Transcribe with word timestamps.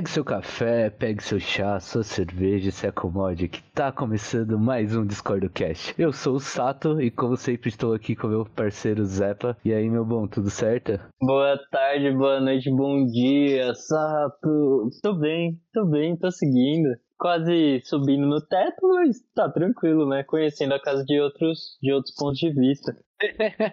Pegue 0.00 0.08
seu 0.08 0.24
café, 0.24 0.88
pegue 0.88 1.22
seu 1.22 1.38
chá, 1.38 1.78
sua 1.78 2.02
cerveja 2.02 2.70
se 2.70 2.86
acomode 2.86 3.48
que 3.48 3.62
tá 3.74 3.92
começando 3.92 4.58
mais 4.58 4.96
um 4.96 5.04
Discord 5.04 5.46
Cast. 5.50 5.94
Eu 5.98 6.10
sou 6.10 6.36
o 6.36 6.40
Sato 6.40 7.02
e 7.02 7.10
como 7.10 7.36
sempre 7.36 7.68
estou 7.68 7.92
aqui 7.92 8.16
com 8.16 8.28
meu 8.28 8.46
parceiro 8.46 9.04
Zepa. 9.04 9.54
E 9.62 9.74
aí, 9.74 9.90
meu 9.90 10.02
bom, 10.02 10.26
tudo 10.26 10.48
certo? 10.48 10.98
Boa 11.20 11.60
tarde, 11.70 12.10
boa 12.12 12.40
noite, 12.40 12.70
bom 12.70 13.04
dia, 13.04 13.74
Sato. 13.74 14.88
Tô 15.02 15.12
bem, 15.12 15.60
tô 15.70 15.84
bem, 15.84 16.16
tô 16.16 16.30
seguindo 16.30 16.88
quase 17.18 17.82
subindo 17.84 18.26
no 18.26 18.40
teto, 18.40 18.88
mas 18.88 19.20
tá 19.34 19.50
tranquilo, 19.50 20.08
né? 20.08 20.24
Conhecendo 20.24 20.72
a 20.72 20.80
casa 20.80 21.04
de 21.04 21.20
outros, 21.20 21.76
de 21.82 21.92
outros 21.92 22.14
pontos 22.14 22.38
de 22.38 22.50
vista. 22.50 22.96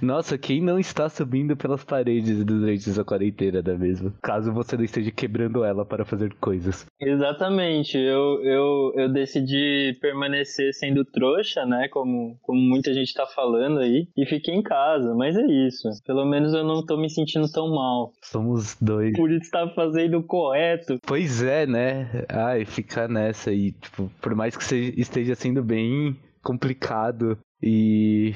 Nossa, 0.01 0.37
quem 0.37 0.61
não 0.61 0.79
está 0.79 1.09
subindo 1.09 1.55
pelas 1.55 1.83
paredes 1.83 2.43
durante 2.43 2.89
essa 2.89 3.03
quarentena, 3.03 3.61
não 3.61 3.73
é 3.73 3.77
mesmo? 3.77 4.13
Caso 4.21 4.51
você 4.51 4.75
não 4.75 4.83
esteja 4.83 5.11
quebrando 5.11 5.63
ela 5.63 5.85
para 5.85 6.05
fazer 6.05 6.33
coisas. 6.35 6.85
Exatamente, 6.99 7.97
eu, 7.97 8.43
eu, 8.43 8.93
eu 8.95 9.09
decidi 9.13 9.97
permanecer 10.01 10.73
sendo 10.73 11.05
trouxa, 11.05 11.65
né? 11.65 11.87
Como, 11.89 12.37
como 12.41 12.59
muita 12.59 12.93
gente 12.93 13.13
tá 13.13 13.25
falando 13.25 13.79
aí, 13.79 14.07
e 14.17 14.25
fiquei 14.25 14.53
em 14.53 14.61
casa, 14.61 15.13
mas 15.15 15.35
é 15.37 15.45
isso. 15.45 15.89
Pelo 16.05 16.25
menos 16.25 16.53
eu 16.53 16.63
não 16.63 16.85
tô 16.85 16.97
me 16.97 17.09
sentindo 17.09 17.49
tão 17.51 17.69
mal. 17.69 18.11
Somos 18.21 18.75
dois. 18.81 19.15
Por 19.15 19.31
estar 19.31 19.67
fazendo 19.73 20.19
o 20.19 20.23
correto. 20.23 20.99
Pois 21.05 21.41
é, 21.41 21.65
né? 21.65 22.25
Ai, 22.29 22.65
ficar 22.65 23.07
nessa 23.07 23.49
aí, 23.49 23.71
tipo, 23.71 24.11
por 24.21 24.35
mais 24.35 24.55
que 24.55 24.63
você 24.63 24.93
esteja 24.97 25.35
sendo 25.35 25.63
bem 25.63 26.17
complicado 26.47 27.37
e 27.61 28.33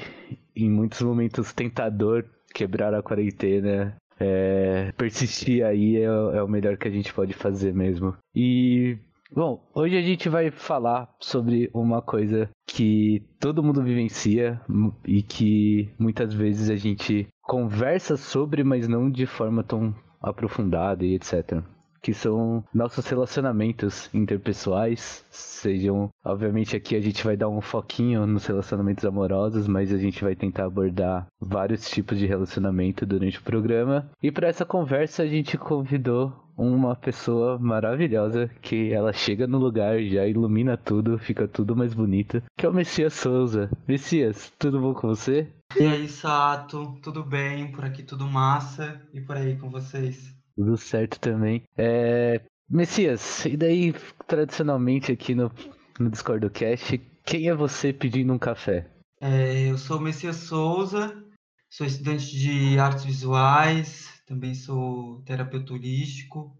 em 0.54 0.70
muitos 0.70 1.00
momentos 1.00 1.54
tentador 1.54 2.26
quebrar 2.52 2.92
a 2.92 3.02
quarentena. 3.02 3.96
É, 4.20 4.92
persistir 4.92 5.64
aí 5.64 5.96
é, 5.96 6.04
é 6.04 6.42
o 6.42 6.46
melhor 6.48 6.76
que 6.76 6.86
a 6.86 6.90
gente 6.90 7.12
pode 7.12 7.32
fazer 7.32 7.72
mesmo. 7.72 8.14
E 8.34 8.98
Bom, 9.34 9.66
hoje 9.74 9.96
a 9.96 10.02
gente 10.02 10.28
vai 10.28 10.50
falar 10.50 11.08
sobre 11.18 11.70
uma 11.72 12.02
coisa 12.02 12.50
que 12.66 13.24
todo 13.40 13.62
mundo 13.62 13.82
vivencia 13.82 14.60
e 15.06 15.22
que 15.22 15.88
muitas 15.98 16.34
vezes 16.34 16.68
a 16.68 16.76
gente 16.76 17.26
conversa 17.40 18.18
sobre, 18.18 18.62
mas 18.62 18.86
não 18.86 19.10
de 19.10 19.24
forma 19.24 19.64
tão 19.64 19.94
aprofundada 20.20 21.02
e 21.02 21.14
etc 21.14 21.64
que 22.02 22.12
são 22.12 22.64
nossos 22.74 23.06
relacionamentos 23.06 24.10
interpessoais. 24.12 25.24
Sejam, 25.30 26.10
obviamente, 26.24 26.76
aqui 26.76 26.96
a 26.96 27.00
gente 27.00 27.24
vai 27.24 27.36
dar 27.36 27.48
um 27.48 27.60
foquinho 27.60 28.26
nos 28.26 28.44
relacionamentos 28.44 29.04
amorosos, 29.04 29.68
mas 29.68 29.92
a 29.92 29.98
gente 29.98 30.24
vai 30.24 30.34
tentar 30.34 30.64
abordar 30.64 31.26
vários 31.40 31.88
tipos 31.88 32.18
de 32.18 32.26
relacionamento 32.26 33.06
durante 33.06 33.38
o 33.38 33.42
programa. 33.42 34.10
E 34.20 34.32
para 34.32 34.48
essa 34.48 34.64
conversa 34.64 35.22
a 35.22 35.26
gente 35.26 35.56
convidou 35.56 36.32
uma 36.56 36.94
pessoa 36.94 37.58
maravilhosa 37.58 38.50
que 38.60 38.92
ela 38.92 39.12
chega 39.12 39.46
no 39.46 39.58
lugar, 39.58 40.02
já 40.02 40.26
ilumina 40.26 40.76
tudo, 40.76 41.18
fica 41.18 41.48
tudo 41.48 41.74
mais 41.74 41.94
bonito, 41.94 42.42
que 42.56 42.66
é 42.66 42.68
o 42.68 42.74
Messias 42.74 43.14
Souza. 43.14 43.70
Messias, 43.86 44.52
tudo 44.58 44.80
bom 44.80 44.92
com 44.92 45.08
você? 45.08 45.48
E 45.78 45.86
aí, 45.86 46.06
Sato, 46.08 46.98
tudo 47.02 47.24
bem? 47.24 47.72
Por 47.72 47.84
aqui 47.84 48.02
tudo 48.02 48.26
massa 48.26 49.00
e 49.14 49.20
por 49.20 49.36
aí 49.36 49.56
com 49.56 49.70
vocês? 49.70 50.31
Tudo 50.54 50.76
certo 50.76 51.18
também. 51.20 51.62
É... 51.76 52.40
Messias, 52.68 53.44
e 53.44 53.56
daí, 53.56 53.94
tradicionalmente 54.26 55.12
aqui 55.12 55.34
no, 55.34 55.52
no 55.98 56.08
Discord 56.08 56.40
do 56.40 56.50
Cast, 56.50 56.98
quem 57.24 57.48
é 57.48 57.54
você 57.54 57.92
pedindo 57.92 58.32
um 58.32 58.38
café? 58.38 58.88
É, 59.20 59.70
eu 59.70 59.76
sou 59.76 59.98
o 59.98 60.00
Messias 60.00 60.36
Souza, 60.36 61.22
sou 61.68 61.86
estudante 61.86 62.36
de 62.36 62.78
artes 62.78 63.04
visuais, 63.04 64.08
também 64.26 64.54
sou 64.54 65.20
terapeuta 65.22 65.74
holístico, 65.74 66.56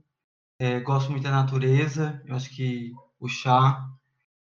é, 0.61 0.81
gosto 0.81 1.11
muito 1.11 1.25
da 1.25 1.31
natureza, 1.31 2.23
eu 2.27 2.37
acho 2.37 2.51
que 2.51 2.93
o 3.19 3.27
chá 3.27 3.89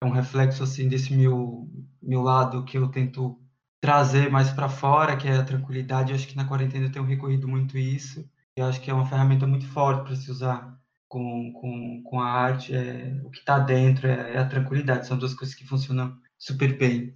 é 0.02 0.06
um 0.06 0.12
reflexo 0.12 0.63
assim 0.63 0.88
desse 0.88 1.13
meu, 1.13 1.69
meu 2.02 2.22
lado 2.22 2.63
que 2.63 2.78
eu 2.78 2.88
tento 2.88 3.38
trazer 3.81 4.29
mais 4.29 4.50
para 4.50 4.69
fora, 4.69 5.16
que 5.18 5.28
é 5.28 5.38
a 5.38 5.44
tranquilidade. 5.44 6.12
Eu 6.12 6.16
acho 6.16 6.28
que 6.28 6.35
na 6.35 6.46
quarentena 6.46 6.85
eu 6.85 6.91
tenho 6.91 7.06
recorrido 7.06 7.47
muito 7.47 7.78
isso. 7.78 8.29
Eu 8.59 8.66
acho 8.66 8.81
que 8.81 8.92
é 8.92 8.94
uma 8.94 9.06
ferramenta 9.06 9.47
muito 9.47 9.66
forte 9.68 10.03
para 10.03 10.16
se 10.18 10.30
usar 10.30 10.78
com, 11.08 11.53
com, 11.53 12.03
com 12.03 12.20
a 12.20 12.30
arte. 12.30 12.75
É, 12.75 13.18
o 13.24 13.30
que 13.30 13.38
está 13.38 13.58
dentro 13.58 14.06
é, 14.06 14.34
é 14.34 14.38
a 14.38 14.46
tranquilidade. 14.46 15.08
São 15.08 15.18
duas 15.18 15.34
coisas 15.34 15.56
que 15.56 15.66
funcionam 15.66 16.14
super 16.38 16.78
bem. 16.78 17.16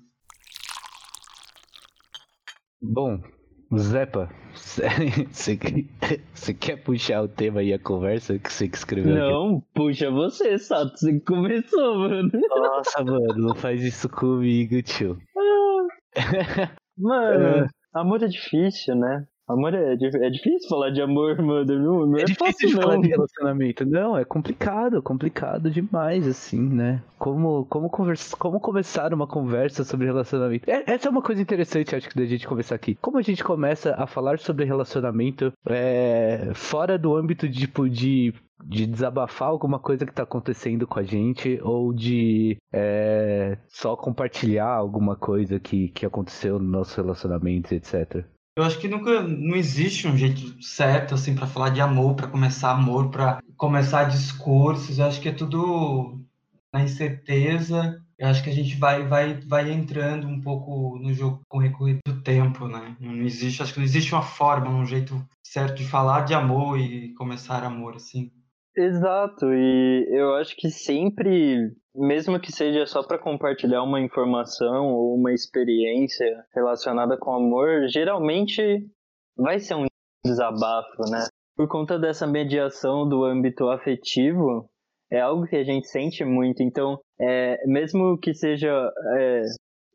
Bom, 2.82 3.22
Zepa, 3.78 4.30
você, 4.56 5.60
você 6.34 6.54
quer 6.54 6.78
puxar 6.78 7.22
o 7.22 7.28
tema 7.28 7.62
e 7.62 7.74
a 7.74 7.80
conversa 7.80 8.40
que 8.40 8.52
você 8.52 8.70
que 8.70 8.78
escreveu? 8.78 9.14
Não, 9.14 9.58
aqui? 9.58 9.68
puxa 9.74 10.10
você, 10.10 10.58
Sato. 10.58 10.98
Você 10.98 11.20
começou, 11.20 12.00
mano. 12.00 12.32
Nossa, 12.50 13.04
mano, 13.04 13.36
não 13.36 13.56
faz 13.56 13.84
isso 13.84 14.08
comigo, 14.08 14.82
tio. 14.82 15.18
Ah, 15.38 15.84
mano, 16.98 17.68
amor 17.94 18.24
é 18.24 18.28
difícil, 18.28 18.96
né? 18.96 19.28
Amor 19.48 19.74
é, 19.74 19.94
é 19.94 20.30
difícil 20.30 20.70
falar 20.70 20.90
de 20.90 21.02
amor, 21.02 21.36
mano. 21.44 21.80
Não, 21.80 22.06
não 22.06 22.18
é, 22.18 22.22
é 22.22 22.26
difícil 22.26 22.70
fácil, 22.70 22.82
falar 22.82 22.98
de 22.98 23.10
relacionamento. 23.10 23.86
Não, 23.86 24.18
é 24.18 24.24
complicado, 24.24 25.02
complicado 25.02 25.70
demais, 25.70 26.26
assim, 26.28 26.62
né? 26.62 27.04
Como, 27.18 27.66
como, 27.66 27.90
conversa, 27.90 28.36
como 28.38 28.60
começar 28.60 29.14
uma 29.14 29.28
conversa 29.28 29.84
sobre 29.84 30.06
relacionamento. 30.06 30.70
É, 30.70 30.84
essa 30.88 31.08
é 31.08 31.12
uma 31.12 31.22
coisa 31.22 31.42
interessante, 31.42 31.96
acho 31.96 32.10
que, 32.10 32.16
da 32.18 32.26
gente 32.26 32.48
começar 32.48 32.76
aqui. 32.76 32.96
Como 32.96 33.18
a 33.18 33.22
gente 33.22 33.44
começa 33.44 33.96
a 33.98 34.08
falar 34.08 34.40
sobre 34.40 34.66
relacionamento 34.66 35.52
é, 35.68 36.52
fora 36.54 36.98
do 36.98 37.16
âmbito 37.16 37.48
de, 37.48 37.60
tipo, 37.60 37.90
de 37.90 38.34
de 38.66 38.86
desabafar 38.86 39.50
alguma 39.50 39.78
coisa 39.78 40.06
que 40.06 40.14
tá 40.14 40.24
acontecendo 40.24 40.88
com 40.88 40.98
a 40.98 41.04
gente 41.04 41.60
ou 41.62 41.94
de 41.94 42.58
é, 42.72 43.58
só 43.68 43.96
compartilhar 43.96 44.70
alguma 44.70 45.18
coisa 45.18 45.60
que, 45.60 45.90
que 45.90 46.06
aconteceu 46.06 46.58
no 46.60 46.70
nosso 46.70 47.02
relacionamento, 47.02 47.74
etc. 47.74 48.26
Eu 48.56 48.64
acho 48.64 48.80
que 48.80 48.88
nunca 48.88 49.22
não 49.22 49.56
existe 49.56 50.08
um 50.08 50.16
jeito 50.16 50.62
certo 50.64 51.16
assim 51.16 51.34
para 51.34 51.48
falar 51.48 51.70
de 51.70 51.82
amor, 51.82 52.16
para 52.16 52.28
começar 52.28 52.72
amor, 52.72 53.10
para 53.10 53.40
começar 53.58 54.04
discursos. 54.04 55.00
Eu 55.00 55.06
acho 55.06 55.20
que 55.20 55.30
é 55.30 55.34
tudo 55.34 56.20
na 56.72 56.84
incerteza. 56.84 58.00
Eu 58.18 58.28
acho 58.28 58.44
que 58.44 58.52
a 58.52 58.54
gente 58.54 58.78
vai 58.78 59.08
vai 59.08 59.40
vai 59.42 59.72
entrando 59.72 60.28
um 60.28 60.40
pouco 60.40 61.00
no 61.00 61.12
jogo 61.14 61.42
com 61.50 61.58
o 61.58 61.62
recorrer 61.62 61.98
do 62.06 62.22
tempo, 62.22 62.68
né? 62.68 62.96
Não 63.00 63.24
existe, 63.24 63.64
acho 63.64 63.74
que 63.74 63.80
não 63.80 63.86
existe 63.86 64.14
uma 64.14 64.22
forma, 64.22 64.70
um 64.70 64.86
jeito 64.86 65.20
certo 65.44 65.78
de 65.78 65.86
falar 65.86 66.22
de 66.22 66.36
amor 66.36 66.80
e 66.80 67.12
começar 67.16 67.64
amor 67.64 67.96
assim. 67.96 68.32
Exato, 68.76 69.52
e 69.52 70.08
eu 70.10 70.36
acho 70.36 70.56
que 70.56 70.70
sempre 70.70 71.72
mesmo 71.96 72.40
que 72.40 72.52
seja 72.52 72.86
só 72.86 73.04
para 73.04 73.20
compartilhar 73.20 73.84
uma 73.84 74.02
informação 74.02 74.88
ou 74.94 75.16
uma 75.16 75.32
experiência 75.32 76.46
relacionada 76.54 77.18
com 77.18 77.34
amor, 77.34 77.88
geralmente 77.88 78.88
vai 79.38 79.60
ser 79.60 79.76
um 79.76 79.86
desabafo, 80.26 81.10
né? 81.10 81.28
Por 81.56 81.68
conta 81.68 82.00
dessa 82.00 82.26
mediação 82.26 83.08
do 83.08 83.24
âmbito 83.24 83.70
afetivo, 83.70 84.70
é 85.12 85.22
algo 85.22 85.46
que 85.46 85.56
a 85.56 85.64
gente 85.64 85.88
sente 85.88 86.26
muito. 86.26 86.64
Então, 86.64 87.00
é, 87.20 87.64
mesmo 87.68 88.18
que 88.18 88.34
seja 88.34 88.92
é, 89.18 89.42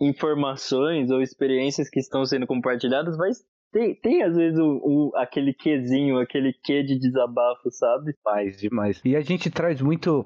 informações 0.01 1.11
ou 1.11 1.21
experiências 1.21 1.91
que 1.91 1.99
estão 1.99 2.25
sendo 2.25 2.47
compartilhadas, 2.47 3.17
vai 3.17 3.31
tem, 3.73 3.95
tem 3.97 4.23
às 4.23 4.35
vezes 4.35 4.59
o, 4.59 5.13
aquele 5.17 5.53
quezinho, 5.53 6.19
aquele 6.19 6.55
quê 6.65 6.83
de 6.83 6.99
desabafo, 6.99 7.71
sabe? 7.71 8.15
Faz 8.23 8.57
demais. 8.59 9.01
E 9.05 9.15
a 9.15 9.21
gente 9.21 9.51
traz 9.51 9.81
muito. 9.83 10.25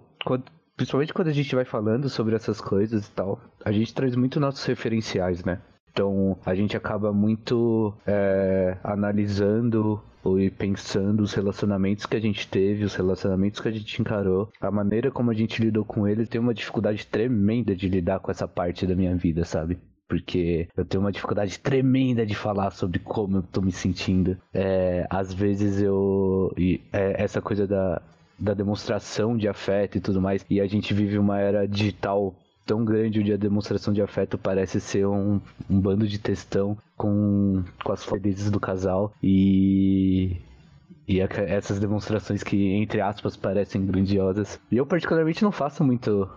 Principalmente 0.77 1.13
quando 1.13 1.29
a 1.29 1.33
gente 1.33 1.55
vai 1.55 1.65
falando 1.65 2.09
sobre 2.09 2.35
essas 2.35 2.61
coisas 2.61 3.07
e 3.07 3.11
tal, 3.13 3.41
a 3.65 3.73
gente 3.73 3.95
traz 3.95 4.17
muito 4.17 4.41
nossos 4.41 4.65
referenciais, 4.65 5.45
né? 5.45 5.61
Então 5.91 6.39
a 6.45 6.55
gente 6.55 6.77
acaba 6.77 7.13
muito 7.13 7.95
é, 8.07 8.79
analisando 8.83 10.03
e 10.39 10.51
pensando 10.51 11.21
os 11.23 11.35
relacionamentos 11.35 12.07
que 12.07 12.17
a 12.17 12.21
gente 12.21 12.47
teve, 12.49 12.85
os 12.85 12.95
relacionamentos 12.95 13.61
que 13.61 13.69
a 13.69 13.73
gente 13.73 14.01
encarou, 14.01 14.49
a 14.61 14.71
maneira 14.71 15.11
como 15.11 15.31
a 15.31 15.35
gente 15.35 15.61
lidou 15.61 15.85
com 15.85 16.07
eles. 16.07 16.29
Tem 16.29 16.41
uma 16.41 16.55
dificuldade 16.55 17.07
tremenda 17.07 17.75
de 17.75 17.89
lidar 17.89 18.21
com 18.21 18.31
essa 18.31 18.47
parte 18.47 18.87
da 18.87 18.95
minha 18.95 19.15
vida, 19.17 19.45
sabe? 19.45 19.79
porque 20.09 20.69
eu 20.77 20.85
tenho 20.85 21.03
uma 21.03 21.11
dificuldade 21.11 21.59
tremenda 21.59 22.27
de 22.27 22.35
falar 22.35 22.71
sobre 22.71 22.99
como 22.99 23.39
eu 23.39 23.43
tô 23.43 23.63
me 23.63 23.73
sentindo. 23.73 24.37
É, 24.53 25.07
às 25.09 25.33
vezes 25.33 25.81
eu. 25.81 26.53
E, 26.55 26.83
é, 26.93 27.23
essa 27.23 27.41
coisa 27.41 27.67
da, 27.67 28.03
da 28.39 28.55
demonstração 28.55 29.37
de 29.37 29.49
afeto 29.49 29.99
e 29.99 30.01
tudo 30.01 30.21
mais. 30.21 30.45
E 30.49 30.61
a 30.61 30.67
gente 30.67 30.93
vive 30.93 31.19
uma 31.19 31.39
era 31.39 31.67
digital 31.67 32.35
tão 32.65 32.85
grande 32.85 33.21
onde 33.21 33.33
a 33.33 33.37
demonstração 33.37 33.93
de 33.93 34.01
afeto 34.03 34.39
parece 34.39 34.81
ser 34.81 35.07
um, 35.07 35.41
um 35.69 35.81
bando 35.81 36.07
de 36.07 36.19
textão 36.19 36.77
com, 36.97 37.65
com 37.83 37.93
as 37.93 38.05
felizes 38.05 38.51
do 38.51 38.61
casal 38.61 39.13
e 39.23 40.37
e 41.09 41.21
essas 41.21 41.81
demonstrações 41.81 42.45
que 42.45 42.75
entre 42.75 43.01
aspas 43.01 43.37
parecem 43.37 43.85
grandiosas 43.85 44.61
e 44.71 44.77
eu 44.77 44.87
particularmente 44.87 45.43
não 45.43 45.51
faço 45.51 45.83
muito 45.83 46.31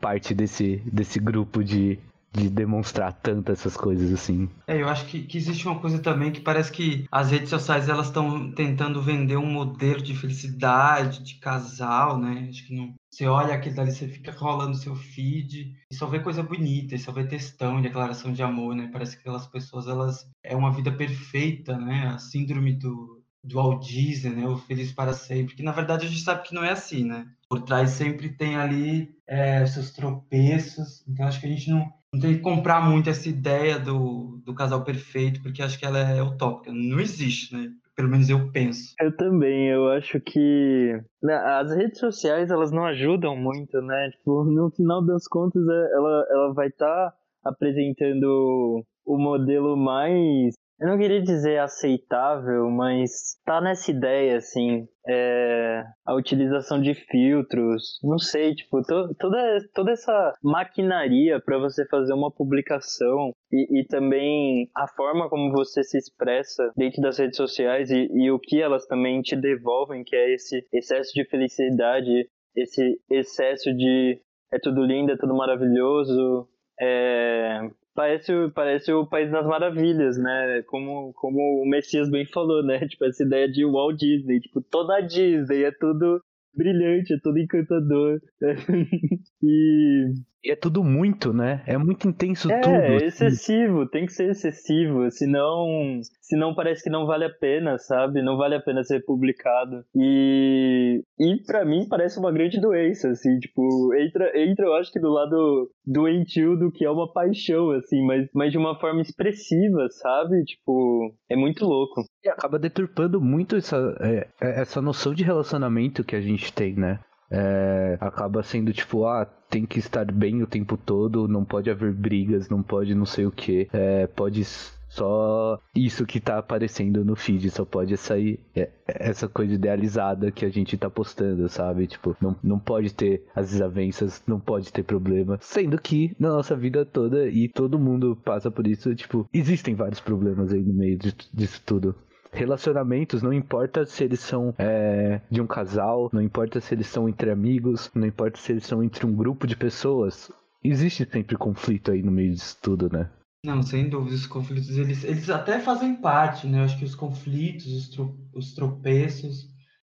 parte 0.00 0.34
desse 0.34 0.82
desse 0.84 1.20
grupo 1.20 1.62
de 1.62 1.96
de 2.32 2.48
demonstrar 2.48 3.12
tanto 3.12 3.50
essas 3.50 3.76
coisas 3.76 4.12
assim. 4.12 4.48
É, 4.66 4.80
eu 4.80 4.88
acho 4.88 5.06
que, 5.06 5.22
que 5.22 5.36
existe 5.36 5.66
uma 5.66 5.80
coisa 5.80 5.98
também 5.98 6.30
que 6.30 6.40
parece 6.40 6.70
que 6.70 7.06
as 7.10 7.30
redes 7.30 7.50
sociais 7.50 7.88
elas 7.88 8.06
estão 8.06 8.52
tentando 8.52 9.02
vender 9.02 9.36
um 9.36 9.50
modelo 9.50 10.00
de 10.00 10.14
felicidade, 10.14 11.22
de 11.22 11.34
casal, 11.36 12.18
né? 12.18 12.46
Acho 12.48 12.66
que 12.66 12.74
não. 12.74 12.94
Você 13.10 13.26
olha 13.26 13.54
aquilo 13.54 13.74
dali, 13.74 13.90
você 13.90 14.06
fica 14.06 14.30
rolando 14.30 14.76
seu 14.76 14.94
feed 14.94 15.74
e 15.90 15.94
só 15.94 16.06
vê 16.06 16.20
coisa 16.20 16.42
bonita, 16.44 16.94
e 16.94 16.98
só 16.98 17.10
vê 17.10 17.24
textão, 17.24 17.82
declaração 17.82 18.32
de 18.32 18.42
amor, 18.42 18.74
né? 18.76 18.88
Parece 18.92 19.16
que 19.16 19.22
aquelas 19.22 19.46
pessoas, 19.46 19.88
elas. 19.88 20.28
É 20.44 20.54
uma 20.54 20.72
vida 20.72 20.92
perfeita, 20.92 21.76
né? 21.76 22.12
A 22.14 22.18
síndrome 22.18 22.72
do, 22.72 23.20
do 23.42 23.56
Walt 23.56 23.84
Disney, 23.84 24.30
né? 24.30 24.46
O 24.46 24.56
Feliz 24.56 24.92
para 24.92 25.12
Sempre, 25.12 25.56
que 25.56 25.62
na 25.62 25.72
verdade 25.72 26.06
a 26.06 26.08
gente 26.08 26.22
sabe 26.22 26.46
que 26.46 26.54
não 26.54 26.64
é 26.64 26.70
assim, 26.70 27.04
né? 27.04 27.26
Por 27.48 27.62
trás 27.62 27.90
sempre 27.90 28.28
tem 28.28 28.54
ali 28.54 29.12
é, 29.26 29.66
seus 29.66 29.90
tropeços, 29.90 31.02
então 31.08 31.26
acho 31.26 31.40
que 31.40 31.46
a 31.46 31.50
gente 31.50 31.68
não, 31.68 31.92
não 32.12 32.20
tem 32.20 32.34
que 32.34 32.40
comprar 32.40 32.80
muito 32.88 33.08
essa 33.08 33.28
ideia 33.28 33.78
do, 33.78 34.40
do 34.44 34.54
casal 34.54 34.82
perfeito, 34.82 35.40
porque 35.42 35.62
acho 35.62 35.78
que 35.78 35.86
ela 35.86 35.98
é 35.98 36.22
utópica, 36.22 36.72
não 36.72 36.98
existe, 36.98 37.54
né? 37.54 37.70
Pelo 37.94 38.08
menos 38.08 38.28
eu 38.28 38.50
penso. 38.50 38.94
Eu 39.00 39.14
também, 39.16 39.68
eu 39.68 39.88
acho 39.90 40.20
que 40.20 41.00
né, 41.22 41.34
as 41.34 41.74
redes 41.74 41.98
sociais 41.98 42.50
elas 42.50 42.72
não 42.72 42.84
ajudam 42.86 43.36
muito, 43.36 43.80
né? 43.82 44.10
Tipo, 44.10 44.42
no 44.50 44.70
final 44.70 45.04
das 45.04 45.28
contas, 45.28 45.62
é, 45.62 45.92
ela, 45.94 46.26
ela 46.30 46.54
vai 46.54 46.68
estar 46.68 47.10
tá 47.10 47.14
apresentando 47.44 48.84
o 49.04 49.18
modelo 49.18 49.76
mais 49.76 50.54
eu 50.80 50.88
não 50.88 50.96
queria 50.96 51.20
dizer 51.20 51.58
aceitável, 51.58 52.70
mas 52.70 53.38
tá 53.44 53.60
nessa 53.60 53.90
ideia, 53.90 54.38
assim, 54.38 54.88
é, 55.06 55.84
a 56.06 56.14
utilização 56.14 56.80
de 56.80 56.94
filtros, 56.94 57.98
não 58.02 58.18
sei, 58.18 58.54
tipo, 58.54 58.80
to, 58.82 59.14
toda, 59.18 59.58
toda 59.74 59.90
essa 59.92 60.32
maquinaria 60.42 61.38
para 61.38 61.58
você 61.58 61.86
fazer 61.86 62.14
uma 62.14 62.30
publicação 62.30 63.32
e, 63.52 63.80
e, 63.80 63.84
também 63.86 64.70
a 64.74 64.88
forma 64.88 65.28
como 65.28 65.52
você 65.52 65.82
se 65.82 65.98
expressa 65.98 66.72
dentro 66.74 67.02
das 67.02 67.18
redes 67.18 67.36
sociais 67.36 67.90
e, 67.90 68.08
e 68.12 68.30
o 68.30 68.38
que 68.38 68.62
elas 68.62 68.86
também 68.86 69.20
te 69.20 69.36
devolvem, 69.36 70.02
que 70.02 70.16
é 70.16 70.32
esse 70.32 70.66
excesso 70.72 71.12
de 71.12 71.28
felicidade, 71.28 72.26
esse 72.56 72.98
excesso 73.10 73.74
de 73.74 74.18
é 74.50 74.58
tudo 74.58 74.82
lindo, 74.82 75.12
é 75.12 75.16
tudo 75.16 75.36
maravilhoso, 75.36 76.48
é, 76.80 77.70
Parece, 78.00 78.32
parece 78.54 78.92
o 78.94 79.06
País 79.06 79.30
das 79.30 79.46
Maravilhas, 79.46 80.16
né? 80.16 80.62
Como, 80.66 81.12
como 81.12 81.62
o 81.62 81.68
Messias 81.68 82.10
bem 82.10 82.24
falou, 82.24 82.64
né? 82.64 82.80
Tipo, 82.88 83.04
essa 83.04 83.22
ideia 83.22 83.46
de 83.46 83.62
Walt 83.62 83.98
Disney. 83.98 84.40
Tipo, 84.40 84.62
toda 84.62 84.96
a 84.96 85.00
Disney 85.02 85.64
é 85.64 85.70
tudo 85.70 86.18
brilhante, 86.54 87.12
é 87.12 87.18
tudo 87.22 87.38
encantador. 87.38 88.18
e 89.42 90.14
e 90.42 90.50
é 90.50 90.56
tudo 90.56 90.82
muito, 90.82 91.32
né? 91.32 91.62
É 91.66 91.76
muito 91.76 92.08
intenso 92.08 92.50
é, 92.50 92.60
tudo. 92.60 92.74
É, 92.74 92.96
excessivo, 93.06 93.86
tem 93.86 94.06
que 94.06 94.12
ser 94.12 94.30
excessivo, 94.30 95.10
senão, 95.10 96.00
senão 96.22 96.54
parece 96.54 96.82
que 96.82 96.90
não 96.90 97.06
vale 97.06 97.26
a 97.26 97.30
pena, 97.30 97.76
sabe? 97.78 98.22
Não 98.22 98.38
vale 98.38 98.54
a 98.54 98.60
pena 98.60 98.82
ser 98.82 99.04
publicado. 99.04 99.84
E, 99.94 101.02
e 101.18 101.36
para 101.46 101.64
mim 101.64 101.86
parece 101.88 102.18
uma 102.18 102.32
grande 102.32 102.58
doença, 102.58 103.10
assim, 103.10 103.38
tipo, 103.38 103.94
entra, 103.94 104.32
entra 104.38 104.66
eu 104.66 104.74
acho 104.74 104.90
que 104.90 104.98
do 104.98 105.10
lado 105.10 105.70
doentio 105.86 106.56
do 106.56 106.72
que 106.72 106.84
é 106.84 106.90
uma 106.90 107.12
paixão, 107.12 107.70
assim, 107.72 108.02
mas, 108.04 108.28
mas 108.34 108.50
de 108.50 108.58
uma 108.58 108.78
forma 108.78 109.02
expressiva, 109.02 109.88
sabe? 109.90 110.42
Tipo, 110.44 111.14
é 111.28 111.36
muito 111.36 111.66
louco. 111.66 112.04
E 112.24 112.28
acaba 112.28 112.58
deturpando 112.58 113.20
muito 113.20 113.56
essa, 113.56 113.94
é, 114.00 114.26
é 114.40 114.60
essa 114.60 114.80
noção 114.80 115.12
de 115.12 115.22
relacionamento 115.22 116.04
que 116.04 116.16
a 116.16 116.20
gente 116.20 116.52
tem, 116.52 116.74
né? 116.74 117.00
É, 117.30 117.96
acaba 118.00 118.42
sendo 118.42 118.72
tipo, 118.72 119.06
ah, 119.06 119.24
tem 119.24 119.64
que 119.64 119.78
estar 119.78 120.10
bem 120.10 120.42
o 120.42 120.46
tempo 120.46 120.76
todo, 120.76 121.28
não 121.28 121.44
pode 121.44 121.70
haver 121.70 121.92
brigas, 121.92 122.48
não 122.48 122.62
pode 122.62 122.94
não 122.94 123.06
sei 123.06 123.26
o 123.26 123.32
que, 123.32 123.68
é, 123.72 124.06
pode 124.06 124.44
só 124.90 125.60
isso 125.74 126.04
que 126.04 126.20
tá 126.20 126.38
aparecendo 126.38 127.04
no 127.04 127.14
feed, 127.14 127.48
só 127.50 127.64
pode 127.64 127.96
sair 127.96 128.40
é, 128.54 128.68
essa 128.86 129.28
coisa 129.28 129.54
idealizada 129.54 130.32
que 130.32 130.44
a 130.44 130.50
gente 130.50 130.76
tá 130.76 130.90
postando, 130.90 131.48
sabe? 131.48 131.86
Tipo, 131.86 132.16
não, 132.20 132.36
não 132.42 132.58
pode 132.58 132.92
ter 132.92 133.24
as 133.34 133.50
desavenças, 133.50 134.20
não 134.26 134.40
pode 134.40 134.72
ter 134.72 134.82
problema. 134.82 135.38
Sendo 135.40 135.80
que 135.80 136.14
na 136.18 136.30
nossa 136.30 136.56
vida 136.56 136.84
toda, 136.84 137.28
e 137.28 137.48
todo 137.48 137.78
mundo 137.78 138.16
passa 138.24 138.50
por 138.50 138.66
isso, 138.66 138.92
tipo, 138.94 139.28
existem 139.32 139.76
vários 139.76 140.00
problemas 140.00 140.52
aí 140.52 140.60
no 140.60 140.74
meio 140.74 140.98
disso 141.32 141.62
tudo 141.64 141.94
relacionamentos, 142.32 143.22
não 143.22 143.32
importa 143.32 143.84
se 143.84 144.04
eles 144.04 144.20
são 144.20 144.54
é, 144.58 145.20
de 145.30 145.40
um 145.40 145.46
casal, 145.46 146.10
não 146.12 146.22
importa 146.22 146.60
se 146.60 146.74
eles 146.74 146.86
são 146.86 147.08
entre 147.08 147.30
amigos, 147.30 147.90
não 147.94 148.06
importa 148.06 148.38
se 148.38 148.52
eles 148.52 148.66
são 148.66 148.82
entre 148.82 149.06
um 149.06 149.14
grupo 149.14 149.46
de 149.46 149.56
pessoas, 149.56 150.30
existe 150.62 151.08
sempre 151.10 151.36
conflito 151.36 151.90
aí 151.90 152.02
no 152.02 152.12
meio 152.12 152.32
disso 152.32 152.56
tudo, 152.60 152.90
né? 152.90 153.10
Não, 153.44 153.62
sem 153.62 153.88
dúvida, 153.88 154.14
os 154.14 154.26
conflitos, 154.26 154.76
eles, 154.76 155.02
eles 155.02 155.30
até 155.30 155.60
fazem 155.60 155.96
parte, 155.96 156.46
né? 156.46 156.60
Eu 156.60 156.64
acho 156.64 156.78
que 156.78 156.84
os 156.84 156.94
conflitos, 156.94 157.66
os, 157.66 157.88
tro, 157.88 158.14
os 158.34 158.52
tropeços, 158.52 159.48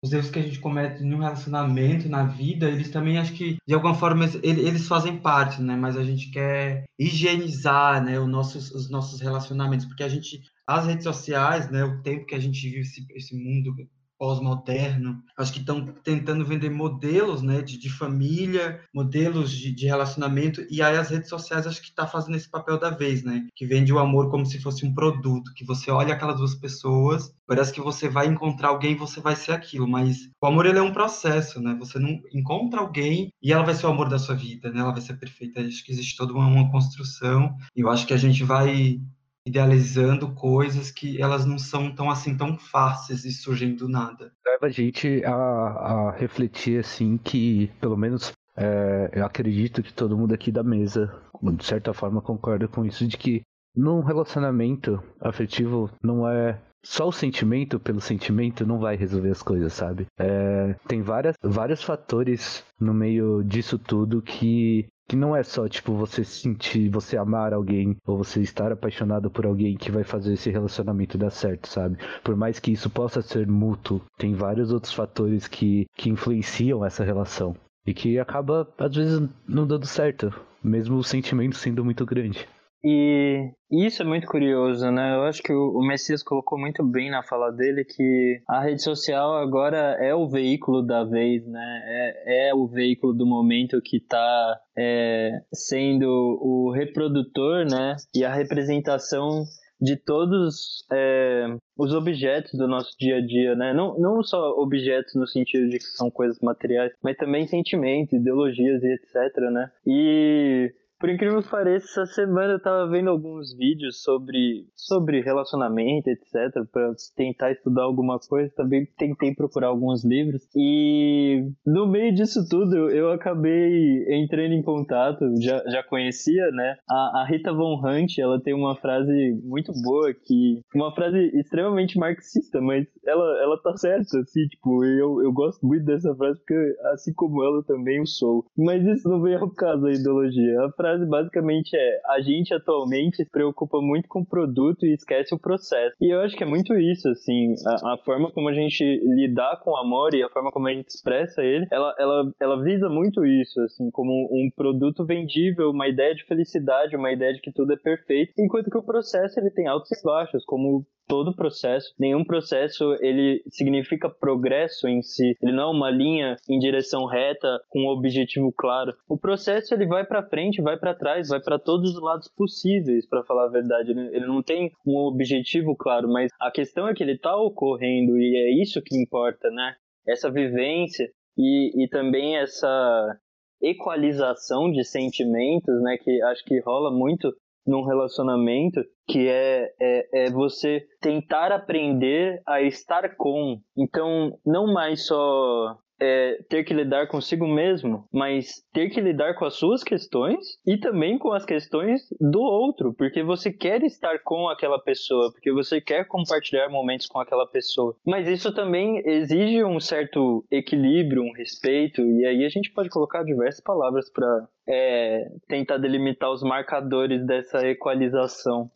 os 0.02 0.14
erros 0.14 0.30
que 0.30 0.40
a 0.40 0.42
gente 0.42 0.60
comete 0.60 1.04
no 1.04 1.20
relacionamento, 1.20 2.08
na 2.08 2.24
vida, 2.24 2.70
eles 2.70 2.90
também 2.90 3.18
acho 3.18 3.34
que, 3.34 3.58
de 3.68 3.74
alguma 3.74 3.96
forma, 3.96 4.26
eles, 4.42 4.66
eles 4.66 4.88
fazem 4.88 5.18
parte, 5.18 5.62
né? 5.62 5.76
Mas 5.76 5.98
a 5.98 6.04
gente 6.04 6.32
quer 6.32 6.86
higienizar, 6.98 8.04
né, 8.04 8.18
os 8.18 8.30
nossos, 8.30 8.72
os 8.72 8.90
nossos 8.90 9.20
relacionamentos, 9.20 9.86
porque 9.86 10.04
a 10.04 10.10
gente 10.10 10.42
as 10.68 10.86
redes 10.86 11.04
sociais, 11.04 11.70
né, 11.70 11.84
o 11.84 12.02
tempo 12.02 12.26
que 12.26 12.36
a 12.36 12.40
gente 12.40 12.62
vive 12.62 12.82
esse, 12.82 13.06
esse 13.16 13.36
mundo 13.36 13.76
pós-moderno, 14.24 15.22
acho 15.38 15.52
que 15.52 15.60
estão 15.60 15.86
tentando 15.86 16.46
vender 16.46 16.70
modelos 16.70 17.42
né, 17.42 17.62
de, 17.62 17.78
de 17.78 17.90
família, 17.90 18.80
modelos 18.94 19.52
de, 19.52 19.70
de, 19.74 19.86
relacionamento, 19.86 20.66
e 20.70 20.82
aí 20.82 20.96
as 20.96 21.10
redes 21.10 21.28
sociais 21.28 21.68
acho 21.68 21.82
que 21.82 21.90
está 21.90 22.08
fazendo 22.08 22.38
esse 22.38 22.50
papel 22.50 22.80
da 22.80 22.90
vez, 22.90 23.22
né? 23.22 23.46
Que 23.54 23.66
vende 23.66 23.92
o 23.92 24.00
amor 24.00 24.30
como 24.30 24.46
se 24.46 24.62
fosse 24.62 24.86
um 24.86 24.94
produto, 24.94 25.54
que 25.54 25.66
você 25.66 25.92
olha 25.92 26.14
aquelas 26.14 26.38
duas 26.38 26.56
pessoas, 26.56 27.34
parece 27.46 27.74
que 27.74 27.82
você 27.82 28.08
vai 28.08 28.28
encontrar 28.28 28.70
alguém 28.70 28.94
e 28.94 28.98
você 28.98 29.20
vai 29.20 29.36
ser 29.36 29.52
aquilo, 29.52 29.88
mas 29.88 30.30
o 30.42 30.48
amor 30.48 30.66
ele 30.66 30.80
é 30.80 30.82
um 30.82 30.94
processo, 30.94 31.60
né? 31.62 31.76
Você 31.80 32.00
não 32.00 32.18
encontra 32.34 32.80
alguém 32.80 33.30
e 33.42 33.52
ela 33.52 33.64
vai 33.64 33.74
ser 33.74 33.88
o 33.88 33.90
amor 33.90 34.08
da 34.08 34.20
sua 34.20 34.36
vida, 34.36 34.72
né? 34.72 34.80
Ela 34.80 34.94
vai 34.94 35.02
ser 35.02 35.16
perfeita. 35.16 35.60
Acho 35.60 35.84
que 35.84 35.92
existe 35.92 36.16
toda 36.16 36.32
uma, 36.32 36.48
uma 36.48 36.72
construção, 36.72 37.58
e 37.76 37.82
eu 37.82 37.90
acho 37.90 38.08
que 38.08 38.14
a 38.14 38.18
gente 38.18 38.42
vai 38.46 39.02
idealizando 39.46 40.34
coisas 40.34 40.90
que 40.90 41.22
elas 41.22 41.46
não 41.46 41.58
são 41.58 41.94
tão 41.94 42.10
assim 42.10 42.36
tão 42.36 42.58
fáceis 42.58 43.26
e 43.26 43.32
surgem 43.32 43.76
do 43.76 43.90
nada. 43.90 44.32
Leva 44.46 44.68
a 44.68 44.70
gente 44.70 45.24
a, 45.26 45.34
a 45.34 46.12
refletir 46.12 46.80
assim 46.80 47.18
que, 47.18 47.72
pelo 47.80 47.98
menos 47.98 48.32
é, 48.56 49.10
eu 49.14 49.26
acredito 49.26 49.84
que 49.84 49.94
todo 49.94 50.18
mundo 50.18 50.34
aqui 50.34 50.52
da 50.52 50.64
mesa, 50.64 51.14
de 51.42 51.66
certa 51.66 51.94
forma, 51.94 52.22
concorda 52.22 52.68
com 52.68 52.86
isso, 52.86 53.08
de 53.08 53.18
que 53.18 53.42
num 53.76 54.02
relacionamento 54.02 55.02
afetivo 55.20 55.90
não 56.02 56.28
é 56.28 56.60
só 56.86 57.08
o 57.08 57.14
sentimento 57.14 57.80
pelo 57.80 58.02
sentimento 58.02 58.68
não 58.68 58.78
vai 58.78 58.96
resolver 58.96 59.32
as 59.32 59.42
coisas, 59.42 59.74
sabe? 59.74 60.06
É, 60.20 60.76
tem 60.88 61.02
várias, 61.02 61.36
vários 61.42 61.82
fatores 61.82 62.64
no 62.80 62.94
meio 62.94 63.42
disso 63.42 63.80
tudo 63.80 64.22
que 64.22 64.86
que 65.08 65.16
não 65.16 65.36
é 65.36 65.44
só, 65.44 65.68
tipo, 65.68 65.94
você 65.94 66.24
sentir, 66.24 66.90
você 66.90 67.18
amar 67.18 67.54
alguém 67.54 67.98
ou 68.06 68.18
você 68.18 68.42
estar 68.42 68.72
apaixonado 68.72 69.30
por 69.30 69.46
alguém 69.46 69.76
que 69.76 69.92
vai 69.92 70.04
fazer 70.04 70.34
esse 70.34 70.50
relacionamento 70.50 71.18
dar 71.18 71.30
certo, 71.30 71.68
sabe? 71.68 71.98
Por 72.24 72.36
mais 72.36 72.60
que 72.60 72.72
isso 72.72 72.90
possa 72.90 73.22
ser 73.22 73.48
mútuo, 73.48 74.02
tem 74.18 74.34
vários 74.34 74.72
outros 74.72 74.94
fatores 74.94 75.48
que, 75.48 75.86
que 75.96 76.10
influenciam 76.10 76.86
essa 76.86 77.04
relação. 77.04 77.56
E 77.86 77.94
que 77.94 78.18
acaba, 78.18 78.68
às 78.78 78.96
vezes, 78.96 79.30
não 79.48 79.68
dando 79.68 79.86
certo, 79.86 80.34
mesmo 80.64 80.98
o 80.98 81.04
sentimento 81.04 81.58
sendo 81.58 81.84
muito 81.84 82.06
grande. 82.06 82.48
E 82.86 83.50
isso 83.72 84.02
é 84.02 84.06
muito 84.06 84.28
curioso, 84.28 84.92
né? 84.92 85.16
Eu 85.16 85.24
acho 85.24 85.42
que 85.42 85.54
o 85.54 85.80
Messias 85.80 86.22
colocou 86.22 86.60
muito 86.60 86.84
bem 86.84 87.10
na 87.10 87.24
fala 87.24 87.50
dele 87.50 87.86
que 87.86 88.42
a 88.48 88.60
rede 88.60 88.84
social 88.84 89.36
agora 89.38 89.98
é 90.02 90.14
o 90.14 90.28
veículo 90.28 90.82
da 90.82 91.06
vez, 91.06 91.48
né? 91.48 91.82
É, 91.86 92.50
é 92.50 92.54
o 92.54 92.68
veículo 92.68 93.14
do 93.14 93.26
momento 93.26 93.82
que 93.82 93.98
está 93.98 94.60
é, 94.78 95.42
sendo 95.54 96.08
o 96.42 96.72
reprodutor, 96.72 97.66
né? 97.66 97.96
E 98.14 98.26
a 98.26 98.34
representação 98.34 99.46
de 99.80 99.98
todos 99.98 100.86
é, 100.92 101.46
os 101.78 101.94
objetos 101.94 102.54
do 102.54 102.68
nosso 102.68 102.96
dia 102.98 103.18
a 103.18 103.26
dia, 103.26 103.56
né? 103.56 103.74
Não, 103.74 103.98
não 103.98 104.24
só 104.24 104.52
objetos 104.58 105.14
no 105.16 105.28
sentido 105.28 105.70
de 105.70 105.78
que 105.78 105.86
são 105.86 106.12
coisas 106.12 106.38
materiais, 106.42 106.92
mas 107.02 107.18
também 107.18 107.48
sentimentos, 107.48 108.14
ideologias 108.14 108.84
e 108.84 108.94
etc, 108.94 109.38
né? 109.52 109.72
E 109.86 110.74
por 111.04 111.10
incrível 111.10 111.44
que 111.44 111.50
pareça, 111.50 112.04
essa 112.04 112.14
semana 112.14 112.54
eu 112.54 112.62
tava 112.62 112.88
vendo 112.88 113.10
alguns 113.10 113.54
vídeos 113.58 114.02
sobre, 114.02 114.66
sobre 114.74 115.20
relacionamento, 115.20 116.08
etc, 116.08 116.66
para 116.72 116.94
tentar 117.14 117.52
estudar 117.52 117.84
alguma 117.84 118.18
coisa. 118.20 118.50
Também 118.56 118.88
tentei 118.98 119.36
procurar 119.36 119.68
alguns 119.68 120.06
livros. 120.06 120.48
E 120.56 121.46
no 121.66 121.86
meio 121.88 122.16
disso 122.16 122.48
tudo, 122.50 122.90
eu 122.90 123.12
acabei 123.12 124.06
entrando 124.16 124.54
em 124.54 124.64
contato, 124.64 125.26
já, 125.42 125.62
já 125.68 125.84
conhecia, 125.84 126.50
né? 126.52 126.78
A, 126.90 127.22
a 127.22 127.28
Rita 127.30 127.52
Von 127.52 127.82
Hunt, 127.86 128.18
ela 128.18 128.42
tem 128.42 128.54
uma 128.54 128.78
frase 128.78 129.42
muito 129.44 129.74
boa 129.84 130.14
que. 130.14 130.62
Uma 130.74 130.96
frase 130.96 131.20
extremamente 131.38 132.00
marxista, 132.00 132.62
mas 132.62 132.88
ela, 133.06 133.42
ela 133.42 133.62
tá 133.62 133.76
certa, 133.76 134.20
assim, 134.20 134.48
tipo, 134.48 134.86
eu, 134.86 135.22
eu 135.22 135.34
gosto 135.34 135.68
muito 135.68 135.84
dessa 135.84 136.16
frase 136.16 136.40
porque, 136.40 136.78
assim 136.94 137.14
como 137.14 137.44
ela, 137.44 137.62
também 137.66 138.02
o 138.02 138.08
sou. 138.08 138.46
Mas 138.58 138.86
isso 138.86 139.10
não 139.10 139.22
vem 139.22 139.36
ao 139.36 139.52
caso 139.52 139.82
da 139.82 139.92
ideologia. 139.92 140.62
A 140.62 140.72
frase 140.72 140.93
frase 140.94 141.06
basicamente 141.06 141.76
é: 141.76 142.02
a 142.08 142.22
gente 142.22 142.54
atualmente 142.54 143.18
se 143.18 143.26
preocupa 143.26 143.80
muito 143.82 144.08
com 144.08 144.22
o 144.22 144.26
produto 144.26 144.86
e 144.86 144.94
esquece 144.94 145.34
o 145.34 145.40
processo. 145.40 145.96
E 146.00 146.14
eu 146.14 146.22
acho 146.22 146.36
que 146.36 146.44
é 146.44 146.48
muito 146.48 146.76
isso, 146.76 147.10
assim, 147.10 147.54
a, 147.66 147.94
a 147.94 147.98
forma 147.98 148.32
como 148.32 148.50
a 148.50 148.54
gente 148.54 148.84
lidar 149.04 149.60
com 149.64 149.72
o 149.72 149.78
amor 149.78 150.14
e 150.14 150.24
a 150.24 150.30
forma 150.30 150.52
como 150.52 150.68
a 150.68 150.74
gente 150.74 150.90
expressa 150.90 151.44
ele, 151.44 151.68
ela, 151.72 151.96
ela, 152.00 152.32
ela 152.40 152.64
visa 152.64 152.90
muito 152.90 153.26
isso, 153.26 153.60
assim, 153.62 153.90
como 153.92 154.12
um 154.32 154.50
produto 154.56 155.06
vendível, 155.06 155.72
uma 155.72 155.88
ideia 155.88 156.14
de 156.14 156.26
felicidade, 156.26 156.96
uma 156.96 157.12
ideia 157.12 157.34
de 157.34 157.42
que 157.42 157.52
tudo 157.52 157.74
é 157.74 157.78
perfeito, 157.78 158.34
enquanto 158.38 158.70
que 158.70 158.78
o 158.78 158.84
processo 158.84 159.40
ele 159.40 159.50
tem 159.50 159.68
altos 159.68 159.92
e 159.92 160.04
baixos, 160.04 160.46
como 160.46 160.86
todo 161.08 161.36
processo. 161.36 161.94
Nenhum 162.00 162.24
processo 162.24 162.96
ele 163.02 163.44
significa 163.50 164.10
progresso 164.10 164.88
em 164.88 165.02
si. 165.02 165.38
Ele 165.42 165.52
não 165.52 165.64
é 165.64 165.72
uma 165.72 165.90
linha 165.90 166.36
em 166.50 166.60
direção 166.60 167.06
reta 167.06 167.62
com 167.70 167.84
um 167.84 167.90
objetivo 167.90 168.52
claro. 168.52 168.94
O 169.08 169.18
processo 169.18 169.74
ele 169.74 169.86
vai 169.86 170.06
para 170.06 170.24
frente, 170.24 170.62
vai 170.62 170.73
para 170.78 170.96
trás, 170.96 171.30
vai 171.30 171.42
para 171.42 171.60
todos 171.60 171.96
os 171.96 172.02
lados 172.02 172.30
possíveis, 172.36 173.08
para 173.08 173.24
falar 173.24 173.46
a 173.46 173.52
verdade. 173.52 173.92
Ele, 173.92 174.26
não 174.26 174.42
tem 174.42 174.72
um 174.86 174.98
objetivo 174.98 175.76
claro, 175.76 176.08
mas 176.08 176.32
a 176.40 176.52
questão 176.52 176.88
é 176.88 176.94
que 176.94 177.04
ele 177.04 177.14
está 177.14 177.36
ocorrendo 177.36 178.18
e 178.18 178.36
é 178.36 178.62
isso 178.62 178.82
que 178.82 178.96
importa, 178.96 179.50
né? 179.50 179.76
Essa 180.08 180.30
vivência 180.30 181.10
e, 181.38 181.84
e 181.84 181.88
também 181.88 182.38
essa 182.38 183.18
equalização 183.62 184.70
de 184.70 184.84
sentimentos, 184.84 185.82
né, 185.82 185.98
que 185.98 186.22
acho 186.24 186.44
que 186.44 186.60
rola 186.60 186.92
muito 186.92 187.34
num 187.66 187.84
relacionamento, 187.84 188.82
que 189.08 189.30
é, 189.30 189.74
é, 189.80 190.26
é 190.26 190.32
você 190.32 190.86
tentar 191.00 191.52
aprender 191.52 192.42
a 192.46 192.62
estar 192.62 193.16
com. 193.16 193.58
Então, 193.78 194.38
não 194.46 194.68
mais 194.74 195.06
só 195.06 195.78
é, 196.00 196.40
ter 196.50 196.64
que 196.64 196.74
lidar 196.74 197.08
consigo 197.08 197.48
mesmo, 197.48 198.08
mas 198.12 198.64
ter 198.74 198.90
que 198.90 199.00
lidar 199.00 199.36
com 199.36 199.46
as 199.46 199.56
suas 199.56 199.84
questões 199.84 200.58
e 200.66 200.78
também 200.78 201.18
com 201.18 201.32
as 201.32 201.46
questões 201.46 202.02
do 202.20 202.42
outro, 202.42 202.94
porque 202.94 203.24
você 203.24 203.52
quer 203.52 203.82
estar 203.84 204.20
com 204.20 204.50
aquela 204.50 204.80
pessoa, 204.80 205.32
porque 205.32 205.52
você 205.52 205.80
quer 205.80 206.06
compartilhar 206.08 206.70
momentos 206.70 207.08
com 207.08 207.20
aquela 207.20 207.48
pessoa. 207.48 207.96
Mas 208.06 208.28
isso 208.28 208.54
também 208.54 209.02
exige 209.06 209.64
um 209.64 209.80
certo 209.80 210.46
equilíbrio, 210.52 211.24
um 211.24 211.32
respeito, 211.32 212.02
e 212.02 212.26
aí 212.26 212.46
a 212.46 212.50
gente 212.50 212.72
pode 212.72 212.90
colocar 212.90 213.24
diversas 213.24 213.62
palavras 213.62 214.10
para 214.12 214.48
é, 214.68 215.28
tentar 215.48 215.78
delimitar 215.78 216.32
os 216.32 216.44
marcadores 216.44 217.26
dessa 217.26 217.68
equalização. 217.68 218.70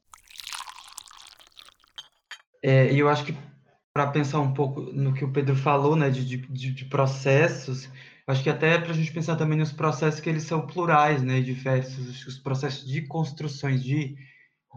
É, 2.63 2.93
eu 2.93 3.07
acho 3.07 3.25
que 3.25 3.33
para 3.97 4.11
pensar 4.11 4.39
um 4.39 4.53
pouco 4.53 4.79
no 4.79 5.11
que 5.11 5.25
o 5.25 5.31
Pedro 5.31 5.55
falou, 5.55 5.95
né, 5.95 6.11
de, 6.11 6.23
de, 6.23 6.71
de 6.71 6.85
processos, 6.85 7.89
acho 8.27 8.43
que 8.43 8.49
até 8.49 8.77
para 8.77 8.91
a 8.91 8.93
gente 8.93 9.11
pensar 9.11 9.35
também 9.35 9.57
nos 9.57 9.71
processos 9.71 10.19
que 10.19 10.29
eles 10.29 10.43
são 10.43 10.67
plurais, 10.67 11.23
né, 11.23 11.41
diversos, 11.41 12.27
os 12.27 12.37
processos 12.37 12.87
de 12.87 13.01
construções, 13.07 13.83
de, 13.83 14.15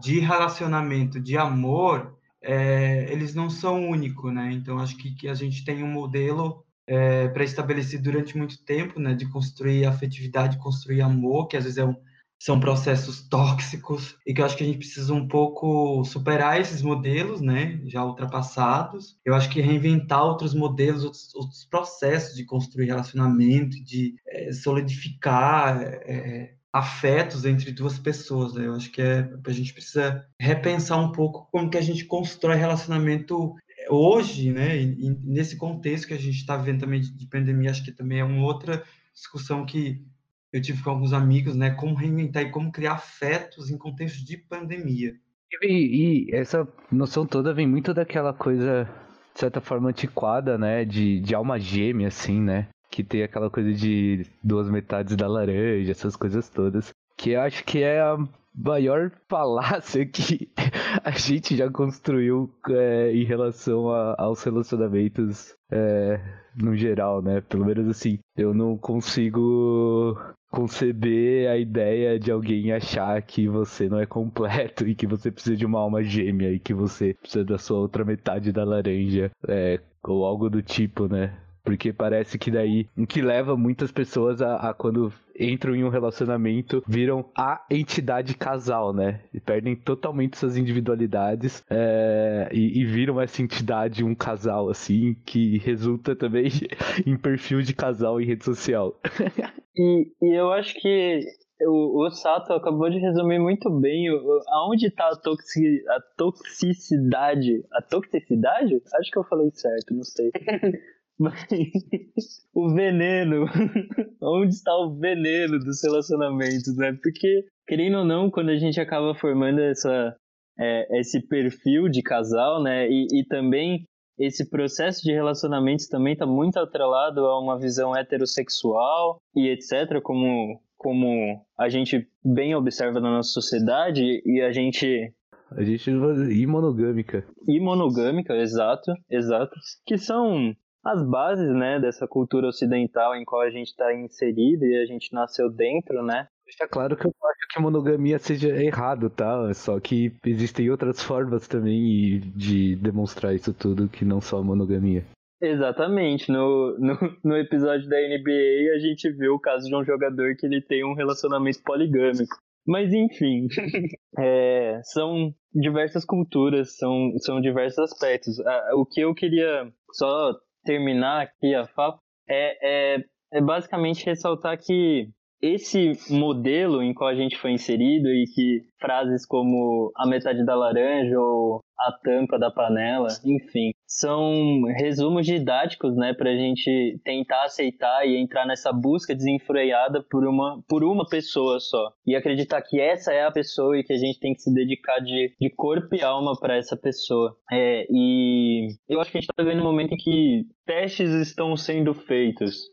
de 0.01 0.19
relacionamento, 0.21 1.19
de 1.19 1.37
amor, 1.37 2.17
é, 2.41 3.11
eles 3.11 3.35
não 3.35 3.47
são 3.47 3.87
únicos, 3.87 4.33
né, 4.33 4.51
então 4.53 4.79
acho 4.79 4.97
que, 4.97 5.13
que 5.13 5.27
a 5.27 5.35
gente 5.35 5.63
tem 5.63 5.83
um 5.83 5.91
modelo 5.91 6.65
é, 6.87 7.27
pré-estabelecido 7.27 8.01
durante 8.01 8.35
muito 8.35 8.65
tempo, 8.65 8.99
né, 8.99 9.13
de 9.13 9.29
construir 9.29 9.85
afetividade, 9.85 10.57
construir 10.57 11.03
amor, 11.03 11.47
que 11.47 11.55
às 11.55 11.65
vezes 11.65 11.77
é 11.77 11.85
um, 11.85 11.95
são 12.41 12.59
processos 12.59 13.21
tóxicos 13.21 14.15
e 14.25 14.33
que 14.33 14.41
eu 14.41 14.45
acho 14.45 14.57
que 14.57 14.63
a 14.63 14.65
gente 14.65 14.79
precisa 14.79 15.13
um 15.13 15.27
pouco 15.27 16.03
superar 16.03 16.59
esses 16.59 16.81
modelos, 16.81 17.39
né, 17.39 17.79
já 17.85 18.03
ultrapassados. 18.03 19.15
Eu 19.23 19.35
acho 19.35 19.47
que 19.47 19.61
reinventar 19.61 20.25
outros 20.25 20.55
modelos, 20.55 21.03
outros, 21.03 21.35
outros 21.35 21.65
processos 21.65 22.35
de 22.35 22.43
construir 22.43 22.87
relacionamento, 22.87 23.79
de 23.83 24.15
é, 24.27 24.51
solidificar 24.53 25.83
é, 25.83 26.55
afetos 26.73 27.45
entre 27.45 27.71
duas 27.71 27.99
pessoas. 27.99 28.55
Né? 28.55 28.65
Eu 28.65 28.73
acho 28.73 28.91
que 28.91 29.03
é, 29.03 29.31
a 29.45 29.51
gente 29.51 29.71
precisa 29.71 30.25
repensar 30.39 30.97
um 30.97 31.11
pouco 31.11 31.47
como 31.51 31.69
que 31.69 31.77
a 31.77 31.81
gente 31.81 32.05
constrói 32.05 32.55
relacionamento 32.55 33.53
hoje, 33.87 34.51
né, 34.51 34.81
e, 34.81 35.15
nesse 35.23 35.57
contexto 35.57 36.07
que 36.07 36.15
a 36.15 36.19
gente 36.19 36.37
está 36.37 36.57
vivendo 36.57 36.79
também 36.79 37.01
de, 37.01 37.11
de 37.11 37.27
pandemia, 37.27 37.69
acho 37.69 37.83
que 37.83 37.91
também 37.91 38.19
é 38.19 38.23
uma 38.23 38.43
outra 38.43 38.83
discussão 39.13 39.63
que 39.63 40.03
eu 40.51 40.61
tive 40.61 40.83
com 40.83 40.89
alguns 40.89 41.13
amigos, 41.13 41.55
né, 41.55 41.71
como 41.71 41.95
reinventar 41.95 42.43
e 42.43 42.51
como 42.51 42.71
criar 42.71 42.93
afetos 42.93 43.69
em 43.69 43.77
contexto 43.77 44.25
de 44.25 44.37
pandemia. 44.37 45.15
E, 45.61 46.27
e, 46.29 46.35
essa 46.35 46.67
noção 46.91 47.25
toda 47.25 47.53
vem 47.53 47.67
muito 47.67 47.93
daquela 47.93 48.33
coisa, 48.33 48.89
de 49.33 49.39
certa 49.39 49.59
forma, 49.59 49.89
antiquada, 49.89 50.57
né, 50.57 50.85
de, 50.85 51.19
de 51.19 51.35
alma 51.35 51.59
gêmea, 51.59 52.07
assim, 52.07 52.41
né, 52.41 52.67
que 52.89 53.03
tem 53.03 53.23
aquela 53.23 53.49
coisa 53.49 53.73
de 53.73 54.25
duas 54.43 54.69
metades 54.69 55.15
da 55.15 55.27
laranja, 55.27 55.91
essas 55.91 56.15
coisas 56.15 56.49
todas, 56.49 56.93
que 57.17 57.31
eu 57.31 57.41
acho 57.41 57.63
que 57.63 57.83
é 57.83 57.99
a 57.99 58.17
maior 58.53 59.11
falácia 59.27 60.05
que 60.05 60.51
a 61.03 61.11
gente 61.11 61.55
já 61.55 61.69
construiu 61.69 62.53
é, 62.69 63.11
em 63.13 63.23
relação 63.23 63.89
a, 63.89 64.15
aos 64.17 64.43
relacionamentos 64.43 65.55
é, 65.71 66.19
no 66.55 66.75
geral, 66.75 67.21
né? 67.21 67.41
Pelo 67.41 67.65
menos 67.65 67.87
assim, 67.87 68.19
eu 68.35 68.53
não 68.53 68.77
consigo 68.77 70.17
conceber 70.51 71.49
a 71.49 71.57
ideia 71.57 72.19
de 72.19 72.29
alguém 72.29 72.73
achar 72.73 73.21
que 73.21 73.47
você 73.47 73.87
não 73.87 73.99
é 73.99 74.05
completo 74.05 74.85
e 74.87 74.93
que 74.93 75.07
você 75.07 75.31
precisa 75.31 75.55
de 75.55 75.65
uma 75.65 75.79
alma 75.79 76.03
gêmea 76.03 76.51
e 76.51 76.59
que 76.59 76.73
você 76.73 77.13
precisa 77.13 77.45
da 77.45 77.57
sua 77.57 77.79
outra 77.79 78.03
metade 78.03 78.51
da 78.51 78.65
laranja, 78.65 79.31
é, 79.47 79.79
ou 80.03 80.25
algo 80.25 80.49
do 80.49 80.61
tipo, 80.61 81.07
né? 81.07 81.37
Porque 81.63 81.93
parece 81.93 82.37
que 82.37 82.49
daí 82.49 82.87
o 82.97 83.05
que 83.05 83.21
leva 83.21 83.55
muitas 83.55 83.91
pessoas 83.91 84.41
a, 84.41 84.55
a, 84.69 84.73
quando 84.73 85.13
entram 85.39 85.75
em 85.75 85.83
um 85.83 85.89
relacionamento 85.89 86.83
viram 86.87 87.25
a 87.35 87.63
entidade 87.69 88.35
casal, 88.35 88.93
né? 88.93 89.21
E 89.33 89.39
perdem 89.39 89.75
totalmente 89.75 90.37
suas 90.37 90.57
individualidades 90.57 91.63
é, 91.69 92.49
e, 92.51 92.81
e, 92.81 92.85
viram 92.85 93.19
essa 93.19 93.41
entidade 93.41 94.03
um 94.03 94.13
casal, 94.13 94.69
assim, 94.69 95.15
que 95.25 95.57
resulta 95.59 96.15
também 96.15 96.49
em 97.05 97.17
perfil 97.17 97.61
de 97.61 97.73
casal 97.73 98.19
em 98.19 98.25
rede 98.25 98.43
social. 98.43 98.99
e, 99.75 100.11
e 100.21 100.39
eu 100.39 100.51
acho 100.51 100.79
que 100.79 101.21
o, 101.61 102.05
o, 102.05 102.09
Sato 102.11 102.53
acabou 102.53 102.89
de 102.89 102.97
resumir 102.97 103.39
muito 103.39 103.69
bem 103.69 104.09
o, 104.11 104.41
aonde 104.49 104.87
está 104.87 105.09
a, 105.09 105.15
toxi, 105.15 105.83
a 105.89 105.99
toxicidade. 106.17 107.63
A 107.71 107.81
toxicidade? 107.81 108.81
Acho 108.99 109.11
que 109.11 109.17
eu 109.17 109.23
falei 109.23 109.51
certo, 109.51 109.93
não 109.93 110.03
sei. 110.03 110.31
Mas 111.19 111.45
o 112.53 112.73
veneno, 112.73 113.45
onde 114.21 114.53
está 114.53 114.75
o 114.75 114.97
veneno 114.97 115.59
dos 115.59 115.83
relacionamentos, 115.83 116.75
né? 116.75 116.97
Porque, 117.01 117.45
querendo 117.67 117.99
ou 117.99 118.05
não, 118.05 118.29
quando 118.29 118.49
a 118.49 118.57
gente 118.57 118.79
acaba 118.79 119.13
formando 119.15 119.59
essa, 119.59 120.15
é, 120.59 120.99
esse 120.99 121.21
perfil 121.27 121.89
de 121.89 122.01
casal, 122.01 122.61
né? 122.61 122.89
E, 122.89 123.07
e 123.11 123.25
também 123.25 123.85
esse 124.19 124.49
processo 124.49 125.01
de 125.01 125.11
relacionamentos 125.11 125.87
também 125.87 126.13
está 126.13 126.25
muito 126.25 126.57
atrelado 126.59 127.21
a 127.25 127.39
uma 127.39 127.57
visão 127.57 127.95
heterossexual 127.95 129.17
e 129.35 129.49
etc., 129.49 130.01
como, 130.03 130.59
como 130.77 131.43
a 131.57 131.69
gente 131.69 132.07
bem 132.23 132.53
observa 132.55 132.99
na 132.99 133.11
nossa 133.11 133.29
sociedade 133.29 134.21
e 134.25 134.41
a 134.41 134.51
gente 134.51 135.11
a 135.51 135.63
gente 135.63 135.89
e 135.89 136.47
monogâmica. 136.47 137.25
E 137.45 137.59
monogâmica, 137.59 138.33
exato, 138.37 138.93
exato. 139.09 139.53
Que 139.85 139.97
são 139.97 140.55
as 140.83 141.03
bases, 141.07 141.53
né, 141.53 141.79
dessa 141.79 142.07
cultura 142.07 142.47
ocidental 142.47 143.15
em 143.15 143.23
qual 143.23 143.41
a 143.41 143.49
gente 143.49 143.67
está 143.67 143.93
inserido 143.93 144.65
e 144.65 144.81
a 144.81 144.85
gente 144.85 145.13
nasceu 145.13 145.49
dentro, 145.49 146.03
né? 146.03 146.27
Deixa 146.45 146.67
claro 146.67 146.97
que 146.97 147.05
eu 147.05 147.11
acho 147.11 147.47
que 147.49 147.59
a 147.59 147.61
monogamia 147.61 148.19
seja 148.19 148.49
errado, 148.49 149.09
tá? 149.09 149.53
Só 149.53 149.79
que 149.79 150.13
existem 150.25 150.69
outras 150.69 151.01
formas 151.01 151.47
também 151.47 152.19
de 152.35 152.75
demonstrar 152.75 153.33
isso 153.33 153.53
tudo 153.53 153.87
que 153.87 154.03
não 154.03 154.19
só 154.19 154.39
a 154.39 154.43
monogamia. 154.43 155.05
Exatamente. 155.41 156.31
No, 156.31 156.77
no, 156.77 156.97
no, 157.23 157.37
episódio 157.37 157.89
da 157.89 157.97
NBA, 157.97 158.75
a 158.75 158.79
gente 158.79 159.09
viu 159.11 159.33
o 159.33 159.39
caso 159.39 159.67
de 159.67 159.75
um 159.75 159.83
jogador 159.83 160.35
que 160.35 160.45
ele 160.45 160.61
tem 160.61 160.83
um 160.85 160.93
relacionamento 160.93 161.61
poligâmico. 161.63 162.35
Mas 162.65 162.93
enfim, 162.93 163.47
é, 164.19 164.79
são 164.83 165.33
diversas 165.53 166.05
culturas, 166.05 166.75
são, 166.75 167.11
são 167.17 167.41
diversos 167.41 167.79
aspectos. 167.79 168.35
O 168.73 168.85
que 168.85 169.01
eu 169.01 169.15
queria 169.15 169.71
só 169.93 170.33
terminar 170.63 171.23
aqui 171.23 171.53
a 171.55 171.65
fala 171.67 171.99
é, 172.27 172.95
é, 172.95 173.03
é 173.33 173.41
basicamente 173.41 174.05
ressaltar 174.05 174.57
que 174.57 175.09
esse 175.41 175.93
modelo 176.09 176.83
em 176.83 176.93
qual 176.93 177.09
a 177.09 177.15
gente 177.15 177.37
foi 177.37 177.51
inserido 177.51 178.07
e 178.09 178.25
que 178.25 178.61
frases 178.79 179.25
como 179.25 179.91
a 179.95 180.07
metade 180.07 180.45
da 180.45 180.55
laranja 180.55 181.19
ou 181.19 181.61
a 181.79 181.91
tampa 182.03 182.37
da 182.37 182.51
panela, 182.51 183.07
enfim, 183.25 183.71
são 183.87 184.61
resumos 184.77 185.25
didáticos, 185.25 185.95
né, 185.95 186.13
para 186.13 186.29
a 186.29 186.35
gente 186.35 186.99
tentar 187.03 187.43
aceitar 187.43 188.07
e 188.07 188.17
entrar 188.17 188.45
nessa 188.45 188.71
busca 188.71 189.15
desenfreada 189.15 190.03
por 190.09 190.27
uma, 190.27 190.61
por 190.67 190.83
uma 190.83 191.07
pessoa 191.07 191.59
só 191.59 191.91
e 192.05 192.15
acreditar 192.15 192.61
que 192.61 192.79
essa 192.79 193.11
é 193.11 193.25
a 193.25 193.31
pessoa 193.31 193.77
e 193.77 193.83
que 193.83 193.93
a 193.93 193.97
gente 193.97 194.19
tem 194.19 194.33
que 194.33 194.41
se 194.41 194.53
dedicar 194.53 194.99
de, 194.99 195.35
de 195.39 195.49
corpo 195.49 195.95
e 195.95 196.03
alma 196.03 196.37
para 196.39 196.55
essa 196.55 196.77
pessoa. 196.77 197.35
É, 197.51 197.87
e 197.89 198.75
eu 198.87 199.01
acho 199.01 199.11
que 199.11 199.17
a 199.17 199.21
gente 199.21 199.29
está 199.29 199.43
vivendo 199.43 199.61
um 199.61 199.65
momento 199.65 199.93
em 199.93 199.97
que 199.97 200.45
testes 200.65 201.09
estão 201.13 201.57
sendo 201.57 201.93
feitos 201.93 202.69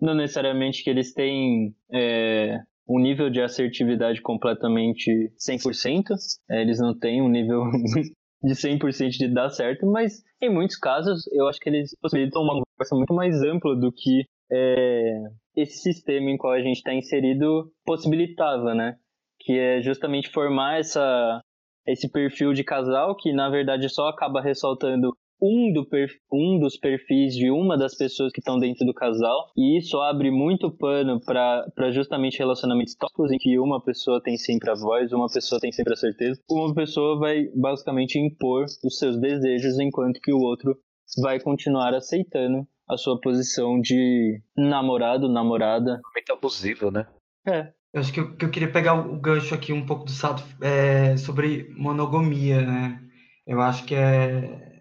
não 0.00 0.14
necessariamente 0.14 0.82
que 0.82 0.90
eles 0.90 1.12
têm 1.12 1.74
é, 1.92 2.60
um 2.88 2.98
nível 2.98 3.30
de 3.30 3.40
assertividade 3.40 4.20
completamente 4.20 5.32
100%. 5.38 6.04
É, 6.50 6.60
eles 6.60 6.78
não 6.78 6.96
têm 6.96 7.22
um 7.22 7.28
nível 7.28 7.64
de 8.42 8.54
100% 8.54 9.10
de 9.10 9.28
dar 9.28 9.50
certo, 9.50 9.86
mas 9.86 10.22
em 10.40 10.50
muitos 10.50 10.76
casos 10.76 11.26
eu 11.32 11.48
acho 11.48 11.58
que 11.58 11.68
eles 11.68 11.96
possibilitam 12.00 12.42
uma 12.42 12.62
conversa 12.62 12.94
muito 12.94 13.14
mais 13.14 13.40
ampla 13.42 13.74
do 13.74 13.90
que 13.90 14.24
é, 14.52 15.22
esse 15.56 15.78
sistema 15.78 16.30
em 16.30 16.36
qual 16.36 16.52
a 16.52 16.60
gente 16.60 16.76
está 16.76 16.92
inserido 16.92 17.72
possibilitava, 17.84 18.74
né? 18.74 18.96
Que 19.40 19.58
é 19.58 19.82
justamente 19.82 20.28
formar 20.28 20.78
essa, 20.78 21.40
esse 21.86 22.10
perfil 22.10 22.52
de 22.52 22.62
casal 22.62 23.16
que 23.16 23.32
na 23.32 23.48
verdade 23.48 23.88
só 23.88 24.08
acaba 24.08 24.42
ressaltando 24.42 25.16
um, 25.40 25.72
do 25.72 25.86
um 26.32 26.58
dos 26.58 26.76
perfis 26.76 27.34
de 27.34 27.50
uma 27.50 27.76
das 27.76 27.96
pessoas 27.96 28.32
que 28.32 28.40
estão 28.40 28.58
dentro 28.58 28.84
do 28.86 28.94
casal, 28.94 29.50
e 29.56 29.78
isso 29.78 30.00
abre 30.00 30.30
muito 30.30 30.70
pano 30.70 31.20
para 31.20 31.90
justamente 31.92 32.38
relacionamentos 32.38 32.94
tóxicos 32.94 33.32
em 33.32 33.38
que 33.38 33.58
uma 33.58 33.82
pessoa 33.82 34.22
tem 34.22 34.36
sempre 34.36 34.70
a 34.70 34.74
voz, 34.74 35.12
uma 35.12 35.28
pessoa 35.28 35.60
tem 35.60 35.72
sempre 35.72 35.92
a 35.92 35.96
certeza, 35.96 36.40
uma 36.50 36.74
pessoa 36.74 37.18
vai 37.18 37.44
basicamente 37.54 38.18
impor 38.18 38.64
os 38.84 38.98
seus 38.98 39.18
desejos, 39.20 39.78
enquanto 39.78 40.20
que 40.20 40.32
o 40.32 40.40
outro 40.40 40.76
vai 41.22 41.38
continuar 41.40 41.94
aceitando 41.94 42.66
a 42.88 42.96
sua 42.96 43.20
posição 43.20 43.80
de 43.80 44.42
namorado, 44.56 45.28
namorada. 45.28 46.00
Muito 46.14 46.32
abusivo, 46.32 46.90
né? 46.90 47.06
É. 47.46 47.72
Eu 47.92 48.00
acho 48.00 48.12
que 48.12 48.20
eu, 48.20 48.36
que 48.36 48.44
eu 48.44 48.50
queria 48.50 48.72
pegar 48.72 48.94
o 48.94 49.20
gancho 49.20 49.54
aqui 49.54 49.72
um 49.72 49.86
pouco 49.86 50.04
do 50.04 50.10
Sato 50.10 50.42
é, 50.60 51.16
sobre 51.16 51.72
monogamia, 51.78 52.60
né? 52.60 53.00
Eu 53.46 53.60
acho 53.60 53.84
que 53.84 53.94
é, 53.94 54.73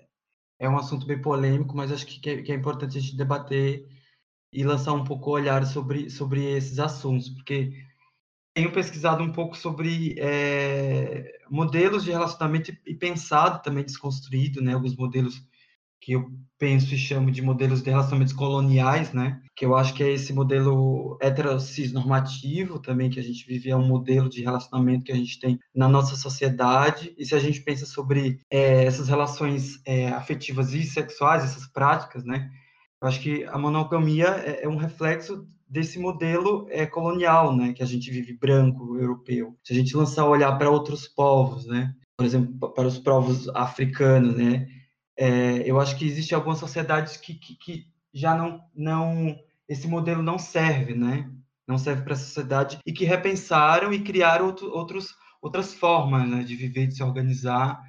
é 0.64 0.70
um 0.70 0.78
assunto 0.78 1.06
bem 1.06 1.22
polêmico, 1.22 1.76
mas 1.76 1.92
acho 1.92 2.06
que, 2.08 2.30
é, 2.30 2.42
que 2.42 2.52
é 2.52 2.56
importante 2.56 2.98
a 2.98 3.02
gente 3.02 3.18
debater 3.18 3.86
e 4.52 4.64
lançar 4.64 4.94
um 4.94 5.04
pouco 5.04 5.30
o 5.30 5.34
olhar 5.34 5.66
sobre, 5.66 6.10
sobre 6.10 6.42
esses 6.56 6.80
assuntos, 6.80 7.28
porque 7.30 7.74
tenho 8.56 8.72
pesquisado 8.72 9.22
um 9.22 9.32
pouco 9.34 9.58
sobre 9.58 10.16
é, 10.18 11.38
modelos 11.50 12.06
de 12.06 12.12
relacionamento 12.12 12.72
e 12.86 12.96
pensado 12.96 13.62
também 13.62 13.84
desconstruído, 13.84 14.62
né, 14.62 14.74
alguns 14.74 14.96
modelos 14.96 15.46
que 16.04 16.12
eu 16.12 16.30
penso 16.60 16.94
e 16.94 16.98
chamo 16.98 17.32
de 17.32 17.42
modelos 17.42 17.82
de 17.82 17.90
relacionamentos 17.90 18.34
coloniais, 18.34 19.14
né? 19.14 19.42
Que 19.56 19.66
eu 19.66 19.76
acho 19.76 19.94
que 19.94 20.04
é 20.04 20.12
esse 20.12 20.34
modelo 20.34 21.18
heterocis 21.22 21.94
normativo 21.94 22.78
também 22.78 23.10
que 23.10 23.20
a 23.20 23.24
gente 23.24 23.46
vive 23.48 23.70
é 23.70 23.76
um 23.76 23.88
modelo 23.88 24.30
de 24.30 24.44
relacionamento 24.44 25.06
que 25.06 25.12
a 25.12 25.16
gente 25.16 25.40
tem 25.40 25.58
na 25.74 25.88
nossa 25.88 26.16
sociedade. 26.16 27.14
E 27.18 27.26
se 27.26 27.34
a 27.34 27.40
gente 27.40 27.62
pensa 27.62 27.86
sobre 27.86 28.42
é, 28.52 28.84
essas 28.84 29.08
relações 29.08 29.82
é, 29.86 30.10
afetivas 30.10 30.74
e 30.74 30.84
sexuais, 30.84 31.44
essas 31.44 31.68
práticas, 31.68 32.26
né? 32.26 32.52
Eu 33.02 33.08
acho 33.08 33.22
que 33.22 33.46
a 33.46 33.58
monogamia 33.58 34.28
é, 34.46 34.64
é 34.64 34.70
um 34.70 34.78
reflexo 34.78 35.48
desse 35.70 35.98
modelo 35.98 36.68
é, 36.70 36.86
colonial, 36.86 37.56
né? 37.56 37.72
Que 37.74 37.84
a 37.84 37.88
gente 37.88 38.12
vive 38.12 38.38
branco, 38.38 38.98
europeu. 38.98 39.58
Se 39.64 39.72
a 39.72 39.76
gente 39.76 39.96
lançar 39.96 40.26
o 40.26 40.30
olhar 40.30 40.52
para 40.58 40.70
outros 40.70 41.08
povos, 41.08 41.66
né? 41.66 41.94
Por 42.18 42.26
exemplo, 42.26 42.74
para 42.74 42.88
os 42.88 43.00
povos 43.00 43.50
africanos, 43.50 44.36
né? 44.36 44.68
É, 45.18 45.70
eu 45.70 45.80
acho 45.80 45.98
que 45.98 46.06
existe 46.06 46.34
algumas 46.34 46.60
sociedades 46.60 47.18
que, 47.18 47.36
que, 47.36 47.56
que, 47.56 47.88
já 48.14 48.36
não, 48.36 48.64
não 48.76 49.36
esse 49.68 49.88
modelo 49.88 50.22
não 50.22 50.38
serve, 50.38 50.94
né? 50.94 51.30
Não 51.68 51.78
serve 51.78 52.04
para 52.04 52.14
a 52.14 52.18
sociedade 52.18 52.80
e 52.86 52.92
que 52.92 53.06
repensaram 53.06 53.94
e 53.94 54.04
criaram 54.04 54.48
outro, 54.48 54.70
outros, 54.72 55.16
outras 55.42 55.74
formas 55.74 56.28
né, 56.28 56.44
de 56.44 56.56
viver, 56.56 56.88
de 56.88 56.96
se 56.96 57.04
organizar, 57.04 57.82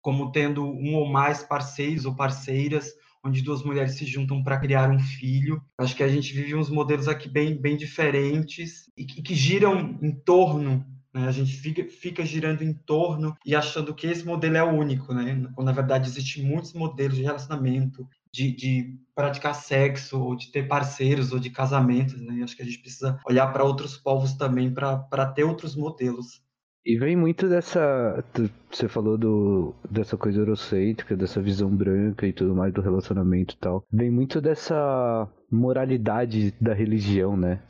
como 0.00 0.30
tendo 0.30 0.64
um 0.64 0.94
ou 0.94 1.08
mais 1.08 1.42
parceiros 1.42 2.06
ou 2.06 2.14
parceiras, 2.14 2.92
onde 3.24 3.42
duas 3.42 3.64
mulheres 3.64 3.96
se 3.96 4.06
juntam 4.06 4.42
para 4.44 4.60
criar 4.60 4.88
um 4.90 5.00
filho. 5.00 5.60
Acho 5.76 5.96
que 5.96 6.04
a 6.04 6.08
gente 6.08 6.32
vive 6.32 6.54
uns 6.54 6.70
modelos 6.70 7.08
aqui 7.08 7.28
bem, 7.28 7.60
bem 7.60 7.76
diferentes 7.76 8.88
e 8.96 9.04
que, 9.04 9.20
que 9.20 9.34
giram 9.34 9.98
em 10.00 10.12
torno 10.12 10.86
né? 11.16 11.26
A 11.26 11.32
gente 11.32 11.56
fica, 11.56 11.82
fica 11.84 12.24
girando 12.26 12.62
em 12.62 12.74
torno 12.74 13.34
e 13.44 13.56
achando 13.56 13.94
que 13.94 14.06
esse 14.06 14.24
modelo 14.24 14.58
é 14.58 14.62
o 14.62 14.70
único, 14.70 15.14
né? 15.14 15.48
quando 15.54 15.66
na 15.66 15.72
verdade 15.72 16.08
existem 16.08 16.44
muitos 16.44 16.74
modelos 16.74 17.16
de 17.16 17.22
relacionamento, 17.22 18.06
de, 18.30 18.54
de 18.54 18.98
praticar 19.14 19.54
sexo, 19.54 20.20
ou 20.20 20.36
de 20.36 20.52
ter 20.52 20.68
parceiros, 20.68 21.32
ou 21.32 21.38
de 21.38 21.48
casamentos. 21.48 22.20
Né? 22.20 22.42
acho 22.44 22.54
que 22.54 22.62
a 22.62 22.66
gente 22.66 22.80
precisa 22.80 23.18
olhar 23.26 23.50
para 23.50 23.64
outros 23.64 23.96
povos 23.96 24.34
também 24.34 24.70
para 24.70 25.26
ter 25.34 25.44
outros 25.44 25.74
modelos. 25.74 26.44
E 26.84 26.96
vem 26.98 27.16
muito 27.16 27.48
dessa. 27.48 28.22
Você 28.70 28.86
falou 28.86 29.16
do, 29.18 29.74
dessa 29.90 30.16
coisa 30.16 30.38
eurocêntrica, 30.38 31.16
dessa 31.16 31.40
visão 31.40 31.68
branca 31.68 32.26
e 32.26 32.32
tudo 32.32 32.54
mais 32.54 32.72
do 32.72 32.80
relacionamento 32.80 33.54
e 33.54 33.58
tal. 33.58 33.82
Vem 33.90 34.08
muito 34.08 34.40
dessa 34.40 35.28
moralidade 35.50 36.54
da 36.60 36.74
religião, 36.74 37.36
né? 37.36 37.60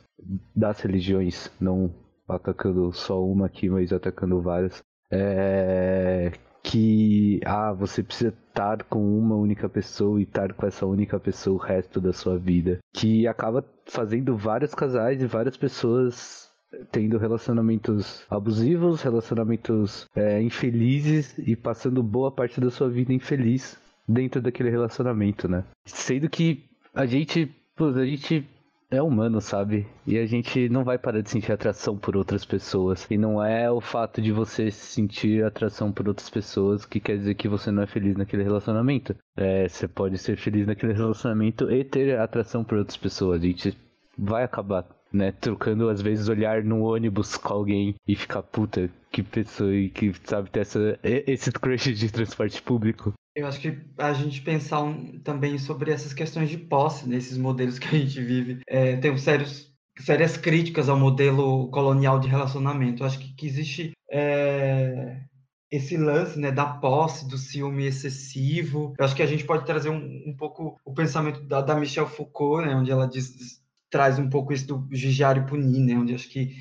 Das 0.55 0.81
religiões, 0.81 1.49
não 1.59 1.91
atacando 2.27 2.91
só 2.91 3.23
uma 3.23 3.45
aqui, 3.45 3.69
mas 3.69 3.93
atacando 3.93 4.41
várias. 4.41 4.83
É, 5.09 6.31
que 6.63 7.39
ah, 7.45 7.71
você 7.71 8.03
precisa 8.03 8.33
estar 8.49 8.83
com 8.83 8.99
uma 9.17 9.35
única 9.35 9.69
pessoa 9.69 10.19
e 10.19 10.23
estar 10.23 10.53
com 10.53 10.65
essa 10.65 10.85
única 10.85 11.17
pessoa 11.17 11.55
o 11.55 11.59
resto 11.59 12.01
da 12.01 12.11
sua 12.11 12.37
vida. 12.37 12.79
Que 12.93 13.25
acaba 13.25 13.63
fazendo 13.85 14.35
vários 14.35 14.75
casais 14.75 15.21
e 15.21 15.25
várias 15.25 15.55
pessoas 15.55 16.47
tendo 16.91 17.17
relacionamentos 17.17 18.25
abusivos, 18.29 19.01
relacionamentos 19.01 20.05
é, 20.13 20.41
infelizes 20.41 21.37
e 21.37 21.55
passando 21.55 22.03
boa 22.03 22.31
parte 22.31 22.59
da 22.59 22.69
sua 22.69 22.89
vida 22.89 23.13
infeliz 23.13 23.79
dentro 24.07 24.41
daquele 24.41 24.69
relacionamento, 24.69 25.47
né? 25.47 25.63
Sendo 25.85 26.29
que 26.29 26.65
a 26.93 27.05
gente, 27.05 27.49
a 27.79 28.05
gente 28.05 28.45
é 28.89 29.01
humano, 29.01 29.41
sabe? 29.41 29.85
E 30.05 30.17
a 30.17 30.25
gente 30.25 30.69
não 30.69 30.83
vai 30.83 30.97
parar 30.97 31.21
de 31.21 31.29
sentir 31.29 31.51
atração 31.51 31.97
por 31.97 32.15
outras 32.15 32.45
pessoas. 32.45 33.05
E 33.09 33.17
não 33.17 33.43
é 33.43 33.69
o 33.69 33.81
fato 33.81 34.21
de 34.21 34.31
você 34.31 34.71
sentir 34.71 35.43
atração 35.43 35.91
por 35.91 36.07
outras 36.07 36.29
pessoas 36.29 36.85
que 36.85 36.99
quer 36.99 37.17
dizer 37.17 37.35
que 37.35 37.49
você 37.49 37.69
não 37.69 37.83
é 37.83 37.87
feliz 37.87 38.15
naquele 38.15 38.43
relacionamento. 38.43 39.15
É, 39.35 39.67
você 39.67 39.87
pode 39.87 40.17
ser 40.17 40.37
feliz 40.37 40.65
naquele 40.65 40.93
relacionamento 40.93 41.69
e 41.69 41.83
ter 41.83 42.17
atração 42.17 42.63
por 42.63 42.77
outras 42.77 42.97
pessoas. 42.97 43.41
A 43.41 43.45
gente 43.45 43.77
vai 44.17 44.43
acabar, 44.43 44.87
né? 45.11 45.33
Trocando 45.33 45.89
às 45.89 46.01
vezes 46.01 46.29
olhar 46.29 46.63
no 46.63 46.83
ônibus 46.83 47.35
com 47.35 47.53
alguém 47.53 47.95
e 48.07 48.15
ficar 48.15 48.41
puta, 48.41 48.89
que 49.11 49.21
pessoa 49.21 49.73
e 49.73 49.89
que 49.89 50.13
sabe 50.23 50.49
ter 50.49 50.61
essa, 50.61 50.99
esse 51.03 51.51
crush 51.51 51.93
de 51.93 52.11
transporte 52.11 52.61
público. 52.61 53.13
Eu 53.37 53.45
acho 53.45 53.59
que 53.59 53.77
a 53.99 54.13
gente 54.13 54.41
pensar 54.41 54.81
um, 54.81 55.19
também 55.19 55.59
sobre 55.59 55.91
essas 55.91 56.11
questões 56.11 56.49
de 56.49 56.57
posse 56.57 57.07
nesses 57.07 57.37
modelos 57.37 57.77
que 57.79 57.87
a 57.87 57.99
gente 57.99 58.19
vive. 58.19 58.61
É, 58.67 58.97
tem 58.97 59.15
sérios, 59.15 59.71
sérias 59.99 60.35
críticas 60.35 60.89
ao 60.89 60.97
modelo 60.97 61.69
colonial 61.69 62.19
de 62.19 62.27
relacionamento. 62.27 63.03
Eu 63.03 63.07
acho 63.07 63.19
que, 63.19 63.31
que 63.35 63.45
existe 63.45 63.91
é, 64.11 65.21
esse 65.69 65.95
lance 65.97 66.39
né, 66.39 66.51
da 66.51 66.65
posse, 66.65 67.27
do 67.27 67.37
ciúme 67.37 67.85
excessivo. 67.85 68.95
Eu 68.97 69.05
acho 69.05 69.15
que 69.15 69.21
a 69.21 69.27
gente 69.27 69.45
pode 69.45 69.67
trazer 69.67 69.91
um, 69.91 70.23
um 70.25 70.35
pouco 70.35 70.75
o 70.83 70.91
pensamento 70.91 71.39
da, 71.41 71.61
da 71.61 71.75
Michelle 71.75 72.09
Foucault, 72.09 72.65
né, 72.65 72.75
onde 72.75 72.89
ela 72.89 73.07
diz, 73.07 73.61
traz 73.87 74.17
um 74.17 74.31
pouco 74.31 74.51
isso 74.51 74.65
do 74.65 74.79
vigiar 74.87 75.37
e 75.37 75.45
punir, 75.45 75.81
né, 75.81 75.95
onde 75.95 76.15
acho 76.15 76.27
que 76.27 76.55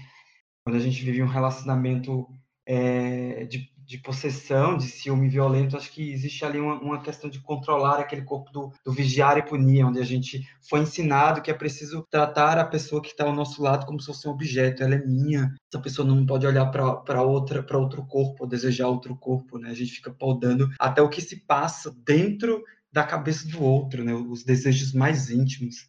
quando 0.62 0.76
a 0.76 0.80
gente 0.80 1.02
vive 1.02 1.22
um 1.22 1.26
relacionamento 1.26 2.28
é, 2.66 3.46
de 3.46 3.74
de 3.86 3.98
possessão, 3.98 4.76
de 4.76 4.84
ciúme 4.88 5.28
violento, 5.28 5.76
acho 5.76 5.92
que 5.92 6.10
existe 6.10 6.44
ali 6.44 6.58
uma, 6.58 6.74
uma 6.80 7.00
questão 7.00 7.30
de 7.30 7.40
controlar 7.40 8.00
aquele 8.00 8.22
corpo 8.22 8.50
do, 8.50 8.72
do, 8.84 8.92
vigiar 8.92 9.38
e 9.38 9.42
punir, 9.42 9.84
onde 9.84 10.00
a 10.00 10.04
gente 10.04 10.44
foi 10.68 10.80
ensinado 10.80 11.40
que 11.40 11.50
é 11.50 11.54
preciso 11.54 12.04
tratar 12.10 12.58
a 12.58 12.64
pessoa 12.64 13.00
que 13.00 13.08
está 13.08 13.24
ao 13.24 13.34
nosso 13.34 13.62
lado 13.62 13.86
como 13.86 14.00
se 14.00 14.06
fosse 14.06 14.26
um 14.26 14.32
objeto, 14.32 14.82
ela 14.82 14.96
é 14.96 15.06
minha, 15.06 15.54
essa 15.72 15.80
pessoa 15.80 16.06
não 16.06 16.26
pode 16.26 16.46
olhar 16.46 16.66
para 16.66 17.22
outra, 17.22 17.62
para 17.62 17.78
outro 17.78 18.04
corpo, 18.04 18.44
ou 18.44 18.48
desejar 18.48 18.88
outro 18.88 19.16
corpo, 19.16 19.58
né? 19.58 19.70
A 19.70 19.74
gente 19.74 19.92
fica 19.92 20.10
podando 20.10 20.68
até 20.80 21.00
o 21.00 21.08
que 21.08 21.20
se 21.20 21.44
passa 21.46 21.94
dentro 22.04 22.62
da 22.92 23.04
cabeça 23.04 23.48
do 23.48 23.62
outro, 23.62 24.02
né? 24.02 24.12
Os 24.14 24.42
desejos 24.42 24.92
mais 24.92 25.30
íntimos. 25.30 25.88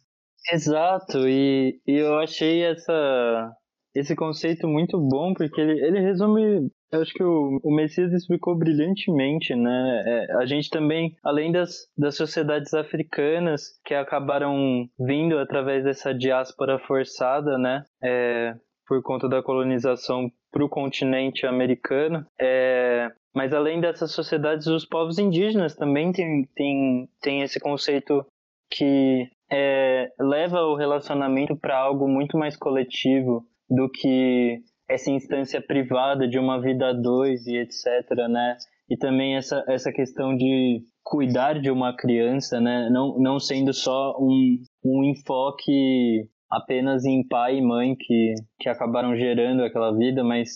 Exato, 0.52 1.28
e, 1.28 1.80
e 1.86 1.92
eu 1.94 2.18
achei 2.18 2.62
essa, 2.62 3.52
esse 3.94 4.14
conceito 4.14 4.68
muito 4.68 4.98
bom, 4.98 5.34
porque 5.34 5.60
ele, 5.60 5.84
ele 5.84 6.00
resume 6.00 6.70
eu 6.90 7.02
acho 7.02 7.12
que 7.12 7.22
o, 7.22 7.60
o 7.62 7.74
Messias 7.74 8.12
explicou 8.12 8.56
brilhantemente, 8.56 9.54
né? 9.54 10.02
É, 10.06 10.32
a 10.36 10.46
gente 10.46 10.70
também, 10.70 11.16
além 11.22 11.52
das, 11.52 11.86
das 11.96 12.16
sociedades 12.16 12.72
africanas 12.74 13.78
que 13.84 13.94
acabaram 13.94 14.88
vindo 14.98 15.38
através 15.38 15.84
dessa 15.84 16.14
diáspora 16.14 16.78
forçada, 16.78 17.58
né? 17.58 17.84
É, 18.02 18.54
por 18.86 19.02
conta 19.02 19.28
da 19.28 19.42
colonização 19.42 20.30
para 20.50 20.64
o 20.64 20.68
continente 20.68 21.46
americano. 21.46 22.24
É, 22.40 23.10
mas 23.34 23.52
além 23.52 23.80
dessas 23.80 24.12
sociedades, 24.12 24.66
os 24.66 24.86
povos 24.86 25.18
indígenas 25.18 25.76
também 25.76 26.10
têm 26.10 26.48
tem, 26.54 27.08
tem 27.20 27.42
esse 27.42 27.60
conceito 27.60 28.24
que 28.70 29.28
é, 29.50 30.10
leva 30.18 30.62
o 30.62 30.74
relacionamento 30.74 31.54
para 31.56 31.78
algo 31.78 32.08
muito 32.08 32.38
mais 32.38 32.56
coletivo 32.56 33.44
do 33.68 33.90
que 33.90 34.62
essa 34.88 35.10
instância 35.10 35.60
privada 35.60 36.26
de 36.26 36.38
uma 36.38 36.60
vida 36.60 36.88
a 36.88 36.92
dois 36.92 37.46
e 37.46 37.56
etc, 37.56 38.10
né? 38.28 38.56
E 38.88 38.96
também 38.96 39.36
essa, 39.36 39.62
essa 39.68 39.92
questão 39.92 40.34
de 40.34 40.82
cuidar 41.02 41.60
de 41.60 41.70
uma 41.70 41.94
criança, 41.94 42.60
né? 42.60 42.88
Não, 42.90 43.18
não 43.18 43.38
sendo 43.38 43.72
só 43.72 44.16
um, 44.18 44.58
um 44.84 45.04
enfoque 45.04 46.28
apenas 46.50 47.04
em 47.04 47.26
pai 47.26 47.58
e 47.58 47.62
mãe 47.62 47.94
que, 47.94 48.34
que 48.58 48.68
acabaram 48.68 49.14
gerando 49.14 49.62
aquela 49.62 49.94
vida, 49.94 50.24
mas 50.24 50.48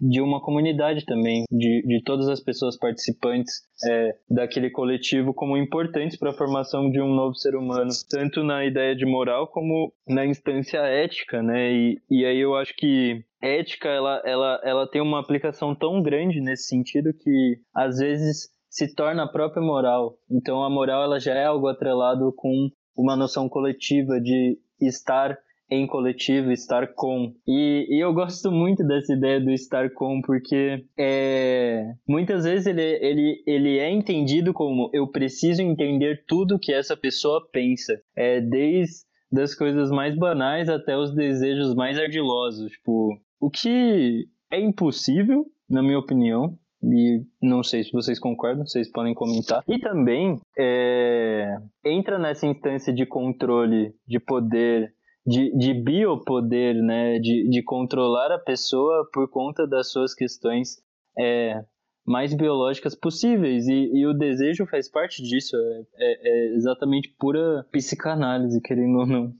de 0.00 0.20
uma 0.20 0.40
comunidade 0.40 1.04
também, 1.04 1.44
de, 1.50 1.82
de 1.86 2.02
todas 2.02 2.28
as 2.28 2.40
pessoas 2.40 2.76
participantes 2.76 3.62
é, 3.84 4.16
daquele 4.28 4.70
coletivo 4.70 5.32
como 5.32 5.56
importantes 5.56 6.18
para 6.18 6.30
a 6.30 6.36
formação 6.36 6.90
de 6.90 7.00
um 7.00 7.14
novo 7.14 7.34
ser 7.34 7.54
humano, 7.54 7.90
tanto 8.08 8.42
na 8.42 8.64
ideia 8.64 8.94
de 8.94 9.06
moral 9.06 9.48
como 9.48 9.92
na 10.06 10.26
instância 10.26 10.78
ética, 10.78 11.42
né? 11.42 11.72
E, 11.72 12.00
e 12.10 12.24
aí 12.24 12.38
eu 12.38 12.54
acho 12.56 12.74
que 12.76 13.24
ética 13.40 13.88
ela, 13.88 14.22
ela, 14.24 14.60
ela 14.64 14.86
tem 14.86 15.00
uma 15.00 15.20
aplicação 15.20 15.74
tão 15.74 16.02
grande 16.02 16.40
nesse 16.40 16.68
sentido 16.68 17.12
que 17.12 17.58
às 17.74 17.98
vezes 17.98 18.50
se 18.68 18.94
torna 18.94 19.24
a 19.24 19.28
própria 19.28 19.62
moral. 19.62 20.16
Então 20.30 20.62
a 20.64 20.70
moral 20.70 21.04
ela 21.04 21.20
já 21.20 21.34
é 21.34 21.44
algo 21.44 21.68
atrelado 21.68 22.32
com 22.36 22.70
uma 22.96 23.16
noção 23.16 23.48
coletiva 23.48 24.20
de 24.20 24.58
estar 24.80 25.36
em 25.74 25.86
coletivo, 25.86 26.52
estar 26.52 26.94
com. 26.94 27.32
E, 27.46 27.86
e, 27.88 28.00
eu 28.00 28.12
gosto 28.12 28.50
muito 28.50 28.84
dessa 28.86 29.14
ideia 29.14 29.40
do 29.40 29.50
estar 29.50 29.90
com, 29.90 30.20
porque 30.20 30.84
é, 30.98 31.92
muitas 32.06 32.44
vezes 32.44 32.66
ele, 32.66 32.82
ele, 32.82 33.42
ele 33.46 33.78
é 33.78 33.90
entendido 33.90 34.52
como 34.52 34.90
eu 34.92 35.06
preciso 35.06 35.62
entender 35.62 36.24
tudo 36.26 36.58
que 36.58 36.72
essa 36.72 36.96
pessoa 36.96 37.46
pensa. 37.52 38.00
É, 38.16 38.40
desde 38.40 39.10
das 39.30 39.54
coisas 39.54 39.90
mais 39.90 40.14
banais 40.14 40.68
até 40.68 40.94
os 40.96 41.14
desejos 41.14 41.74
mais 41.74 41.98
ardilosos. 41.98 42.70
Tipo, 42.72 43.18
o 43.40 43.50
que 43.50 44.26
é 44.50 44.60
impossível, 44.60 45.46
na 45.68 45.82
minha 45.82 45.98
opinião, 45.98 46.58
e 46.82 47.22
não 47.40 47.62
sei 47.62 47.84
se 47.84 47.92
vocês 47.92 48.18
concordam, 48.18 48.66
vocês 48.66 48.90
podem 48.90 49.14
comentar. 49.14 49.62
E 49.66 49.78
também 49.78 50.38
é, 50.58 51.56
entra 51.84 52.18
nessa 52.18 52.46
instância 52.46 52.92
de 52.92 53.06
controle, 53.06 53.94
de 54.06 54.20
poder, 54.20 54.92
de, 55.26 55.56
de 55.56 55.74
biopoder, 55.74 56.74
né? 56.82 57.18
De, 57.18 57.48
de 57.48 57.62
controlar 57.62 58.32
a 58.32 58.38
pessoa 58.38 59.08
por 59.12 59.28
conta 59.28 59.66
das 59.66 59.90
suas 59.90 60.14
questões 60.14 60.82
é, 61.18 61.64
mais 62.04 62.34
biológicas 62.34 62.94
possíveis. 62.94 63.66
E, 63.68 63.90
e, 63.94 64.06
o 64.06 64.14
desejo 64.14 64.66
faz 64.66 64.90
parte 64.90 65.22
disso. 65.22 65.56
É, 65.56 65.84
é, 65.96 66.28
é 66.28 66.54
exatamente 66.54 67.14
pura 67.18 67.66
psicanálise, 67.70 68.60
querendo 68.60 68.98
ou 68.98 69.06
não. 69.06 69.32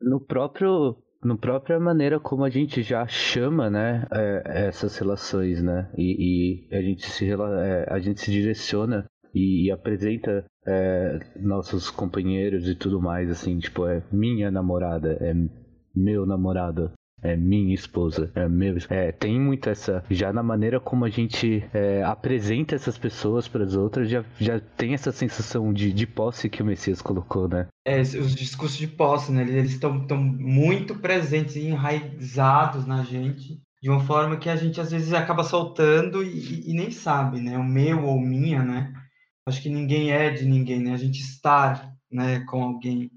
No 0.00 0.20
próprio 0.20 0.96
no 1.22 1.36
própria 1.36 1.78
maneira 1.78 2.18
como 2.18 2.44
a 2.44 2.48
gente 2.48 2.82
já 2.82 3.06
chama, 3.06 3.68
né, 3.68 4.06
é, 4.10 4.68
essas 4.68 4.96
relações, 4.96 5.62
né, 5.62 5.92
e, 5.94 6.64
e, 6.70 6.74
a 6.74 6.80
gente 6.80 7.10
se 7.10 7.30
é, 7.30 7.86
a 7.86 7.98
gente 7.98 8.20
se 8.20 8.30
direciona 8.30 9.04
e, 9.34 9.66
e 9.66 9.70
apresenta 9.70 10.44
é, 10.66 11.18
nossos 11.36 11.90
companheiros 11.90 12.68
e 12.68 12.74
tudo 12.74 13.00
mais, 13.00 13.30
assim, 13.30 13.58
tipo, 13.58 13.86
é 13.86 14.02
minha 14.12 14.50
namorada, 14.50 15.16
é 15.20 15.34
meu 15.94 16.24
namorado, 16.26 16.92
é 17.22 17.36
minha 17.36 17.74
esposa, 17.74 18.30
é 18.34 18.48
meu. 18.48 18.76
É, 18.88 19.12
tem 19.12 19.38
muito 19.38 19.68
essa. 19.68 20.02
Já 20.10 20.32
na 20.32 20.42
maneira 20.42 20.80
como 20.80 21.04
a 21.04 21.10
gente 21.10 21.62
é, 21.72 22.02
apresenta 22.02 22.74
essas 22.74 22.96
pessoas 22.96 23.46
para 23.46 23.64
as 23.64 23.74
outras, 23.74 24.08
já, 24.08 24.24
já 24.38 24.58
tem 24.58 24.94
essa 24.94 25.12
sensação 25.12 25.72
de, 25.72 25.92
de 25.92 26.06
posse 26.06 26.48
que 26.48 26.62
o 26.62 26.66
Messias 26.66 27.02
colocou, 27.02 27.48
né? 27.48 27.66
É, 27.86 28.00
os 28.00 28.34
discursos 28.34 28.78
de 28.78 28.86
posse, 28.86 29.32
né? 29.32 29.42
Eles 29.42 29.72
estão 29.72 29.92
muito 30.16 30.94
presentes 30.94 31.56
e 31.56 31.66
enraizados 31.66 32.86
na 32.86 33.02
gente. 33.02 33.60
De 33.82 33.88
uma 33.88 34.00
forma 34.00 34.36
que 34.36 34.50
a 34.50 34.56
gente 34.56 34.78
às 34.78 34.90
vezes 34.90 35.12
acaba 35.14 35.42
soltando 35.42 36.22
e, 36.22 36.70
e 36.70 36.74
nem 36.74 36.90
sabe, 36.90 37.40
né? 37.40 37.56
O 37.56 37.64
meu 37.64 38.04
ou 38.04 38.20
minha, 38.20 38.62
né? 38.62 38.92
Acho 39.50 39.62
que 39.62 39.68
ninguém 39.68 40.12
é 40.12 40.30
de 40.30 40.44
ninguém, 40.44 40.78
né? 40.78 40.92
A 40.94 40.96
gente 40.96 41.20
estar 41.20 41.92
né, 42.08 42.38
com 42.48 42.62
alguém. 42.62 43.10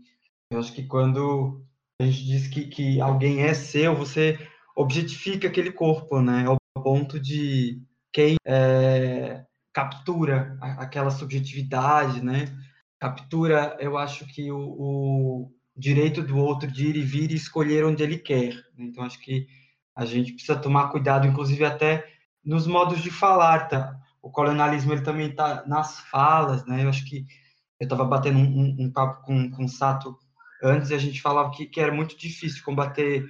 Eu 0.50 0.58
acho 0.58 0.74
que 0.74 0.82
quando 0.82 1.64
a 2.02 2.06
gente 2.06 2.26
diz 2.26 2.48
que, 2.48 2.66
que 2.66 3.00
alguém 3.00 3.44
é 3.44 3.54
seu, 3.54 3.96
você 3.96 4.40
objetifica 4.76 5.48
aquele 5.48 5.72
corpo, 5.72 6.20
né? 6.22 6.46
Ao 6.48 6.58
ponto 6.82 7.20
de 7.20 7.80
quem 8.12 8.38
é, 8.48 9.46
captura 9.72 10.58
aquela 10.60 11.12
subjetividade, 11.12 12.20
né? 12.24 12.46
Captura, 13.00 13.78
eu 13.80 13.96
acho 13.96 14.26
que 14.26 14.52
o, 14.52 14.58
o, 14.58 15.52
direito 15.78 16.24
do 16.24 16.36
outro 16.36 16.68
de 16.68 16.88
ir 16.88 16.96
e 16.96 17.02
vir 17.04 17.30
e 17.30 17.36
escolher 17.36 17.86
onde 17.86 18.02
ele 18.02 18.18
quer. 18.18 18.56
Né? 18.76 18.86
Então, 18.86 19.04
acho 19.04 19.20
que 19.20 19.46
a 19.96 20.04
gente 20.04 20.34
precisa 20.34 20.56
tomar 20.56 20.90
cuidado, 20.90 21.28
inclusive 21.28 21.64
até 21.64 22.08
nos 22.44 22.66
modos 22.66 23.04
de 23.04 23.12
falar, 23.12 23.68
tá? 23.68 24.00
O 24.24 24.32
colonialismo 24.32 24.94
ele 24.94 25.02
também 25.02 25.30
está 25.30 25.64
nas 25.68 26.00
falas, 26.00 26.66
né? 26.66 26.84
Eu 26.84 26.90
acho 26.90 27.06
que 27.06 27.28
eu 27.80 27.84
estava 27.86 28.06
batendo 28.06 28.40
um, 28.40 28.42
um, 28.42 28.76
um, 28.80 28.92
papo 28.92 29.22
com, 29.26 29.52
com 29.52 29.66
o 29.66 29.70
Sato 29.70 30.18
Antes 30.64 30.92
a 30.94 30.98
gente 30.98 31.22
falava 31.22 31.52
que, 31.52 31.66
que 31.66 31.82
era 31.82 31.92
muito 31.92 32.18
difícil 32.18 32.64
combater 32.64 33.26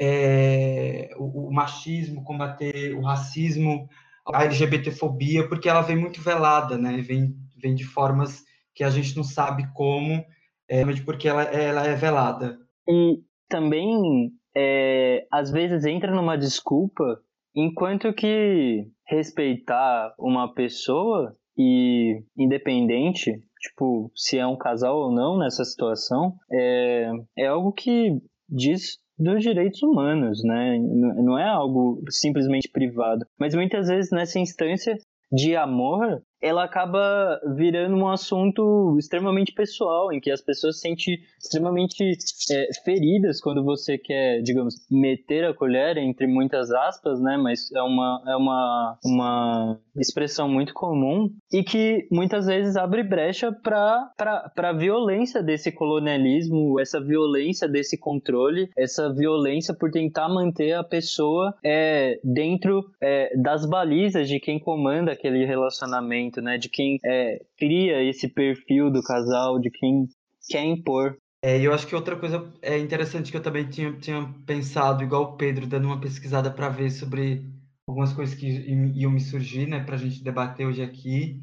é, 0.00 1.10
o, 1.18 1.48
o, 1.48 1.52
machismo, 1.52 2.24
combater 2.24 2.94
o 2.94 3.02
racismo, 3.02 3.86
a 4.26 4.44
LGBTfobia, 4.44 5.46
porque 5.46 5.68
ela 5.68 5.82
vem 5.82 5.96
muito 5.96 6.22
velada, 6.22 6.78
né? 6.78 7.02
Vem, 7.02 7.36
vem 7.60 7.74
de 7.74 7.84
formas 7.84 8.42
que 8.74 8.82
a 8.82 8.88
gente 8.88 9.14
não 9.14 9.22
sabe 9.22 9.70
como, 9.74 10.24
é, 10.66 10.82
porque 11.04 11.28
ela, 11.28 11.42
ela 11.42 11.86
é 11.86 11.94
velada. 11.94 12.58
E 12.88 13.20
também, 13.50 14.32
é, 14.56 15.26
às 15.30 15.50
vezes, 15.50 15.84
entra 15.84 16.14
numa 16.14 16.38
desculpa, 16.38 17.20
enquanto 17.54 18.14
que 18.14 18.86
respeitar 19.14 20.14
uma 20.18 20.52
pessoa 20.52 21.36
e 21.56 22.22
independente 22.36 23.42
tipo, 23.62 24.10
se 24.14 24.38
é 24.38 24.46
um 24.46 24.56
casal 24.56 24.96
ou 24.98 25.12
não 25.12 25.38
nessa 25.38 25.64
situação, 25.64 26.34
é, 26.50 27.10
é 27.38 27.46
algo 27.46 27.72
que 27.72 28.20
diz 28.48 28.98
dos 29.16 29.40
direitos 29.40 29.80
humanos, 29.82 30.42
né? 30.42 30.78
Não 30.78 31.38
é 31.38 31.48
algo 31.48 32.02
simplesmente 32.10 32.68
privado. 32.68 33.24
Mas 33.38 33.54
muitas 33.54 33.86
vezes 33.86 34.10
nessa 34.10 34.40
instância 34.40 34.96
de 35.30 35.54
amor, 35.54 36.20
ela 36.42 36.64
acaba 36.64 37.40
virando 37.56 37.96
um 37.96 38.08
assunto 38.08 38.96
extremamente 38.98 39.52
pessoal, 39.52 40.12
em 40.12 40.20
que 40.20 40.30
as 40.30 40.40
pessoas 40.40 40.76
se 40.76 40.82
sentem 40.82 41.20
extremamente 41.38 42.16
é, 42.50 42.68
feridas 42.84 43.40
quando 43.40 43.64
você 43.64 43.96
quer, 43.96 44.42
digamos, 44.42 44.74
meter 44.90 45.44
a 45.44 45.54
colher, 45.54 45.96
entre 45.96 46.26
muitas 46.26 46.70
aspas, 46.70 47.20
né? 47.20 47.36
Mas 47.36 47.70
é 47.72 47.82
uma, 47.82 48.22
é 48.26 48.36
uma, 48.36 48.98
uma 49.04 49.80
expressão 49.96 50.48
muito 50.48 50.74
comum 50.74 51.30
e 51.52 51.62
que 51.62 52.06
muitas 52.10 52.46
vezes 52.46 52.76
abre 52.76 53.02
brecha 53.02 53.52
para 53.52 54.12
a 54.56 54.72
violência 54.72 55.42
desse 55.42 55.70
colonialismo, 55.70 56.80
essa 56.80 57.00
violência 57.00 57.68
desse 57.68 57.98
controle, 57.98 58.70
essa 58.76 59.12
violência 59.12 59.74
por 59.74 59.90
tentar 59.90 60.28
manter 60.28 60.72
a 60.72 60.84
pessoa 60.84 61.54
é, 61.64 62.18
dentro 62.24 62.84
é, 63.00 63.36
das 63.36 63.66
balizas 63.66 64.28
de 64.28 64.40
quem 64.40 64.58
comanda 64.58 65.12
aquele 65.12 65.44
relacionamento 65.44 66.31
né? 66.40 66.56
De 66.56 66.68
quem 66.68 66.98
é, 67.04 67.44
cria 67.58 68.02
esse 68.02 68.28
perfil 68.28 68.90
do 68.90 69.02
casal, 69.02 69.58
de 69.58 69.70
quem 69.70 70.08
quer 70.48 70.64
impor. 70.64 71.16
É, 71.44 71.60
eu 71.60 71.74
acho 71.74 71.86
que 71.86 71.94
outra 71.94 72.14
coisa 72.16 72.48
é 72.62 72.78
interessante 72.78 73.30
que 73.30 73.36
eu 73.36 73.42
também 73.42 73.68
tinha, 73.68 73.92
tinha 73.94 74.32
pensado, 74.46 75.02
igual 75.02 75.22
o 75.24 75.36
Pedro, 75.36 75.66
dando 75.66 75.86
uma 75.86 76.00
pesquisada 76.00 76.50
para 76.50 76.68
ver 76.68 76.90
sobre 76.90 77.44
algumas 77.86 78.12
coisas 78.12 78.34
que 78.34 78.46
iam 78.46 79.10
me 79.10 79.20
surgir, 79.20 79.66
né, 79.66 79.82
para 79.82 79.96
a 79.96 79.98
gente 79.98 80.22
debater 80.22 80.66
hoje 80.66 80.82
aqui. 80.82 81.42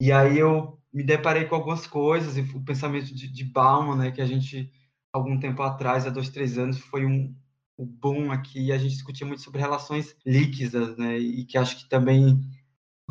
E 0.00 0.12
aí 0.12 0.38
eu 0.38 0.78
me 0.92 1.02
deparei 1.02 1.44
com 1.46 1.56
algumas 1.56 1.88
coisas, 1.88 2.36
e 2.36 2.40
o 2.40 2.64
pensamento 2.64 3.12
de, 3.12 3.26
de 3.26 3.44
Bauman, 3.44 3.96
né, 3.96 4.10
que 4.12 4.20
a 4.20 4.26
gente, 4.26 4.70
algum 5.12 5.38
tempo 5.38 5.60
atrás, 5.62 6.06
há 6.06 6.10
dois, 6.10 6.28
três 6.28 6.56
anos, 6.56 6.78
foi 6.78 7.04
um, 7.04 7.34
um 7.76 7.84
boom 7.84 8.30
aqui, 8.30 8.66
e 8.66 8.72
a 8.72 8.78
gente 8.78 8.92
discutia 8.92 9.26
muito 9.26 9.42
sobre 9.42 9.60
relações 9.60 10.14
líquidas, 10.24 10.96
né, 10.96 11.18
e 11.18 11.44
que 11.44 11.58
acho 11.58 11.78
que 11.78 11.88
também 11.88 12.40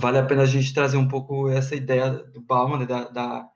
vale 0.01 0.17
a 0.17 0.25
pena 0.25 0.41
a 0.41 0.47
gente 0.47 0.73
trazer 0.73 0.97
um 0.97 1.07
pouco 1.07 1.47
essa 1.49 1.75
ideia 1.75 2.09
do 2.09 2.41
Bauman, 2.41 2.79
né, 2.79 2.85
da, 2.85 3.07
da, 3.07 3.47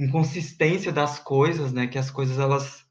inconsistência 0.00 0.90
das 0.90 1.20
coisas, 1.20 1.72
né, 1.72 1.86
que 1.86 1.98
as 1.98 2.10
coisas 2.10 2.38
elas 2.38 2.82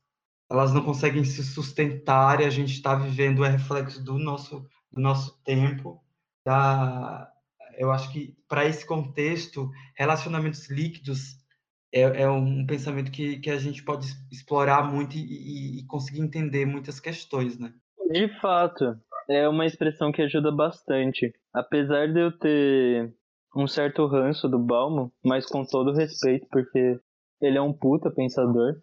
elas 0.49 0.71
não 0.71 0.84
conseguem 0.84 1.23
se 1.23 1.43
sustentar 1.43 2.39
e 2.39 2.45
a 2.45 2.49
gente 2.49 2.73
está 2.73 2.93
vivendo 2.93 3.43
é 3.43 3.49
reflexo 3.49 4.03
do 4.03 4.19
nosso 4.19 4.65
do 4.91 5.01
nosso 5.01 5.41
tempo. 5.43 6.01
Da, 6.45 7.27
eu 7.77 7.91
acho 7.91 8.12
que 8.12 8.38
para 8.47 8.65
esse 8.65 8.86
contexto, 8.86 9.71
relacionamentos 9.95 10.69
líquidos 10.69 11.38
é, 11.91 12.01
é, 12.01 12.29
um 12.29 12.65
pensamento 12.65 13.12
que, 13.12 13.39
que 13.39 13.49
a 13.49 13.58
gente 13.58 13.84
pode 13.84 14.08
explorar 14.32 14.84
muito 14.84 15.15
e, 15.15 15.79
e 15.79 15.86
conseguir 15.88 16.21
entender 16.21 16.65
muitas 16.65 16.99
questões, 16.99 17.58
né? 17.58 17.73
De 18.12 18.27
fato, 18.39 18.95
é 19.29 19.47
uma 19.47 19.65
expressão 19.65 20.12
que 20.12 20.21
ajuda 20.21 20.51
bastante. 20.51 21.34
Apesar 21.53 22.07
de 22.07 22.19
eu 22.19 22.31
ter 22.31 23.13
um 23.55 23.67
certo 23.67 24.05
ranço 24.07 24.47
do 24.49 24.57
Balmo, 24.57 25.11
mas 25.23 25.45
com 25.45 25.63
todo 25.63 25.93
respeito, 25.93 26.47
porque 26.51 26.99
ele 27.41 27.57
é 27.57 27.61
um 27.61 27.73
puta 27.73 28.09
pensador. 28.09 28.75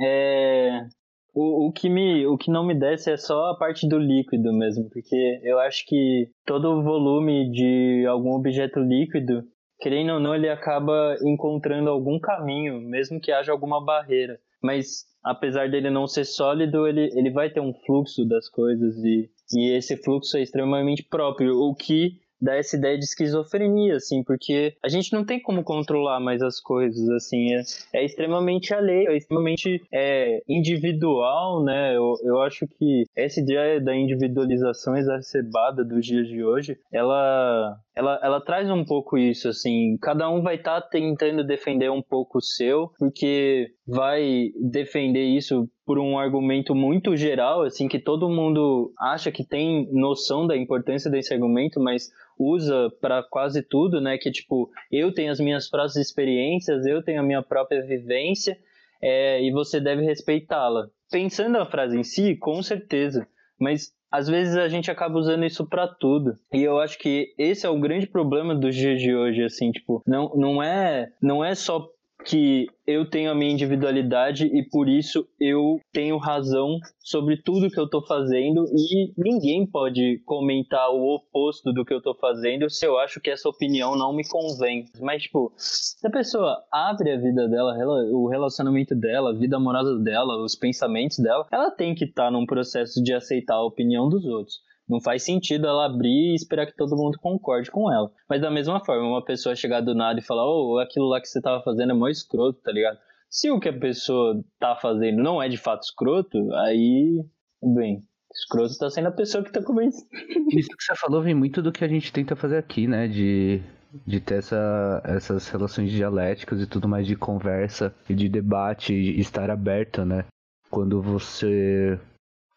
É... 0.00 0.86
O, 1.34 1.68
o, 1.68 1.72
que 1.72 1.88
me, 1.88 2.26
o 2.26 2.36
que 2.36 2.50
não 2.50 2.66
me 2.66 2.74
desce 2.74 3.12
é 3.12 3.16
só 3.16 3.50
a 3.50 3.56
parte 3.56 3.88
do 3.88 3.98
líquido 3.98 4.52
mesmo, 4.52 4.88
porque 4.90 5.40
eu 5.42 5.58
acho 5.60 5.84
que 5.86 6.30
todo 6.44 6.68
o 6.68 6.82
volume 6.82 7.50
de 7.52 8.04
algum 8.06 8.32
objeto 8.32 8.80
líquido 8.80 9.44
querendo 9.80 10.14
ou 10.14 10.20
não, 10.20 10.34
ele 10.34 10.48
acaba 10.48 11.16
encontrando 11.22 11.88
algum 11.88 12.18
caminho, 12.18 12.80
mesmo 12.80 13.20
que 13.20 13.32
haja 13.32 13.52
alguma 13.52 13.84
barreira. 13.84 14.38
Mas 14.62 15.04
apesar 15.22 15.70
dele 15.70 15.90
não 15.90 16.06
ser 16.06 16.24
sólido, 16.24 16.86
ele, 16.86 17.10
ele 17.14 17.30
vai 17.30 17.50
ter 17.50 17.60
um 17.60 17.72
fluxo 17.86 18.26
das 18.26 18.48
coisas 18.48 18.96
e, 19.04 19.30
e 19.52 19.70
esse 19.76 19.96
fluxo 19.96 20.36
é 20.36 20.42
extremamente 20.42 21.02
próprio, 21.02 21.58
o 21.58 21.74
que 21.74 22.18
dá 22.40 22.54
essa 22.56 22.76
ideia 22.76 22.96
de 22.96 23.04
esquizofrenia, 23.04 23.96
assim, 23.96 24.22
porque 24.22 24.74
a 24.82 24.88
gente 24.88 25.12
não 25.12 25.24
tem 25.24 25.40
como 25.40 25.64
controlar 25.64 26.20
mais 26.20 26.40
as 26.40 26.60
coisas, 26.60 27.08
assim, 27.10 27.54
é, 27.54 27.62
é 27.94 28.04
extremamente 28.04 28.72
alheio, 28.72 29.10
é 29.10 29.16
extremamente 29.16 29.82
é, 29.92 30.42
individual, 30.48 31.62
né? 31.62 31.96
Eu, 31.96 32.14
eu 32.22 32.40
acho 32.40 32.66
que 32.66 33.04
essa 33.16 33.40
ideia 33.40 33.80
da 33.80 33.94
individualização 33.94 34.96
exacerbada 34.96 35.84
dos 35.84 36.04
dias 36.04 36.28
de 36.28 36.44
hoje, 36.44 36.78
ela 36.92 37.78
ela, 37.98 38.20
ela 38.22 38.40
traz 38.40 38.70
um 38.70 38.84
pouco 38.84 39.18
isso, 39.18 39.48
assim, 39.48 39.96
cada 40.00 40.30
um 40.30 40.40
vai 40.40 40.54
estar 40.54 40.80
tá 40.80 40.88
tentando 40.88 41.42
defender 41.42 41.90
um 41.90 42.00
pouco 42.00 42.38
o 42.38 42.42
seu, 42.42 42.92
porque 42.96 43.72
vai 43.88 44.50
defender 44.60 45.24
isso 45.24 45.66
por 45.86 45.98
um 45.98 46.18
argumento 46.18 46.74
muito 46.74 47.16
geral, 47.16 47.62
assim, 47.62 47.88
que 47.88 47.98
todo 47.98 48.28
mundo 48.28 48.92
acha 48.98 49.32
que 49.32 49.42
tem 49.42 49.88
noção 49.90 50.46
da 50.46 50.54
importância 50.54 51.10
desse 51.10 51.32
argumento, 51.32 51.80
mas 51.80 52.10
usa 52.38 52.90
para 53.00 53.22
quase 53.22 53.62
tudo, 53.62 53.98
né? 53.98 54.18
Que 54.18 54.30
tipo, 54.30 54.70
eu 54.92 55.12
tenho 55.12 55.32
as 55.32 55.40
minhas 55.40 55.70
próprias 55.70 55.96
experiências, 55.96 56.84
eu 56.84 57.02
tenho 57.02 57.20
a 57.20 57.24
minha 57.24 57.42
própria 57.42 57.80
vivência, 57.80 58.58
é, 59.00 59.42
e 59.42 59.50
você 59.50 59.80
deve 59.80 60.02
respeitá-la. 60.02 60.88
Pensando 61.10 61.52
na 61.52 61.64
frase 61.64 61.98
em 61.98 62.04
si, 62.04 62.36
com 62.36 62.62
certeza, 62.62 63.26
mas 63.58 63.92
às 64.10 64.28
vezes 64.28 64.56
a 64.56 64.68
gente 64.68 64.90
acaba 64.90 65.18
usando 65.18 65.46
isso 65.46 65.66
para 65.66 65.88
tudo. 65.88 66.34
E 66.52 66.62
eu 66.62 66.78
acho 66.78 66.98
que 66.98 67.34
esse 67.38 67.66
é 67.66 67.70
o 67.70 67.80
grande 67.80 68.06
problema 68.06 68.54
dos 68.54 68.74
dias 68.74 69.00
de 69.00 69.14
hoje, 69.14 69.42
assim, 69.42 69.70
tipo, 69.70 70.02
não, 70.06 70.34
não 70.34 70.62
é 70.62 71.08
não 71.22 71.42
é 71.42 71.54
só 71.54 71.88
que 72.24 72.66
eu 72.86 73.08
tenho 73.08 73.30
a 73.30 73.34
minha 73.34 73.52
individualidade 73.52 74.46
e 74.46 74.62
por 74.68 74.88
isso 74.88 75.26
eu 75.40 75.78
tenho 75.92 76.16
razão 76.16 76.78
sobre 76.98 77.40
tudo 77.42 77.70
que 77.70 77.78
eu 77.78 77.88
tô 77.88 78.04
fazendo 78.04 78.64
e 78.74 79.12
ninguém 79.16 79.66
pode 79.66 80.20
comentar 80.24 80.90
o 80.90 81.14
oposto 81.14 81.72
do 81.72 81.84
que 81.84 81.94
eu 81.94 82.02
tô 82.02 82.14
fazendo 82.14 82.68
se 82.68 82.86
eu 82.86 82.98
acho 82.98 83.20
que 83.20 83.30
essa 83.30 83.48
opinião 83.48 83.96
não 83.96 84.14
me 84.14 84.26
convém. 84.26 84.86
Mas, 85.00 85.22
tipo, 85.24 85.52
se 85.56 86.06
a 86.06 86.10
pessoa 86.10 86.62
abre 86.72 87.12
a 87.12 87.18
vida 87.18 87.48
dela, 87.48 87.74
o 88.12 88.28
relacionamento 88.28 88.94
dela, 88.94 89.30
a 89.30 89.38
vida 89.38 89.56
amorosa 89.56 89.98
dela, 89.98 90.42
os 90.42 90.54
pensamentos 90.54 91.18
dela, 91.18 91.46
ela 91.50 91.70
tem 91.70 91.94
que 91.94 92.04
estar 92.04 92.26
tá 92.26 92.30
num 92.30 92.46
processo 92.46 93.02
de 93.02 93.14
aceitar 93.14 93.54
a 93.54 93.64
opinião 93.64 94.08
dos 94.08 94.24
outros. 94.24 94.67
Não 94.88 95.00
faz 95.00 95.22
sentido 95.22 95.66
ela 95.66 95.84
abrir 95.84 96.32
e 96.32 96.34
esperar 96.34 96.66
que 96.66 96.76
todo 96.76 96.96
mundo 96.96 97.18
concorde 97.18 97.70
com 97.70 97.92
ela. 97.92 98.10
Mas 98.28 98.40
da 98.40 98.50
mesma 98.50 98.82
forma, 98.82 99.06
uma 99.06 99.24
pessoa 99.24 99.54
chegar 99.54 99.80
do 99.82 99.94
nada 99.94 100.18
e 100.18 100.22
falar, 100.22 100.46
ô, 100.46 100.76
oh, 100.76 100.78
aquilo 100.78 101.06
lá 101.06 101.20
que 101.20 101.28
você 101.28 101.40
tava 101.42 101.62
fazendo 101.62 101.92
é 101.92 101.94
mó 101.94 102.08
escroto, 102.08 102.58
tá 102.62 102.72
ligado? 102.72 102.98
Se 103.28 103.50
o 103.50 103.60
que 103.60 103.68
a 103.68 103.78
pessoa 103.78 104.42
tá 104.58 104.74
fazendo 104.76 105.22
não 105.22 105.42
é 105.42 105.48
de 105.48 105.58
fato 105.58 105.82
escroto, 105.82 106.38
aí, 106.54 107.22
bem, 107.62 108.02
escroto 108.32 108.78
tá 108.78 108.88
sendo 108.88 109.08
a 109.08 109.12
pessoa 109.12 109.44
que 109.44 109.52
tá 109.52 109.62
comendo. 109.62 109.94
Isso 110.56 110.68
que 110.68 110.82
você 110.82 110.96
falou 110.96 111.22
vem 111.22 111.34
muito 111.34 111.60
do 111.60 111.70
que 111.70 111.84
a 111.84 111.88
gente 111.88 112.10
tenta 112.10 112.34
fazer 112.34 112.56
aqui, 112.56 112.86
né? 112.86 113.06
De, 113.06 113.60
de 114.06 114.20
ter 114.20 114.38
essa, 114.38 115.02
essas 115.04 115.48
relações 115.50 115.90
dialéticas 115.90 116.62
e 116.62 116.66
tudo 116.66 116.88
mais 116.88 117.06
de 117.06 117.14
conversa 117.14 117.94
e 118.08 118.14
de 118.14 118.28
debate 118.28 118.94
e 118.94 119.20
estar 119.20 119.50
aberto, 119.50 120.06
né? 120.06 120.24
Quando 120.70 121.02
você 121.02 121.98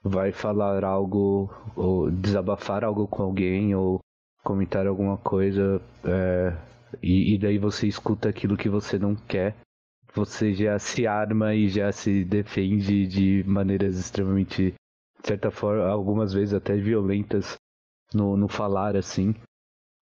vai 0.04 0.32
falar 0.32 0.84
algo 0.84 1.50
ou 1.76 2.10
desabafar 2.10 2.84
algo 2.84 3.08
com 3.08 3.24
alguém 3.24 3.76
ou 3.76 4.00
comentar 4.44 4.88
alguma 4.88 5.18
coisa 5.18 5.82
é, 6.04 6.58
e, 7.02 7.36
e, 7.36 7.38
daí 7.38 7.58
você 7.58 7.88
escuta 7.88 8.30
aquilo 8.30 8.58
que 8.58 8.68
você 8.68 8.98
não 8.98 9.16
quer, 9.16 9.56
você 10.14 10.54
já 10.54 10.78
se 10.80 11.08
arma 11.08 11.54
e 11.54 11.70
já 11.70 11.92
se 11.92 12.26
defende 12.26 13.08
de 13.08 13.44
maneiras 13.48 13.98
extremamente, 13.98 14.74
de 15.22 15.28
certa 15.28 15.52
forma, 15.52 15.88
algumas 15.88 16.34
vezes 16.34 16.54
até 16.54 16.76
violentas 16.76 17.56
no, 18.14 18.36
no 18.36 18.48
falar 18.48 18.98
assim, 18.98 19.34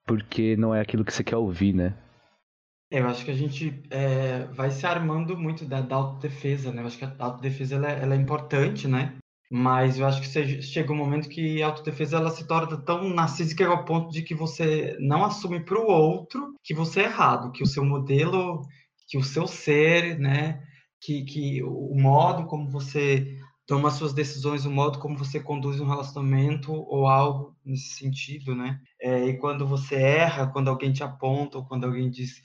porque 0.06 0.56
não 0.56 0.74
é 0.74 0.82
aquilo 0.82 1.06
que 1.06 1.14
você 1.14 1.24
quer 1.24 1.38
ouvir, 1.38 1.74
né? 1.74 1.96
Eu 2.92 3.08
acho 3.08 3.24
que 3.24 3.30
a 3.30 3.36
gente 3.36 3.84
é, 3.92 4.46
vai 4.46 4.72
se 4.72 4.84
armando 4.84 5.38
muito 5.38 5.64
da, 5.64 5.80
da 5.80 5.96
autodefesa, 5.96 6.72
né? 6.72 6.82
Eu 6.82 6.88
acho 6.88 6.98
que 6.98 7.06
a 7.06 7.16
autodefesa 7.20 7.76
ela, 7.76 7.92
é, 7.92 8.02
ela 8.02 8.16
é 8.16 8.18
importante, 8.18 8.88
né? 8.88 9.16
Mas 9.50 9.98
eu 9.98 10.06
acho 10.06 10.22
que 10.22 10.62
chega 10.62 10.94
um 10.94 10.96
momento 10.96 11.28
que 11.28 11.62
a 11.62 11.68
autodefesa 11.68 12.18
ela 12.18 12.30
se 12.30 12.46
torna 12.48 12.78
tão 12.78 13.10
narcísica 13.10 13.68
ao 13.68 13.84
ponto 13.84 14.12
de 14.12 14.22
que 14.22 14.36
você 14.36 14.96
não 15.00 15.26
assume 15.26 15.60
para 15.60 15.80
o 15.80 15.88
outro 15.88 16.54
que 16.64 16.74
você 16.74 17.02
é 17.02 17.06
errado, 17.06 17.52
que 17.52 17.64
o 17.64 17.68
seu 17.68 17.84
modelo, 17.84 18.62
que 19.08 19.18
o 19.18 19.24
seu 19.24 19.48
ser, 19.48 20.20
né, 20.20 20.62
que, 21.02 21.24
que 21.24 21.64
o 21.64 21.96
modo 21.96 22.46
como 22.46 22.70
você 22.70 23.40
toma 23.66 23.92
suas 23.92 24.14
decisões, 24.14 24.66
o 24.66 24.72
modo 24.72 25.00
como 25.00 25.18
você 25.18 25.40
conduz 25.40 25.80
um 25.80 25.88
relacionamento 25.88 26.72
ou 26.74 27.08
algo 27.08 27.56
nesse 27.64 27.96
sentido, 27.96 28.56
né? 28.56 28.80
É, 29.00 29.26
e 29.28 29.38
quando 29.38 29.68
você 29.68 29.96
erra, 29.96 30.48
quando 30.48 30.70
alguém 30.70 30.92
te 30.92 31.04
aponta 31.04 31.60
ou 31.60 31.66
quando 31.66 31.86
alguém 31.86 32.10
diz 32.10 32.42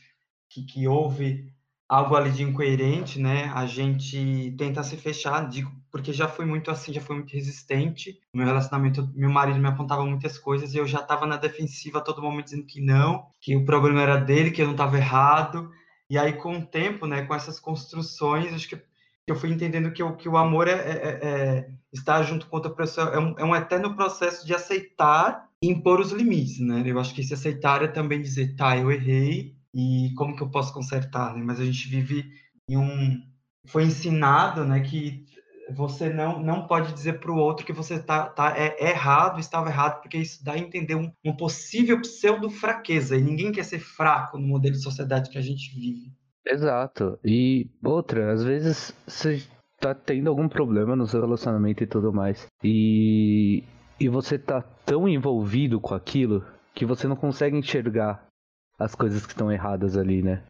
que, 0.50 0.64
que 0.64 0.86
houve 0.86 1.50
algo 1.88 2.14
ali 2.14 2.30
de 2.30 2.42
incoerente, 2.42 3.18
né? 3.18 3.44
A 3.54 3.64
gente 3.64 4.54
tenta 4.58 4.82
se 4.82 4.98
fechar, 4.98 5.48
digo, 5.48 5.72
porque 5.94 6.12
já 6.12 6.26
fui 6.26 6.44
muito 6.44 6.72
assim, 6.72 6.92
já 6.92 7.00
fui 7.00 7.14
muito 7.14 7.32
resistente. 7.32 8.18
Meu 8.34 8.44
relacionamento, 8.44 9.08
meu 9.14 9.30
marido 9.30 9.60
me 9.60 9.68
apontava 9.68 10.04
muitas 10.04 10.36
coisas 10.36 10.74
e 10.74 10.76
eu 10.76 10.88
já 10.88 10.98
estava 10.98 11.24
na 11.24 11.36
defensiva 11.36 11.98
a 11.98 12.02
todo 12.02 12.20
momento 12.20 12.46
dizendo 12.46 12.66
que 12.66 12.80
não, 12.80 13.26
que 13.40 13.54
o 13.54 13.64
problema 13.64 14.02
era 14.02 14.16
dele, 14.16 14.50
que 14.50 14.60
eu 14.60 14.66
não 14.66 14.72
estava 14.72 14.96
errado. 14.96 15.70
E 16.10 16.18
aí, 16.18 16.32
com 16.32 16.58
o 16.58 16.66
tempo, 16.66 17.06
né, 17.06 17.22
com 17.22 17.32
essas 17.32 17.60
construções, 17.60 18.52
acho 18.52 18.68
que 18.68 18.82
eu 19.24 19.36
fui 19.36 19.52
entendendo 19.52 19.92
que 19.92 20.02
o, 20.02 20.16
que 20.16 20.28
o 20.28 20.36
amor 20.36 20.66
é, 20.66 20.72
é, 20.72 20.76
é, 20.76 21.28
é 21.28 21.68
estar 21.92 22.24
junto 22.24 22.48
com 22.48 22.56
outra 22.56 22.72
pessoa, 22.72 23.10
é 23.10 23.18
um, 23.20 23.34
é 23.38 23.44
um 23.44 23.54
eterno 23.54 23.94
processo 23.94 24.44
de 24.44 24.52
aceitar 24.52 25.48
e 25.62 25.68
impor 25.68 26.00
os 26.00 26.10
limites, 26.10 26.58
né? 26.58 26.82
Eu 26.84 26.98
acho 26.98 27.14
que 27.14 27.20
esse 27.20 27.34
aceitar 27.34 27.84
é 27.84 27.86
também 27.86 28.20
dizer, 28.20 28.56
tá, 28.56 28.76
eu 28.76 28.90
errei, 28.90 29.54
e 29.72 30.12
como 30.16 30.34
que 30.34 30.42
eu 30.42 30.50
posso 30.50 30.74
consertar, 30.74 31.36
né? 31.36 31.42
Mas 31.44 31.60
a 31.60 31.64
gente 31.64 31.86
vive 31.86 32.32
em 32.68 32.76
um 32.76 33.22
foi 33.66 33.84
ensinado, 33.84 34.64
né, 34.64 34.80
que 34.80 35.24
você 35.72 36.10
não, 36.10 36.40
não 36.40 36.66
pode 36.66 36.92
dizer 36.92 37.20
para 37.20 37.30
o 37.30 37.36
outro 37.36 37.64
que 37.64 37.72
você 37.72 37.98
tá, 37.98 38.26
tá 38.26 38.54
é, 38.56 38.90
errado, 38.90 39.40
estava 39.40 39.68
errado, 39.68 40.00
porque 40.00 40.18
isso 40.18 40.44
dá 40.44 40.52
a 40.52 40.58
entender 40.58 40.94
um, 40.94 41.10
uma 41.24 41.36
possível 41.36 42.00
pseudo 42.00 42.50
fraqueza. 42.50 43.16
E 43.16 43.22
ninguém 43.22 43.52
quer 43.52 43.64
ser 43.64 43.78
fraco 43.78 44.38
no 44.38 44.46
modelo 44.46 44.74
de 44.74 44.82
sociedade 44.82 45.30
que 45.30 45.38
a 45.38 45.42
gente 45.42 45.74
vive. 45.74 46.12
Exato. 46.46 47.18
E 47.24 47.70
outra, 47.82 48.32
às 48.32 48.44
vezes 48.44 48.94
você 49.06 49.42
tá 49.80 49.94
tendo 49.94 50.28
algum 50.28 50.48
problema 50.48 50.94
no 50.94 51.06
seu 51.06 51.20
relacionamento 51.20 51.82
e 51.82 51.86
tudo 51.86 52.12
mais. 52.12 52.46
E, 52.62 53.64
e 53.98 54.08
você 54.08 54.38
tá 54.38 54.62
tão 54.84 55.08
envolvido 55.08 55.80
com 55.80 55.94
aquilo 55.94 56.44
que 56.74 56.84
você 56.84 57.06
não 57.06 57.16
consegue 57.16 57.56
enxergar 57.56 58.26
as 58.78 58.94
coisas 58.94 59.24
que 59.24 59.32
estão 59.32 59.50
erradas 59.50 59.96
ali, 59.96 60.22
né? 60.22 60.42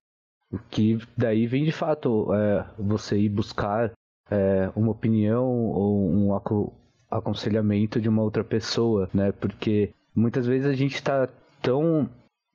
O 0.51 0.59
que 0.59 0.99
daí 1.17 1.47
vem 1.47 1.65
de 1.65 1.73
fato 1.73 2.33
é, 2.33 2.67
você 2.79 3.19
ir 3.19 3.29
buscar 3.29 3.93
é, 4.31 4.71
uma 4.75 4.91
opinião 4.91 5.47
ou 5.47 6.09
um 6.09 6.35
aconselhamento 7.11 8.01
de 8.01 8.09
uma 8.09 8.23
outra 8.23 8.45
pessoa, 8.45 9.09
né? 9.13 9.33
Porque 9.33 9.93
muitas 10.15 10.47
vezes 10.47 10.67
a 10.67 10.75
gente 10.75 10.95
está 10.95 11.29
tão 11.61 12.09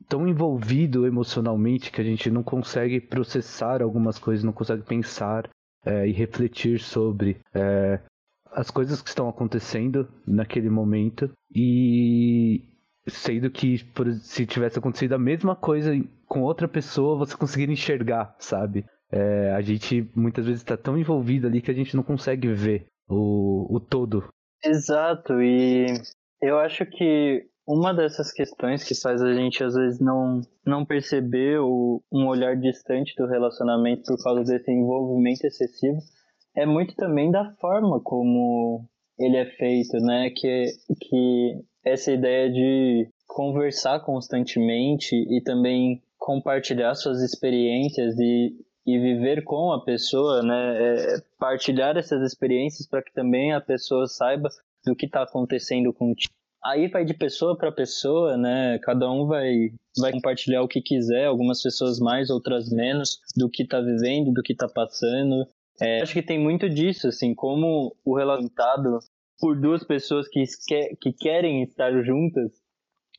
tão 0.08 0.28
envolvido 0.28 1.06
emocionalmente 1.06 1.92
que 1.92 2.02
a 2.02 2.04
gente 2.04 2.32
não 2.32 2.42
consegue 2.42 3.00
processar 3.00 3.82
algumas 3.82 4.18
coisas, 4.18 4.44
não 4.44 4.52
consegue 4.52 4.82
pensar 4.82 5.48
é, 5.86 6.08
e 6.08 6.12
refletir 6.12 6.80
sobre 6.80 7.40
é, 7.54 8.00
as 8.52 8.72
coisas 8.72 9.02
que 9.02 9.10
estão 9.10 9.30
acontecendo 9.30 10.08
naquele 10.26 10.70
momento 10.70 11.30
e 11.54 12.64
sendo 13.08 13.50
que 13.50 13.86
se 14.22 14.46
tivesse 14.46 14.80
acontecido 14.80 15.14
a 15.14 15.20
mesma 15.20 15.56
coisa 15.56 15.92
com 16.28 16.42
outra 16.42 16.68
pessoa, 16.68 17.18
você 17.18 17.36
conseguiria 17.36 17.74
enxergar, 17.74 18.36
sabe? 18.40 18.86
É, 19.12 19.52
a 19.52 19.62
gente 19.62 20.08
muitas 20.16 20.46
vezes 20.46 20.62
está 20.62 20.78
tão 20.78 20.98
envolvido 20.98 21.48
ali 21.48 21.62
que 21.62 21.72
a 21.72 21.74
gente 21.74 21.96
não 21.96 22.04
consegue 22.04 22.48
ver 22.54 22.86
o, 23.08 23.68
o 23.76 23.80
todo. 23.80 24.28
Exato, 24.64 25.42
e 25.42 25.88
eu 26.42 26.60
acho 26.60 26.86
que 26.86 27.48
uma 27.68 27.94
dessas 27.94 28.32
questões 28.32 28.84
que 28.84 29.00
faz 29.00 29.22
a 29.22 29.34
gente 29.34 29.64
às 29.64 29.76
vezes 29.76 30.00
não, 30.00 30.42
não 30.66 30.86
perceber 30.86 31.60
o, 31.60 32.02
um 32.12 32.28
olhar 32.28 32.56
distante 32.56 33.14
do 33.16 33.28
relacionamento 33.28 34.04
por 34.06 34.24
causa 34.24 34.44
desse 34.44 34.72
envolvimento 34.72 35.46
excessivo 35.46 36.00
é 36.56 36.66
muito 36.66 36.96
também 36.96 37.32
da 37.32 37.54
forma 37.62 38.00
como 38.02 38.86
ele 39.18 39.38
é 39.38 39.46
feito, 39.46 39.98
né? 39.98 40.30
Que, 40.36 40.66
que 41.00 41.62
essa 41.86 42.12
ideia 42.12 42.52
de 42.52 43.10
conversar 43.28 44.00
constantemente 44.00 45.16
e 45.16 45.42
também 45.42 46.02
compartilhar 46.18 46.96
suas 46.96 47.22
experiências 47.22 48.18
e, 48.18 48.56
e 48.96 49.00
viver 49.00 49.44
com 49.44 49.72
a 49.72 49.84
pessoa, 49.84 50.42
né? 50.42 50.78
É, 50.78 51.22
partilhar 51.38 51.98
essas 51.98 52.22
experiências 52.22 52.88
para 52.88 53.02
que 53.02 53.14
também 53.14 53.54
a 53.54 53.62
pessoa 53.62 54.08
saiba 54.08 54.50
do 54.86 54.96
que 54.96 55.06
está 55.06 55.24
acontecendo 55.24 55.94
contigo 55.94 56.34
Aí 56.64 56.88
vai 56.88 57.06
de 57.06 57.14
pessoa 57.14 57.58
para 57.58 57.72
pessoa, 57.72 58.38
né? 58.38 58.80
Cada 58.80 59.10
um 59.10 59.26
vai, 59.26 59.72
vai 59.98 60.12
compartilhar 60.12 60.62
o 60.62 60.68
que 60.68 60.82
quiser, 60.82 61.26
algumas 61.26 61.62
pessoas 61.62 62.00
mais, 62.00 62.30
outras 62.30 62.70
menos, 62.70 63.20
do 63.36 63.50
que 63.50 63.66
tá 63.66 63.80
vivendo, 63.80 64.34
do 64.34 64.42
que 64.44 64.54
tá 64.54 64.68
passando. 64.68 65.48
É, 65.80 66.02
acho 66.02 66.14
que 66.14 66.22
tem 66.22 66.38
muito 66.38 66.70
disso, 66.70 67.08
assim, 67.08 67.34
como 67.34 67.96
o 68.04 68.18
relacionado 68.18 69.00
por 69.40 69.58
duas 69.58 69.86
pessoas 69.86 70.28
que, 70.28 70.44
que 71.00 71.14
querem 71.14 71.64
estar 71.64 71.92
juntas. 72.04 72.52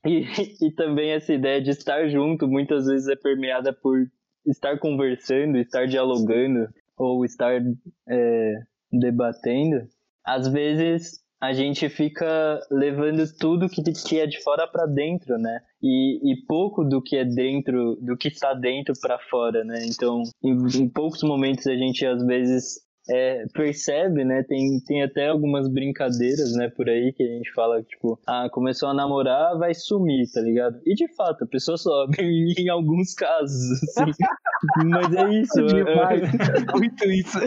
E, 0.03 0.25
e 0.63 0.71
também 0.71 1.11
essa 1.11 1.31
ideia 1.35 1.61
de 1.61 1.73
estar 1.73 2.09
junto 2.09 2.49
muitas 2.49 2.87
vezes 2.87 3.07
é 3.07 3.15
permeada 3.15 3.71
por 3.71 3.99
estar 4.47 4.79
conversando, 4.79 5.59
estar 5.59 5.87
dialogando 5.87 6.69
ou 6.97 7.25
estar 7.25 7.61
é, 8.09 8.55
debatendo. 8.93 9.87
Às 10.25 10.49
vezes 10.49 11.21
a 11.41 11.55
gente 11.55 11.89
fica 11.89 12.61
levando 12.71 13.25
tudo 13.39 13.69
que, 13.69 13.83
que 13.83 14.21
é 14.21 14.27
de 14.27 14.43
fora 14.43 14.69
para 14.69 14.85
dentro, 14.85 15.39
né? 15.39 15.61
E, 15.83 16.33
e 16.33 16.45
pouco 16.47 16.85
do 16.85 17.01
que 17.01 17.17
é 17.17 17.25
dentro, 17.25 17.97
do 17.97 18.17
que 18.17 18.29
está 18.29 18.53
dentro 18.53 18.93
para 19.01 19.19
fora, 19.19 19.65
né? 19.65 19.79
Então, 19.87 20.23
em, 20.45 20.83
em 20.83 20.89
poucos 20.89 21.23
momentos 21.23 21.67
a 21.67 21.75
gente 21.75 22.05
às 22.05 22.23
vezes 22.27 22.81
é, 23.11 23.45
percebe, 23.53 24.25
né? 24.25 24.43
Tem, 24.45 24.81
tem 24.87 25.03
até 25.03 25.29
algumas 25.29 25.69
brincadeiras, 25.69 26.55
né, 26.55 26.71
por 26.71 26.89
aí 26.89 27.13
que 27.13 27.23
a 27.23 27.27
gente 27.27 27.53
fala, 27.53 27.83
tipo, 27.83 28.19
ah, 28.27 28.49
começou 28.51 28.89
a 28.89 28.95
namorar, 28.95 29.59
vai 29.59 29.75
sumir, 29.75 30.31
tá 30.33 30.41
ligado? 30.41 30.81
E 30.87 30.95
de 30.95 31.13
fato, 31.15 31.45
a 31.45 31.47
pessoa 31.47 31.77
sobe 31.77 32.17
em, 32.59 32.69
alguns 32.69 33.15
casos, 33.15 33.73
assim. 33.83 34.13
Mas 34.87 35.15
é 35.15 35.41
isso. 35.41 35.67
Demais. 35.67 36.23
É... 36.23 36.73
Muito 36.77 37.05
isso. 37.05 37.39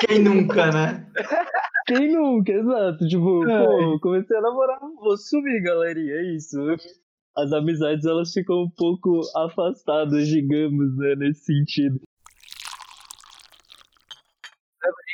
Quem 0.00 0.18
nunca, 0.20 0.70
né? 0.72 1.06
Quem 1.86 2.12
nunca, 2.12 2.52
exato. 2.52 3.06
Tipo, 3.06 3.48
é. 3.48 3.64
pô, 3.64 4.00
comecei 4.00 4.36
a 4.36 4.40
namorar, 4.40 4.80
vou 5.00 5.16
sumir, 5.16 5.62
galerinha, 5.62 6.14
é 6.14 6.34
isso. 6.34 6.58
As 7.36 7.52
amizades, 7.52 8.04
elas 8.04 8.32
ficam 8.32 8.64
um 8.64 8.70
pouco 8.76 9.20
afastadas, 9.36 10.26
digamos, 10.26 10.96
né, 10.96 11.14
nesse 11.16 11.44
sentido. 11.44 12.00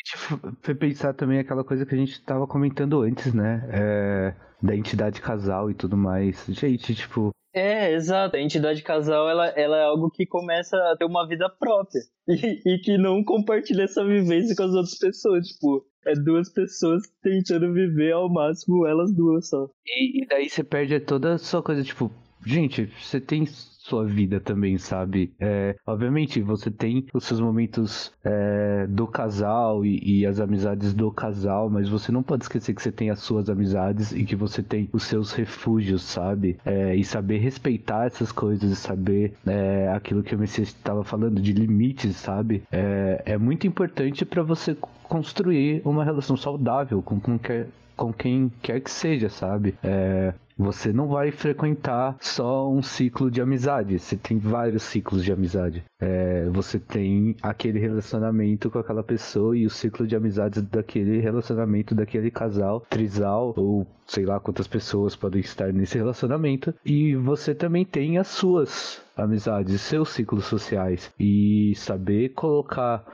foi 0.62 0.74
pensar 0.74 1.14
também 1.14 1.38
aquela 1.38 1.64
coisa 1.64 1.84
que 1.86 1.94
a 1.94 1.98
gente 1.98 2.12
estava 2.12 2.46
comentando 2.46 3.02
antes, 3.02 3.32
né? 3.32 3.68
É, 3.72 4.34
da 4.62 4.74
entidade 4.74 5.20
casal 5.20 5.70
e 5.70 5.74
tudo 5.74 5.96
mais. 5.96 6.44
Gente, 6.48 6.94
tipo. 6.94 7.30
É, 7.52 7.92
exato. 7.92 8.36
A 8.36 8.40
entidade 8.40 8.82
casal 8.82 9.28
ela, 9.28 9.46
ela 9.48 9.76
é 9.76 9.84
algo 9.84 10.10
que 10.10 10.26
começa 10.26 10.76
a 10.76 10.96
ter 10.96 11.04
uma 11.04 11.26
vida 11.26 11.48
própria 11.48 12.00
e, 12.26 12.74
e 12.74 12.78
que 12.78 12.98
não 12.98 13.22
compartilha 13.22 13.84
essa 13.84 14.04
vivência 14.04 14.56
com 14.56 14.64
as 14.64 14.74
outras 14.74 14.98
pessoas. 14.98 15.46
Tipo, 15.48 15.86
é 16.06 16.14
duas 16.14 16.52
pessoas 16.52 17.02
tentando 17.22 17.72
viver 17.72 18.12
ao 18.12 18.28
máximo 18.28 18.86
elas 18.86 19.14
duas 19.14 19.48
só. 19.48 19.68
E, 19.86 20.22
e 20.22 20.26
daí 20.26 20.48
você 20.48 20.64
perde 20.64 20.98
toda 21.00 21.34
a 21.34 21.38
sua 21.38 21.62
coisa, 21.62 21.82
tipo, 21.82 22.10
gente, 22.44 22.86
você 23.00 23.20
tem 23.20 23.46
sua 23.84 24.06
vida 24.06 24.40
também, 24.40 24.78
sabe? 24.78 25.32
É, 25.38 25.76
obviamente, 25.86 26.40
você 26.40 26.70
tem 26.70 27.06
os 27.12 27.24
seus 27.24 27.38
momentos 27.38 28.10
é, 28.24 28.86
do 28.88 29.06
casal 29.06 29.84
e, 29.84 30.20
e, 30.20 30.26
as 30.26 30.40
amizades 30.40 30.94
do 30.94 31.10
casal, 31.10 31.68
mas 31.68 31.88
você 31.88 32.10
não 32.10 32.22
pode 32.22 32.44
esquecer 32.44 32.74
que 32.74 32.82
você 32.82 32.90
tem 32.90 33.10
as 33.10 33.20
suas 33.20 33.50
amizades 33.50 34.10
e 34.12 34.24
que 34.24 34.34
você 34.34 34.62
tem 34.62 34.88
os 34.90 35.04
seus 35.04 35.32
refúgios, 35.32 36.02
sabe? 36.02 36.56
É, 36.64 36.96
e 36.96 37.04
saber 37.04 37.38
respeitar 37.38 38.06
essas 38.06 38.32
coisas 38.32 38.72
e 38.72 38.76
saber 38.76 39.34
é, 39.46 39.92
aquilo 39.94 40.22
que 40.22 40.34
o 40.34 40.38
Messias 40.38 40.68
estava 40.68 41.04
falando 41.04 41.40
de 41.42 41.52
limites, 41.52 42.16
sabe? 42.16 42.62
É, 42.72 43.22
é 43.26 43.38
muito 43.38 43.66
importante 43.66 44.24
para 44.24 44.42
você 44.42 44.74
construir 45.02 45.82
uma 45.84 46.04
relação 46.04 46.38
saudável 46.38 47.02
com, 47.02 47.20
com, 47.20 47.38
quer, 47.38 47.66
com 47.94 48.14
quem 48.14 48.50
quer 48.62 48.80
que 48.80 48.90
seja, 48.90 49.28
sabe? 49.28 49.74
É, 49.84 50.32
você 50.56 50.92
não 50.92 51.08
vai 51.08 51.30
frequentar 51.30 52.16
só 52.20 52.70
um 52.70 52.82
ciclo 52.82 53.30
de 53.30 53.40
amizade, 53.40 53.98
você 53.98 54.16
tem 54.16 54.38
vários 54.38 54.82
ciclos 54.84 55.24
de 55.24 55.32
amizade. 55.32 55.84
É, 56.00 56.48
você 56.50 56.78
tem 56.78 57.36
aquele 57.42 57.78
relacionamento 57.78 58.70
com 58.70 58.78
aquela 58.78 59.02
pessoa 59.02 59.56
e 59.56 59.66
o 59.66 59.70
ciclo 59.70 60.06
de 60.06 60.14
amizades 60.14 60.62
daquele 60.62 61.20
relacionamento 61.20 61.94
daquele 61.94 62.30
casal, 62.30 62.80
trisal, 62.88 63.52
ou 63.56 63.86
sei 64.06 64.24
lá 64.24 64.38
quantas 64.38 64.68
pessoas 64.68 65.16
podem 65.16 65.40
estar 65.40 65.72
nesse 65.72 65.98
relacionamento. 65.98 66.74
E 66.84 67.16
você 67.16 67.54
também 67.54 67.84
tem 67.84 68.18
as 68.18 68.28
suas 68.28 69.02
amizades, 69.16 69.80
seus 69.80 70.10
ciclos 70.10 70.44
sociais. 70.44 71.12
E 71.18 71.74
saber 71.76 72.30
colocar. 72.30 73.04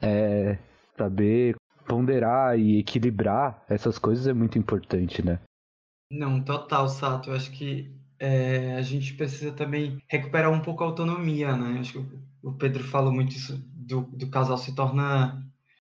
É, 0.00 0.58
saber 0.96 1.56
ponderar 1.86 2.58
e 2.58 2.78
equilibrar 2.78 3.62
essas 3.68 3.98
coisas 3.98 4.26
é 4.26 4.32
muito 4.32 4.58
importante, 4.58 5.24
né? 5.24 5.38
Não, 6.10 6.42
total, 6.42 6.88
Sato. 6.88 7.30
Eu 7.30 7.36
acho 7.36 7.50
que 7.50 7.92
é, 8.18 8.74
a 8.76 8.82
gente 8.82 9.14
precisa 9.14 9.52
também 9.52 10.00
recuperar 10.08 10.50
um 10.52 10.60
pouco 10.60 10.82
a 10.84 10.86
autonomia, 10.86 11.56
né? 11.56 11.76
Eu 11.76 11.80
acho 11.80 11.92
que 11.92 12.18
o 12.42 12.52
Pedro 12.52 12.84
falou 12.84 13.12
muito 13.12 13.32
isso 13.34 13.58
do, 13.74 14.02
do 14.02 14.30
casal 14.30 14.56
se 14.56 14.74
torna 14.74 15.44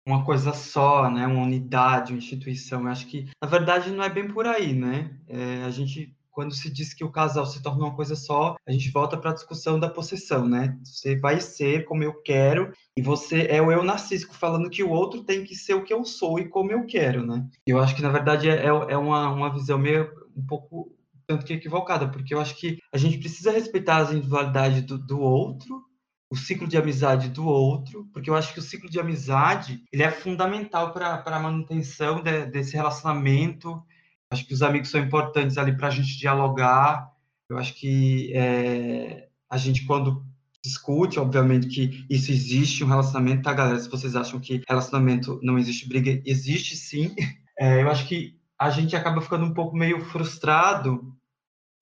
uma 0.07 0.25
coisa 0.25 0.53
só, 0.53 1.11
né? 1.11 1.27
Uma 1.27 1.43
unidade, 1.45 2.13
uma 2.13 2.19
instituição. 2.19 2.83
Eu 2.83 2.89
acho 2.89 3.07
que, 3.07 3.31
na 3.43 3.49
verdade, 3.49 3.91
não 3.91 4.03
é 4.05 4.09
bem 4.11 4.29
por 4.29 4.47
aí, 4.47 4.73
né? 4.75 5.19
É, 5.29 5.63
a 5.65 5.71
gente 5.71 6.17
quando 6.39 6.55
se 6.55 6.71
diz 6.71 6.95
que 6.95 7.03
o 7.03 7.11
casal 7.11 7.45
se 7.47 7.61
torna 7.61 7.87
uma 7.87 7.97
coisa 7.97 8.15
só, 8.15 8.55
a 8.65 8.71
gente 8.71 8.93
volta 8.93 9.17
para 9.17 9.33
a 9.33 9.35
discussão 9.35 9.77
da 9.77 9.91
possessão, 9.91 10.47
né? 10.49 10.79
Você 10.85 11.19
vai 11.19 11.41
ser 11.41 11.85
como 11.85 12.05
eu 12.05 12.15
quero 12.23 12.73
e 12.97 13.03
você 13.03 13.49
é 13.51 13.61
o 13.61 13.73
eu 13.73 13.83
narcísico 13.83 14.37
falando 14.37 14.71
que 14.71 14.85
o 14.85 14.91
outro 14.91 15.25
tem 15.25 15.43
que 15.43 15.57
ser 15.57 15.75
o 15.75 15.83
que 15.83 15.93
eu 15.93 16.05
sou 16.05 16.39
e 16.39 16.49
como 16.49 16.71
eu 16.71 16.87
quero, 16.87 17.27
né? 17.27 17.45
Eu 17.67 17.81
acho 17.81 17.97
que 17.97 18.03
na 18.03 18.09
verdade 18.09 18.49
é, 18.49 18.55
é, 18.55 18.69
é 18.69 18.97
uma, 18.97 19.29
uma 19.33 19.53
visão 19.53 19.77
meio 19.79 20.13
um 20.37 20.47
pouco 20.47 20.95
tanto 21.27 21.45
que 21.45 21.55
equivocada, 21.55 22.07
porque 22.07 22.33
eu 22.33 22.41
acho 22.41 22.55
que 22.55 22.79
a 22.95 22.97
gente 22.97 23.19
precisa 23.19 23.51
respeitar 23.51 23.97
as 23.97 24.13
individualidades 24.13 24.83
do, 24.83 24.97
do 24.97 25.19
outro, 25.19 25.83
o 26.31 26.37
ciclo 26.37 26.69
de 26.69 26.79
amizade 26.79 27.31
do 27.31 27.45
outro, 27.49 28.09
porque 28.13 28.31
eu 28.31 28.37
acho 28.37 28.55
que 28.55 28.61
o 28.61 28.63
ciclo 28.63 28.89
de 28.89 29.01
amizade 29.01 29.83
ele 29.93 30.05
é 30.05 30.11
fundamental 30.13 30.93
para 30.93 31.21
a 31.21 31.41
manutenção 31.41 32.23
de, 32.23 32.47
desse 32.47 32.77
relacionamento 32.77 33.83
Acho 34.31 34.47
que 34.47 34.55
os 34.55 34.63
amigos 34.63 34.91
são 34.91 35.01
importantes 35.01 35.57
ali 35.57 35.77
para 35.77 35.89
a 35.89 35.91
gente 35.91 36.19
dialogar. 36.19 37.11
Eu 37.49 37.57
acho 37.57 37.75
que 37.75 38.33
é, 38.35 39.29
a 39.51 39.57
gente, 39.57 39.87
quando 39.87 40.25
discute, 40.63 41.19
obviamente, 41.19 41.69
que 41.69 42.05
isso 42.11 42.31
existe, 42.31 42.85
um 42.85 42.89
relacionamento, 42.89 43.43
tá, 43.43 43.53
galera? 43.53 43.79
Se 43.79 43.89
vocês 43.89 44.15
acham 44.15 44.39
que 44.39 44.63
relacionamento 44.69 45.41
não 45.43 45.59
existe 45.59 45.89
briga, 45.89 46.23
existe 46.25 46.77
sim. 46.77 47.15
É, 47.61 47.83
eu 47.83 47.91
acho 47.91 48.07
que 48.07 48.39
a 48.57 48.71
gente 48.71 48.95
acaba 48.95 49.21
ficando 49.21 49.45
um 49.45 49.53
pouco 49.53 49.77
meio 49.77 50.01
frustrado 50.05 51.13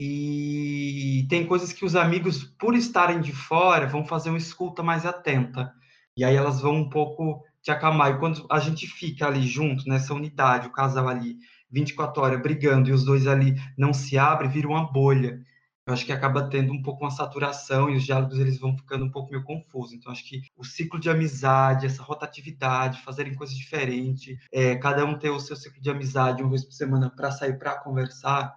e 0.00 1.26
tem 1.28 1.46
coisas 1.46 1.70
que 1.70 1.84
os 1.84 1.94
amigos, 1.94 2.44
por 2.44 2.74
estarem 2.74 3.20
de 3.20 3.32
fora, 3.32 3.86
vão 3.86 4.02
fazer 4.02 4.30
uma 4.30 4.38
escuta 4.38 4.82
mais 4.82 5.04
atenta. 5.04 5.70
E 6.16 6.24
aí 6.24 6.34
elas 6.34 6.62
vão 6.62 6.76
um 6.76 6.88
pouco 6.88 7.42
te 7.62 7.70
acalmar. 7.70 8.12
E 8.12 8.18
quando 8.18 8.46
a 8.50 8.58
gente 8.58 8.86
fica 8.86 9.26
ali 9.26 9.46
junto, 9.46 9.88
nessa 9.88 10.14
unidade, 10.14 10.68
o 10.68 10.72
casal 10.72 11.08
ali, 11.08 11.36
24 11.70 12.22
horas 12.22 12.42
brigando 12.42 12.88
e 12.88 12.92
os 12.92 13.04
dois 13.04 13.26
ali 13.26 13.54
não 13.76 13.92
se 13.92 14.18
abrem, 14.18 14.50
vira 14.50 14.68
uma 14.68 14.90
bolha. 14.90 15.40
Eu 15.86 15.94
acho 15.94 16.04
que 16.04 16.12
acaba 16.12 16.48
tendo 16.50 16.72
um 16.72 16.82
pouco 16.82 17.04
uma 17.04 17.12
saturação 17.12 17.88
e 17.88 17.96
os 17.96 18.02
diálogos 18.02 18.40
eles 18.40 18.58
vão 18.58 18.76
ficando 18.76 19.04
um 19.04 19.10
pouco 19.10 19.30
meio 19.30 19.44
confusos. 19.44 19.92
Então, 19.92 20.10
acho 20.10 20.28
que 20.28 20.42
o 20.56 20.64
ciclo 20.64 20.98
de 20.98 21.08
amizade, 21.08 21.86
essa 21.86 22.02
rotatividade, 22.02 23.02
fazerem 23.02 23.36
coisas 23.36 23.56
diferentes, 23.56 24.36
é, 24.52 24.74
cada 24.74 25.04
um 25.04 25.16
ter 25.16 25.30
o 25.30 25.38
seu 25.38 25.54
ciclo 25.54 25.80
de 25.80 25.88
amizade 25.88 26.42
uma 26.42 26.50
vez 26.50 26.64
por 26.64 26.72
semana 26.72 27.08
para 27.08 27.30
sair 27.30 27.56
para 27.56 27.78
conversar. 27.78 28.52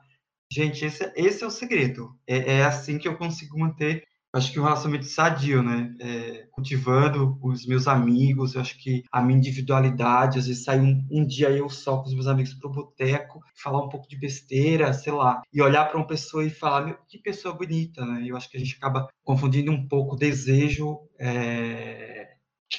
Gente, 0.51 0.83
esse, 0.83 1.13
esse 1.15 1.43
é 1.43 1.47
o 1.47 1.51
segredo. 1.51 2.17
É, 2.25 2.55
é 2.55 2.65
assim 2.65 2.97
que 2.97 3.07
eu 3.07 3.15
consigo 3.15 3.59
manter 3.59 4.03
acho 4.31 4.51
que 4.51 4.59
um 4.59 4.63
relacionamento 4.63 5.05
sadio, 5.05 5.63
né? 5.63 5.95
É, 5.99 6.47
cultivando 6.51 7.37
os 7.41 7.65
meus 7.65 7.87
amigos, 7.87 8.53
eu 8.53 8.61
acho 8.61 8.77
que 8.77 9.03
a 9.11 9.21
minha 9.21 9.37
individualidade, 9.37 10.37
às 10.37 10.47
vezes 10.47 10.63
sair 10.63 10.79
um, 10.79 11.05
um, 11.11 11.25
dia 11.25 11.49
eu 11.49 11.69
só 11.69 11.97
com 11.97 12.07
os 12.07 12.13
meus 12.13 12.27
amigos 12.27 12.53
pro 12.53 12.69
boteco, 12.69 13.41
falar 13.55 13.83
um 13.83 13.89
pouco 13.89 14.07
de 14.07 14.17
besteira, 14.17 14.93
sei 14.93 15.13
lá, 15.13 15.41
e 15.51 15.61
olhar 15.61 15.85
para 15.85 15.97
uma 15.97 16.07
pessoa 16.07 16.45
e 16.45 16.49
falar, 16.49 16.85
meu, 16.85 16.97
que 17.07 17.17
pessoa 17.17 17.55
bonita, 17.55 18.05
né? 18.05 18.23
Eu 18.25 18.37
acho 18.37 18.49
que 18.49 18.57
a 18.57 18.59
gente 18.59 18.75
acaba 18.75 19.07
confundindo 19.23 19.71
um 19.71 19.87
pouco 19.87 20.15
desejo. 20.15 20.99
É... 21.19 22.27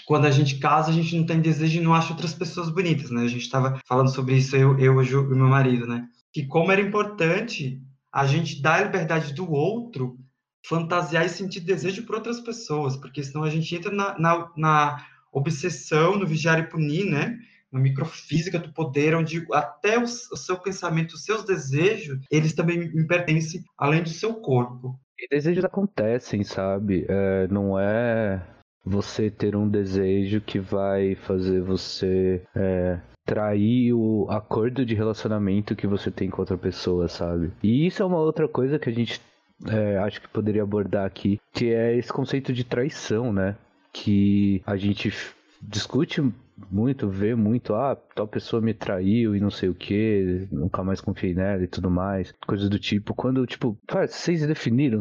Quando 0.07 0.27
a 0.27 0.31
gente 0.31 0.59
casa, 0.59 0.91
a 0.91 0.95
gente 0.95 1.17
não 1.17 1.27
tem 1.27 1.41
desejo 1.41 1.81
e 1.81 1.83
não 1.83 1.95
acha 1.95 2.13
outras 2.13 2.33
pessoas 2.33 2.71
bonitas, 2.71 3.11
né? 3.11 3.23
A 3.23 3.29
gente 3.29 3.43
estava 3.43 3.81
falando 3.85 4.09
sobre 4.09 4.37
isso, 4.37 4.55
eu, 4.55 4.79
eu 4.79 5.03
e 5.03 5.35
meu 5.35 5.49
marido, 5.49 5.85
né? 5.85 6.07
Que 6.33 6.47
como 6.47 6.71
era 6.71 6.81
importante 6.81 7.83
a 8.13 8.25
gente 8.25 8.63
dar 8.63 8.81
a 8.81 8.85
liberdade 8.85 9.35
do 9.35 9.51
outro 9.51 10.17
fantasiar 10.65 11.25
e 11.25 11.29
sentir 11.29 11.61
desejo 11.61 12.05
por 12.05 12.17
outras 12.17 12.41
pessoas, 12.41 12.97
porque 12.97 13.23
senão 13.23 13.45
a 13.45 13.51
gente 13.51 13.75
entra 13.75 13.91
na, 13.91 14.19
na, 14.19 14.51
na 14.57 15.07
obsessão, 15.33 16.19
no 16.19 16.27
vigiar 16.27 16.59
e 16.59 16.69
punir, 16.69 17.05
né? 17.07 17.39
Na 17.73 17.79
microfísica 17.79 18.59
do 18.59 18.73
poder, 18.73 19.15
onde 19.15 19.47
até 19.53 19.99
o, 19.99 20.07
seu 20.07 20.59
pensamento, 20.59 21.13
os 21.13 21.25
seus 21.25 21.45
desejos, 21.45 22.19
eles 22.31 22.53
também 22.53 22.79
me 22.93 23.07
pertencem 23.07 23.63
além 23.79 24.03
do 24.03 24.09
seu 24.09 24.35
corpo. 24.35 24.99
E 25.19 25.29
desejos 25.29 25.65
acontecem, 25.65 26.43
sabe? 26.43 27.07
É, 27.09 27.47
não 27.49 27.79
é 27.79 28.45
você 28.85 29.31
ter 29.31 29.55
um 29.55 29.69
desejo 29.69 30.41
que 30.41 30.59
vai 30.59 31.15
fazer 31.15 31.61
você 31.61 32.43
é, 32.57 32.99
trair 33.25 33.93
o 33.93 34.27
acordo 34.29 34.85
de 34.85 34.95
relacionamento 34.95 35.77
que 35.77 35.87
você 35.87 36.11
tem 36.11 36.29
com 36.29 36.43
outra 36.43 36.59
pessoa, 36.59 37.07
sabe? 37.07 37.53
E 37.63 37.87
isso 37.87 38.03
é 38.03 38.07
uma 38.07 38.19
outra 38.19 38.49
coisa 38.49 38.79
que 38.79 38.89
a 38.89 38.93
gente 38.93 39.21
é, 39.67 39.99
acho 39.99 40.21
que 40.21 40.29
poderia 40.29 40.63
abordar 40.63 41.07
aqui, 41.07 41.41
que 41.53 41.73
é 41.73 41.97
esse 41.97 42.13
conceito 42.13 42.53
de 42.53 42.65
traição, 42.65 43.33
né? 43.33 43.57
Que 43.93 44.63
a 44.67 44.77
gente 44.77 45.13
discute 45.61 46.23
muito, 46.71 47.09
vê 47.09 47.35
muito, 47.35 47.75
ah, 47.75 47.97
tal 48.15 48.27
pessoa 48.27 48.61
me 48.61 48.75
traiu 48.75 49.35
e 49.35 49.41
não 49.41 49.51
sei 49.51 49.69
o 49.69 49.75
que, 49.75 50.49
nunca 50.51 50.83
mais 50.83 51.01
confiei 51.01 51.35
nela 51.35 51.63
e 51.63 51.69
tudo 51.69 51.91
mais, 51.91 52.33
coisas 52.47 52.69
do 52.69 52.79
tipo. 52.79 53.15
Quando, 53.15 53.47
tipo, 53.47 53.79
vocês 53.89 54.47
definiram 54.47 55.01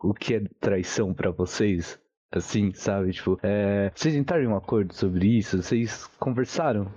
o 0.00 0.14
que 0.14 0.34
é 0.34 0.44
traição 0.60 1.12
para 1.12 1.30
vocês? 1.30 1.98
Assim, 2.30 2.72
sabe? 2.72 3.12
Tipo, 3.12 3.38
é, 3.42 3.92
vocês 3.94 4.14
entraram 4.14 4.44
em 4.44 4.46
um 4.46 4.56
acordo 4.56 4.94
sobre 4.94 5.26
isso? 5.36 5.62
Vocês 5.62 6.06
conversaram 6.18 6.90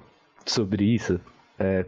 sobre 0.46 0.86
isso? 0.86 1.20
É, 1.60 1.86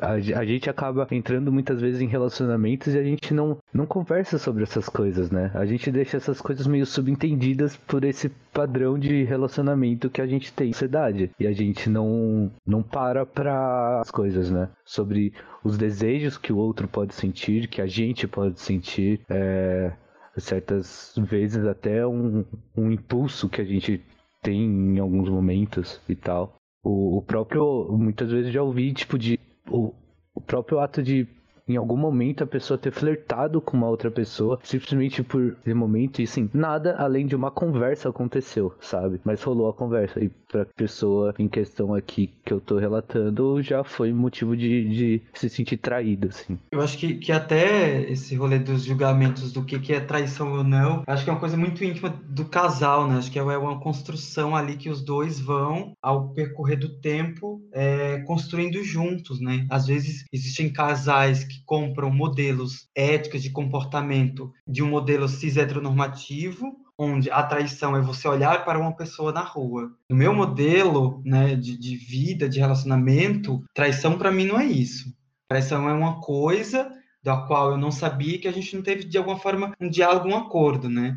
a, 0.00 0.12
a, 0.12 0.44
gente 0.44 0.68
acaba 0.68 1.06
entrando 1.10 1.52
muitas 1.52 1.80
vezes 1.80 2.00
em 2.00 2.06
relacionamentos 2.06 2.94
e 2.94 2.98
a 2.98 3.02
gente 3.02 3.32
não, 3.32 3.58
não 3.72 3.86
conversa 3.86 4.38
sobre 4.38 4.62
essas 4.62 4.88
coisas, 4.88 5.30
né? 5.30 5.50
A 5.54 5.64
gente 5.64 5.90
deixa 5.90 6.16
essas 6.16 6.40
coisas 6.40 6.66
meio 6.66 6.86
subentendidas 6.86 7.76
por 7.76 8.04
esse 8.04 8.28
padrão 8.52 8.98
de 8.98 9.24
relacionamento 9.24 10.10
que 10.10 10.20
a 10.20 10.26
gente 10.26 10.52
tem 10.52 10.68
na 10.68 10.72
sociedade. 10.74 11.30
E 11.38 11.46
a 11.46 11.52
gente 11.52 11.88
não, 11.88 12.50
não 12.66 12.82
para 12.82 13.24
para 13.24 14.00
as 14.00 14.10
coisas, 14.10 14.50
né? 14.50 14.68
Sobre 14.84 15.32
os 15.64 15.78
desejos 15.78 16.36
que 16.36 16.52
o 16.52 16.56
outro 16.56 16.88
pode 16.88 17.14
sentir, 17.14 17.68
que 17.68 17.80
a 17.80 17.86
gente 17.86 18.26
pode 18.26 18.60
sentir. 18.60 19.20
É, 19.28 19.92
certas 20.36 21.14
vezes 21.18 21.64
até 21.66 22.06
um, 22.06 22.44
um 22.76 22.90
impulso 22.90 23.50
que 23.50 23.60
a 23.60 23.64
gente 23.64 24.02
tem 24.42 24.62
em 24.62 24.98
alguns 24.98 25.28
momentos 25.28 26.00
e 26.08 26.16
tal. 26.16 26.56
O, 26.82 27.18
o 27.18 27.22
próprio, 27.22 27.86
muitas 27.92 28.30
vezes 28.30 28.52
já 28.52 28.62
ouvi, 28.62 28.92
tipo, 28.92 29.18
de 29.18 29.38
o, 29.68 29.94
próprio 30.40 30.80
ato 30.80 31.02
de 31.02 31.26
em 31.72 31.76
algum 31.76 31.96
momento 31.96 32.44
a 32.44 32.46
pessoa 32.46 32.78
ter 32.78 32.92
flertado 32.92 33.60
com 33.60 33.76
uma 33.76 33.88
outra 33.88 34.10
pessoa, 34.10 34.58
simplesmente 34.62 35.22
por 35.22 35.56
esse 35.64 35.74
momento, 35.74 36.20
e 36.20 36.24
assim, 36.24 36.50
nada 36.52 36.96
além 36.98 37.26
de 37.26 37.34
uma 37.34 37.50
conversa 37.50 38.08
aconteceu, 38.08 38.74
sabe? 38.80 39.20
Mas 39.24 39.42
rolou 39.42 39.68
a 39.68 39.74
conversa, 39.74 40.22
e 40.22 40.28
pra 40.28 40.66
pessoa 40.76 41.34
em 41.38 41.48
questão 41.48 41.94
aqui 41.94 42.30
que 42.44 42.52
eu 42.52 42.60
tô 42.60 42.78
relatando, 42.78 43.62
já 43.62 43.82
foi 43.82 44.12
motivo 44.12 44.56
de, 44.56 44.88
de 44.88 45.22
se 45.32 45.48
sentir 45.48 45.78
traído, 45.78 46.28
assim. 46.28 46.58
Eu 46.70 46.80
acho 46.80 46.98
que, 46.98 47.14
que 47.14 47.32
até 47.32 48.02
esse 48.10 48.34
rolê 48.36 48.58
dos 48.58 48.84
julgamentos 48.84 49.52
do 49.52 49.64
que, 49.64 49.78
que 49.78 49.92
é 49.92 50.00
traição 50.00 50.52
ou 50.52 50.64
não, 50.64 51.02
acho 51.06 51.24
que 51.24 51.30
é 51.30 51.32
uma 51.32 51.40
coisa 51.40 51.56
muito 51.56 51.82
íntima 51.82 52.10
do 52.28 52.44
casal, 52.44 53.08
né? 53.08 53.16
Acho 53.16 53.30
que 53.30 53.38
é 53.38 53.42
uma 53.42 53.80
construção 53.80 54.54
ali 54.54 54.76
que 54.76 54.90
os 54.90 55.02
dois 55.02 55.40
vão, 55.40 55.92
ao 56.02 56.28
percorrer 56.30 56.76
do 56.76 57.00
tempo, 57.00 57.62
é, 57.72 58.18
construindo 58.26 58.82
juntos, 58.84 59.40
né? 59.40 59.66
Às 59.70 59.86
vezes 59.86 60.24
existem 60.32 60.72
casais 60.72 61.44
que 61.44 61.61
compram 61.64 62.10
modelos 62.10 62.88
éticos 62.94 63.42
de 63.42 63.50
comportamento 63.50 64.52
de 64.66 64.82
um 64.82 64.88
modelo 64.88 65.28
cis 65.28 65.56
heteronormativo, 65.56 66.76
onde 66.98 67.30
a 67.30 67.42
traição 67.42 67.96
é 67.96 68.00
você 68.00 68.28
olhar 68.28 68.64
para 68.64 68.78
uma 68.78 68.94
pessoa 68.94 69.32
na 69.32 69.42
rua. 69.42 69.92
No 70.10 70.16
meu 70.16 70.34
modelo 70.34 71.22
né, 71.24 71.56
de, 71.56 71.78
de 71.78 71.96
vida, 71.96 72.48
de 72.48 72.60
relacionamento, 72.60 73.62
traição 73.74 74.18
para 74.18 74.30
mim 74.30 74.46
não 74.46 74.60
é 74.60 74.66
isso. 74.66 75.12
Traição 75.48 75.88
é 75.88 75.92
uma 75.92 76.20
coisa 76.20 76.90
da 77.22 77.36
qual 77.36 77.72
eu 77.72 77.76
não 77.76 77.90
sabia 77.90 78.38
que 78.38 78.48
a 78.48 78.52
gente 78.52 78.74
não 78.74 78.82
teve 78.82 79.04
de 79.04 79.16
alguma 79.16 79.38
forma 79.38 79.72
um 79.80 79.88
diálogo, 79.88 80.28
um 80.28 80.36
acordo, 80.36 80.88
né? 80.88 81.16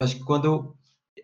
Acho 0.00 0.16
que 0.16 0.24
quando 0.24 0.74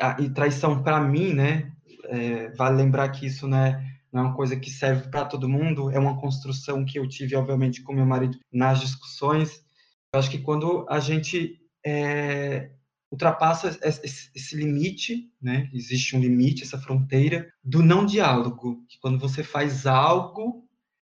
a, 0.01 0.21
e 0.21 0.29
traição 0.31 0.83
para 0.83 1.01
mim, 1.01 1.33
né, 1.33 1.73
é, 2.05 2.51
vale 2.51 2.77
lembrar 2.77 3.09
que 3.11 3.27
isso 3.27 3.47
né, 3.47 3.96
não 4.13 4.23
é 4.23 4.25
uma 4.27 4.35
coisa 4.35 4.57
que 4.57 4.71
serve 4.71 5.09
para 5.09 5.25
todo 5.25 5.49
mundo, 5.49 5.91
é 5.91 5.99
uma 5.99 6.21
construção 6.21 6.85
que 6.85 6.99
eu 6.99 7.09
tive, 7.09 7.37
obviamente, 7.37 7.83
com 7.83 7.93
meu 7.93 8.07
marido 8.07 8.39
nas 8.53 8.81
discussões. 8.81 9.65
Eu 10.13 10.21
acho 10.21 10.31
que 10.31 10.39
quando 10.39 10.87
a 10.89 11.01
gente 11.01 11.61
é, 11.85 12.71
ultrapassa 13.11 13.79
esse, 13.83 14.31
esse, 14.35 14.57
limite, 14.57 15.31
né, 15.41 15.69
existe 15.73 16.17
um 16.17 16.21
limite, 16.21 16.63
essa 16.63 16.79
fronteira, 16.79 17.49
do 17.63 17.83
não 17.83 18.05
diálogo, 18.05 18.85
que 18.89 18.99
quando 18.99 19.19
você 19.19 19.43
faz 19.43 19.87
algo 19.87 20.67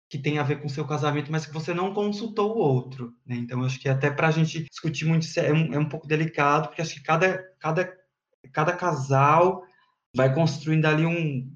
que 0.10 0.18
tem 0.18 0.38
a 0.38 0.44
ver 0.44 0.62
com 0.62 0.70
seu 0.70 0.86
casamento, 0.86 1.32
mas 1.32 1.46
que 1.46 1.54
você 1.54 1.74
não 1.74 1.94
consultou 1.94 2.56
o 2.56 2.60
outro. 2.60 3.16
Né? 3.26 3.36
Então, 3.36 3.64
acho 3.64 3.80
que 3.80 3.90
até 3.90 4.12
para 4.12 4.28
a 4.28 4.32
gente 4.32 4.64
discutir 4.64 5.06
muito 5.06 5.24
isso 5.24 5.40
é 5.40 5.52
um, 5.52 5.74
é 5.74 5.80
um 5.80 5.90
pouco 5.90 6.08
delicado, 6.08 6.68
porque 6.68 6.82
acho 6.84 6.94
que 6.94 7.02
cada, 7.02 7.44
cada, 7.60 7.92
cada 8.52 8.74
casal 8.74 9.64
vai 10.16 10.32
construindo 10.32 10.86
ali 10.86 11.06
um, 11.06 11.52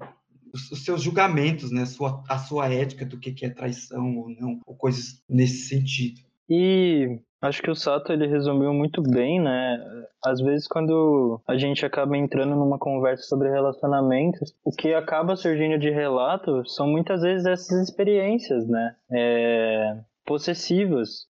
os, 0.52 0.84
seus 0.84 1.02
julgamentos, 1.02 1.70
né? 1.70 1.82
A 1.82 1.86
sua, 1.86 2.22
a 2.28 2.38
sua 2.38 2.72
ética 2.72 3.04
do 3.04 3.18
que, 3.18 3.32
que 3.32 3.46
é 3.46 3.50
traição 3.50 4.16
ou 4.16 4.30
não, 4.30 4.60
ou 4.66 4.74
coisas 4.74 5.22
nesse 5.28 5.68
sentido. 5.68 6.20
E 6.48 7.20
acho 7.42 7.62
que 7.62 7.70
o 7.70 7.74
Sato 7.74 8.12
ele 8.12 8.26
resumiu 8.26 8.72
muito 8.72 9.02
bem, 9.02 9.40
né? 9.40 9.78
Às 10.24 10.40
vezes 10.40 10.66
quando 10.66 11.40
a 11.46 11.56
gente 11.56 11.84
acaba 11.84 12.16
entrando 12.16 12.56
numa 12.56 12.78
conversa 12.78 13.24
sobre 13.24 13.50
relacionamentos, 13.50 14.54
o 14.64 14.72
que 14.72 14.94
acaba 14.94 15.36
surgindo 15.36 15.78
de 15.78 15.90
relato 15.90 16.66
são 16.66 16.88
muitas 16.88 17.22
vezes 17.22 17.46
essas 17.46 17.88
experiências, 17.88 18.66
né? 18.66 18.96
É, 19.12 19.98
possessivas 20.24 21.27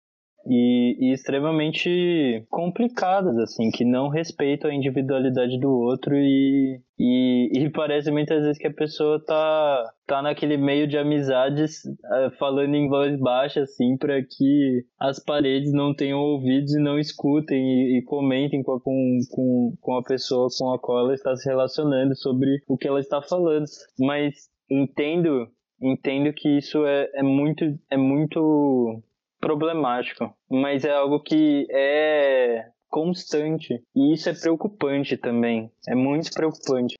e, 0.47 0.97
e, 0.99 1.13
extremamente 1.13 2.45
complicadas, 2.49 3.37
assim, 3.37 3.71
que 3.71 3.83
não 3.83 4.09
respeitam 4.09 4.69
a 4.69 4.73
individualidade 4.73 5.59
do 5.59 5.69
outro 5.69 6.15
e, 6.15 6.79
e, 6.99 7.49
e, 7.53 7.69
parece 7.71 8.11
muitas 8.11 8.43
vezes 8.43 8.57
que 8.57 8.67
a 8.67 8.73
pessoa 8.73 9.23
tá, 9.25 9.91
tá 10.05 10.21
naquele 10.21 10.55
meio 10.57 10.87
de 10.87 10.97
amizades 10.97 11.83
uh, 11.85 12.31
falando 12.37 12.75
em 12.75 12.87
voz 12.87 13.19
baixa, 13.19 13.61
assim, 13.61 13.97
para 13.97 14.21
que 14.21 14.85
as 14.99 15.19
paredes 15.23 15.73
não 15.73 15.95
tenham 15.95 16.19
ouvidos 16.19 16.73
e 16.75 16.79
não 16.79 16.99
escutem 16.99 17.57
e, 17.57 17.97
e 17.99 18.03
comentem 18.03 18.61
com, 18.61 18.79
com, 18.79 19.19
com, 19.31 19.77
com 19.81 19.97
a 19.97 20.03
pessoa 20.03 20.47
com 20.57 20.71
a 20.73 20.79
qual 20.79 20.99
ela 20.99 21.13
está 21.13 21.35
se 21.35 21.49
relacionando 21.49 22.15
sobre 22.15 22.61
o 22.67 22.77
que 22.77 22.87
ela 22.87 22.99
está 22.99 23.21
falando. 23.21 23.65
Mas 23.99 24.49
entendo 24.69 25.47
entendo 25.81 26.33
que 26.33 26.57
isso 26.57 26.85
é, 26.85 27.09
é 27.13 27.23
muito 27.23 27.65
é 27.89 27.97
muito 27.97 29.01
problemático, 29.45 30.35
mas 30.49 30.83
é 30.83 30.91
algo 30.91 31.19
que 31.19 31.67
é 31.69 32.65
constante 32.89 33.79
e 33.95 34.11
isso 34.11 34.27
é 34.27 34.33
preocupante 34.33 35.15
também. 35.15 35.71
É 35.87 35.93
muito 35.93 36.31
preocupante. 36.31 36.95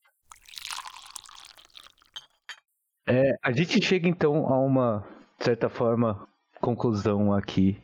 É, 3.08 3.36
a 3.41 3.52
gente 3.52 3.84
chega 3.84 4.08
então 4.08 4.48
a 4.48 4.60
uma 4.60 5.04
certa 5.39 5.70
forma 5.70 6.28
conclusão 6.62 7.34
aqui 7.34 7.82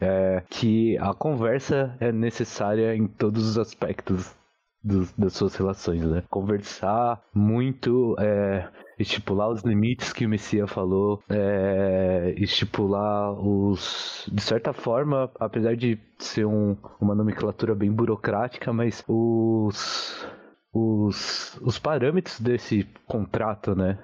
é, 0.00 0.44
que 0.48 0.96
a 0.98 1.12
conversa 1.12 1.96
é 1.98 2.12
necessária 2.12 2.94
em 2.94 3.08
todos 3.08 3.44
os 3.48 3.58
aspectos 3.58 4.32
das 5.18 5.32
suas 5.32 5.56
relações, 5.56 6.04
né? 6.04 6.22
Conversar 6.30 7.20
muito, 7.34 8.14
é, 8.20 8.68
estipular 8.98 9.48
os 9.48 9.62
limites 9.62 10.12
que 10.12 10.26
o 10.26 10.28
Messia 10.28 10.66
falou, 10.66 11.22
é, 11.28 12.34
estipular 12.36 13.32
os. 13.32 14.28
De 14.32 14.42
certa 14.42 14.72
forma, 14.72 15.30
apesar 15.38 15.76
de 15.76 15.98
ser 16.18 16.46
um, 16.46 16.76
uma 17.00 17.14
nomenclatura 17.14 17.74
bem 17.74 17.90
burocrática, 17.90 18.72
mas 18.72 19.04
os. 19.08 20.26
Os, 20.76 21.56
os 21.62 21.78
parâmetros 21.78 22.40
desse 22.40 22.84
contrato, 23.06 23.76
né? 23.76 23.96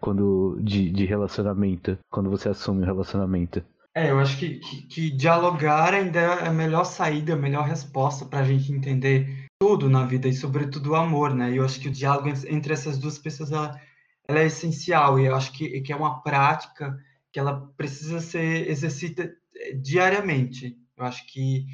Quando 0.00 0.58
de, 0.60 0.90
de 0.90 1.04
relacionamento, 1.04 1.96
quando 2.10 2.28
você 2.28 2.48
assume 2.48 2.82
um 2.82 2.86
relacionamento. 2.86 3.62
É, 3.94 4.10
eu 4.10 4.18
acho 4.18 4.38
que, 4.38 4.58
que, 4.58 4.82
que, 4.82 5.10
dialogar 5.10 5.94
ainda 5.94 6.20
é 6.20 6.48
a 6.48 6.52
melhor 6.52 6.84
saída, 6.84 7.34
a 7.34 7.36
melhor 7.36 7.64
resposta 7.64 8.24
para 8.24 8.40
a 8.40 8.44
gente 8.44 8.72
entender 8.72 9.47
tudo 9.58 9.90
na 9.90 10.04
vida 10.04 10.28
e, 10.28 10.32
sobretudo, 10.32 10.90
o 10.90 10.94
amor, 10.94 11.34
né? 11.34 11.52
Eu 11.52 11.64
acho 11.64 11.80
que 11.80 11.88
o 11.88 11.92
diálogo 11.92 12.28
entre 12.48 12.72
essas 12.72 12.96
duas 12.96 13.18
pessoas 13.18 13.50
ela, 13.50 13.80
ela 14.26 14.40
é 14.40 14.46
essencial 14.46 15.18
e 15.18 15.26
eu 15.26 15.34
acho 15.34 15.52
que, 15.52 15.80
que 15.80 15.92
é 15.92 15.96
uma 15.96 16.22
prática 16.22 16.96
que 17.32 17.40
ela 17.40 17.68
precisa 17.76 18.20
ser 18.20 18.68
exercida 18.68 19.34
eh, 19.56 19.72
diariamente. 19.74 20.78
Eu 20.96 21.04
acho 21.04 21.26
que 21.26 21.66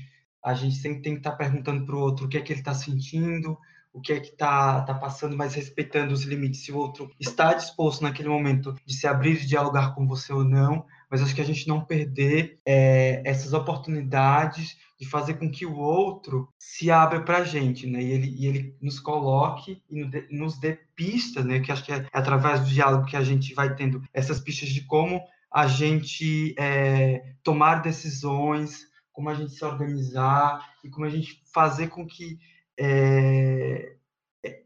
a 0.42 0.54
gente 0.54 0.76
sempre 0.76 1.02
tem 1.02 1.12
que 1.12 1.20
estar 1.20 1.32
perguntando 1.32 1.84
para 1.84 1.94
o 1.94 2.00
outro 2.00 2.26
o 2.26 2.28
que 2.28 2.38
é 2.38 2.40
que 2.40 2.52
ele 2.52 2.60
está 2.60 2.74
sentindo, 2.74 3.58
o 3.92 4.00
que 4.00 4.12
é 4.12 4.20
que 4.20 4.30
está 4.30 4.82
tá 4.82 4.94
passando, 4.94 5.36
mas 5.36 5.54
respeitando 5.54 6.12
os 6.12 6.24
limites. 6.24 6.64
Se 6.64 6.72
o 6.72 6.78
outro 6.78 7.10
está 7.20 7.54
disposto 7.54 8.02
naquele 8.02 8.28
momento 8.28 8.74
de 8.84 8.94
se 8.94 9.06
abrir 9.06 9.42
e 9.42 9.46
dialogar 9.46 9.94
com 9.94 10.06
você 10.06 10.32
ou 10.32 10.42
não, 10.42 10.84
mas 11.10 11.22
acho 11.22 11.34
que 11.34 11.40
a 11.40 11.46
gente 11.46 11.68
não 11.68 11.84
perder 11.84 12.58
é, 12.66 13.22
essas 13.24 13.52
oportunidades 13.52 14.76
de 14.98 15.08
fazer 15.08 15.34
com 15.34 15.50
que 15.50 15.66
o 15.66 15.76
outro 15.76 16.48
se 16.58 16.90
abra 16.90 17.20
para 17.20 17.38
a 17.38 17.44
gente, 17.44 17.86
né? 17.86 18.02
E 18.02 18.12
ele, 18.12 18.34
e 18.38 18.46
ele 18.46 18.76
nos 18.80 19.00
coloque 19.00 19.82
e 19.90 20.36
nos 20.36 20.58
dê 20.58 20.78
pistas, 20.94 21.44
né? 21.44 21.60
Que 21.60 21.72
acho 21.72 21.84
que 21.84 21.92
é, 21.92 22.06
através 22.12 22.60
do 22.60 22.66
diálogo 22.66 23.06
que 23.06 23.16
a 23.16 23.24
gente 23.24 23.54
vai 23.54 23.74
tendo 23.74 24.02
essas 24.12 24.40
pistas 24.40 24.68
de 24.68 24.82
como 24.82 25.20
a 25.52 25.66
gente 25.66 26.54
é, 26.58 27.34
tomar 27.42 27.76
decisões, 27.76 28.86
como 29.12 29.28
a 29.28 29.34
gente 29.34 29.52
se 29.52 29.64
organizar 29.64 30.60
e 30.82 30.90
como 30.90 31.06
a 31.06 31.10
gente 31.10 31.42
fazer 31.52 31.88
com 31.88 32.06
que 32.06 32.38
é, 32.78 33.94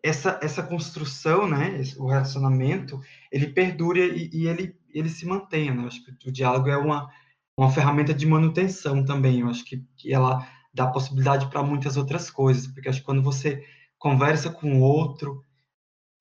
essa, 0.03 0.39
essa 0.43 0.62
construção, 0.62 1.49
né, 1.49 1.81
o 1.99 2.07
relacionamento, 2.07 3.01
ele 3.31 3.49
perdure 3.49 4.01
e, 4.01 4.43
e, 4.43 4.49
ele, 4.49 4.74
ele 4.93 5.09
se 5.09 5.26
mantenha, 5.26 5.74
né? 5.74 5.87
Acho 5.87 6.05
que 6.05 6.29
o 6.29 6.33
diálogo 6.33 6.68
é 6.68 6.76
uma, 6.76 7.11
uma 7.59 7.72
ferramenta 7.72 8.14
de 8.14 8.24
manutenção 8.24 9.04
também, 9.04 9.40
eu 9.40 9.48
acho 9.48 9.64
que, 9.64 9.84
que 9.96 10.14
ela 10.14 10.46
dá 10.72 10.86
possibilidade 10.86 11.48
para 11.48 11.61
muitas 11.61 11.96
outras 11.96 12.30
coisas, 12.30 12.68
porque 12.68 12.88
acho 12.88 13.00
que 13.00 13.04
quando 13.04 13.20
você 13.20 13.64
conversa 13.98 14.48
com 14.48 14.78
o 14.78 14.80
outro, 14.80 15.42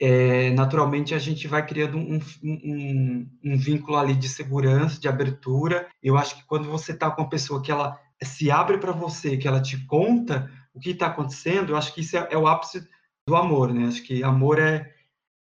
é, 0.01 0.49
naturalmente 0.51 1.13
a 1.13 1.19
gente 1.19 1.47
vai 1.47 1.63
criando 1.63 1.97
um, 1.97 2.19
um, 2.43 3.29
um, 3.45 3.57
vínculo 3.57 3.97
ali 3.97 4.15
de 4.15 4.27
segurança, 4.27 4.99
de 4.99 5.07
abertura. 5.07 5.88
Eu 6.01 6.17
acho 6.17 6.35
que 6.38 6.45
quando 6.47 6.69
você 6.69 6.91
está 6.91 7.11
com 7.11 7.21
uma 7.21 7.29
pessoa 7.29 7.61
que 7.61 7.71
ela 7.71 7.99
se 8.23 8.49
abre 8.49 8.79
para 8.79 8.91
você, 8.91 9.38
que 9.38 9.47
ela 9.47 9.61
te 9.61 9.85
conta 9.85 10.51
o 10.73 10.79
que 10.79 10.91
está 10.91 11.05
acontecendo, 11.05 11.69
eu 11.69 11.77
acho 11.77 11.93
que 11.93 12.01
isso 12.01 12.17
é, 12.17 12.27
é, 12.31 12.38
o 12.38 12.47
ápice 12.47 12.88
do 13.27 13.35
amor, 13.35 13.71
né? 13.71 13.88
Acho 13.88 14.03
que 14.03 14.23
amor 14.23 14.59
é, 14.59 14.91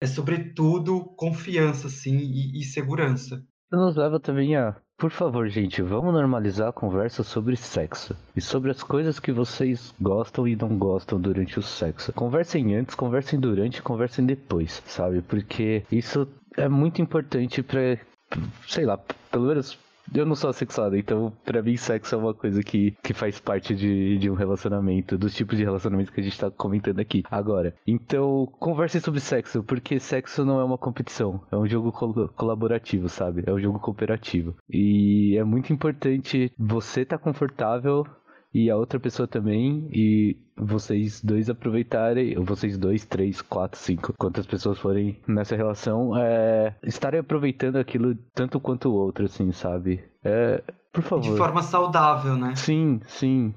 é 0.01 0.07
sobretudo 0.07 1.05
confiança, 1.15 1.87
assim, 1.87 2.17
e, 2.17 2.59
e 2.59 2.63
segurança. 2.63 3.45
Nos 3.71 3.95
leva 3.95 4.19
também 4.19 4.55
a 4.55 4.81
por 4.97 5.11
favor, 5.11 5.47
gente, 5.49 5.81
vamos 5.81 6.13
normalizar 6.13 6.69
a 6.69 6.73
conversa 6.73 7.23
sobre 7.23 7.55
sexo 7.55 8.15
e 8.35 8.41
sobre 8.41 8.71
as 8.71 8.81
coisas 8.81 9.19
que 9.19 9.31
vocês 9.31 9.93
gostam 9.99 10.47
e 10.47 10.55
não 10.55 10.77
gostam 10.77 11.19
durante 11.19 11.59
o 11.59 11.61
sexo. 11.61 12.13
Conversem 12.13 12.75
antes, 12.75 12.95
conversem 12.95 13.39
durante, 13.39 13.81
conversem 13.81 14.25
depois, 14.25 14.81
sabe? 14.85 15.21
Porque 15.21 15.83
isso 15.91 16.27
é 16.55 16.69
muito 16.69 17.01
importante 17.01 17.61
para, 17.61 17.99
sei 18.67 18.85
lá, 18.85 18.97
pelo 19.29 19.47
menos 19.47 19.77
eu 20.13 20.25
não 20.25 20.35
sou 20.35 20.49
assexuado, 20.49 20.95
então 20.97 21.31
pra 21.43 21.61
mim 21.61 21.77
sexo 21.77 22.15
é 22.15 22.17
uma 22.17 22.33
coisa 22.33 22.61
que, 22.63 22.91
que 23.03 23.13
faz 23.13 23.39
parte 23.39 23.75
de, 23.75 24.17
de 24.17 24.29
um 24.29 24.35
relacionamento, 24.35 25.17
dos 25.17 25.33
tipos 25.33 25.57
de 25.57 25.63
relacionamento 25.63 26.11
que 26.11 26.21
a 26.21 26.23
gente 26.23 26.39
tá 26.39 26.51
comentando 26.51 26.99
aqui 26.99 27.23
agora. 27.29 27.73
Então, 27.85 28.47
converse 28.59 28.99
sobre 28.99 29.19
sexo, 29.19 29.63
porque 29.63 29.99
sexo 29.99 30.45
não 30.45 30.59
é 30.59 30.63
uma 30.63 30.77
competição, 30.77 31.41
é 31.51 31.57
um 31.57 31.67
jogo 31.67 31.91
col 31.91 32.29
colaborativo, 32.29 33.09
sabe? 33.09 33.43
É 33.45 33.51
um 33.51 33.59
jogo 33.59 33.79
cooperativo. 33.79 34.55
E 34.69 35.35
é 35.37 35.43
muito 35.43 35.73
importante 35.73 36.51
você 36.57 37.01
estar 37.01 37.17
tá 37.17 37.23
confortável 37.23 38.05
e 38.55 38.69
a 38.69 38.77
outra 38.77 38.97
pessoa 38.97 39.27
também, 39.27 39.89
e 39.91 40.37
vocês 40.55 41.21
dois 41.21 41.49
aproveitarem, 41.49 42.37
ou 42.37 42.45
vocês 42.45 42.77
dois, 42.77 43.03
três, 43.03 43.41
quatro, 43.41 43.77
cinco, 43.77 44.13
quantas 44.17 44.45
pessoas 44.45 44.79
forem 44.79 45.19
nessa 45.27 45.57
relação, 45.57 46.17
é, 46.17 46.73
estarem 46.81 47.19
aproveitando 47.19 47.75
aquilo 47.75 48.15
tanto 48.33 48.57
quanto 48.61 48.87
o 48.87 48.93
outro, 48.93 49.25
assim, 49.25 49.51
sabe? 49.51 50.01
É, 50.23 50.63
por 50.93 51.03
favor. 51.03 51.33
De 51.33 51.37
forma 51.37 51.61
saudável, 51.61 52.37
né? 52.37 52.55
Sim, 52.55 53.01
sim. 53.05 53.53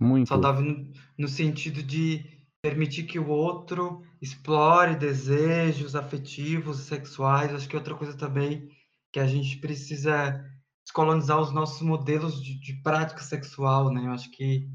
Muito. 0.00 0.26
Saudável 0.26 0.64
no, 0.64 0.88
no 1.16 1.28
sentido 1.28 1.80
de 1.80 2.24
permitir 2.60 3.04
que 3.04 3.20
o 3.20 3.28
outro 3.28 4.02
explore 4.20 4.96
desejos 4.96 5.94
afetivos, 5.94 6.78
sexuais. 6.78 7.54
Acho 7.54 7.68
que 7.68 7.76
outra 7.76 7.94
coisa 7.94 8.16
também 8.16 8.68
que 9.12 9.20
a 9.20 9.28
gente 9.28 9.58
precisa 9.58 10.44
descolonizar 10.90 11.40
os 11.40 11.52
nossos 11.52 11.80
modelos 11.80 12.42
de, 12.42 12.58
de 12.58 12.74
prática 12.82 13.22
sexual, 13.22 13.92
né? 13.92 14.06
Eu 14.06 14.12
acho 14.12 14.30
que 14.30 14.68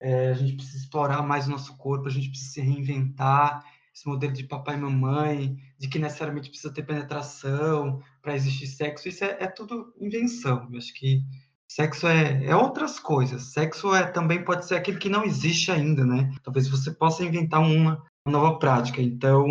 é, 0.00 0.30
a 0.30 0.34
gente 0.34 0.54
precisa 0.54 0.78
explorar 0.78 1.22
mais 1.22 1.46
o 1.46 1.50
nosso 1.50 1.76
corpo, 1.76 2.06
a 2.06 2.10
gente 2.10 2.30
precisa 2.30 2.52
se 2.52 2.60
reinventar, 2.60 3.64
esse 3.94 4.06
modelo 4.06 4.32
de 4.32 4.44
papai 4.44 4.76
e 4.76 4.80
mamãe, 4.80 5.56
de 5.76 5.88
que 5.88 5.98
necessariamente 5.98 6.48
precisa 6.48 6.72
ter 6.72 6.84
penetração 6.84 8.00
para 8.22 8.34
existir 8.34 8.68
sexo, 8.68 9.08
isso 9.08 9.24
é, 9.24 9.36
é, 9.40 9.46
tudo 9.48 9.92
invenção. 10.00 10.68
Eu 10.70 10.78
acho 10.78 10.94
que 10.94 11.22
sexo 11.68 12.06
é, 12.06 12.46
é 12.46 12.54
outras 12.56 13.00
coisas. 13.00 13.52
Sexo 13.52 13.94
é 13.94 14.06
também 14.06 14.44
pode 14.44 14.66
ser 14.66 14.76
aquilo 14.76 14.98
que 14.98 15.08
não 15.08 15.24
existe 15.24 15.72
ainda, 15.72 16.04
né? 16.04 16.32
Talvez 16.42 16.68
você 16.68 16.92
possa 16.92 17.24
inventar 17.24 17.60
uma, 17.60 18.02
nova 18.26 18.58
prática. 18.58 19.02
Então, 19.02 19.48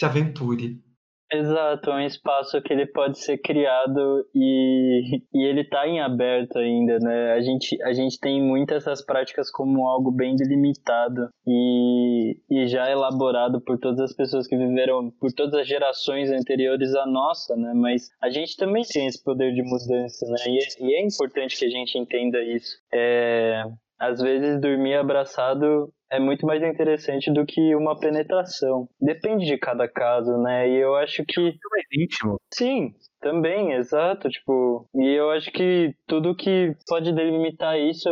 se 0.00 0.06
aventure. 0.06 0.82
Exato, 1.32 1.90
é 1.90 1.94
um 1.94 2.06
espaço 2.06 2.62
que 2.62 2.72
ele 2.72 2.86
pode 2.86 3.18
ser 3.18 3.38
criado 3.38 4.24
e, 4.32 5.22
e 5.34 5.44
ele 5.44 5.62
está 5.62 5.86
em 5.86 6.00
aberto 6.00 6.56
ainda, 6.56 7.00
né? 7.00 7.32
A 7.32 7.40
gente, 7.40 7.82
a 7.82 7.92
gente 7.92 8.20
tem 8.20 8.40
muitas 8.40 8.76
essas 8.76 9.04
práticas 9.04 9.50
como 9.50 9.88
algo 9.88 10.12
bem 10.12 10.36
delimitado 10.36 11.28
e, 11.44 12.36
e 12.48 12.68
já 12.68 12.88
elaborado 12.90 13.60
por 13.60 13.78
todas 13.78 14.00
as 14.00 14.14
pessoas 14.14 14.46
que 14.46 14.56
viveram, 14.56 15.10
por 15.18 15.32
todas 15.32 15.54
as 15.54 15.66
gerações 15.66 16.30
anteriores 16.30 16.94
à 16.94 17.04
nossa, 17.06 17.56
né? 17.56 17.72
Mas 17.74 18.08
a 18.22 18.30
gente 18.30 18.56
também 18.56 18.84
tem 18.84 19.06
esse 19.06 19.22
poder 19.22 19.52
de 19.52 19.62
mudança, 19.62 20.26
né? 20.26 20.36
E 20.46 20.58
é, 20.58 20.86
e 20.86 20.94
é 20.94 21.04
importante 21.04 21.58
que 21.58 21.64
a 21.64 21.70
gente 21.70 21.98
entenda 21.98 22.40
isso. 22.42 22.76
É, 22.92 23.64
às 23.98 24.20
vezes 24.20 24.60
dormir 24.60 24.94
abraçado 24.94 25.92
é 26.10 26.20
muito 26.20 26.46
mais 26.46 26.62
interessante 26.62 27.32
do 27.32 27.44
que 27.44 27.74
uma 27.74 27.98
penetração. 27.98 28.88
Depende 29.00 29.46
de 29.46 29.58
cada 29.58 29.88
caso, 29.88 30.36
né? 30.38 30.68
E 30.68 30.76
eu 30.76 30.94
acho 30.96 31.24
que. 31.26 31.40
É 31.40 31.70
mais 31.70 31.86
íntimo. 31.92 32.36
Sim, 32.52 32.92
também, 33.20 33.72
exato. 33.72 34.28
Tipo, 34.28 34.88
e 34.94 35.06
eu 35.08 35.30
acho 35.30 35.50
que 35.50 35.94
tudo 36.06 36.36
que 36.36 36.74
pode 36.88 37.12
delimitar 37.12 37.78
isso 37.78 38.08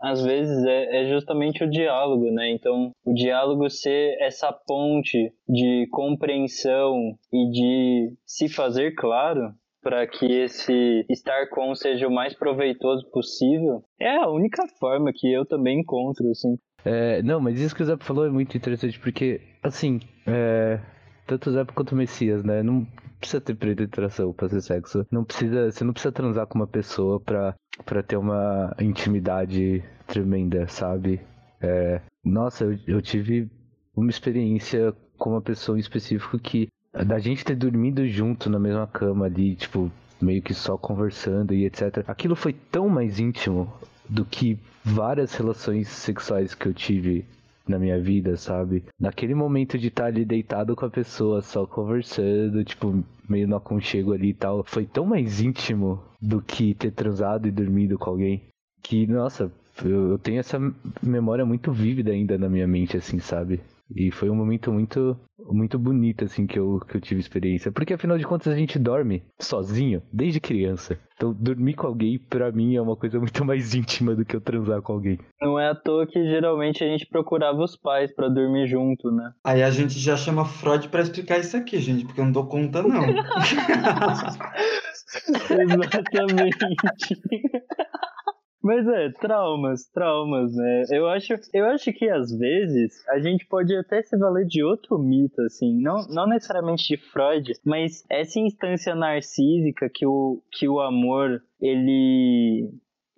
às 0.00 0.22
vezes 0.22 0.64
é, 0.64 1.02
é, 1.02 1.08
justamente 1.10 1.62
o 1.62 1.70
diálogo, 1.70 2.30
né? 2.30 2.50
Então, 2.50 2.90
o 3.04 3.12
diálogo 3.12 3.68
ser 3.68 4.16
essa 4.18 4.50
ponte 4.50 5.30
de 5.46 5.86
compreensão 5.90 7.18
e 7.30 7.50
de 7.50 8.14
se 8.24 8.48
fazer 8.48 8.94
claro 8.94 9.52
para 9.82 10.06
que 10.06 10.26
esse 10.26 11.04
estar 11.08 11.48
com 11.48 11.74
seja 11.74 12.06
o 12.06 12.12
mais 12.12 12.34
proveitoso 12.34 13.08
possível, 13.10 13.82
é 13.98 14.16
a 14.16 14.28
única 14.28 14.66
forma 14.78 15.10
que 15.14 15.30
eu 15.30 15.46
também 15.46 15.80
encontro, 15.80 16.30
assim. 16.30 16.56
É, 16.84 17.22
não, 17.22 17.40
mas 17.40 17.60
isso 17.60 17.74
que 17.74 17.82
o 17.82 17.86
Zé 17.86 17.96
falou 17.98 18.26
é 18.26 18.30
muito 18.30 18.56
interessante, 18.56 18.98
porque, 18.98 19.40
assim, 19.62 20.00
é, 20.26 20.80
tanto 21.26 21.50
o 21.50 21.52
Zé 21.52 21.64
quanto 21.64 21.92
o 21.92 21.96
Messias, 21.96 22.42
né? 22.42 22.62
Não 22.62 22.86
precisa 23.18 23.40
ter 23.40 23.54
penetração 23.54 24.32
pra 24.32 24.48
ser 24.48 24.62
sexo. 24.62 25.06
Não 25.10 25.24
precisa, 25.24 25.70
você 25.70 25.84
não 25.84 25.92
precisa 25.92 26.12
transar 26.12 26.46
com 26.46 26.58
uma 26.58 26.66
pessoa 26.66 27.20
pra, 27.20 27.54
pra 27.84 28.02
ter 28.02 28.16
uma 28.16 28.74
intimidade 28.80 29.84
tremenda, 30.06 30.66
sabe? 30.68 31.20
É, 31.60 32.00
nossa, 32.24 32.64
eu, 32.64 32.78
eu 32.86 33.02
tive 33.02 33.50
uma 33.94 34.10
experiência 34.10 34.94
com 35.18 35.30
uma 35.30 35.42
pessoa 35.42 35.76
em 35.76 35.80
específico 35.80 36.38
que 36.38 36.68
da 37.06 37.18
gente 37.18 37.44
ter 37.44 37.54
dormido 37.54 38.06
junto 38.08 38.50
na 38.50 38.58
mesma 38.58 38.86
cama 38.86 39.26
ali, 39.26 39.54
tipo, 39.54 39.92
meio 40.20 40.42
que 40.42 40.54
só 40.54 40.76
conversando 40.76 41.54
e 41.54 41.64
etc. 41.64 42.04
Aquilo 42.06 42.34
foi 42.34 42.52
tão 42.52 42.88
mais 42.88 43.20
íntimo 43.20 43.72
do 44.10 44.24
que 44.24 44.58
várias 44.84 45.32
relações 45.34 45.88
sexuais 45.88 46.54
que 46.54 46.66
eu 46.66 46.74
tive 46.74 47.24
na 47.66 47.78
minha 47.78 48.00
vida, 48.00 48.36
sabe? 48.36 48.82
Naquele 48.98 49.34
momento 49.34 49.78
de 49.78 49.88
estar 49.88 50.06
ali 50.06 50.24
deitado 50.24 50.74
com 50.74 50.84
a 50.84 50.90
pessoa, 50.90 51.40
só 51.40 51.64
conversando, 51.66 52.64
tipo, 52.64 53.04
meio 53.28 53.46
no 53.46 53.56
aconchego 53.56 54.12
ali 54.12 54.30
e 54.30 54.34
tal, 54.34 54.64
foi 54.64 54.84
tão 54.84 55.06
mais 55.06 55.40
íntimo 55.40 56.02
do 56.20 56.42
que 56.42 56.74
ter 56.74 56.90
transado 56.90 57.46
e 57.46 57.52
dormido 57.52 57.96
com 57.96 58.10
alguém. 58.10 58.42
Que, 58.82 59.06
nossa, 59.06 59.52
eu 59.84 60.18
tenho 60.18 60.40
essa 60.40 60.58
memória 61.00 61.46
muito 61.46 61.72
vívida 61.72 62.10
ainda 62.10 62.36
na 62.36 62.48
minha 62.48 62.66
mente, 62.66 62.96
assim, 62.96 63.20
sabe? 63.20 63.60
E 63.94 64.10
foi 64.10 64.30
um 64.30 64.34
momento 64.34 64.72
muito 64.72 65.18
muito 65.48 65.78
bonito, 65.78 66.24
assim, 66.24 66.46
que 66.46 66.58
eu, 66.58 66.80
que 66.80 66.96
eu 66.96 67.00
tive 67.00 67.20
experiência. 67.20 67.72
Porque 67.72 67.94
afinal 67.94 68.18
de 68.18 68.24
contas 68.24 68.52
a 68.52 68.56
gente 68.56 68.78
dorme 68.78 69.22
sozinho 69.38 70.02
desde 70.12 70.40
criança. 70.40 70.98
Então 71.16 71.32
dormir 71.32 71.74
com 71.74 71.86
alguém, 71.86 72.18
para 72.18 72.50
mim, 72.52 72.76
é 72.76 72.82
uma 72.82 72.96
coisa 72.96 73.18
muito 73.18 73.44
mais 73.44 73.74
íntima 73.74 74.14
do 74.14 74.24
que 74.24 74.34
eu 74.36 74.40
transar 74.40 74.80
com 74.82 74.92
alguém. 74.92 75.18
Não 75.40 75.58
é 75.58 75.68
à 75.70 75.74
toa 75.74 76.06
que 76.06 76.22
geralmente 76.24 76.84
a 76.84 76.86
gente 76.86 77.06
procurava 77.06 77.62
os 77.62 77.76
pais 77.76 78.14
para 78.14 78.28
dormir 78.28 78.66
junto, 78.66 79.10
né? 79.10 79.32
Aí 79.44 79.62
a 79.62 79.70
gente 79.70 79.98
já 79.98 80.16
chama 80.16 80.44
Freud 80.44 80.88
para 80.88 81.02
explicar 81.02 81.38
isso 81.38 81.56
aqui, 81.56 81.78
gente, 81.78 82.04
porque 82.04 82.20
eu 82.20 82.24
não 82.24 82.32
dou 82.32 82.46
conta, 82.46 82.82
não. 82.82 83.02
Exatamente. 85.50 86.58
Mas 88.62 88.86
é, 88.86 89.08
traumas, 89.10 89.86
traumas, 89.86 90.54
né? 90.54 90.84
Eu 90.90 91.08
acho, 91.08 91.34
eu 91.52 91.64
acho 91.66 91.92
que 91.92 92.08
às 92.10 92.30
vezes 92.30 93.06
a 93.08 93.18
gente 93.18 93.46
pode 93.46 93.74
até 93.74 94.02
se 94.02 94.16
valer 94.18 94.46
de 94.46 94.62
outro 94.62 94.98
mito, 94.98 95.40
assim, 95.42 95.80
não, 95.80 96.06
não 96.08 96.26
necessariamente 96.26 96.88
de 96.88 96.96
Freud, 96.98 97.52
mas 97.64 98.04
essa 98.10 98.38
instância 98.38 98.94
narcísica 98.94 99.88
que 99.88 100.06
o, 100.06 100.42
que 100.52 100.68
o 100.68 100.78
amor 100.80 101.42
ele 101.60 102.70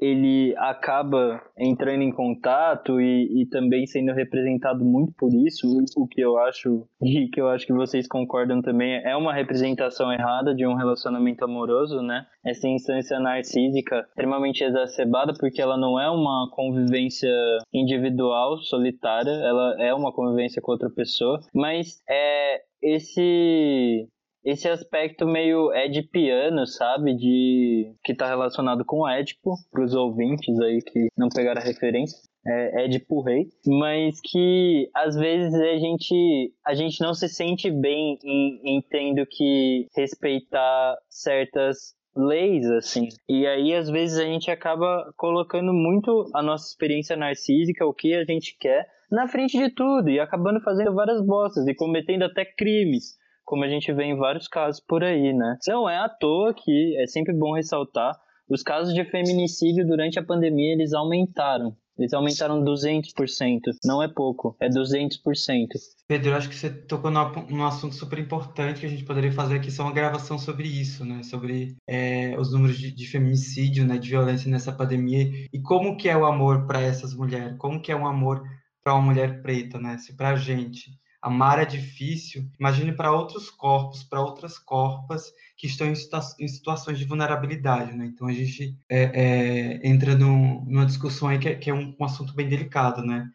ele 0.02 0.52
acaba 0.58 1.40
entrando 1.56 2.02
em 2.02 2.10
contato 2.10 3.00
e, 3.00 3.42
e, 3.42 3.46
também 3.46 3.86
sendo 3.86 4.12
representado 4.12 4.84
muito 4.84 5.12
por 5.16 5.32
isso, 5.32 5.68
o 5.96 6.08
que 6.08 6.20
eu 6.20 6.36
acho 6.38 6.88
e 7.00 7.28
que 7.28 7.40
eu 7.40 7.48
acho 7.48 7.64
que 7.64 7.72
vocês 7.72 8.08
concordam 8.08 8.60
também 8.60 9.00
é 9.04 9.16
uma 9.16 9.32
representação 9.32 10.12
errada 10.12 10.52
de 10.52 10.66
um 10.66 10.74
relacionamento 10.74 11.44
amoroso, 11.44 12.02
né? 12.02 12.26
Essa 12.44 12.66
instância 12.66 13.20
narcísica 13.20 14.04
extremamente 14.08 14.64
exacerbada 14.64 15.34
porque 15.38 15.62
ela 15.62 15.76
não 15.76 16.00
é 16.00 16.10
uma 16.10 16.50
convivência 16.50 17.30
individual, 17.72 18.58
solitária, 18.58 19.30
ela 19.30 19.76
é 19.80 19.94
uma 19.94 20.12
convivência 20.12 20.60
com 20.60 20.72
outra 20.72 20.90
pessoa, 20.90 21.38
mas 21.54 22.02
é 22.10 22.60
esse 22.82 24.08
esse 24.44 24.68
aspecto 24.68 25.26
meio 25.26 25.72
edipiano, 25.74 26.66
sabe? 26.66 27.14
De 27.14 27.94
que 28.04 28.14
tá 28.14 28.26
relacionado 28.26 28.84
com 28.84 29.08
Édipo, 29.08 29.54
pros 29.70 29.94
ouvintes 29.94 30.58
aí 30.60 30.80
que 30.82 31.08
não 31.16 31.28
pegaram 31.28 31.60
a 31.60 31.64
referência. 31.64 32.18
É 32.44 32.84
Édipo 32.84 33.22
Rei, 33.22 33.46
mas 33.64 34.20
que 34.20 34.90
às 34.94 35.14
vezes 35.14 35.54
a 35.54 35.78
gente, 35.78 36.52
a 36.66 36.74
gente 36.74 37.00
não 37.00 37.14
se 37.14 37.28
sente 37.28 37.70
bem 37.70 38.18
em, 38.24 38.60
em 38.64 38.82
tendo 38.90 39.24
que 39.24 39.86
respeitar 39.96 40.96
certas 41.08 41.94
leis, 42.16 42.68
assim. 42.70 43.08
E 43.28 43.46
aí, 43.46 43.74
às 43.74 43.88
vezes, 43.88 44.18
a 44.18 44.24
gente 44.24 44.50
acaba 44.50 45.12
colocando 45.16 45.72
muito 45.72 46.30
a 46.34 46.42
nossa 46.42 46.66
experiência 46.66 47.16
narcísica, 47.16 47.86
o 47.86 47.94
que 47.94 48.14
a 48.14 48.24
gente 48.24 48.56
quer, 48.58 48.86
na 49.10 49.28
frente 49.28 49.58
de 49.58 49.70
tudo 49.70 50.08
e 50.08 50.18
acabando 50.18 50.60
fazendo 50.60 50.94
várias 50.94 51.24
bostas 51.24 51.66
e 51.66 51.74
cometendo 51.74 52.24
até 52.24 52.44
crimes, 52.44 53.16
como 53.44 53.64
a 53.64 53.68
gente 53.68 53.92
vê 53.92 54.04
em 54.04 54.16
vários 54.16 54.48
casos 54.48 54.80
por 54.80 55.02
aí, 55.02 55.32
né? 55.32 55.56
Não 55.66 55.88
é 55.88 55.98
à 55.98 56.08
toa 56.08 56.54
que 56.54 56.96
é 56.98 57.06
sempre 57.06 57.32
bom 57.32 57.54
ressaltar, 57.54 58.14
os 58.48 58.62
casos 58.62 58.92
de 58.92 59.04
feminicídio 59.04 59.86
durante 59.86 60.18
a 60.18 60.24
pandemia 60.24 60.72
eles 60.72 60.92
aumentaram. 60.92 61.76
Eles 61.98 62.12
aumentaram 62.14 62.64
200%. 62.64 63.60
Não 63.84 64.02
é 64.02 64.08
pouco, 64.08 64.56
é 64.60 64.68
200%. 64.68 65.68
Pedro, 66.08 66.34
acho 66.34 66.48
que 66.48 66.54
você 66.54 66.70
tocou 66.70 67.10
num 67.10 67.64
assunto 67.64 67.94
super 67.94 68.18
importante 68.18 68.80
que 68.80 68.86
a 68.86 68.88
gente 68.88 69.04
poderia 69.04 69.30
fazer 69.30 69.56
aqui, 69.56 69.70
só 69.70 69.84
uma 69.84 69.92
gravação 69.92 70.38
sobre 70.38 70.66
isso, 70.66 71.04
né? 71.04 71.22
Sobre 71.22 71.76
é, 71.86 72.34
os 72.38 72.52
números 72.52 72.78
de, 72.78 72.90
de, 72.90 73.06
feminicídio, 73.06 73.86
né? 73.86 73.98
De 73.98 74.08
violência 74.08 74.50
nessa 74.50 74.72
pandemia 74.72 75.30
e 75.52 75.60
como 75.60 75.96
que 75.96 76.08
é 76.08 76.16
o 76.16 76.24
amor 76.24 76.66
para 76.66 76.80
essas 76.80 77.14
mulheres, 77.14 77.56
como 77.58 77.80
que 77.80 77.92
é 77.92 77.96
um 77.96 78.06
amor 78.06 78.42
para 78.82 78.94
uma 78.94 79.02
mulher 79.02 79.42
preta, 79.42 79.78
né? 79.78 79.98
Se 79.98 80.16
para 80.16 80.30
a 80.30 80.36
gente 80.36 80.90
amar 81.22 81.60
é 81.60 81.64
difícil, 81.64 82.50
imagine 82.58 82.92
para 82.92 83.12
outros 83.12 83.48
corpos, 83.48 84.02
para 84.02 84.20
outras 84.20 84.58
corpas 84.58 85.32
que 85.56 85.68
estão 85.68 85.86
em, 85.86 85.94
situa 85.94 86.20
em, 86.40 86.48
situações 86.48 86.98
de 86.98 87.04
vulnerabilidade, 87.04 87.96
né? 87.96 88.06
Então 88.06 88.26
a 88.26 88.32
gente 88.32 88.76
é, 88.90 89.02
é, 89.14 89.88
entra 89.88 90.16
num, 90.16 90.64
numa 90.64 90.84
discussão 90.84 91.28
aí 91.28 91.38
que 91.38 91.48
é, 91.48 91.54
que 91.54 91.70
é 91.70 91.74
um, 91.74 91.94
um, 91.98 92.04
assunto 92.04 92.34
bem 92.34 92.48
delicado, 92.48 93.02
né? 93.04 93.30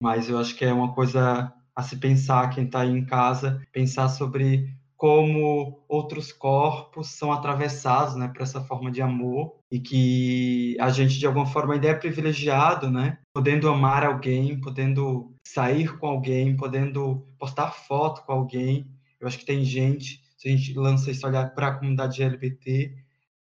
Mas 0.00 0.30
eu 0.30 0.38
acho 0.38 0.56
que 0.56 0.64
é 0.64 0.72
uma 0.72 0.94
coisa 0.94 1.52
a 1.74 1.82
se 1.82 1.98
pensar, 1.98 2.48
quem 2.48 2.64
está 2.64 2.80
aí 2.80 2.90
em 2.90 3.04
casa, 3.04 3.62
pensar 3.70 4.08
sobre 4.08 4.74
como 4.96 5.84
outros 5.86 6.32
corpos 6.32 7.08
são 7.08 7.30
atravessados, 7.30 8.16
né, 8.16 8.28
por 8.28 8.40
essa 8.40 8.62
forma 8.62 8.90
de 8.90 9.02
amor 9.02 9.56
e 9.70 9.78
que 9.78 10.74
a 10.80 10.88
gente 10.88 11.18
de 11.18 11.26
alguma 11.26 11.44
forma 11.44 11.74
ainda 11.74 11.88
é 11.88 11.94
privilegiado, 11.94 12.90
né, 12.90 13.18
podendo 13.34 13.68
amar 13.68 14.04
alguém, 14.04 14.58
podendo 14.58 15.35
sair 15.46 15.96
com 15.98 16.06
alguém, 16.06 16.56
podendo 16.56 17.26
postar 17.38 17.70
foto 17.70 18.22
com 18.26 18.32
alguém. 18.32 18.90
Eu 19.20 19.28
acho 19.28 19.38
que 19.38 19.46
tem 19.46 19.64
gente, 19.64 20.20
se 20.36 20.48
a 20.48 20.50
gente 20.50 20.74
lança 20.74 21.10
esse 21.10 21.24
olhar 21.24 21.54
para 21.54 21.68
a 21.68 21.74
comunidade 21.74 22.22
LGBT, 22.22 22.92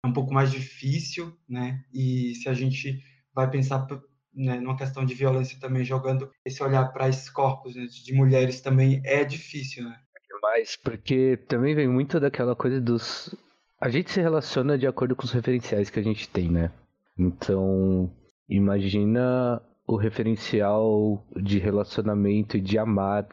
é 0.04 0.08
um 0.08 0.12
pouco 0.12 0.32
mais 0.32 0.50
difícil, 0.50 1.36
né? 1.48 1.84
E 1.92 2.34
se 2.36 2.48
a 2.48 2.54
gente 2.54 3.04
vai 3.34 3.48
pensar 3.50 3.86
né, 4.34 4.58
numa 4.58 4.76
questão 4.76 5.04
de 5.04 5.14
violência 5.14 5.60
também, 5.60 5.84
jogando 5.84 6.30
esse 6.44 6.62
olhar 6.62 6.86
para 6.92 7.08
esses 7.08 7.28
corpos 7.28 7.76
né, 7.76 7.86
de 7.86 8.12
mulheres 8.14 8.60
também 8.60 9.02
é 9.04 9.22
difícil, 9.22 9.84
né? 9.84 9.98
Mas 10.40 10.74
porque 10.74 11.36
também 11.46 11.74
vem 11.74 11.86
muito 11.86 12.18
daquela 12.18 12.56
coisa 12.56 12.80
dos. 12.80 13.34
A 13.80 13.88
gente 13.90 14.10
se 14.10 14.20
relaciona 14.20 14.78
de 14.78 14.86
acordo 14.86 15.14
com 15.14 15.24
os 15.24 15.30
referenciais 15.30 15.90
que 15.90 16.00
a 16.00 16.02
gente 16.02 16.28
tem, 16.28 16.50
né? 16.50 16.72
Então, 17.16 18.10
imagina 18.48 19.62
o 19.92 19.96
referencial 19.96 21.22
de 21.36 21.58
relacionamento 21.58 22.56
e 22.56 22.60
de 22.60 22.78
amar 22.78 23.28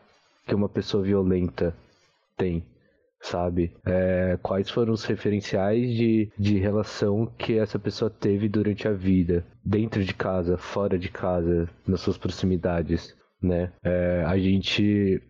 que 0.45 0.53
uma 0.53 0.68
pessoa 0.68 1.03
violenta 1.03 1.74
tem, 2.36 2.66
sabe? 3.22 3.74
É, 3.86 4.38
quais 4.41 4.70
foram 4.70 4.93
os 4.93 5.05
referenciais 5.05 5.93
de, 5.93 6.32
de 6.38 6.57
relação 6.57 7.26
que 7.38 7.57
essa 7.57 7.80
pessoa 7.80 8.10
teve 8.10 8.49
durante 8.49 8.88
a 8.88 8.91
vida, 8.91 9.45
dentro 9.64 10.03
de 10.03 10.14
casa, 10.14 10.57
fora 10.57 10.97
de 10.97 11.10
casa, 11.10 11.70
nas 11.88 12.01
suas 12.01 12.18
proximidades, 12.18 13.16
né? 13.41 13.72
É, 13.84 14.24
a 14.26 14.38
gente, 14.38 15.22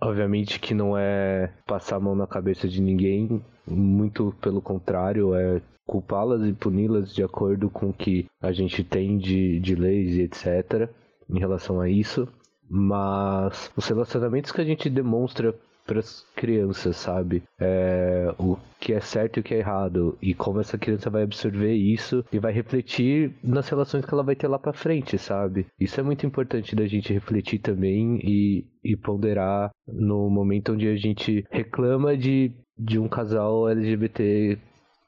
obviamente 0.00 0.60
que 0.60 0.74
não 0.74 0.96
é 0.96 1.52
passar 1.66 1.96
a 1.96 2.00
mão 2.00 2.14
na 2.14 2.26
cabeça 2.26 2.68
de 2.68 2.80
ninguém, 2.80 3.42
muito 3.66 4.34
pelo 4.40 4.60
contrário, 4.60 5.34
é 5.34 5.60
culpá-las 5.86 6.46
e 6.46 6.52
puni-las 6.52 7.14
de 7.14 7.22
acordo 7.22 7.70
com 7.70 7.90
o 7.90 7.92
que 7.92 8.26
a 8.40 8.52
gente 8.52 8.82
tem 8.82 9.16
de, 9.16 9.60
de 9.60 9.74
leis 9.74 10.16
e 10.16 10.22
etc. 10.22 10.90
em 11.30 11.38
relação 11.38 11.80
a 11.80 11.88
isso. 11.88 12.28
Mas 12.68 13.70
os 13.76 13.86
relacionamentos 13.86 14.50
que 14.50 14.60
a 14.60 14.64
gente 14.64 14.90
demonstra 14.90 15.54
para 15.86 16.00
as 16.00 16.26
crianças, 16.34 16.96
sabe? 16.96 17.42
É, 17.58 18.34
o 18.38 18.56
que 18.80 18.92
é 18.92 19.00
certo 19.00 19.38
e 19.38 19.40
o 19.40 19.42
que 19.42 19.54
é 19.54 19.58
errado 19.58 20.18
e 20.20 20.34
como 20.34 20.60
essa 20.60 20.76
criança 20.76 21.08
vai 21.08 21.22
absorver 21.22 21.74
isso 21.74 22.24
e 22.32 22.38
vai 22.38 22.52
refletir 22.52 23.32
nas 23.42 23.68
relações 23.68 24.04
que 24.04 24.12
ela 24.12 24.22
vai 24.22 24.36
ter 24.36 24.48
lá 24.48 24.58
para 24.58 24.72
frente, 24.72 25.18
sabe? 25.18 25.66
Isso 25.78 25.98
é 25.98 26.02
muito 26.02 26.26
importante 26.26 26.76
da 26.76 26.86
gente 26.86 27.12
refletir 27.12 27.58
também 27.58 28.18
e, 28.22 28.66
e 28.84 28.96
ponderar 28.96 29.70
no 29.86 30.28
momento 30.28 30.72
onde 30.72 30.88
a 30.88 30.96
gente 30.96 31.44
reclama 31.50 32.16
de, 32.16 32.52
de 32.78 32.98
um 32.98 33.08
casal 33.08 33.68
LGBT 33.68 34.58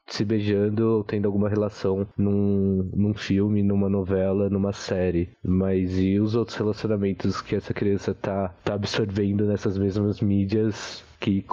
se 0.09 0.25
beijando 0.25 0.97
ou 0.97 1.03
tendo 1.03 1.25
alguma 1.25 1.49
relação 1.49 2.07
num, 2.17 2.89
num 2.93 3.13
filme, 3.13 3.63
numa 3.63 3.89
novela, 3.89 4.49
numa 4.49 4.73
série. 4.73 5.29
Mas 5.43 5.97
e 5.97 6.19
os 6.19 6.35
outros 6.35 6.57
relacionamentos 6.57 7.41
que 7.41 7.55
essa 7.55 7.73
criança 7.73 8.13
tá, 8.13 8.53
tá 8.63 8.73
absorvendo 8.73 9.45
nessas 9.45 9.77
mesmas 9.77 10.21
mídias 10.21 11.03
que, 11.19 11.45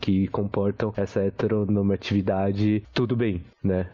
que 0.00 0.28
comportam 0.28 0.92
essa 0.96 1.20
heteronormatividade, 1.20 2.82
tudo 2.92 3.14
bem, 3.14 3.42
né? 3.62 3.88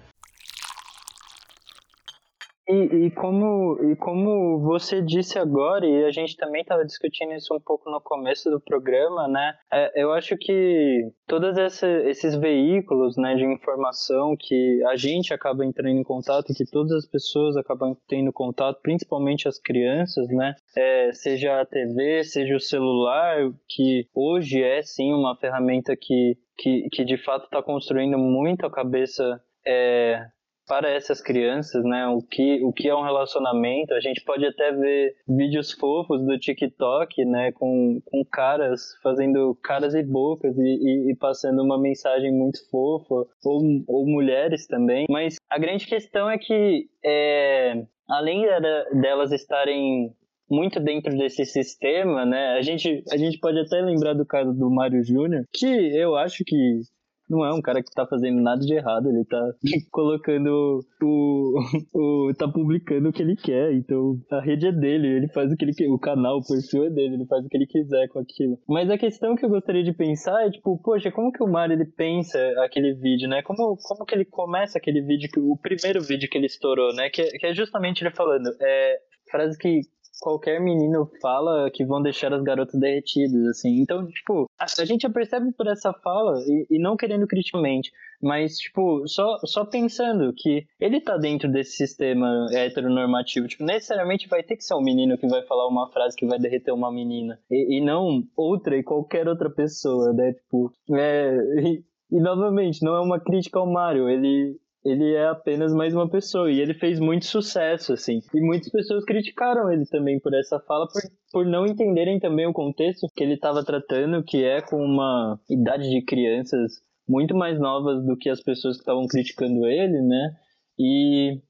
E, 2.71 3.07
e, 3.07 3.11
como, 3.11 3.79
e 3.83 3.97
como 3.97 4.61
você 4.61 5.03
disse 5.03 5.39
agora, 5.39 5.85
e 5.85 6.05
a 6.05 6.11
gente 6.13 6.37
também 6.37 6.63
estava 6.63 6.85
discutindo 6.85 7.33
isso 7.35 7.53
um 7.55 7.61
pouco 7.61 7.91
no 7.91 8.01
começo 8.01 8.49
do 8.49 8.61
programa, 8.61 9.27
né? 9.27 9.55
É, 9.73 10.03
eu 10.03 10.13
acho 10.13 10.37
que 10.37 11.11
todos 11.27 11.59
esse, 11.59 11.87
esses 12.09 12.37
veículos 12.37 13.17
né, 13.17 13.35
de 13.35 13.45
informação 13.45 14.37
que 14.39 14.83
a 14.85 14.97
gente 14.97 15.35
acaba 15.35 15.65
entrando 15.65 15.99
em 15.99 16.05
contato, 16.05 16.55
que 16.55 16.65
todas 16.65 16.93
as 16.93 17.07
pessoas 17.07 17.57
acabam 17.57 17.97
tendo 18.07 18.33
contato, 18.33 18.81
principalmente 18.83 19.49
as 19.49 19.59
crianças, 19.59 20.29
né? 20.29 20.55
É, 20.77 21.13
seja 21.13 21.61
a 21.61 21.67
TV, 21.67 22.23
seja 22.23 22.55
o 22.55 22.61
celular, 22.61 23.51
que 23.69 24.07
hoje 24.15 24.63
é 24.63 24.81
sim 24.83 25.13
uma 25.13 25.37
ferramenta 25.37 25.97
que, 25.97 26.37
que, 26.57 26.89
que 26.93 27.05
de 27.05 27.17
fato 27.17 27.47
está 27.47 27.61
construindo 27.63 28.17
muito 28.17 28.65
a 28.65 28.71
cabeça 28.71 29.43
é, 29.67 30.25
para 30.71 30.89
essas 30.89 31.21
crianças, 31.21 31.83
né? 31.83 32.07
O 32.07 32.23
que, 32.23 32.63
o 32.63 32.73
que 32.73 32.89
é 32.89 32.95
um 32.95 33.03
relacionamento. 33.03 33.93
A 33.93 33.99
gente 34.01 34.23
pode 34.23 34.47
até 34.47 34.71
ver 34.71 35.17
vídeos 35.27 35.73
fofos 35.73 36.25
do 36.25 36.39
TikTok, 36.39 37.25
né? 37.25 37.51
Com, 37.51 38.01
com 38.05 38.25
caras 38.25 38.97
fazendo 39.03 39.59
caras 39.65 39.97
e 39.97 40.03
bocas 40.05 40.57
e, 40.57 40.63
e, 40.63 41.11
e 41.11 41.17
passando 41.17 41.61
uma 41.61 41.77
mensagem 41.77 42.33
muito 42.33 42.61
fofa, 42.71 43.27
ou, 43.45 43.61
ou 43.89 44.07
mulheres 44.07 44.69
também. 44.69 45.07
Mas 45.11 45.39
a 45.51 45.59
grande 45.59 45.89
questão 45.89 46.31
é 46.31 46.39
que, 46.39 46.87
é, 47.05 47.85
além 48.09 48.47
delas 48.93 49.33
estarem 49.33 50.15
muito 50.49 50.79
dentro 50.79 51.19
desse 51.19 51.45
sistema, 51.47 52.25
né? 52.25 52.57
A 52.57 52.63
gente, 52.63 53.03
a 53.11 53.17
gente 53.17 53.41
pode 53.41 53.59
até 53.59 53.81
lembrar 53.81 54.15
do 54.15 54.25
caso 54.25 54.53
do 54.53 54.71
Mário 54.71 55.03
Júnior, 55.03 55.43
que 55.53 55.67
eu 55.67 56.15
acho 56.15 56.45
que 56.47 56.83
não 57.31 57.45
é 57.45 57.55
um 57.55 57.63
cara 57.63 57.83
que 57.83 57.91
tá 57.95 58.05
fazendo 58.07 58.41
nada 58.41 58.61
de 58.61 58.75
errado, 58.75 59.09
ele 59.09 59.25
tá 59.25 59.41
colocando 59.91 60.81
o, 61.03 61.55
o. 61.95 62.35
tá 62.35 62.49
publicando 62.49 63.09
o 63.09 63.13
que 63.13 63.23
ele 63.23 63.37
quer, 63.37 63.73
então 63.73 64.21
a 64.31 64.41
rede 64.41 64.67
é 64.67 64.73
dele, 64.73 65.07
ele 65.07 65.29
faz 65.29 65.53
o 65.53 65.57
que 65.57 65.65
ele 65.65 65.75
quer, 65.75 65.89
o 65.89 65.99
canal, 65.99 66.39
o 66.39 66.47
perfil 66.47 66.87
é 66.87 66.91
dele, 66.91 67.15
ele 67.15 67.27
faz 67.27 67.45
o 67.45 67.49
que 67.49 67.57
ele 67.57 67.67
quiser 67.67 68.09
com 68.09 68.19
aquilo. 68.19 68.59
Mas 68.69 68.91
a 68.91 68.99
questão 68.99 69.37
que 69.37 69.45
eu 69.45 69.49
gostaria 69.49 69.85
de 69.85 69.93
pensar 69.93 70.45
é, 70.45 70.51
tipo, 70.51 70.77
poxa, 70.83 71.13
como 71.13 71.33
que 71.33 71.43
o 71.43 71.47
Mario 71.47 71.75
ele 71.75 71.85
pensa 71.85 72.39
aquele 72.65 72.95
vídeo, 72.95 73.29
né? 73.29 73.43
Como, 73.43 73.77
como 73.77 74.05
que 74.05 74.15
ele 74.15 74.25
começa 74.25 74.79
aquele 74.79 75.01
vídeo, 75.01 75.31
o 75.39 75.57
primeiro 75.57 76.03
vídeo 76.03 76.29
que 76.29 76.37
ele 76.37 76.47
estourou, 76.47 76.93
né? 76.95 77.09
Que, 77.11 77.23
que 77.23 77.47
é 77.47 77.55
justamente 77.55 78.03
ele 78.03 78.11
falando, 78.11 78.51
é, 78.61 78.99
frase 79.31 79.57
que 79.57 79.83
qualquer 80.21 80.61
menino 80.61 81.11
fala 81.21 81.71
que 81.71 81.85
vão 81.85 82.03
deixar 82.03 82.33
as 82.33 82.43
garotas 82.43 82.79
derretidas, 82.79 83.47
assim. 83.49 83.81
Então, 83.81 84.07
tipo, 84.07 84.47
a, 84.59 84.67
a 84.81 84.85
gente 84.85 85.03
já 85.03 85.11
percebe 85.11 85.51
por 85.53 85.67
essa 85.67 85.93
fala, 85.93 86.39
e, 86.47 86.67
e, 86.71 86.79
não 86.79 86.97
querendo 86.97 87.27
criticamente, 87.27 87.91
mas, 88.23 88.59
tipo, 88.59 89.07
só, 89.09 89.39
só 89.45 89.65
pensando 89.65 90.33
que 90.37 90.67
ele 90.79 91.01
tá 91.01 91.17
dentro 91.17 91.51
desse 91.51 91.73
sistema 91.73 92.47
heteronormativo, 92.53 93.49
tipo, 93.49 93.65
necessariamente 93.65 94.29
vai 94.29 94.43
ter 94.43 94.57
que 94.57 94.65
ser 94.65 94.75
um 94.75 94.83
menino 94.83 95.17
que 95.17 95.27
vai 95.27 95.43
falar 95.43 95.67
uma 95.67 95.91
frase 95.91 96.17
que 96.17 96.27
vai 96.27 96.39
derreter 96.39 96.73
uma 96.73 96.93
menina, 96.93 97.39
e, 97.51 97.79
e 97.79 97.81
não 97.81 98.23
outra 98.37 98.77
e 98.77 98.83
qualquer 98.83 99.27
outra 99.27 99.51
pessoa, 99.51 100.13
né? 100.13 100.35
Tipo, 100.35 100.73
é, 100.93 101.35
e, 101.63 101.85
e 102.13 102.21
novamente, 102.21 102.85
não 102.85 102.95
é 102.95 103.01
uma 103.01 103.19
crítica 103.19 103.59
ao 103.59 103.67
Mario, 103.67 104.09
ele 104.09 104.61
ele 104.85 105.15
é 105.15 105.29
apenas 105.29 105.75
mais 105.75 105.95
uma 105.95 106.09
pessoa. 106.09 106.51
E 106.51 106.61
ele 106.61 106.75
fez 106.75 106.99
muito 106.99 107.27
sucesso, 107.27 107.93
assim. 107.93 108.21
E 108.35 108.41
muitas 108.41 108.71
pessoas 108.71 109.05
criticaram 109.05 109.71
ele 109.71 109.85
também 109.87 110.19
por 110.19 110.35
essa 110.35 110.59
fala, 110.61 110.87
por, 110.89 111.03
por 111.33 111.47
não 111.47 111.67
entenderem 111.67 112.19
também 112.19 112.47
o 112.47 112.53
contexto 112.53 113.07
que 113.15 113.23
ele 113.23 113.35
estava 113.35 113.65
tratando, 113.65 114.23
que 114.25 114.45
é 114.45 114.61
com 114.61 114.83
uma 114.83 115.39
idade 115.49 115.89
de 115.89 116.05
crianças 116.05 116.81
muito 117.09 117.35
mais 117.35 117.59
novas 117.59 118.05
do 118.07 118.17
que 118.17 118.31
as 118.31 118.41
pessoas 118.41 118.77
que 118.77 118.83
estavam 118.83 119.07
criticando 119.07 119.67
ele, 119.67 120.01
né? 120.01 120.31
E, 120.79 121.41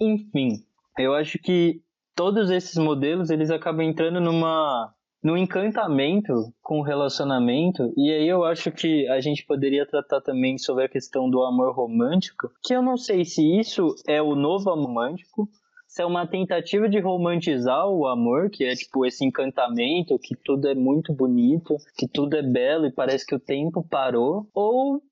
enfim, 0.00 0.62
eu 0.98 1.12
acho 1.14 1.38
que 1.38 1.82
todos 2.14 2.50
esses 2.50 2.76
modelos 2.76 3.28
eles 3.28 3.50
acabam 3.50 3.84
entrando 3.84 4.20
numa 4.20 4.94
no 5.22 5.36
encantamento 5.36 6.52
com 6.60 6.80
o 6.80 6.82
relacionamento, 6.82 7.92
e 7.96 8.10
aí 8.10 8.26
eu 8.26 8.44
acho 8.44 8.72
que 8.72 9.08
a 9.08 9.20
gente 9.20 9.46
poderia 9.46 9.86
tratar 9.86 10.20
também 10.20 10.58
sobre 10.58 10.84
a 10.84 10.88
questão 10.88 11.30
do 11.30 11.42
amor 11.42 11.74
romântico, 11.74 12.50
que 12.62 12.74
eu 12.74 12.82
não 12.82 12.96
sei 12.96 13.24
se 13.24 13.58
isso 13.58 13.94
é 14.06 14.20
o 14.20 14.34
novo 14.34 14.70
amor 14.70 14.82
romântico, 14.86 15.48
se 15.86 16.02
é 16.02 16.06
uma 16.06 16.26
tentativa 16.26 16.88
de 16.88 16.98
romantizar 16.98 17.86
o 17.86 18.06
amor, 18.06 18.48
que 18.50 18.64
é 18.64 18.74
tipo 18.74 19.04
esse 19.04 19.24
encantamento, 19.26 20.18
que 20.18 20.34
tudo 20.34 20.66
é 20.66 20.74
muito 20.74 21.12
bonito, 21.12 21.76
que 21.98 22.08
tudo 22.08 22.34
é 22.34 22.42
belo 22.42 22.86
e 22.86 22.90
parece 22.90 23.26
que 23.26 23.34
o 23.34 23.38
tempo 23.38 23.86
parou, 23.88 24.48
ou 24.54 25.02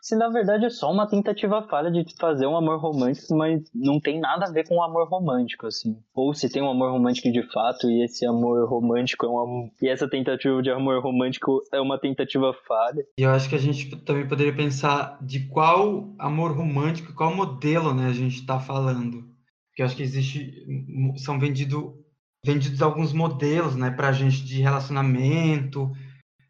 se 0.00 0.16
na 0.16 0.28
verdade 0.28 0.64
é 0.64 0.70
só 0.70 0.90
uma 0.90 1.06
tentativa 1.06 1.62
falha 1.62 1.90
de 1.90 2.04
fazer 2.18 2.46
um 2.46 2.56
amor 2.56 2.78
romântico, 2.80 3.36
mas 3.36 3.62
não 3.74 4.00
tem 4.00 4.18
nada 4.20 4.46
a 4.46 4.50
ver 4.50 4.66
com 4.66 4.76
um 4.76 4.82
amor 4.82 5.08
romântico, 5.08 5.66
assim. 5.66 5.96
Ou 6.14 6.32
se 6.34 6.50
tem 6.50 6.62
um 6.62 6.70
amor 6.70 6.90
romântico 6.90 7.30
de 7.30 7.42
fato 7.52 7.88
e 7.90 8.04
esse 8.04 8.26
amor 8.26 8.68
romântico 8.68 9.26
é 9.26 9.28
um 9.28 9.70
e 9.80 9.88
essa 9.88 10.08
tentativa 10.08 10.62
de 10.62 10.70
amor 10.70 11.02
romântico 11.02 11.62
é 11.72 11.80
uma 11.80 11.98
tentativa 11.98 12.52
falha. 12.66 13.04
E 13.18 13.22
eu 13.22 13.30
acho 13.30 13.48
que 13.48 13.54
a 13.54 13.58
gente 13.58 13.94
também 14.04 14.26
poderia 14.26 14.54
pensar 14.54 15.18
de 15.20 15.48
qual 15.48 16.08
amor 16.18 16.56
romântico, 16.56 17.14
qual 17.14 17.34
modelo, 17.34 17.94
né, 17.94 18.06
a 18.06 18.12
gente 18.12 18.36
está 18.36 18.58
falando. 18.58 19.24
Porque 19.68 19.82
eu 19.82 19.86
acho 19.86 19.96
que 19.96 20.02
existe 20.02 20.52
são 21.16 21.38
vendido, 21.38 21.94
vendidos 22.44 22.82
alguns 22.82 23.12
modelos, 23.12 23.76
né, 23.76 23.94
a 23.96 24.12
gente 24.12 24.44
de 24.44 24.60
relacionamento, 24.60 25.90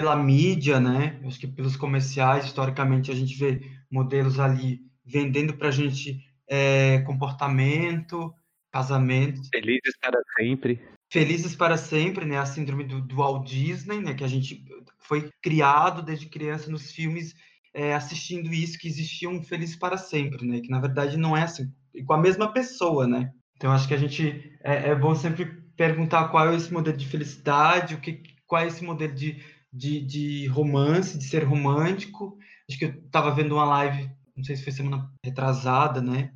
pela 0.01 0.17
mídia, 0.17 0.81
né? 0.81 1.21
Acho 1.27 1.39
que 1.39 1.47
pelos 1.47 1.77
comerciais, 1.77 2.47
historicamente, 2.47 3.11
a 3.11 3.15
gente 3.15 3.37
vê 3.37 3.61
modelos 3.91 4.41
ali 4.41 4.81
vendendo 5.05 5.53
para 5.53 5.69
a 5.69 5.71
gente 5.71 6.25
é, 6.49 7.01
comportamento, 7.01 8.33
casamento. 8.73 9.43
Felizes 9.53 9.99
para 10.01 10.19
sempre. 10.39 10.81
Felizes 11.13 11.55
para 11.55 11.77
sempre, 11.77 12.25
né? 12.25 12.39
A 12.39 12.47
síndrome 12.47 12.85
do, 12.85 13.03
do 13.03 13.17
Walt 13.17 13.47
Disney, 13.47 14.01
né? 14.01 14.15
Que 14.15 14.25
a 14.25 14.29
gente 14.29 14.65
foi 15.01 15.29
criado 15.43 16.01
desde 16.01 16.31
criança 16.31 16.71
nos 16.71 16.91
filmes 16.91 17.35
é, 17.75 17.93
assistindo 17.93 18.51
isso, 18.55 18.79
que 18.79 18.89
existiam 18.89 19.43
felizes 19.43 19.77
para 19.77 19.99
sempre, 19.99 20.47
né? 20.47 20.61
Que 20.61 20.71
na 20.71 20.81
verdade 20.81 21.19
não 21.19 21.37
é 21.37 21.43
assim, 21.43 21.71
com 22.07 22.15
a 22.15 22.19
mesma 22.19 22.51
pessoa, 22.55 23.07
né? 23.07 23.31
Então 23.55 23.71
acho 23.71 23.87
que 23.87 23.93
a 23.93 23.99
gente 23.99 24.51
é, 24.65 24.93
é 24.93 24.95
bom 24.95 25.15
sempre 25.15 25.45
perguntar 25.77 26.29
qual 26.29 26.51
é 26.51 26.57
esse 26.57 26.73
modelo 26.73 26.97
de 26.97 27.07
felicidade, 27.07 27.95
o 27.95 28.01
que, 28.01 28.23
qual 28.47 28.63
é 28.63 28.67
esse 28.67 28.83
modelo 28.83 29.15
de 29.15 29.41
de, 29.73 30.01
de 30.01 30.47
romance, 30.49 31.19
de 31.19 31.25
ser 31.25 31.45
romântico. 31.45 32.37
Acho 32.69 32.79
que 32.79 32.85
eu 32.87 32.91
estava 32.91 33.31
vendo 33.31 33.55
uma 33.55 33.65
live, 33.65 34.11
não 34.37 34.45
sei 34.45 34.57
se 34.57 34.65
foi 34.65 34.73
semana 34.73 35.11
retrasada, 35.25 36.01
né? 36.01 36.33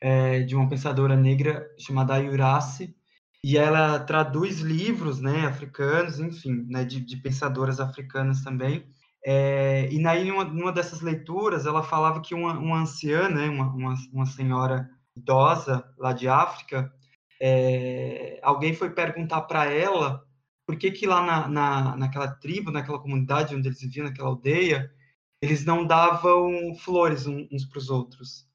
É, 0.00 0.40
de 0.42 0.54
uma 0.54 0.68
pensadora 0.68 1.16
negra 1.16 1.66
chamada 1.78 2.14
Ayurace, 2.14 2.94
e 3.42 3.56
ela 3.56 3.98
traduz 4.00 4.60
livros, 4.60 5.20
né, 5.20 5.46
africanos, 5.46 6.18
enfim, 6.18 6.66
né, 6.68 6.84
de, 6.84 7.00
de 7.00 7.16
pensadoras 7.16 7.80
africanas 7.80 8.42
também. 8.42 8.84
É, 9.24 9.88
e 9.90 10.06
aí, 10.06 10.24
numa, 10.24 10.44
numa 10.44 10.72
dessas 10.72 11.00
leituras, 11.00 11.66
ela 11.66 11.82
falava 11.82 12.20
que 12.20 12.34
uma, 12.34 12.52
uma 12.58 12.80
anciã, 12.80 13.28
né, 13.28 13.48
uma, 13.48 13.66
uma, 13.72 13.94
uma 14.12 14.26
senhora 14.26 14.88
idosa 15.16 15.84
lá 15.98 16.12
de 16.12 16.28
África, 16.28 16.92
é, 17.40 18.40
alguém 18.42 18.74
foi 18.74 18.90
perguntar 18.90 19.42
para 19.42 19.66
ela 19.66 20.24
por 20.68 20.76
que, 20.76 20.90
que 20.90 21.06
lá 21.06 21.24
na, 21.24 21.48
na, 21.48 21.96
naquela 21.96 22.28
tribo, 22.28 22.70
naquela 22.70 22.98
comunidade 22.98 23.56
onde 23.56 23.66
eles 23.66 23.80
viviam, 23.80 24.04
naquela 24.04 24.28
aldeia, 24.28 24.92
eles 25.40 25.64
não 25.64 25.86
davam 25.86 26.74
flores 26.74 27.26
uns 27.26 27.64
para 27.64 27.78
os 27.78 27.88
outros. 27.88 28.46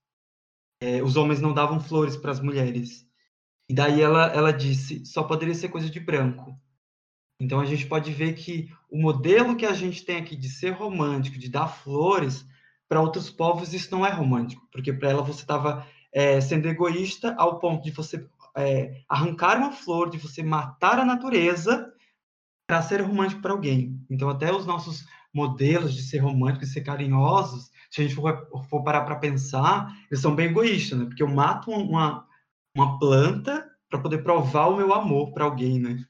É, 0.80 1.02
os 1.02 1.16
homens 1.16 1.42
não 1.42 1.56
davam 1.56 1.80
flores 1.80 2.16
para 2.16 2.32
as 2.32 2.40
mulheres. 2.40 3.04
E 3.68 3.74
daí 3.74 4.00
ela, 4.00 4.28
ela 4.28 4.54
disse, 4.54 5.04
só 5.04 5.24
poderia 5.24 5.56
ser 5.56 5.70
coisa 5.70 5.90
de 5.90 6.00
branco. 6.00 6.56
Então 7.40 7.60
a 7.60 7.66
gente 7.66 7.88
pode 7.88 8.14
ver 8.14 8.36
que 8.36 8.70
o 8.92 9.02
modelo 9.02 9.56
que 9.56 9.66
a 9.66 9.74
gente 9.74 10.06
tem 10.06 10.18
aqui 10.18 10.36
de 10.36 10.50
ser 10.50 10.70
romântico, 10.70 11.40
de 11.40 11.50
dar 11.50 11.68
flores, 11.68 12.46
para 12.88 13.02
outros 13.02 13.32
povos 13.32 13.74
isso 13.74 13.90
não 13.90 14.06
é 14.06 14.12
romântico, 14.12 14.68
porque 14.72 14.94
para 14.94 15.10
ela 15.10 15.24
você 15.24 15.42
estava 15.42 15.88
é, 16.14 16.40
sendo 16.40 16.68
egoísta 16.68 17.34
ao 17.40 17.58
ponto 17.58 17.84
de 17.84 17.90
você 17.90 18.24
é, 18.56 19.02
arrancar 19.10 19.58
uma 19.58 19.72
flor, 19.72 20.12
de 20.12 20.20
você 20.20 20.44
matar 20.44 21.00
a 21.00 21.06
natureza 21.06 21.92
para 22.68 22.82
ser 22.82 23.02
romântico 23.02 23.42
para 23.42 23.52
alguém. 23.52 24.00
Então, 24.10 24.30
até 24.30 24.52
os 24.54 24.66
nossos 24.66 25.06
modelos 25.34 25.94
de 25.94 26.04
ser 26.04 26.20
romântico 26.20 26.64
e 26.64 26.68
ser 26.68 26.82
carinhosos, 26.82 27.70
se 27.90 28.02
a 28.02 28.04
gente 28.04 28.16
for, 28.16 28.48
for 28.70 28.84
parar 28.84 29.02
para 29.02 29.16
pensar, 29.16 29.92
eles 30.10 30.22
são 30.22 30.36
bem 30.36 30.48
egoístas, 30.48 31.00
né? 31.00 31.06
Porque 31.06 31.24
eu 31.24 31.28
mato 31.28 31.72
uma, 31.72 32.26
uma 32.76 33.00
planta 33.00 33.70
para 33.90 34.00
poder 34.00 34.24
provar 34.24 34.68
o 34.68 34.78
meu 34.78 34.94
amor 34.94 35.34
para 35.34 35.46
alguém, 35.46 35.80
né? 35.80 36.04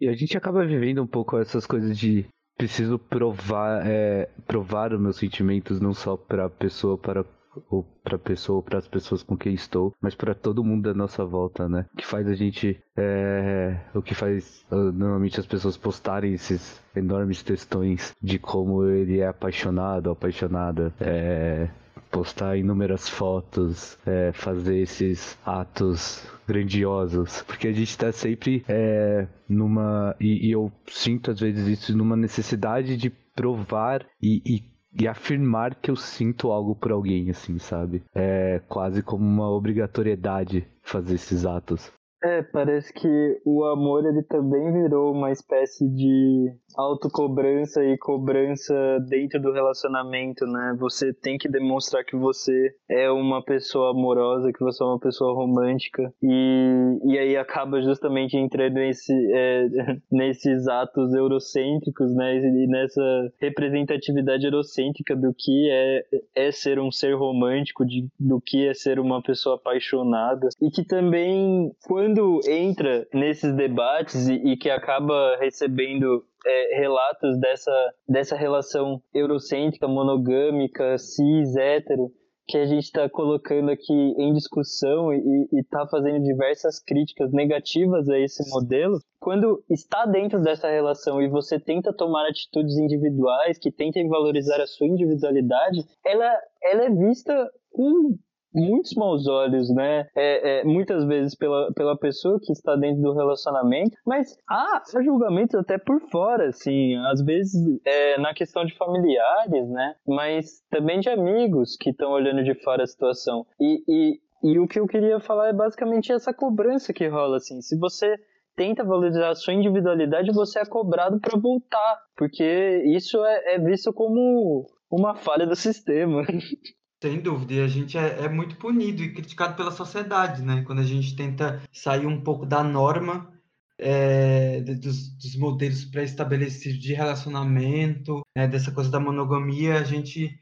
E 0.00 0.08
a 0.08 0.14
gente 0.14 0.36
acaba 0.36 0.64
vivendo 0.64 1.02
um 1.02 1.06
pouco 1.06 1.38
essas 1.38 1.66
coisas 1.66 1.98
de 1.98 2.26
preciso 2.56 2.98
provar, 2.98 3.86
é, 3.86 4.30
provar 4.46 4.92
os 4.92 5.00
meus 5.00 5.16
sentimentos 5.16 5.80
não 5.80 5.92
só 5.92 6.16
para 6.16 6.46
a 6.46 6.50
pessoa, 6.50 6.96
para 6.96 7.24
ou 7.70 7.84
para 8.02 8.18
pessoa, 8.18 8.62
para 8.62 8.78
as 8.78 8.88
pessoas 8.88 9.22
com 9.22 9.36
quem 9.36 9.54
estou, 9.54 9.94
mas 10.00 10.14
para 10.14 10.34
todo 10.34 10.64
mundo 10.64 10.84
da 10.84 10.94
nossa 10.94 11.24
volta, 11.24 11.68
né? 11.68 11.86
Que 11.96 12.06
faz 12.06 12.26
a 12.26 12.34
gente, 12.34 12.80
é, 12.96 13.78
o 13.94 14.02
que 14.02 14.14
faz 14.14 14.64
uh, 14.70 14.92
normalmente 14.92 15.40
as 15.40 15.46
pessoas 15.46 15.76
postarem 15.76 16.34
esses 16.34 16.80
enormes 16.94 17.42
textões 17.42 18.14
de 18.22 18.38
como 18.38 18.84
ele 18.84 19.20
é 19.20 19.26
apaixonado, 19.26 20.10
apaixonada, 20.10 20.92
é, 21.00 21.68
postar 22.10 22.56
inúmeras 22.56 23.08
fotos, 23.08 23.98
é, 24.06 24.32
fazer 24.32 24.78
esses 24.78 25.38
atos 25.44 26.26
grandiosos, 26.46 27.42
porque 27.42 27.68
a 27.68 27.72
gente 27.72 27.90
está 27.90 28.12
sempre 28.12 28.64
é, 28.68 29.26
numa 29.48 30.14
e, 30.20 30.48
e, 30.48 30.52
eu 30.52 30.72
sinto 30.86 31.30
às 31.30 31.40
vezes 31.40 31.66
isso 31.66 31.96
numa 31.96 32.16
necessidade 32.16 32.96
de 32.96 33.10
provar 33.10 34.06
e, 34.22 34.40
e 34.46 34.75
e 34.98 35.06
afirmar 35.06 35.74
que 35.74 35.90
eu 35.90 35.96
sinto 35.96 36.50
algo 36.50 36.74
por 36.74 36.92
alguém, 36.92 37.30
assim, 37.30 37.58
sabe? 37.58 38.02
É 38.14 38.60
quase 38.68 39.02
como 39.02 39.24
uma 39.24 39.50
obrigatoriedade 39.50 40.66
fazer 40.82 41.14
esses 41.14 41.44
atos. 41.44 41.92
É, 42.24 42.42
parece 42.42 42.92
que 42.92 43.40
o 43.44 43.64
amor 43.64 44.06
ele 44.06 44.22
também 44.22 44.72
virou 44.72 45.12
uma 45.12 45.30
espécie 45.30 45.86
de 45.88 46.50
autocobrança 46.74 47.84
e 47.84 47.96
cobrança 47.98 48.74
dentro 49.08 49.40
do 49.40 49.52
relacionamento, 49.52 50.46
né? 50.46 50.76
Você 50.78 51.12
tem 51.12 51.36
que 51.36 51.48
demonstrar 51.48 52.04
que 52.04 52.16
você 52.16 52.74
é 52.88 53.10
uma 53.10 53.42
pessoa 53.42 53.90
amorosa, 53.90 54.52
que 54.52 54.64
você 54.64 54.82
é 54.82 54.86
uma 54.86 54.98
pessoa 54.98 55.34
romântica 55.34 56.12
e, 56.22 56.98
e 57.04 57.18
aí 57.18 57.36
acaba 57.36 57.80
justamente 57.82 58.36
entrando 58.36 58.74
nesse, 58.74 59.12
é, 59.32 59.66
nesses 60.10 60.66
atos 60.68 61.14
eurocêntricos, 61.14 62.14
né? 62.14 62.36
E 62.36 62.66
nessa 62.66 63.32
representatividade 63.40 64.44
eurocêntrica 64.44 65.14
do 65.14 65.34
que 65.36 65.70
é, 65.70 66.04
é 66.34 66.50
ser 66.50 66.78
um 66.78 66.90
ser 66.90 67.14
romântico, 67.14 67.84
de, 67.84 68.08
do 68.18 68.40
que 68.40 68.66
é 68.66 68.74
ser 68.74 68.98
uma 68.98 69.22
pessoa 69.22 69.56
apaixonada 69.56 70.48
e 70.60 70.70
que 70.70 70.84
também 70.84 71.70
quando 71.86 72.05
entra 72.46 73.06
nesses 73.12 73.54
debates 73.54 74.28
e, 74.28 74.34
e 74.34 74.56
que 74.56 74.70
acaba 74.70 75.36
recebendo 75.38 76.24
é, 76.46 76.78
relatos 76.78 77.38
dessa, 77.38 77.94
dessa 78.08 78.36
relação 78.36 79.02
eurocêntrica, 79.12 79.88
monogâmica, 79.88 80.96
cis, 80.98 81.56
hétero, 81.56 82.12
que 82.48 82.56
a 82.56 82.64
gente 82.64 82.84
está 82.84 83.08
colocando 83.08 83.70
aqui 83.70 83.92
em 83.92 84.32
discussão 84.32 85.12
e 85.12 85.48
está 85.52 85.86
fazendo 85.88 86.22
diversas 86.22 86.78
críticas 86.78 87.32
negativas 87.32 88.08
a 88.08 88.18
esse 88.18 88.48
modelo, 88.50 88.98
quando 89.18 89.64
está 89.68 90.06
dentro 90.06 90.40
dessa 90.40 90.70
relação 90.70 91.20
e 91.20 91.28
você 91.28 91.58
tenta 91.58 91.92
tomar 91.92 92.28
atitudes 92.28 92.76
individuais 92.78 93.58
que 93.58 93.72
tentem 93.72 94.08
valorizar 94.08 94.60
a 94.60 94.66
sua 94.66 94.86
individualidade, 94.86 95.84
ela, 96.04 96.32
ela 96.62 96.84
é 96.84 96.90
vista 96.90 97.50
com 97.72 98.16
muitos 98.56 98.94
maus 98.94 99.26
olhos, 99.28 99.68
né? 99.74 100.06
É, 100.16 100.60
é, 100.60 100.64
muitas 100.64 101.04
vezes 101.04 101.34
pela, 101.34 101.72
pela 101.74 101.96
pessoa 101.96 102.40
que 102.42 102.52
está 102.52 102.74
dentro 102.74 103.02
do 103.02 103.12
relacionamento, 103.12 103.96
mas 104.04 104.36
há 104.48 104.82
julgamentos 105.04 105.54
até 105.54 105.78
por 105.78 106.00
fora, 106.10 106.48
assim, 106.48 106.96
às 107.06 107.22
vezes 107.22 107.54
é, 107.84 108.18
na 108.18 108.32
questão 108.32 108.64
de 108.64 108.74
familiares, 108.76 109.68
né? 109.68 109.94
Mas 110.06 110.62
também 110.70 111.00
de 111.00 111.10
amigos 111.10 111.76
que 111.76 111.90
estão 111.90 112.10
olhando 112.10 112.42
de 112.42 112.54
fora 112.62 112.82
a 112.82 112.86
situação. 112.86 113.46
E, 113.60 113.82
e, 113.86 114.20
e 114.42 114.58
o 114.58 114.66
que 114.66 114.80
eu 114.80 114.86
queria 114.86 115.20
falar 115.20 115.48
é 115.48 115.52
basicamente 115.52 116.12
essa 116.12 116.32
cobrança 116.32 116.92
que 116.92 117.06
rola, 117.06 117.36
assim. 117.36 117.60
Se 117.60 117.78
você 117.78 118.16
tenta 118.56 118.82
valorizar 118.82 119.28
a 119.28 119.34
sua 119.34 119.52
individualidade, 119.52 120.32
você 120.32 120.60
é 120.60 120.64
cobrado 120.64 121.20
para 121.20 121.38
voltar, 121.38 122.00
porque 122.16 122.82
isso 122.86 123.22
é, 123.24 123.54
é 123.54 123.58
visto 123.58 123.92
como 123.92 124.66
uma 124.90 125.14
falha 125.14 125.46
do 125.46 125.54
sistema. 125.54 126.22
Sem 127.02 127.20
dúvida, 127.20 127.52
e 127.52 127.60
a 127.60 127.68
gente 127.68 127.98
é, 127.98 128.24
é, 128.24 128.28
muito 128.28 128.56
punido 128.56 129.02
e 129.02 129.12
criticado 129.12 129.54
pela 129.54 129.70
sociedade, 129.70 130.42
né? 130.42 130.62
Quando 130.66 130.80
a 130.80 130.84
gente 130.84 131.14
tenta 131.14 131.62
sair 131.70 132.06
um 132.06 132.22
pouco 132.22 132.46
da 132.46 132.64
norma 132.64 133.30
é, 133.78 134.60
dos, 134.62 135.10
dos, 135.16 135.36
modelos 135.36 135.84
pré-estabelecidos 135.84 136.78
de 136.78 136.94
relacionamento, 136.94 138.22
né? 138.34 138.48
dessa 138.48 138.72
coisa 138.72 138.90
da 138.90 138.98
monogamia, 138.98 139.78
a 139.78 139.84
gente 139.84 140.38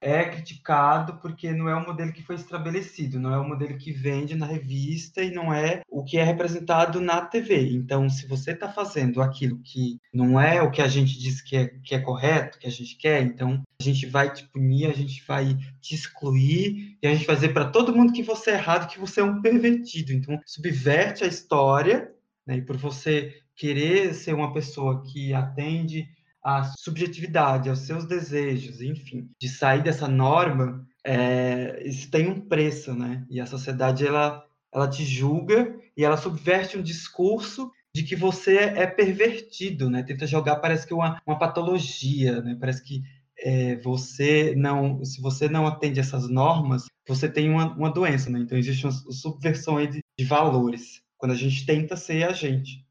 é 0.00 0.24
criticado 0.24 1.18
porque 1.20 1.52
não 1.52 1.68
é 1.68 1.74
o 1.74 1.84
modelo 1.84 2.12
que 2.12 2.22
foi 2.22 2.36
estabelecido, 2.36 3.18
não 3.18 3.32
é 3.32 3.38
o 3.38 3.48
modelo 3.48 3.76
que 3.76 3.92
vende 3.92 4.34
na 4.34 4.46
revista 4.46 5.22
e 5.22 5.30
não 5.30 5.52
é 5.52 5.82
o 5.88 6.04
que 6.04 6.18
é 6.18 6.24
representado 6.24 7.00
na 7.00 7.20
TV. 7.20 7.72
Então, 7.72 8.08
se 8.08 8.26
você 8.26 8.52
está 8.52 8.68
fazendo 8.68 9.20
aquilo 9.20 9.58
que 9.58 9.98
não 10.12 10.40
é 10.40 10.62
o 10.62 10.70
que 10.70 10.80
a 10.80 10.88
gente 10.88 11.18
diz 11.18 11.40
que 11.40 11.56
é, 11.56 11.66
que 11.82 11.94
é 11.94 12.00
correto, 12.00 12.58
que 12.58 12.66
a 12.66 12.70
gente 12.70 12.96
quer, 12.96 13.22
então 13.22 13.62
a 13.80 13.84
gente 13.84 14.06
vai 14.06 14.32
te 14.32 14.44
punir, 14.48 14.86
a 14.86 14.94
gente 14.94 15.22
vai 15.26 15.56
te 15.80 15.94
excluir 15.94 16.96
e 17.02 17.06
a 17.06 17.14
gente 17.14 17.26
vai 17.26 17.34
dizer 17.34 17.52
para 17.52 17.70
todo 17.70 17.94
mundo 17.94 18.12
que 18.12 18.22
você 18.22 18.50
é 18.50 18.54
errado, 18.54 18.88
que 18.88 18.98
você 18.98 19.20
é 19.20 19.24
um 19.24 19.40
pervertido. 19.40 20.12
Então, 20.12 20.38
subverte 20.46 21.24
a 21.24 21.26
história, 21.28 22.10
né? 22.46 22.58
e 22.58 22.62
por 22.62 22.76
você 22.76 23.34
querer 23.56 24.14
ser 24.14 24.34
uma 24.34 24.52
pessoa 24.52 25.02
que 25.02 25.34
atende 25.34 26.08
a 26.48 26.62
subjetividade, 26.78 27.68
aos 27.68 27.80
seus 27.80 28.06
desejos, 28.06 28.80
enfim, 28.80 29.28
de 29.38 29.50
sair 29.50 29.82
dessa 29.82 30.08
norma, 30.08 30.82
é, 31.04 31.82
isso 31.84 32.10
tem 32.10 32.26
um 32.26 32.40
preço, 32.40 32.94
né? 32.94 33.26
E 33.28 33.38
a 33.38 33.44
sociedade 33.44 34.06
ela 34.06 34.42
ela 34.72 34.88
te 34.88 35.04
julga 35.04 35.78
e 35.96 36.04
ela 36.04 36.16
subverte 36.16 36.78
um 36.78 36.82
discurso 36.82 37.70
de 37.94 38.02
que 38.02 38.16
você 38.16 38.56
é 38.56 38.86
pervertido, 38.86 39.90
né? 39.90 40.02
Tenta 40.02 40.26
jogar 40.26 40.56
parece 40.56 40.86
que 40.86 40.94
uma, 40.94 41.20
uma 41.26 41.38
patologia, 41.38 42.40
né? 42.40 42.56
Parece 42.58 42.82
que 42.82 43.02
é, 43.40 43.76
você 43.76 44.54
não, 44.56 45.04
se 45.04 45.20
você 45.20 45.50
não 45.50 45.66
atende 45.66 46.00
essas 46.00 46.30
normas, 46.30 46.86
você 47.06 47.28
tem 47.28 47.50
uma, 47.50 47.74
uma 47.76 47.92
doença, 47.92 48.30
né? 48.30 48.38
Então 48.38 48.56
existe 48.56 48.86
uma 48.86 48.92
subversão 48.92 49.84
de, 49.86 50.00
de 50.18 50.24
valores 50.24 51.02
quando 51.18 51.32
a 51.32 51.36
gente 51.36 51.66
tenta 51.66 51.94
ser 51.94 52.26
a 52.26 52.32
gente. 52.32 52.86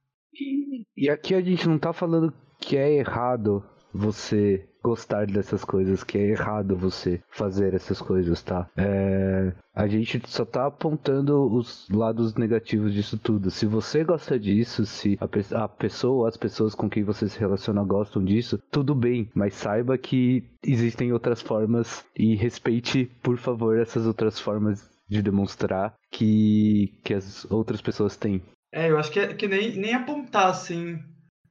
E 0.95 1.10
aqui 1.10 1.34
a 1.34 1.41
gente 1.41 1.68
não 1.68 1.78
está 1.78 1.91
falando 1.91 2.32
que 2.60 2.78
é 2.78 2.93
errado 2.93 3.64
você 3.93 4.68
gostar 4.84 5.28
dessas 5.28 5.66
coisas, 5.66 6.03
que 6.03 6.18
é 6.18 6.30
errado 6.30 6.78
você 6.78 7.22
fazer 7.30 7.74
essas 7.74 8.01
coisas, 8.01 8.41
tá? 8.41 8.70
É, 8.78 9.51
a 9.76 9.86
gente 9.88 10.22
só 10.28 10.45
tá 10.45 10.68
apontando 10.68 11.53
os 11.53 11.89
lados 11.89 12.36
negativos 12.36 12.93
disso 12.93 13.18
tudo. 13.18 13.51
Se 13.51 13.66
você 13.66 14.03
gosta 14.03 14.39
disso, 14.39 14.86
se 14.86 15.18
a, 15.20 15.28
pe 15.28 15.41
a 15.53 15.68
pessoa, 15.68 16.30
as 16.30 16.38
pessoas 16.38 16.74
com 16.74 16.89
quem 16.89 17.03
você 17.03 17.28
se 17.28 17.38
relaciona 17.38 17.84
gostam 17.84 18.24
disso, 18.24 18.58
tudo 18.72 18.95
bem, 18.95 19.30
mas 19.34 19.55
saiba 19.55 19.97
que 19.97 20.45
existem 20.64 21.12
outras 21.12 21.41
formas 21.41 22.05
e 22.16 22.36
respeite, 22.36 23.12
por 23.22 23.38
favor, 23.38 23.78
essas 23.78 24.05
outras 24.05 24.39
formas 24.39 24.89
de 25.10 25.22
demonstrar 25.22 25.93
que, 26.12 26.93
que 27.03 27.14
as 27.14 27.49
outras 27.49 27.82
pessoas 27.82 28.16
têm. 28.16 28.41
É, 28.72 28.89
eu 28.89 28.97
acho 28.97 29.12
que, 29.12 29.20
é, 29.20 29.34
que 29.34 29.47
nem, 29.47 29.76
nem 29.78 29.93
apontar 29.93 30.49
assim 30.49 30.99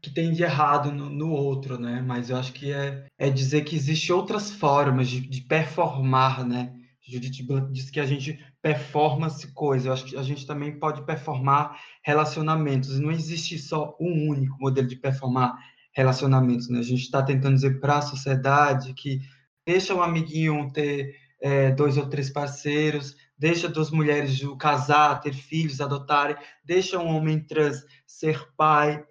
que 0.00 0.10
tem 0.10 0.32
de 0.32 0.42
errado 0.42 0.92
no, 0.92 1.10
no, 1.10 1.30
outro, 1.30 1.78
né? 1.78 2.02
Mas 2.06 2.30
eu 2.30 2.36
acho 2.36 2.52
que 2.52 2.72
é, 2.72 3.06
é 3.18 3.30
dizer 3.30 3.62
que 3.64 3.76
existem 3.76 4.14
outras 4.14 4.50
formas 4.50 5.08
de, 5.08 5.20
de 5.20 5.40
performar, 5.42 6.46
né? 6.46 6.72
Judith 7.00 7.42
Blunt 7.46 7.70
diz 7.72 7.88
que 7.88 8.00
a 8.00 8.06
gente 8.06 8.38
performance 8.60 9.46
coisa. 9.52 9.88
Eu 9.88 9.92
acho 9.92 10.04
que 10.04 10.16
a 10.16 10.22
gente 10.22 10.44
também 10.44 10.76
pode 10.78 11.04
performar 11.06 11.78
relacionamentos. 12.02 12.98
Não 12.98 13.12
existe 13.12 13.58
só 13.58 13.96
um 14.00 14.28
único 14.28 14.58
modelo 14.58 14.88
de 14.88 14.96
performar 14.96 15.56
relacionamentos, 15.92 16.68
né? 16.68 16.80
A 16.80 16.82
gente 16.82 17.02
está 17.02 17.22
tentando 17.22 17.54
dizer 17.54 17.80
para 17.80 17.98
a 17.98 18.02
sociedade 18.02 18.92
que 18.92 19.20
deixa 19.64 19.94
um 19.94 20.02
amiguinho 20.02 20.70
ter 20.72 21.14
é, 21.40 21.70
dois 21.70 21.96
ou 21.96 22.06
três 22.06 22.28
parceiros, 22.30 23.16
deixa 23.38 23.68
duas 23.68 23.90
mulheres 23.90 24.40
casar, 24.58 25.20
ter 25.20 25.32
filhos, 25.32 25.80
adotarem, 25.80 26.36
deixa 26.64 26.98
um 26.98 27.16
homem 27.16 27.40
trans 27.40 27.84
ser 28.06 28.48
pai, 28.56 29.02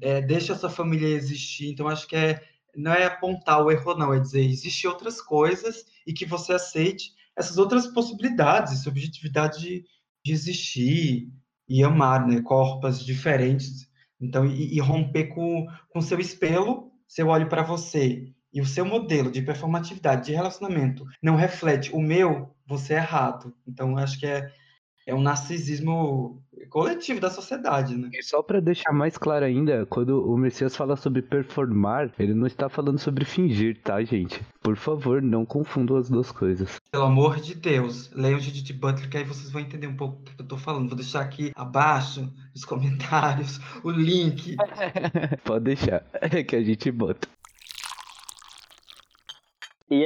é, 0.00 0.20
deixa 0.20 0.52
essa 0.52 0.68
família 0.68 1.08
existir. 1.08 1.70
Então, 1.70 1.88
acho 1.88 2.06
que 2.06 2.16
é, 2.16 2.42
não 2.76 2.92
é 2.92 3.06
apontar 3.06 3.62
o 3.62 3.70
erro, 3.70 3.94
não, 3.94 4.12
é 4.12 4.20
dizer 4.20 4.44
existem 4.44 4.90
outras 4.90 5.20
coisas 5.20 5.84
e 6.06 6.12
que 6.12 6.26
você 6.26 6.52
aceite 6.52 7.12
essas 7.36 7.58
outras 7.58 7.86
possibilidades, 7.86 8.82
subjetividade 8.82 9.60
de, 9.60 9.84
de 10.24 10.32
existir 10.32 11.32
e 11.68 11.84
amar, 11.84 12.26
né? 12.26 12.40
Corpos 12.42 13.04
diferentes. 13.04 13.88
Então, 14.20 14.44
e, 14.44 14.74
e 14.74 14.80
romper 14.80 15.28
com 15.28 15.66
o 15.94 16.02
seu 16.02 16.18
espelho, 16.18 16.90
se 17.06 17.22
eu 17.22 17.28
olho 17.28 17.48
para 17.48 17.62
você 17.62 18.32
e 18.52 18.60
o 18.60 18.66
seu 18.66 18.84
modelo 18.84 19.30
de 19.30 19.42
performatividade, 19.42 20.26
de 20.26 20.32
relacionamento, 20.32 21.04
não 21.22 21.36
reflete 21.36 21.94
o 21.94 22.00
meu, 22.00 22.54
você 22.66 22.94
é 22.94 22.96
errado. 22.96 23.54
Então, 23.66 23.96
acho 23.96 24.18
que 24.18 24.26
é, 24.26 24.50
é 25.06 25.14
um 25.14 25.20
narcisismo 25.20 26.42
coletivo 26.68 27.20
da 27.20 27.30
sociedade, 27.30 27.96
né? 27.96 28.10
E 28.12 28.22
só 28.22 28.42
para 28.42 28.60
deixar 28.60 28.92
mais 28.92 29.16
claro 29.16 29.44
ainda, 29.44 29.86
quando 29.86 30.24
o 30.24 30.36
Messias 30.36 30.76
fala 30.76 30.96
sobre 30.96 31.22
performar, 31.22 32.10
ele 32.18 32.34
não 32.34 32.46
está 32.46 32.68
falando 32.68 32.98
sobre 32.98 33.24
fingir, 33.24 33.78
tá, 33.82 34.02
gente? 34.02 34.40
Por 34.60 34.76
favor, 34.76 35.22
não 35.22 35.44
confundam 35.44 35.96
as 35.96 36.08
duas 36.08 36.30
coisas. 36.30 36.80
Pelo 36.90 37.04
amor 37.04 37.36
de 37.40 37.54
Deus, 37.54 38.10
leiam 38.12 38.40
Judith 38.40 38.72
Butler, 38.74 39.08
que 39.08 39.16
aí 39.16 39.24
vocês 39.24 39.50
vão 39.50 39.62
entender 39.62 39.86
um 39.86 39.96
pouco 39.96 40.20
o 40.20 40.24
que 40.24 40.42
eu 40.42 40.46
tô 40.46 40.56
falando. 40.56 40.88
Vou 40.88 40.96
deixar 40.96 41.20
aqui 41.20 41.52
abaixo, 41.54 42.32
nos 42.54 42.64
comentários, 42.66 43.60
o 43.82 43.90
link. 43.90 44.56
Pode 45.44 45.64
deixar, 45.64 46.04
que 46.46 46.56
a 46.56 46.62
gente 46.62 46.90
bota. 46.90 47.28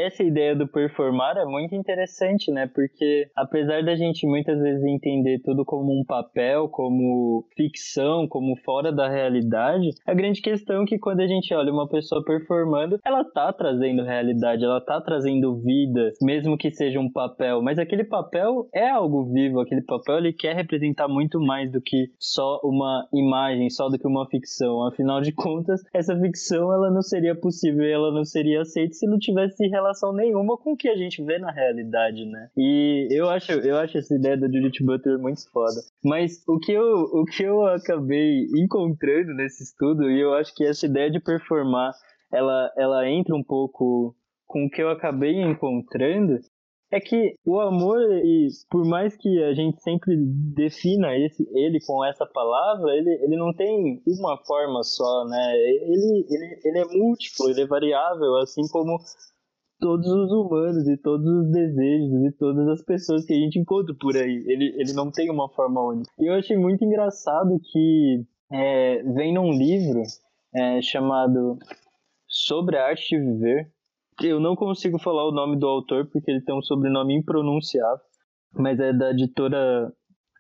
Essa 0.03 0.25
ideia 0.25 0.57
do 0.57 0.67
performar 0.67 1.37
é 1.37 1.45
muito 1.45 1.77
interessante, 1.77 2.51
né? 2.51 2.67
Porque 2.67 3.29
apesar 3.37 3.85
da 3.85 3.95
gente 3.95 4.27
muitas 4.27 4.61
vezes 4.61 4.83
entender 4.83 5.41
tudo 5.45 5.65
como 5.65 5.93
um 5.93 6.05
papel, 6.05 6.69
como 6.69 7.47
ficção, 7.57 8.27
como 8.27 8.57
fora 8.65 8.91
da 8.91 9.09
realidade, 9.09 9.91
a 10.05 10.13
grande 10.13 10.43
questão 10.43 10.83
é 10.83 10.87
que 10.87 10.99
quando 10.99 11.21
a 11.21 11.27
gente 11.29 11.55
olha 11.55 11.73
uma 11.73 11.89
pessoa 11.89 12.25
performando, 12.25 12.99
ela 13.07 13.25
tá 13.25 13.53
trazendo 13.53 14.03
realidade, 14.03 14.65
ela 14.65 14.81
tá 14.81 15.01
trazendo 15.01 15.55
vida, 15.61 16.13
mesmo 16.21 16.59
que 16.59 16.73
seja 16.73 16.99
um 16.99 17.11
papel, 17.11 17.63
mas 17.63 17.79
aquele 17.79 18.03
papel 18.03 18.69
é 18.75 18.91
algo 18.91 19.33
vivo, 19.33 19.61
aquele 19.61 19.83
papel 19.83 20.19
ele 20.19 20.33
quer 20.33 20.57
representar 20.57 21.07
muito 21.07 21.41
mais 21.41 21.71
do 21.71 21.81
que 21.81 22.11
só 22.19 22.61
uma 22.65 23.07
imagem, 23.15 23.71
só 23.71 23.89
do 23.89 23.97
que 23.97 24.07
uma 24.07 24.27
ficção. 24.27 24.85
Afinal 24.85 25.21
de 25.21 25.31
contas, 25.33 25.81
essa 25.95 26.19
ficção 26.19 26.73
ela 26.73 26.91
não 26.91 27.03
seria 27.03 27.37
possível, 27.37 27.85
ela 27.85 28.11
não 28.11 28.25
seria 28.25 28.63
aceita 28.63 28.95
se 28.95 29.07
não 29.07 29.19
tivesse 29.19 29.69
relação 29.69 29.92
nenhuma 30.13 30.57
com 30.57 30.73
o 30.73 30.77
que 30.77 30.89
a 30.89 30.97
gente 30.97 31.23
vê 31.23 31.39
na 31.39 31.51
realidade, 31.51 32.25
né? 32.25 32.49
E 32.57 33.09
eu 33.11 33.29
acho, 33.29 33.53
eu 33.53 33.77
acho 33.77 33.99
essa 33.99 34.15
ideia 34.15 34.37
da 34.37 34.47
Judith 34.47 34.85
Butler 34.85 35.19
muito 35.19 35.51
foda. 35.51 35.81
Mas 36.05 36.43
o 36.47 36.59
que 36.59 36.73
eu, 36.73 37.03
o 37.13 37.25
que 37.25 37.43
eu 37.43 37.67
acabei 37.67 38.47
encontrando 38.57 39.35
nesse 39.35 39.63
estudo, 39.63 40.11
e 40.11 40.21
eu 40.21 40.35
acho 40.35 40.55
que 40.55 40.65
essa 40.65 40.87
ideia 40.87 41.11
de 41.11 41.21
performar, 41.21 41.93
ela, 42.33 42.73
ela 42.77 43.09
entra 43.09 43.35
um 43.35 43.45
pouco 43.45 44.15
com 44.47 44.67
o 44.67 44.71
que 44.71 44.83
eu 44.83 44.91
acabei 44.91 45.41
encontrando, 45.41 46.39
é 46.93 47.01
que 47.01 47.35
o 47.47 47.59
amor, 47.59 47.99
e 48.23 48.49
por 48.71 48.85
mais 48.85 49.17
que 49.17 49.43
a 49.43 49.55
gente 49.55 49.81
sempre 49.83 50.15
defina 50.55 51.17
esse, 51.17 51.43
ele 51.55 51.79
com 51.87 52.05
essa 52.05 52.27
palavra, 52.27 52.95
ele, 52.95 53.11
ele 53.25 53.37
não 53.37 53.51
tem 53.55 54.03
uma 54.07 54.37
forma 54.45 54.83
só, 54.83 55.25
né? 55.25 55.57
Ele, 55.57 56.27
ele, 56.29 56.61
ele 56.63 56.79
é 56.79 56.85
múltiplo, 56.85 57.49
ele 57.49 57.63
é 57.63 57.67
variável, 57.67 58.37
assim 58.37 58.69
como 58.71 58.99
todos 59.83 60.07
os 60.07 60.31
humanos 60.31 60.89
e 60.89 60.97
todos 60.97 61.27
os 61.27 61.51
desejos 61.51 62.25
e 62.25 62.33
todas 62.39 62.69
as 62.69 62.83
pessoas 62.85 63.27
que 63.27 63.35
a 63.35 63.37
gente 63.37 63.59
encontra 63.59 63.93
por 63.99 64.17
aí. 64.17 64.45
Ele, 64.47 64.73
ele 64.79 64.93
não 64.93 65.11
tem 65.11 65.29
uma 65.29 65.49
forma 65.49 65.85
única. 65.85 66.09
E 66.21 66.31
eu 66.31 66.35
achei 66.35 66.57
muito 66.57 66.85
engraçado 66.85 67.59
que 67.61 68.25
é, 68.53 69.03
vem 69.03 69.35
num 69.35 69.51
livro 69.51 70.03
é, 70.55 70.81
chamado 70.81 71.59
Sobre 72.29 72.77
a 72.77 72.87
Arte 72.87 73.09
de 73.09 73.19
Viver. 73.19 73.73
Eu 74.23 74.39
não 74.39 74.55
consigo 74.55 75.01
falar 75.01 75.27
o 75.27 75.33
nome 75.33 75.59
do 75.59 75.67
autor 75.67 76.09
porque 76.13 76.31
ele 76.31 76.45
tem 76.45 76.57
um 76.57 76.63
sobrenome 76.63 77.17
impronunciável, 77.17 78.05
mas 78.55 78.79
é 78.79 78.93
da 78.93 79.11
editora 79.11 79.93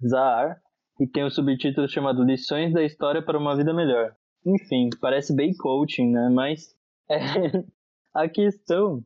Zahar 0.06 0.56
e 1.00 1.06
tem 1.08 1.24
o 1.24 1.26
um 1.26 1.30
subtítulo 1.30 1.88
chamado 1.88 2.22
Lições 2.22 2.72
da 2.72 2.84
História 2.84 3.20
para 3.20 3.38
uma 3.38 3.56
Vida 3.56 3.74
Melhor. 3.74 4.14
Enfim, 4.46 4.88
parece 5.00 5.34
bem 5.34 5.52
coaching, 5.56 6.12
né? 6.12 6.28
Mas 6.32 6.76
é, 7.10 7.64
a 8.14 8.28
questão 8.28 9.02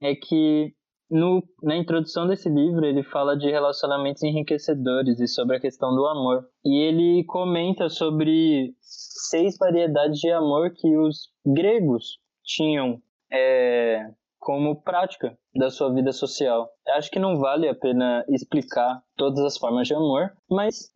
é 0.00 0.14
que 0.14 0.72
no, 1.10 1.42
na 1.62 1.76
introdução 1.76 2.26
desse 2.26 2.48
livro 2.48 2.84
ele 2.84 3.02
fala 3.02 3.36
de 3.36 3.50
relacionamentos 3.50 4.22
enriquecedores 4.22 5.18
e 5.20 5.26
sobre 5.26 5.56
a 5.56 5.60
questão 5.60 5.94
do 5.94 6.06
amor. 6.06 6.46
E 6.64 6.82
ele 6.82 7.24
comenta 7.24 7.88
sobre 7.88 8.74
seis 8.80 9.56
variedades 9.58 10.20
de 10.20 10.30
amor 10.30 10.72
que 10.74 10.96
os 10.96 11.30
gregos 11.46 12.18
tinham 12.44 13.00
é, 13.32 14.06
como 14.38 14.82
prática 14.82 15.36
da 15.54 15.70
sua 15.70 15.92
vida 15.92 16.12
social. 16.12 16.68
Acho 16.96 17.10
que 17.10 17.18
não 17.18 17.38
vale 17.38 17.68
a 17.68 17.74
pena 17.74 18.24
explicar 18.28 19.02
todas 19.16 19.40
as 19.40 19.58
formas 19.58 19.88
de 19.88 19.94
amor, 19.94 20.32
mas 20.48 20.92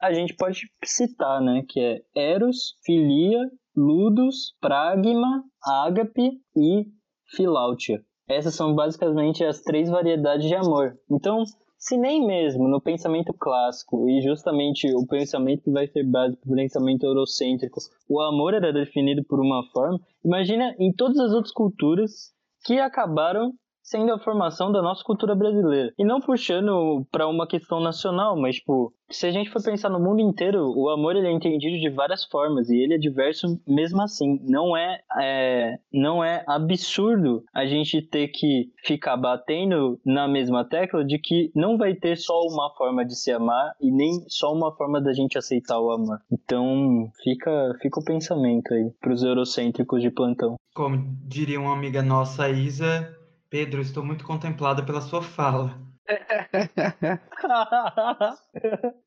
a 0.00 0.12
gente 0.12 0.34
pode 0.34 0.70
citar, 0.84 1.40
né, 1.40 1.64
que 1.68 1.80
é 1.80 2.02
eros, 2.14 2.76
filia, 2.84 3.40
ludus, 3.76 4.56
pragma, 4.60 5.44
ágape 5.62 6.32
e 6.56 6.86
Filáutia. 7.32 8.04
Essas 8.30 8.54
são 8.54 8.74
basicamente 8.74 9.44
as 9.44 9.60
três 9.60 9.90
variedades 9.90 10.46
de 10.46 10.54
amor. 10.54 10.96
Então, 11.10 11.42
se 11.76 11.96
nem 11.96 12.24
mesmo 12.24 12.68
no 12.68 12.80
pensamento 12.80 13.32
clássico 13.32 14.08
e 14.08 14.20
justamente 14.20 14.86
o 14.94 15.04
pensamento 15.04 15.64
que 15.64 15.70
vai 15.72 15.88
ser 15.88 16.04
base 16.04 16.36
para 16.36 16.52
o 16.52 16.54
pensamento 16.54 17.04
eurocêntrico, 17.04 17.80
o 18.08 18.20
amor 18.20 18.54
era 18.54 18.72
definido 18.72 19.24
por 19.24 19.40
uma 19.40 19.64
forma, 19.72 19.98
imagina 20.24 20.76
em 20.78 20.92
todas 20.92 21.18
as 21.18 21.32
outras 21.32 21.52
culturas 21.52 22.32
que 22.64 22.78
acabaram 22.78 23.52
sendo 23.82 24.12
a 24.12 24.18
formação 24.18 24.70
da 24.70 24.82
nossa 24.82 25.02
cultura 25.04 25.34
brasileira. 25.34 25.92
E 25.98 26.04
não 26.04 26.20
puxando 26.20 27.06
para 27.10 27.26
uma 27.26 27.46
questão 27.46 27.80
nacional, 27.80 28.38
mas 28.38 28.56
tipo, 28.56 28.92
se 29.10 29.26
a 29.26 29.30
gente 29.30 29.50
for 29.50 29.62
pensar 29.62 29.88
no 29.88 29.98
mundo 29.98 30.20
inteiro, 30.20 30.72
o 30.76 30.88
amor 30.88 31.16
ele 31.16 31.26
é 31.26 31.32
entendido 31.32 31.78
de 31.78 31.90
várias 31.90 32.24
formas 32.24 32.70
e 32.70 32.76
ele 32.76 32.94
é 32.94 32.98
diverso 32.98 33.60
mesmo 33.66 34.00
assim. 34.02 34.38
Não 34.42 34.76
é, 34.76 35.00
é, 35.20 35.78
não 35.92 36.22
é 36.22 36.44
absurdo 36.46 37.42
a 37.52 37.66
gente 37.66 38.00
ter 38.00 38.28
que 38.28 38.70
ficar 38.84 39.16
batendo 39.16 39.98
na 40.04 40.28
mesma 40.28 40.64
tecla 40.64 41.04
de 41.04 41.18
que 41.18 41.50
não 41.54 41.76
vai 41.76 41.94
ter 41.94 42.16
só 42.16 42.40
uma 42.42 42.72
forma 42.76 43.04
de 43.04 43.16
se 43.16 43.32
amar 43.32 43.72
e 43.80 43.90
nem 43.90 44.24
só 44.28 44.52
uma 44.52 44.74
forma 44.76 45.00
da 45.00 45.12
gente 45.12 45.36
aceitar 45.36 45.80
o 45.80 45.90
amor. 45.90 46.18
Então 46.32 47.10
fica, 47.22 47.74
fica 47.82 48.00
o 48.00 48.04
pensamento 48.04 48.72
aí 48.72 48.90
para 49.00 49.12
os 49.12 49.22
eurocêntricos 49.22 50.00
de 50.00 50.10
plantão. 50.10 50.56
Como 50.74 50.96
diria 51.26 51.60
uma 51.60 51.72
amiga 51.72 52.02
nossa, 52.02 52.48
Isa, 52.48 53.19
Pedro, 53.50 53.80
estou 53.80 54.04
muito 54.04 54.24
contemplada 54.24 54.80
pela 54.84 55.00
sua 55.00 55.20
fala. 55.20 55.76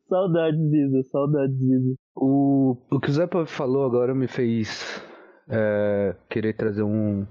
saudades, 0.09 0.73
Isa, 0.73 1.03
saudades, 1.03 1.61
Isa. 1.61 1.95
O, 2.13 2.75
o 2.91 2.99
que 2.99 3.09
o 3.09 3.13
Zé 3.13 3.25
falou 3.47 3.85
agora 3.85 4.13
me 4.13 4.27
fez 4.27 5.01
é, 5.47 6.13
querer 6.29 6.57
trazer 6.57 6.83
um, 6.83 7.25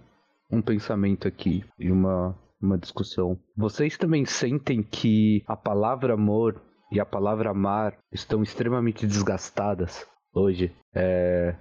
um 0.51 0.63
pensamento 0.63 1.29
aqui 1.29 1.63
e 1.79 1.93
uma, 1.93 2.35
uma 2.61 2.79
discussão. 2.79 3.39
Vocês 3.55 3.99
também 3.99 4.25
sentem 4.25 4.83
que 4.83 5.45
a 5.47 5.55
palavra 5.55 6.15
amor 6.15 6.63
e 6.91 6.99
a 6.99 7.05
palavra 7.05 7.51
amar 7.51 7.99
estão 8.11 8.43
extremamente 8.43 9.07
desgastadas 9.07 10.07
hoje? 10.33 10.75
É, 10.95 11.55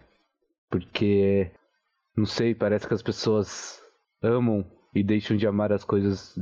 porque, 0.70 1.52
não 2.16 2.26
sei, 2.26 2.56
parece 2.56 2.88
que 2.88 2.94
as 2.94 3.04
pessoas 3.04 3.82
amam 4.24 4.66
e 4.94 5.04
deixam 5.04 5.38
de 5.38 5.48
amar 5.48 5.72
as 5.72 5.84
coisas 5.84 6.38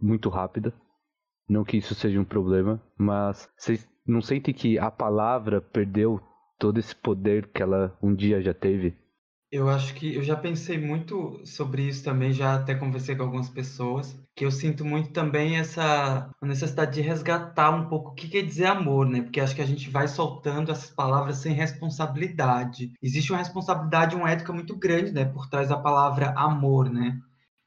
muito 0.00 0.28
rápido. 0.28 0.72
Não 1.48 1.64
que 1.64 1.76
isso 1.76 1.94
seja 1.94 2.20
um 2.20 2.24
problema, 2.24 2.80
mas 2.96 3.48
vocês 3.56 3.88
não 4.06 4.20
sentem 4.20 4.54
que 4.54 4.78
a 4.78 4.90
palavra 4.90 5.60
perdeu 5.60 6.20
todo 6.58 6.78
esse 6.78 6.94
poder 6.94 7.48
que 7.48 7.62
ela 7.62 7.96
um 8.02 8.14
dia 8.14 8.42
já 8.42 8.52
teve? 8.52 8.96
Eu 9.50 9.66
acho 9.66 9.94
que 9.94 10.14
eu 10.14 10.22
já 10.22 10.36
pensei 10.36 10.76
muito 10.76 11.40
sobre 11.46 11.88
isso 11.88 12.04
também, 12.04 12.34
já 12.34 12.56
até 12.56 12.74
conversei 12.74 13.16
com 13.16 13.22
algumas 13.22 13.48
pessoas, 13.48 14.14
que 14.36 14.44
eu 14.44 14.50
sinto 14.50 14.84
muito 14.84 15.10
também 15.10 15.56
essa 15.56 16.30
necessidade 16.42 16.92
de 16.92 17.00
resgatar 17.00 17.70
um 17.70 17.88
pouco 17.88 18.10
o 18.10 18.14
que 18.14 18.28
quer 18.28 18.42
dizer 18.42 18.66
amor, 18.66 19.08
né? 19.08 19.22
Porque 19.22 19.40
acho 19.40 19.54
que 19.54 19.62
a 19.62 19.66
gente 19.66 19.88
vai 19.88 20.06
soltando 20.06 20.70
essas 20.70 20.90
palavras 20.90 21.38
sem 21.38 21.54
responsabilidade. 21.54 22.92
Existe 23.02 23.32
uma 23.32 23.38
responsabilidade, 23.38 24.14
uma 24.14 24.30
ética 24.30 24.52
muito 24.52 24.76
grande, 24.76 25.12
né, 25.12 25.24
por 25.24 25.48
trás 25.48 25.70
da 25.70 25.78
palavra 25.78 26.34
amor, 26.36 26.90
né? 26.90 27.18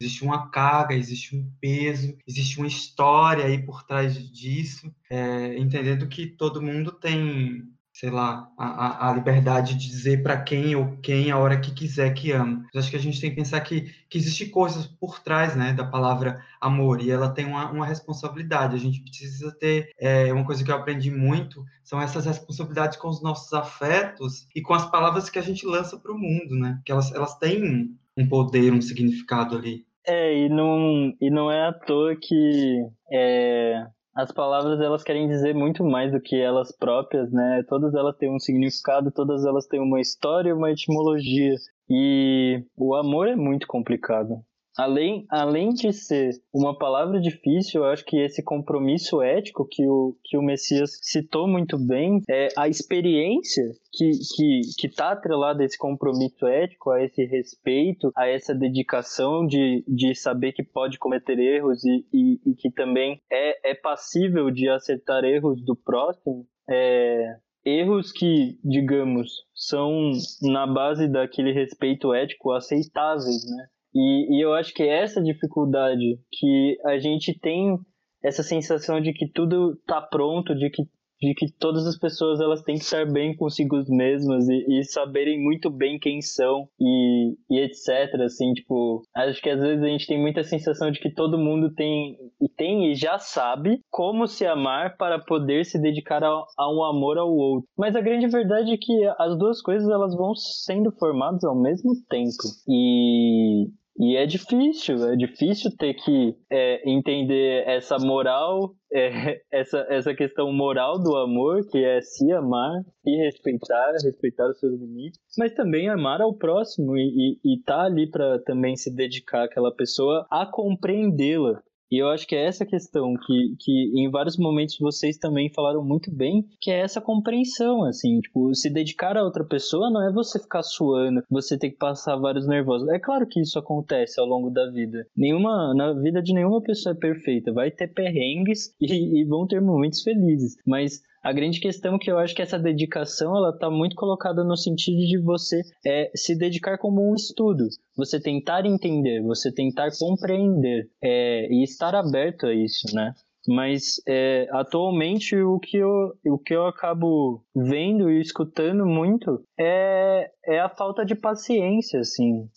Existe 0.01 0.23
uma 0.23 0.49
carga, 0.49 0.95
existe 0.95 1.35
um 1.35 1.47
peso, 1.61 2.17
existe 2.27 2.57
uma 2.57 2.67
história 2.67 3.45
aí 3.45 3.63
por 3.63 3.83
trás 3.83 4.15
disso, 4.31 4.93
é, 5.09 5.57
entendendo 5.57 6.07
que 6.07 6.25
todo 6.25 6.61
mundo 6.61 6.91
tem, 6.91 7.63
sei 7.93 8.09
lá, 8.09 8.49
a, 8.57 9.09
a 9.09 9.13
liberdade 9.13 9.75
de 9.75 9.87
dizer 9.87 10.23
para 10.23 10.41
quem 10.41 10.75
ou 10.75 10.97
quem 10.97 11.29
a 11.29 11.37
hora 11.37 11.59
que 11.59 11.71
quiser 11.71 12.13
que 12.15 12.31
ama. 12.31 12.65
Mas 12.73 12.83
acho 12.83 12.91
que 12.91 12.97
a 12.97 12.99
gente 12.99 13.21
tem 13.21 13.29
que 13.29 13.35
pensar 13.35 13.61
que, 13.61 13.93
que 14.09 14.17
existe 14.17 14.47
coisas 14.47 14.87
por 14.87 15.19
trás, 15.19 15.55
né, 15.55 15.73
da 15.73 15.85
palavra 15.85 16.43
amor 16.59 16.99
e 17.01 17.11
ela 17.11 17.29
tem 17.29 17.45
uma, 17.45 17.69
uma 17.69 17.85
responsabilidade. 17.85 18.75
A 18.75 18.79
gente 18.79 19.01
precisa 19.03 19.51
ter 19.59 19.91
é, 19.99 20.33
uma 20.33 20.45
coisa 20.45 20.63
que 20.63 20.71
eu 20.71 20.75
aprendi 20.75 21.11
muito 21.11 21.63
são 21.83 22.01
essas 22.01 22.25
responsabilidades 22.25 22.97
com 22.97 23.07
os 23.07 23.21
nossos 23.21 23.53
afetos 23.53 24.47
e 24.55 24.61
com 24.61 24.73
as 24.73 24.89
palavras 24.89 25.29
que 25.29 25.37
a 25.37 25.43
gente 25.43 25.65
lança 25.65 25.97
para 25.97 26.11
o 26.11 26.17
mundo, 26.17 26.55
né? 26.55 26.81
Que 26.85 26.91
elas, 26.91 27.11
elas 27.11 27.37
têm 27.37 27.95
um 28.17 28.27
poder, 28.27 28.73
um 28.73 28.81
significado 28.81 29.57
ali. 29.57 29.85
É, 30.05 30.45
e 30.45 30.49
não, 30.49 31.13
e 31.21 31.29
não 31.29 31.51
é 31.51 31.67
à 31.67 31.73
toa 31.73 32.15
que 32.19 32.87
é, 33.11 33.85
as 34.15 34.31
palavras 34.31 34.81
elas 34.81 35.03
querem 35.03 35.27
dizer 35.27 35.53
muito 35.53 35.83
mais 35.83 36.11
do 36.11 36.19
que 36.19 36.35
elas 36.35 36.71
próprias, 36.71 37.31
né? 37.31 37.63
Todas 37.67 37.93
elas 37.93 38.15
têm 38.17 38.29
um 38.33 38.39
significado, 38.39 39.11
todas 39.11 39.45
elas 39.45 39.67
têm 39.67 39.79
uma 39.79 40.01
história, 40.01 40.55
uma 40.55 40.71
etimologia. 40.71 41.55
E 41.89 42.63
o 42.75 42.95
amor 42.95 43.27
é 43.27 43.35
muito 43.35 43.67
complicado. 43.67 44.43
Além, 44.81 45.27
além 45.29 45.69
de 45.69 45.93
ser 45.93 46.31
uma 46.51 46.75
palavra 46.75 47.21
difícil, 47.21 47.83
eu 47.83 47.89
acho 47.91 48.03
que 48.03 48.17
esse 48.17 48.43
compromisso 48.43 49.21
ético 49.21 49.67
que 49.69 49.87
o, 49.87 50.17
que 50.23 50.35
o 50.35 50.41
Messias 50.41 50.97
citou 51.03 51.47
muito 51.47 51.77
bem, 51.77 52.23
é 52.27 52.47
a 52.57 52.67
experiência 52.67 53.63
que 53.93 54.09
que 54.35 54.61
que 54.79 54.87
está 54.87 55.11
atrelada 55.11 55.61
a 55.61 55.65
esse 55.67 55.77
compromisso 55.77 56.47
ético, 56.47 56.89
a 56.89 57.03
esse 57.03 57.23
respeito, 57.25 58.11
a 58.15 58.27
essa 58.27 58.55
dedicação 58.55 59.45
de, 59.45 59.83
de 59.87 60.15
saber 60.15 60.51
que 60.51 60.63
pode 60.63 60.97
cometer 60.97 61.37
erros 61.37 61.85
e, 61.85 62.03
e, 62.11 62.41
e 62.43 62.55
que 62.55 62.71
também 62.71 63.21
é, 63.31 63.71
é 63.71 63.75
passível 63.75 64.49
de 64.49 64.67
acertar 64.67 65.23
erros 65.23 65.63
do 65.63 65.75
próximo, 65.75 66.47
é, 66.67 67.35
erros 67.63 68.11
que, 68.11 68.57
digamos, 68.63 69.31
são 69.53 70.11
na 70.41 70.65
base 70.65 71.07
daquele 71.07 71.51
respeito 71.51 72.15
ético 72.15 72.51
aceitáveis, 72.51 73.45
né? 73.45 73.67
E, 73.93 74.37
e 74.37 74.43
eu 74.43 74.53
acho 74.53 74.73
que 74.73 74.83
é 74.83 75.03
essa 75.03 75.21
dificuldade 75.21 76.19
que 76.31 76.77
a 76.85 76.97
gente 76.97 77.37
tem 77.39 77.77
essa 78.23 78.43
sensação 78.43 79.01
de 79.01 79.13
que 79.13 79.27
tudo 79.27 79.75
tá 79.87 80.01
pronto, 80.01 80.55
de 80.55 80.69
que 80.69 80.83
de 81.21 81.35
que 81.35 81.51
todas 81.59 81.85
as 81.85 81.97
pessoas 81.97 82.41
elas 82.41 82.63
têm 82.63 82.75
que 82.75 82.83
estar 82.83 83.05
bem 83.05 83.35
consigo 83.35 83.77
mesmas 83.89 84.49
e, 84.49 84.79
e 84.79 84.83
saberem 84.83 85.39
muito 85.39 85.69
bem 85.69 85.99
quem 85.99 86.19
são 86.19 86.67
e, 86.79 87.35
e, 87.49 87.59
etc. 87.59 88.21
Assim, 88.25 88.53
tipo, 88.53 89.03
acho 89.15 89.41
que 89.41 89.49
às 89.49 89.59
vezes 89.59 89.83
a 89.83 89.87
gente 89.87 90.07
tem 90.07 90.19
muita 90.19 90.43
sensação 90.43 90.89
de 90.89 90.99
que 90.99 91.13
todo 91.13 91.37
mundo 91.37 91.71
tem 91.75 92.17
e 92.41 92.49
tem 92.49 92.91
e 92.91 92.95
já 92.95 93.19
sabe 93.19 93.79
como 93.91 94.25
se 94.25 94.45
amar 94.45 94.97
para 94.97 95.19
poder 95.19 95.63
se 95.63 95.79
dedicar 95.79 96.23
a, 96.23 96.43
a 96.57 96.73
um 96.73 96.83
amor 96.83 97.19
ao 97.19 97.29
outro. 97.29 97.69
Mas 97.77 97.95
a 97.95 98.01
grande 98.01 98.27
verdade 98.27 98.73
é 98.73 98.77
que 98.77 99.05
as 99.19 99.37
duas 99.37 99.61
coisas 99.61 99.87
elas 99.89 100.15
vão 100.15 100.33
sendo 100.35 100.91
formadas 100.93 101.43
ao 101.43 101.55
mesmo 101.55 101.91
tempo. 102.09 102.31
E 102.67 103.67
e 103.97 104.15
é 104.15 104.25
difícil, 104.25 105.05
é 105.05 105.15
difícil 105.15 105.69
ter 105.77 105.93
que 105.93 106.35
é, 106.49 106.89
entender 106.89 107.63
essa 107.67 107.97
moral, 107.99 108.73
é, 108.91 109.41
essa, 109.51 109.85
essa 109.89 110.13
questão 110.13 110.51
moral 110.51 110.99
do 110.99 111.15
amor, 111.15 111.67
que 111.69 111.83
é 111.83 112.01
se 112.01 112.31
amar, 112.31 112.83
se 113.03 113.11
respeitar, 113.17 113.91
respeitar 114.03 114.49
os 114.49 114.59
seus 114.59 114.79
limites, 114.79 115.19
mas 115.37 115.53
também 115.53 115.89
amar 115.89 116.21
ao 116.21 116.33
próximo 116.33 116.97
e 116.97 117.37
estar 117.45 117.77
tá 117.77 117.83
ali 117.83 118.09
para 118.09 118.39
também 118.39 118.75
se 118.75 118.93
dedicar 118.93 119.45
àquela 119.45 119.73
pessoa 119.73 120.25
a 120.29 120.45
compreendê-la. 120.45 121.61
E 121.91 122.01
eu 122.01 122.07
acho 122.09 122.25
que 122.25 122.35
é 122.35 122.45
essa 122.45 122.65
questão 122.65 123.13
que, 123.15 123.55
que 123.59 123.91
em 123.95 124.09
vários 124.09 124.37
momentos 124.37 124.77
vocês 124.79 125.17
também 125.17 125.51
falaram 125.53 125.83
muito 125.83 126.09
bem, 126.09 126.47
que 126.59 126.71
é 126.71 126.79
essa 126.79 127.01
compreensão, 127.01 127.83
assim, 127.83 128.21
tipo, 128.21 128.53
se 128.55 128.69
dedicar 128.69 129.17
a 129.17 129.23
outra 129.23 129.43
pessoa 129.43 129.91
não 129.91 130.07
é 130.07 130.11
você 130.11 130.39
ficar 130.39 130.63
suando, 130.63 131.23
você 131.29 131.57
ter 131.57 131.71
que 131.71 131.77
passar 131.77 132.15
vários 132.15 132.47
nervosos. 132.47 132.87
É 132.89 132.99
claro 132.99 133.27
que 133.27 133.41
isso 133.41 133.59
acontece 133.59 134.19
ao 134.19 134.25
longo 134.25 134.49
da 134.49 134.69
vida. 134.71 135.05
Nenhuma, 135.15 135.73
na 135.73 135.93
vida 135.93 136.21
de 136.21 136.33
nenhuma 136.33 136.61
pessoa 136.61 136.95
é 136.95 136.97
perfeita. 136.97 137.51
Vai 137.51 137.69
ter 137.69 137.87
perrengues 137.87 138.73
e, 138.79 139.21
e 139.21 139.25
vão 139.25 139.45
ter 139.45 139.61
momentos 139.61 140.01
felizes. 140.01 140.55
Mas 140.65 141.01
a 141.23 141.31
grande 141.31 141.59
questão 141.59 141.95
é 141.95 141.99
que 141.99 142.11
eu 142.11 142.17
acho 142.17 142.33
que 142.33 142.41
essa 142.41 142.57
dedicação 142.57 143.35
ela 143.35 143.51
está 143.51 143.69
muito 143.69 143.95
colocada 143.95 144.43
no 144.43 144.57
sentido 144.57 145.05
de 145.05 145.19
você 145.19 145.61
é, 145.85 146.11
se 146.15 146.35
dedicar 146.35 146.77
como 146.77 147.09
um 147.09 147.13
estudo, 147.13 147.67
você 147.95 148.19
tentar 148.19 148.65
entender, 148.65 149.21
você 149.21 149.51
tentar 149.51 149.89
compreender 149.99 150.89
é, 151.01 151.47
e 151.51 151.63
estar 151.63 151.93
aberto 151.93 152.47
a 152.47 152.53
isso, 152.53 152.87
né? 152.93 153.13
Mas 153.47 154.01
é, 154.07 154.47
atualmente 154.51 155.35
o 155.35 155.59
que, 155.59 155.77
eu, 155.77 156.13
o 156.25 156.37
que 156.37 156.53
eu 156.53 156.65
acabo 156.65 157.43
vendo 157.55 158.09
e 158.09 158.19
escutando 158.19 158.85
muito 158.85 159.43
é, 159.59 160.29
é 160.45 160.59
a 160.59 160.69
falta 160.69 161.03
de 161.05 161.15
paciência, 161.15 161.99
assim. 161.99 162.47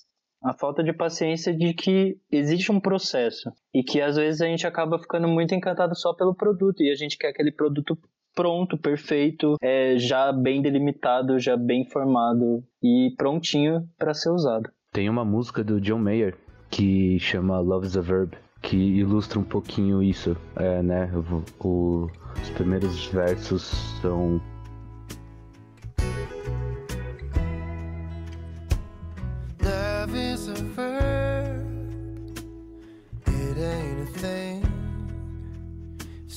A 0.43 0.53
falta 0.53 0.85
de 0.85 0.93
paciência 0.93 1.57
de 1.57 1.73
que 1.73 2.19
existe 2.31 2.71
um 2.71 2.79
processo 2.79 3.51
e 3.75 3.83
que 3.83 4.03
às 4.03 4.17
vezes 4.17 4.43
a 4.43 4.47
gente 4.47 4.67
acaba 4.67 4.99
ficando 4.99 5.27
muito 5.27 5.55
encantado 5.55 5.97
só 5.97 6.13
pelo 6.13 6.35
produto 6.35 6.83
e 6.83 6.91
a 6.91 6.95
gente 6.95 7.17
quer 7.17 7.29
aquele 7.29 7.51
produto 7.51 7.99
pronto, 8.35 8.77
perfeito, 8.77 9.57
é, 9.63 9.97
já 9.97 10.33
bem 10.33 10.61
delimitado, 10.61 11.39
já 11.39 11.57
bem 11.57 11.85
formado 11.89 12.63
e 12.83 13.15
prontinho 13.17 13.89
para 13.99 14.15
ser 14.15 14.31
usado. 14.31 14.71
Tem 14.93 15.09
uma 15.09 15.25
música 15.25 15.63
do 15.63 15.81
John 15.81 15.99
Mayer 15.99 16.37
que 16.71 17.19
chama 17.19 17.61
Love 17.61 17.87
is 17.87 17.97
a 17.97 18.01
Verb, 18.01 18.37
que 18.61 18.77
ilustra 18.77 19.39
um 19.39 19.45
pouquinho 19.45 20.03
isso, 20.03 20.37
é, 20.57 20.83
né? 20.83 21.11
O, 21.15 21.67
o, 21.67 22.11
os 22.43 22.51
primeiros 22.51 23.07
versos 23.07 23.63
são 24.01 24.41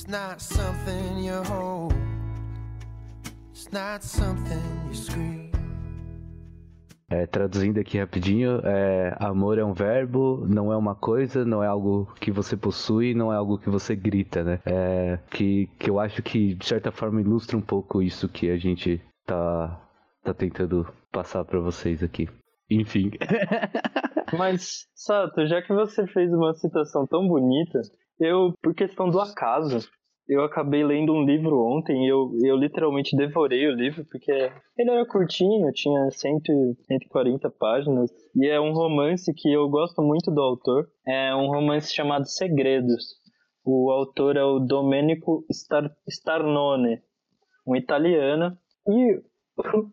not 0.08 0.40
something 0.40 1.18
you 1.18 1.42
hold. 1.44 1.94
It's 3.52 3.70
not 3.70 4.02
something 4.02 4.62
you 4.88 4.94
scream. 4.94 5.48
É, 7.10 7.26
traduzindo 7.26 7.80
aqui 7.80 7.98
rapidinho, 7.98 8.60
é, 8.64 9.16
amor 9.18 9.58
é 9.58 9.64
um 9.64 9.72
verbo, 9.72 10.46
não 10.46 10.70
é 10.70 10.76
uma 10.76 10.94
coisa, 10.94 11.42
não 11.42 11.62
é 11.62 11.66
algo 11.66 12.06
que 12.20 12.30
você 12.30 12.54
possui, 12.54 13.14
não 13.14 13.32
é 13.32 13.36
algo 13.36 13.58
que 13.58 13.70
você 13.70 13.96
grita, 13.96 14.44
né? 14.44 14.60
É, 14.66 15.18
que, 15.30 15.70
que 15.78 15.88
eu 15.88 15.98
acho 15.98 16.22
que, 16.22 16.54
de 16.54 16.66
certa 16.66 16.92
forma, 16.92 17.20
ilustra 17.22 17.56
um 17.56 17.62
pouco 17.62 18.02
isso 18.02 18.28
que 18.28 18.50
a 18.50 18.58
gente 18.58 19.00
tá, 19.26 19.80
tá 20.22 20.34
tentando 20.34 20.86
passar 21.10 21.46
para 21.46 21.60
vocês 21.60 22.02
aqui. 22.02 22.28
Enfim. 22.70 23.10
Mas, 24.36 24.86
Sato, 24.94 25.46
já 25.46 25.62
que 25.62 25.72
você 25.72 26.06
fez 26.08 26.30
uma 26.30 26.52
citação 26.52 27.06
tão 27.06 27.26
bonita, 27.26 27.80
eu, 28.20 28.52
por 28.62 28.74
questão 28.74 29.08
do 29.08 29.18
acaso, 29.18 29.88
eu 30.28 30.44
acabei 30.44 30.84
lendo 30.84 31.12
um 31.12 31.24
livro 31.24 31.58
ontem 31.58 32.04
e 32.04 32.08
eu, 32.08 32.30
eu 32.44 32.56
literalmente 32.56 33.16
devorei 33.16 33.66
o 33.66 33.74
livro, 33.74 34.04
porque 34.04 34.30
ele 34.76 34.90
era 34.90 35.06
curtinho, 35.06 35.72
tinha 35.72 36.10
100, 36.10 36.40
140 36.82 37.50
páginas, 37.50 38.10
e 38.36 38.46
é 38.46 38.60
um 38.60 38.72
romance 38.72 39.32
que 39.34 39.50
eu 39.50 39.68
gosto 39.70 40.02
muito 40.02 40.30
do 40.30 40.42
autor. 40.42 40.86
É 41.06 41.34
um 41.34 41.46
romance 41.46 41.94
chamado 41.94 42.28
Segredos. 42.28 43.16
O 43.64 43.90
autor 43.90 44.36
é 44.36 44.44
o 44.44 44.58
Domenico 44.58 45.44
Star, 45.50 45.90
Starnone, 46.06 47.00
um 47.66 47.74
italiano. 47.74 48.56
E 48.86 49.22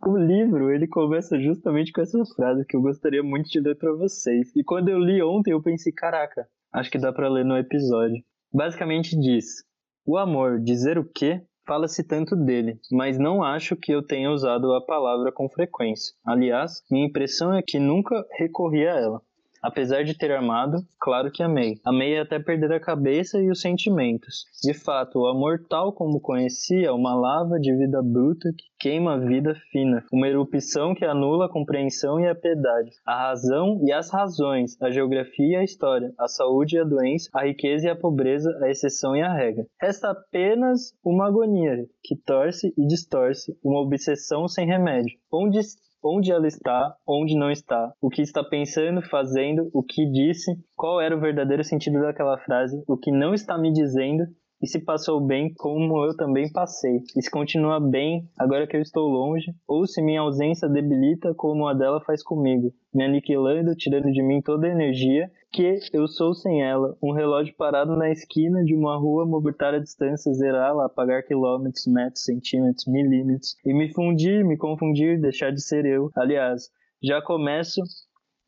o 0.05 0.17
livro, 0.17 0.69
ele 0.69 0.88
começa 0.88 1.39
justamente 1.39 1.91
com 1.91 2.01
essa 2.01 2.23
frase 2.36 2.65
que 2.65 2.75
eu 2.75 2.81
gostaria 2.81 3.23
muito 3.23 3.49
de 3.49 3.59
ler 3.59 3.77
para 3.77 3.93
vocês. 3.93 4.53
E 4.55 4.63
quando 4.63 4.89
eu 4.89 4.99
li 4.99 5.23
ontem, 5.23 5.51
eu 5.51 5.61
pensei, 5.61 5.93
caraca, 5.93 6.47
acho 6.73 6.91
que 6.91 6.99
dá 6.99 7.11
para 7.11 7.29
ler 7.29 7.45
no 7.45 7.57
episódio. 7.57 8.21
Basicamente 8.53 9.19
diz: 9.19 9.63
o 10.05 10.17
amor, 10.17 10.59
dizer 10.59 10.97
o 10.97 11.03
quê? 11.03 11.41
Fala-se 11.65 12.03
tanto 12.03 12.35
dele, 12.35 12.79
mas 12.91 13.17
não 13.17 13.41
acho 13.41 13.75
que 13.75 13.91
eu 13.91 14.05
tenha 14.05 14.29
usado 14.29 14.71
a 14.73 14.85
palavra 14.85 15.31
com 15.31 15.49
frequência. 15.49 16.13
Aliás, 16.23 16.83
minha 16.91 17.07
impressão 17.07 17.53
é 17.53 17.63
que 17.65 17.79
nunca 17.79 18.23
recorri 18.37 18.87
a 18.87 18.93
ela. 18.93 19.21
Apesar 19.66 20.03
de 20.03 20.16
ter 20.16 20.32
amado, 20.32 20.78
claro 20.99 21.32
que 21.32 21.41
amei. 21.41 21.80
Amei 21.84 22.20
até 22.20 22.38
perder 22.38 22.72
a 22.72 22.80
cabeça 22.80 23.41
e 23.41 23.49
os 23.49 23.61
sentimentos. 23.61 24.45
De 24.63 24.76
fato, 24.76 25.18
o 25.22 25.26
amor 25.26 25.66
tal 25.68 25.91
como 25.91 26.20
conhecia 26.20 26.89
é 26.89 26.91
uma 26.91 27.16
lava 27.16 27.59
de 27.59 27.76
vida 27.76 27.99
bruta 28.03 28.47
que 28.55 28.66
queima 28.80 29.16
a 29.16 29.18
vida 29.18 29.55
fina, 29.72 30.05
uma 30.13 30.28
erupção 30.28 30.93
que 30.93 31.03
anula 31.03 31.47
a 31.47 31.49
compreensão 31.49 32.20
e 32.20 32.28
a 32.28 32.36
piedade, 32.36 32.91
a 33.03 33.30
razão 33.30 33.80
e 33.84 33.91
as 33.91 34.11
razões, 34.11 34.80
a 34.80 34.91
geografia 34.91 35.53
e 35.53 35.55
a 35.55 35.63
história, 35.63 36.13
a 36.20 36.28
saúde 36.28 36.76
e 36.76 36.80
a 36.80 36.84
doença, 36.84 37.28
a 37.34 37.45
riqueza 37.45 37.88
e 37.88 37.89
a 37.89 37.95
pobreza, 37.95 38.55
a 38.61 38.70
exceção 38.70 39.16
e 39.16 39.22
a 39.24 39.34
regra. 39.34 39.66
Resta 39.82 40.11
apenas 40.11 40.93
uma 41.03 41.26
agonia 41.26 41.88
que 42.03 42.16
torce 42.16 42.72
e 42.78 42.86
distorce, 42.86 43.57
uma 43.63 43.82
obsessão 43.82 44.47
sem 44.47 44.68
remédio. 44.68 45.18
Onde 45.32 45.57
onde 46.05 46.31
ela 46.31 46.47
está, 46.47 46.95
onde 47.07 47.35
não 47.35 47.49
está, 47.49 47.91
o 47.99 48.09
que 48.09 48.21
está 48.21 48.43
pensando, 48.43 49.01
fazendo, 49.01 49.69
o 49.73 49.81
que 49.81 50.05
disse, 50.05 50.55
qual 50.75 51.01
era 51.01 51.17
o 51.17 51.19
verdadeiro 51.19 51.63
sentido 51.63 51.99
daquela 52.01 52.37
frase, 52.37 52.83
o 52.87 52.95
que 52.95 53.11
não 53.11 53.33
está 53.33 53.57
me 53.57 53.73
dizendo 53.73 54.25
e 54.61 54.67
se 54.67 54.79
passou 54.79 55.19
bem 55.19 55.53
como 55.53 56.03
eu 56.03 56.15
também 56.15 56.51
passei, 56.51 57.01
e 57.15 57.21
se 57.21 57.29
continua 57.29 57.79
bem 57.79 58.27
agora 58.37 58.65
que 58.67 58.75
eu 58.75 58.81
estou 58.81 59.07
longe, 59.07 59.53
ou 59.67 59.85
se 59.85 60.01
minha 60.01 60.21
ausência 60.21 60.67
debilita 60.67 61.33
como 61.33 61.67
a 61.67 61.73
dela 61.73 62.01
faz 62.01 62.23
comigo, 62.23 62.73
me 62.93 63.03
aniquilando, 63.03 63.75
tirando 63.75 64.11
de 64.11 64.23
mim 64.23 64.41
toda 64.41 64.67
a 64.67 64.71
energia 64.71 65.29
que 65.51 65.79
eu 65.93 66.07
sou 66.07 66.33
sem 66.33 66.63
ela, 66.63 66.97
um 67.01 67.13
relógio 67.13 67.55
parado 67.55 67.95
na 67.95 68.11
esquina 68.11 68.63
de 68.63 68.75
uma 68.75 68.97
rua, 68.97 69.25
movimentar 69.25 69.73
a 69.73 69.79
distância, 69.79 70.33
zerá-la, 70.33 70.85
apagar 70.85 71.23
quilômetros, 71.23 71.85
metros, 71.87 72.23
centímetros, 72.23 72.85
milímetros, 72.85 73.55
e 73.65 73.73
me 73.73 73.93
fundir, 73.93 74.43
me 74.43 74.57
confundir, 74.57 75.19
deixar 75.19 75.51
de 75.51 75.61
ser 75.61 75.85
eu. 75.85 76.09
Aliás, 76.15 76.69
já 77.01 77.21
começo 77.21 77.81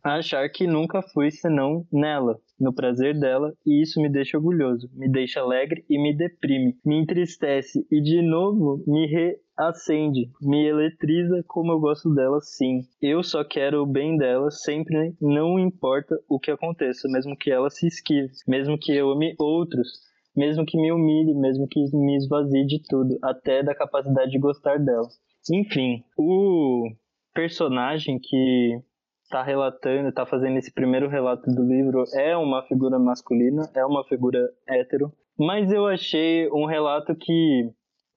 achar 0.03 0.49
que 0.49 0.67
nunca 0.67 1.01
fui 1.01 1.31
senão 1.31 1.85
nela, 1.91 2.39
no 2.59 2.73
prazer 2.73 3.19
dela, 3.19 3.53
e 3.65 3.81
isso 3.81 4.01
me 4.01 4.09
deixa 4.09 4.37
orgulhoso, 4.37 4.89
me 4.93 5.09
deixa 5.09 5.39
alegre 5.39 5.85
e 5.89 6.01
me 6.01 6.15
deprime, 6.15 6.75
me 6.85 6.99
entristece 7.01 7.85
e 7.91 8.01
de 8.01 8.21
novo 8.21 8.83
me 8.87 9.05
reacende, 9.05 10.31
me 10.41 10.65
eletriza 10.65 11.43
como 11.47 11.71
eu 11.71 11.79
gosto 11.79 12.13
dela 12.13 12.39
sim. 12.41 12.81
Eu 13.01 13.21
só 13.21 13.43
quero 13.43 13.83
o 13.83 13.85
bem 13.85 14.17
dela, 14.17 14.49
sempre 14.49 15.13
não 15.21 15.59
importa 15.59 16.15
o 16.27 16.39
que 16.39 16.51
aconteça, 16.51 17.07
mesmo 17.09 17.37
que 17.37 17.51
ela 17.51 17.69
se 17.69 17.87
esquive, 17.87 18.31
mesmo 18.47 18.77
que 18.77 18.91
eu 18.91 19.11
ame 19.11 19.35
outros, 19.37 20.07
mesmo 20.35 20.65
que 20.65 20.77
me 20.77 20.91
humilhe, 20.91 21.33
mesmo 21.33 21.67
que 21.67 21.79
me 21.93 22.15
esvazie 22.15 22.65
de 22.65 22.81
tudo, 22.87 23.17
até 23.23 23.63
da 23.63 23.75
capacidade 23.75 24.31
de 24.31 24.39
gostar 24.39 24.79
dela. 24.79 25.07
Enfim, 25.51 26.03
o 26.17 26.91
personagem 27.33 28.19
que 28.19 28.81
está 29.27 29.43
relatando, 29.43 30.07
está 30.07 30.25
fazendo 30.25 30.57
esse 30.57 30.71
primeiro 30.73 31.09
relato 31.09 31.51
do 31.51 31.61
livro 31.61 32.05
é 32.13 32.35
uma 32.37 32.63
figura 32.63 32.97
masculina, 32.97 33.69
é 33.75 33.85
uma 33.85 34.03
figura 34.05 34.39
hétero, 34.65 35.11
mas 35.37 35.69
eu 35.71 35.85
achei 35.85 36.49
um 36.49 36.65
relato 36.65 37.13
que 37.13 37.69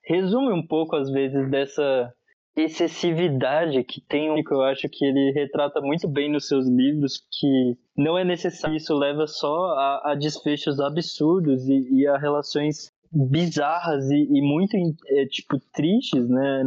resume 0.05 0.53
um 0.53 0.65
pouco 0.65 0.95
às 0.95 1.11
vezes 1.11 1.49
dessa 1.51 2.13
excessividade 2.55 3.83
que 3.83 4.01
tem, 4.01 4.41
que 4.41 4.53
eu 4.53 4.61
acho 4.61 4.87
que 4.89 5.05
ele 5.05 5.31
retrata 5.31 5.81
muito 5.81 6.07
bem 6.07 6.31
nos 6.31 6.47
seus 6.47 6.65
livros, 6.67 7.21
que 7.39 7.77
não 7.95 8.17
é 8.17 8.23
necessário 8.23 8.77
isso 8.77 8.93
leva 8.97 9.27
só 9.27 9.67
a, 9.73 10.11
a 10.11 10.15
desfechos 10.15 10.79
absurdos 10.79 11.67
e, 11.67 12.01
e 12.01 12.07
a 12.07 12.17
relações 12.17 12.91
bizarras 13.11 14.09
e, 14.09 14.27
e 14.31 14.41
muito, 14.41 14.75
é, 15.07 15.25
tipo, 15.25 15.59
tristes, 15.73 16.27
né? 16.29 16.63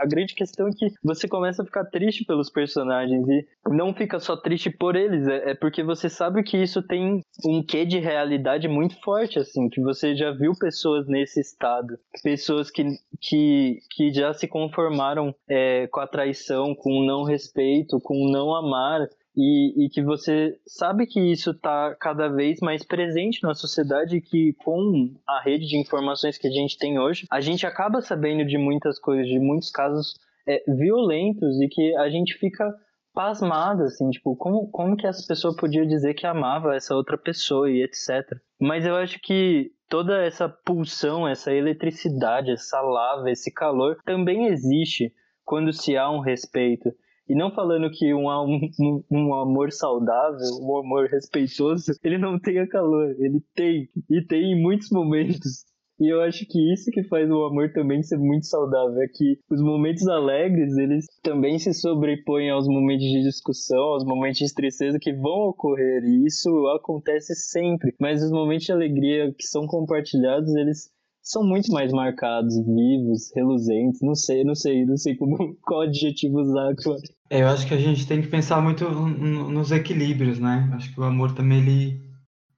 a 0.00 0.06
grande 0.06 0.34
questão 0.34 0.68
é 0.68 0.72
que 0.72 0.92
você 1.02 1.28
começa 1.28 1.62
a 1.62 1.64
ficar 1.64 1.84
triste 1.84 2.24
pelos 2.24 2.50
personagens 2.50 3.26
e 3.28 3.46
não 3.68 3.94
fica 3.94 4.18
só 4.18 4.36
triste 4.36 4.70
por 4.70 4.96
eles, 4.96 5.26
é, 5.28 5.50
é 5.50 5.54
porque 5.54 5.82
você 5.82 6.08
sabe 6.08 6.42
que 6.42 6.56
isso 6.56 6.82
tem 6.82 7.22
um 7.44 7.62
quê 7.62 7.84
de 7.84 7.98
realidade 7.98 8.66
muito 8.66 9.00
forte, 9.02 9.38
assim, 9.38 9.68
que 9.68 9.80
você 9.80 10.16
já 10.16 10.32
viu 10.32 10.52
pessoas 10.58 11.06
nesse 11.06 11.40
estado, 11.40 11.96
pessoas 12.22 12.70
que, 12.70 12.84
que, 13.20 13.78
que 13.90 14.12
já 14.12 14.32
se 14.34 14.48
conformaram 14.48 15.34
é, 15.48 15.86
com 15.86 16.00
a 16.00 16.06
traição, 16.06 16.74
com 16.74 16.90
o 16.90 17.04
não 17.04 17.22
respeito, 17.22 18.00
com 18.00 18.14
o 18.14 18.30
não 18.30 18.54
amar, 18.54 19.08
e, 19.36 19.86
e, 19.86 19.88
que 19.88 20.02
você 20.02 20.56
sabe 20.66 21.06
que 21.06 21.20
isso 21.20 21.50
está 21.50 21.94
cada 21.96 22.28
vez 22.28 22.60
mais 22.60 22.84
presente 22.84 23.42
na 23.42 23.54
sociedade 23.54 24.20
que 24.20 24.54
com 24.64 25.14
a 25.26 25.40
rede 25.40 25.66
de 25.66 25.76
informações 25.76 26.38
que 26.38 26.46
a 26.46 26.50
gente 26.50 26.78
tem 26.78 26.98
hoje, 26.98 27.26
a 27.30 27.40
gente 27.40 27.66
acaba 27.66 28.00
sabendo 28.00 28.44
de 28.44 28.56
muitas 28.56 28.98
coisas, 28.98 29.26
de 29.26 29.38
muitos 29.38 29.70
casos 29.70 30.14
é, 30.46 30.62
violentos 30.68 31.60
e 31.60 31.68
que 31.68 31.96
a 31.96 32.08
gente 32.08 32.34
fica 32.34 32.72
pasmado, 33.14 33.84
assim, 33.84 34.10
tipo, 34.10 34.34
como, 34.36 34.68
como 34.70 34.96
que 34.96 35.06
essa 35.06 35.24
pessoa 35.26 35.54
podia 35.56 35.86
dizer 35.86 36.14
que 36.14 36.26
amava 36.26 36.74
essa 36.74 36.94
outra 36.94 37.16
pessoa 37.16 37.70
e 37.70 37.82
etc. 37.82 38.36
Mas 38.60 38.84
eu 38.84 38.96
acho 38.96 39.20
que 39.20 39.70
toda 39.88 40.20
essa 40.24 40.48
pulsão, 40.48 41.26
essa 41.26 41.52
eletricidade, 41.52 42.50
essa 42.50 42.80
lava, 42.80 43.30
esse 43.30 43.52
calor 43.52 43.96
também 44.04 44.46
existe 44.46 45.12
quando 45.44 45.72
se 45.72 45.96
há 45.96 46.10
um 46.10 46.20
respeito. 46.20 46.90
E 47.28 47.34
não 47.34 47.54
falando 47.54 47.90
que 47.90 48.12
um, 48.12 48.26
um, 48.80 49.04
um, 49.10 49.34
amor 49.34 49.72
saudável, 49.72 50.46
um 50.60 50.76
amor 50.78 51.08
respeitoso, 51.08 51.92
ele 52.02 52.18
não 52.18 52.38
tenha 52.38 52.66
calor. 52.68 53.14
Ele 53.18 53.40
tem. 53.54 53.88
E 54.10 54.24
tem 54.26 54.52
em 54.52 54.62
muitos 54.62 54.90
momentos. 54.90 55.64
E 56.00 56.12
eu 56.12 56.20
acho 56.22 56.44
que 56.46 56.72
isso 56.72 56.90
que 56.90 57.04
faz 57.04 57.30
o 57.30 57.44
amor 57.44 57.72
também 57.72 58.02
ser 58.02 58.18
muito 58.18 58.46
saudável. 58.46 59.00
É 59.00 59.06
que 59.06 59.38
os 59.48 59.62
momentos 59.62 60.06
alegres, 60.08 60.76
eles 60.76 61.06
também 61.22 61.58
se 61.58 61.72
sobrepõem 61.72 62.50
aos 62.50 62.66
momentos 62.66 63.06
de 63.06 63.22
discussão, 63.22 63.78
aos 63.78 64.04
momentos 64.04 64.40
de 64.40 64.52
tristeza 64.52 64.98
que 65.00 65.12
vão 65.12 65.48
ocorrer. 65.48 66.02
E 66.04 66.26
isso 66.26 66.50
acontece 66.76 67.34
sempre. 67.34 67.94
Mas 68.00 68.22
os 68.22 68.30
momentos 68.30 68.66
de 68.66 68.72
alegria 68.72 69.32
que 69.32 69.46
são 69.46 69.66
compartilhados, 69.66 70.54
eles 70.56 70.90
são 71.24 71.42
muito 71.42 71.72
mais 71.72 71.90
marcados, 71.90 72.54
vivos, 72.54 73.32
reluzentes, 73.34 74.00
não 74.02 74.14
sei, 74.14 74.44
não 74.44 74.54
sei, 74.54 74.84
não 74.84 74.96
sei 74.96 75.16
como, 75.16 75.56
qual 75.64 75.80
adjetivo 75.80 76.40
usar 76.40 76.68
agora. 76.68 77.00
É, 77.30 77.42
eu 77.42 77.48
acho 77.48 77.66
que 77.66 77.74
a 77.74 77.80
gente 77.80 78.06
tem 78.06 78.20
que 78.20 78.28
pensar 78.28 78.60
muito 78.60 78.88
nos 78.88 79.72
equilíbrios, 79.72 80.38
né? 80.38 80.70
Acho 80.74 80.92
que 80.92 81.00
o 81.00 81.04
amor 81.04 81.34
também 81.34 81.58
ele, 81.58 82.00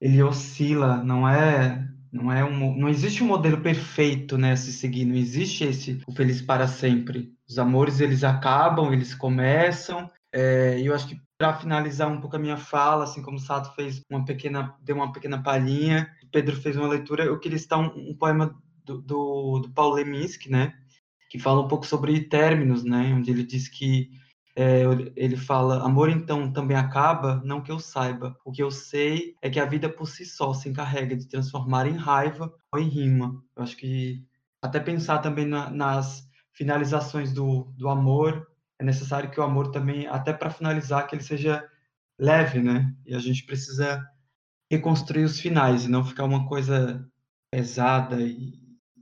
ele 0.00 0.22
oscila, 0.22 0.96
não 1.02 1.26
é 1.26 1.86
não 2.12 2.32
é 2.32 2.44
um, 2.44 2.76
não 2.76 2.88
existe 2.88 3.22
um 3.22 3.26
modelo 3.26 3.60
perfeito 3.60 4.38
né, 4.38 4.52
a 4.52 4.56
se 4.56 4.72
seguir, 4.72 5.04
não 5.04 5.14
existe 5.14 5.64
esse 5.64 6.00
o 6.06 6.12
feliz 6.12 6.40
para 6.40 6.66
sempre. 6.66 7.30
Os 7.48 7.58
amores 7.58 8.00
eles 8.00 8.24
acabam, 8.24 8.92
eles 8.92 9.14
começam. 9.14 10.10
É, 10.32 10.80
eu 10.80 10.94
acho 10.94 11.08
que 11.08 11.20
para 11.38 11.54
finalizar 11.54 12.10
um 12.10 12.20
pouco 12.20 12.36
a 12.36 12.38
minha 12.38 12.56
fala, 12.56 13.04
assim 13.04 13.22
como 13.22 13.36
o 13.36 13.40
Sato 13.40 13.74
fez 13.74 14.00
uma 14.10 14.24
pequena, 14.24 14.74
deu 14.80 14.96
uma 14.96 15.12
pequena 15.12 15.42
palhinha, 15.42 16.10
Pedro 16.32 16.56
fez 16.56 16.76
uma 16.76 16.88
leitura, 16.88 17.24
eu 17.24 17.38
queria 17.38 17.58
citar 17.58 17.78
um, 17.78 18.10
um 18.10 18.16
poema 18.16 18.56
do, 18.84 19.00
do, 19.00 19.58
do 19.60 19.70
Paulo 19.70 19.96
Leminski, 19.96 20.50
né, 20.50 20.74
que 21.28 21.38
fala 21.38 21.60
um 21.60 21.68
pouco 21.68 21.86
sobre 21.86 22.20
términos, 22.20 22.84
né, 22.84 23.12
onde 23.14 23.30
ele 23.30 23.42
diz 23.44 23.68
que 23.68 24.10
é, 24.58 24.84
ele 25.14 25.36
fala: 25.36 25.84
amor 25.84 26.08
então 26.08 26.50
também 26.50 26.76
acaba, 26.76 27.42
não 27.44 27.60
que 27.60 27.70
eu 27.70 27.78
saiba. 27.78 28.34
O 28.42 28.50
que 28.50 28.62
eu 28.62 28.70
sei 28.70 29.36
é 29.42 29.50
que 29.50 29.60
a 29.60 29.66
vida 29.66 29.86
por 29.86 30.08
si 30.08 30.24
só 30.24 30.54
se 30.54 30.66
encarrega 30.66 31.14
de 31.14 31.28
transformar 31.28 31.86
em 31.86 31.94
raiva 31.94 32.50
ou 32.72 32.80
em 32.80 32.88
rima. 32.88 33.38
Eu 33.54 33.62
acho 33.62 33.76
que 33.76 34.24
até 34.62 34.80
pensar 34.80 35.18
também 35.18 35.44
na, 35.44 35.68
nas 35.68 36.26
finalizações 36.54 37.34
do, 37.34 37.64
do 37.76 37.90
amor, 37.90 38.48
é 38.80 38.84
necessário 38.84 39.30
que 39.30 39.40
o 39.40 39.42
amor 39.42 39.70
também, 39.70 40.06
até 40.06 40.32
para 40.32 40.50
finalizar, 40.50 41.06
que 41.06 41.14
ele 41.14 41.22
seja 41.22 41.66
leve, 42.18 42.60
né? 42.60 42.92
E 43.06 43.14
a 43.14 43.18
gente 43.18 43.44
precisa 43.44 44.02
reconstruir 44.70 45.24
os 45.24 45.40
finais 45.40 45.84
e 45.84 45.90
não 45.90 46.04
ficar 46.04 46.24
uma 46.24 46.48
coisa 46.48 47.06
pesada 47.50 48.20
e, 48.20 48.52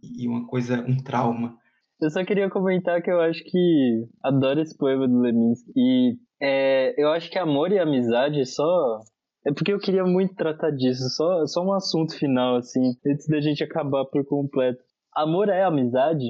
e 0.03 0.29
uma 0.29 0.47
coisa, 0.47 0.85
um 0.87 0.97
trauma. 0.97 1.57
Eu 2.01 2.11
só 2.11 2.25
queria 2.25 2.51
comentar 2.51 3.03
que 3.03 3.11
eu 3.11 3.21
acho 3.21 3.43
que 3.45 4.07
adoro 4.23 4.61
esse 4.61 4.77
poema 4.77 5.09
do 5.09 5.21
Leminski. 5.21 5.73
E 5.75 6.19
é, 6.41 6.95
eu 7.03 7.09
acho 7.11 7.31
que 7.31 7.39
amor 7.39 7.73
e 7.73 7.79
amizade 7.79 8.45
só. 8.47 9.01
É 9.47 9.53
porque 9.53 9.73
eu 9.73 9.79
queria 9.79 10.05
muito 10.05 10.35
tratar 10.35 10.71
disso, 10.71 11.03
só, 11.11 11.47
só 11.47 11.63
um 11.63 11.73
assunto 11.73 12.17
final, 12.19 12.57
assim, 12.57 12.95
antes 13.07 13.27
da 13.29 13.41
gente 13.41 13.63
acabar 13.63 14.05
por 14.07 14.25
completo. 14.25 14.83
Amor 15.15 15.51
é 15.51 15.63
amizade? 15.63 16.25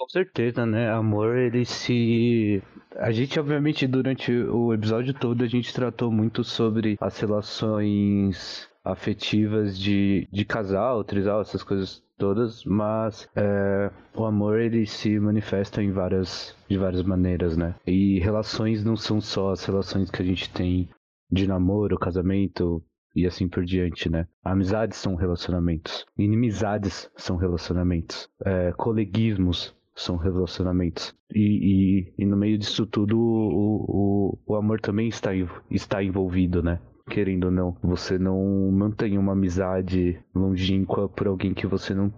Com 0.00 0.08
certeza, 0.08 0.64
né? 0.64 0.90
Amor, 0.90 1.36
ele 1.36 1.66
se. 1.66 2.62
A 2.96 3.10
gente, 3.10 3.38
obviamente, 3.38 3.86
durante 3.86 4.32
o 4.32 4.72
episódio 4.72 5.12
todo, 5.12 5.44
a 5.44 5.46
gente 5.46 5.74
tratou 5.74 6.10
muito 6.10 6.42
sobre 6.42 6.96
as 6.98 7.20
relações 7.20 8.66
afetivas 8.82 9.78
de, 9.78 10.26
de 10.32 10.42
casal, 10.46 11.04
trisal, 11.04 11.42
essas 11.42 11.62
coisas 11.62 12.02
todas, 12.16 12.64
mas 12.64 13.28
é, 13.36 13.90
o 14.14 14.24
amor 14.24 14.58
ele 14.58 14.86
se 14.86 15.20
manifesta 15.20 15.82
em 15.82 15.92
várias, 15.92 16.56
de 16.66 16.78
várias 16.78 17.02
maneiras, 17.02 17.54
né? 17.54 17.74
E 17.86 18.18
relações 18.20 18.82
não 18.82 18.96
são 18.96 19.20
só 19.20 19.50
as 19.50 19.62
relações 19.66 20.10
que 20.10 20.22
a 20.22 20.24
gente 20.24 20.48
tem 20.48 20.88
de 21.30 21.46
namoro, 21.46 21.98
casamento 21.98 22.82
e 23.14 23.26
assim 23.26 23.46
por 23.46 23.66
diante, 23.66 24.08
né? 24.08 24.26
Amizades 24.42 24.96
são 24.96 25.14
relacionamentos, 25.14 26.06
inimizades 26.16 27.10
são 27.16 27.36
relacionamentos, 27.36 28.30
é, 28.42 28.72
coleguismos 28.72 29.78
são 30.02 30.16
relacionamentos. 30.16 31.14
E, 31.34 32.08
e, 32.18 32.22
e, 32.22 32.26
no 32.26 32.36
meio 32.36 32.58
disso 32.58 32.86
tudo, 32.86 33.18
o, 33.18 33.84
o, 33.88 34.38
o 34.46 34.56
amor 34.56 34.80
também 34.80 35.08
está, 35.08 35.30
está 35.70 36.02
envolvido, 36.02 36.62
né? 36.62 36.80
querendo 37.10 37.44
ou 37.44 37.50
não. 37.50 37.76
Você 37.82 38.18
não 38.18 38.70
mantém 38.70 39.18
uma 39.18 39.32
amizade 39.32 40.18
longínqua 40.34 41.08
por 41.08 41.26
alguém 41.26 41.52
que 41.52 41.66
você 41.66 41.92
não, 41.92 42.12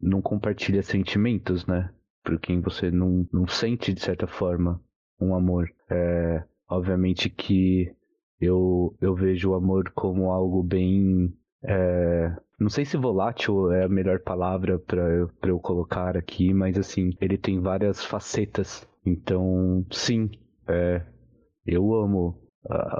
não 0.00 0.22
compartilha 0.22 0.82
sentimentos, 0.82 1.66
né? 1.66 1.92
Por 2.24 2.38
quem 2.38 2.60
você 2.60 2.90
não, 2.90 3.26
não 3.32 3.46
sente, 3.46 3.92
de 3.92 4.00
certa 4.00 4.26
forma, 4.26 4.80
um 5.20 5.34
amor. 5.34 5.68
É, 5.90 6.44
obviamente 6.68 7.28
que 7.28 7.92
eu, 8.40 8.96
eu 9.00 9.14
vejo 9.14 9.50
o 9.50 9.54
amor 9.54 9.90
como 9.94 10.30
algo 10.30 10.62
bem. 10.62 11.34
É, 11.62 12.34
não 12.58 12.68
sei 12.68 12.84
se 12.84 12.96
volátil 12.96 13.70
é 13.72 13.84
a 13.84 13.88
melhor 13.88 14.20
palavra 14.20 14.78
para 14.78 15.02
eu, 15.42 15.60
colocar 15.60 16.16
aqui, 16.16 16.52
mas 16.52 16.78
assim, 16.78 17.10
ele 17.20 17.38
tem 17.38 17.60
várias 17.60 18.04
facetas. 18.04 18.86
Então, 19.04 19.84
sim, 19.90 20.30
é, 20.68 21.02
eu 21.66 21.94
amo 21.94 22.36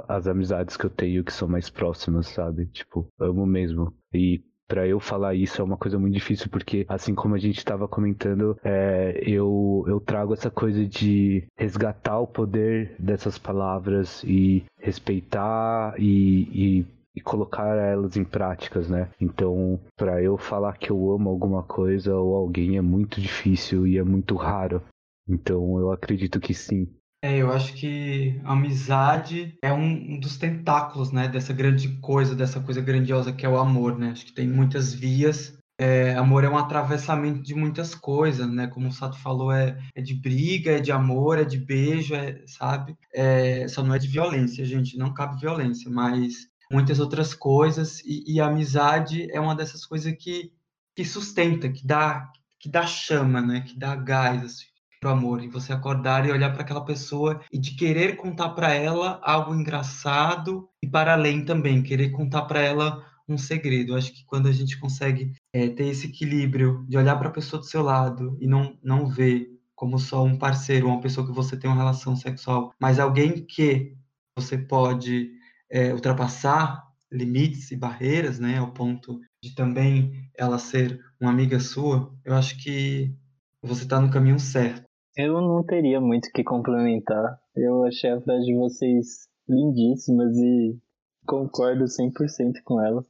as 0.07 0.27
amizades 0.27 0.75
que 0.75 0.85
eu 0.85 0.89
tenho 0.89 1.23
que 1.23 1.31
são 1.33 1.47
mais 1.47 1.69
próximas, 1.69 2.27
sabe? 2.29 2.65
Tipo, 2.67 3.07
amo 3.19 3.45
mesmo. 3.45 3.93
E 4.13 4.43
para 4.67 4.87
eu 4.87 4.99
falar 5.01 5.35
isso 5.35 5.61
é 5.61 5.65
uma 5.65 5.77
coisa 5.77 5.99
muito 5.99 6.13
difícil, 6.13 6.49
porque 6.49 6.85
assim 6.87 7.13
como 7.13 7.35
a 7.35 7.37
gente 7.37 7.57
estava 7.57 7.89
comentando, 7.89 8.57
é, 8.63 9.21
eu, 9.21 9.83
eu 9.85 9.99
trago 9.99 10.33
essa 10.33 10.49
coisa 10.49 10.85
de 10.85 11.45
resgatar 11.57 12.19
o 12.19 12.27
poder 12.27 12.95
dessas 12.97 13.37
palavras 13.37 14.23
e 14.23 14.63
respeitar 14.79 15.93
e, 15.99 16.79
e, 16.79 16.85
e 17.15 17.21
colocar 17.21 17.75
elas 17.75 18.15
em 18.15 18.23
práticas, 18.23 18.89
né? 18.89 19.09
Então, 19.19 19.79
para 19.95 20.21
eu 20.21 20.37
falar 20.37 20.77
que 20.77 20.89
eu 20.89 21.11
amo 21.11 21.29
alguma 21.29 21.63
coisa 21.63 22.15
ou 22.15 22.35
alguém 22.35 22.77
é 22.77 22.81
muito 22.81 23.19
difícil 23.19 23.85
e 23.85 23.97
é 23.97 24.03
muito 24.03 24.35
raro. 24.35 24.81
Então, 25.27 25.79
eu 25.79 25.91
acredito 25.91 26.39
que 26.39 26.53
sim, 26.53 26.87
é, 27.23 27.37
eu 27.37 27.51
acho 27.51 27.73
que 27.75 28.41
a 28.43 28.53
amizade 28.53 29.55
é 29.61 29.71
um, 29.71 30.13
um, 30.13 30.19
dos 30.19 30.37
tentáculos, 30.37 31.11
né, 31.11 31.27
dessa 31.27 31.53
grande 31.53 31.87
coisa, 31.99 32.35
dessa 32.35 32.59
coisa 32.59 32.81
grandiosa 32.81 33.31
que 33.31 33.45
é 33.45 33.49
o 33.49 33.59
amor, 33.59 33.95
né? 33.95 34.09
Acho 34.09 34.25
que 34.25 34.33
tem 34.33 34.47
muitas 34.47 34.91
vias. 34.91 35.55
É, 35.79 36.15
amor 36.15 36.43
é 36.43 36.49
um 36.49 36.57
atravessamento 36.57 37.41
de 37.41 37.53
muitas 37.53 37.93
coisas, 37.93 38.47
né? 38.47 38.67
Como 38.67 38.87
o 38.87 38.91
Sato 38.91 39.17
falou, 39.19 39.51
é, 39.51 39.77
é 39.95 40.01
de 40.01 40.15
briga, 40.15 40.71
é 40.71 40.79
de 40.79 40.91
amor, 40.91 41.37
é 41.37 41.43
de 41.43 41.59
beijo, 41.59 42.15
é, 42.15 42.41
sabe? 42.47 42.95
É, 43.13 43.67
só 43.67 43.83
não 43.83 43.93
é 43.93 43.99
de 43.99 44.07
violência, 44.07 44.65
gente, 44.65 44.97
não 44.97 45.13
cabe 45.13 45.39
violência, 45.39 45.91
mas 45.91 46.47
muitas 46.71 46.99
outras 46.99 47.33
coisas. 47.33 47.99
E, 48.05 48.35
e 48.35 48.39
a 48.39 48.47
amizade 48.47 49.29
é 49.31 49.39
uma 49.39 49.55
dessas 49.55 49.85
coisas 49.85 50.13
que, 50.17 50.51
que 50.95 51.03
sustenta, 51.05 51.69
que 51.69 51.85
dá, 51.85 52.31
que 52.59 52.69
dá 52.69 52.85
chama, 52.85 53.41
né? 53.41 53.61
Que 53.61 53.77
dá 53.77 53.95
gás, 53.95 54.43
assim 54.43 54.71
pro 55.01 55.09
amor, 55.09 55.43
e 55.43 55.47
você 55.47 55.73
acordar 55.73 56.27
e 56.27 56.31
olhar 56.31 56.53
para 56.53 56.61
aquela 56.61 56.85
pessoa 56.85 57.41
e 57.51 57.57
de 57.57 57.71
querer 57.71 58.15
contar 58.17 58.49
para 58.49 58.71
ela 58.71 59.19
algo 59.23 59.55
engraçado 59.55 60.69
e 60.79 60.87
para 60.87 61.13
além 61.13 61.43
também, 61.43 61.81
querer 61.81 62.11
contar 62.11 62.43
para 62.43 62.61
ela 62.61 63.03
um 63.27 63.35
segredo. 63.35 63.93
Eu 63.93 63.97
acho 63.97 64.13
que 64.13 64.23
quando 64.25 64.47
a 64.47 64.51
gente 64.51 64.79
consegue 64.79 65.33
é, 65.51 65.67
ter 65.69 65.87
esse 65.87 66.05
equilíbrio 66.05 66.85
de 66.87 66.97
olhar 66.97 67.15
para 67.17 67.29
a 67.29 67.31
pessoa 67.31 67.59
do 67.59 67.65
seu 67.65 67.81
lado 67.81 68.37
e 68.39 68.45
não, 68.45 68.77
não 68.83 69.07
ver 69.07 69.49
como 69.73 69.97
só 69.97 70.23
um 70.23 70.37
parceiro, 70.37 70.87
uma 70.87 71.01
pessoa 71.01 71.25
que 71.25 71.33
você 71.33 71.57
tem 71.57 71.67
uma 71.67 71.79
relação 71.79 72.15
sexual, 72.15 72.71
mas 72.79 72.99
alguém 72.99 73.43
que 73.43 73.95
você 74.37 74.55
pode 74.55 75.31
é, 75.71 75.93
ultrapassar 75.93 76.83
limites 77.11 77.71
e 77.71 77.75
barreiras, 77.75 78.39
né, 78.39 78.57
ao 78.57 78.71
ponto 78.73 79.19
de 79.43 79.55
também 79.55 80.29
ela 80.37 80.57
ser 80.57 80.99
uma 81.19 81.31
amiga 81.31 81.59
sua, 81.59 82.13
eu 82.23 82.35
acho 82.35 82.61
que 82.61 83.13
você 83.61 83.83
está 83.83 83.99
no 83.99 84.11
caminho 84.11 84.39
certo. 84.39 84.83
Eu 85.17 85.41
não 85.41 85.63
teria 85.63 85.99
muito 85.99 86.29
que 86.33 86.43
complementar. 86.43 87.39
Eu 87.55 87.83
achei 87.83 88.09
a 88.09 88.21
frase 88.21 88.45
de 88.45 88.55
vocês 88.55 89.27
lindíssimas 89.47 90.35
e 90.37 90.77
concordo 91.25 91.83
100% 91.85 92.61
com 92.63 92.81
elas. 92.81 93.05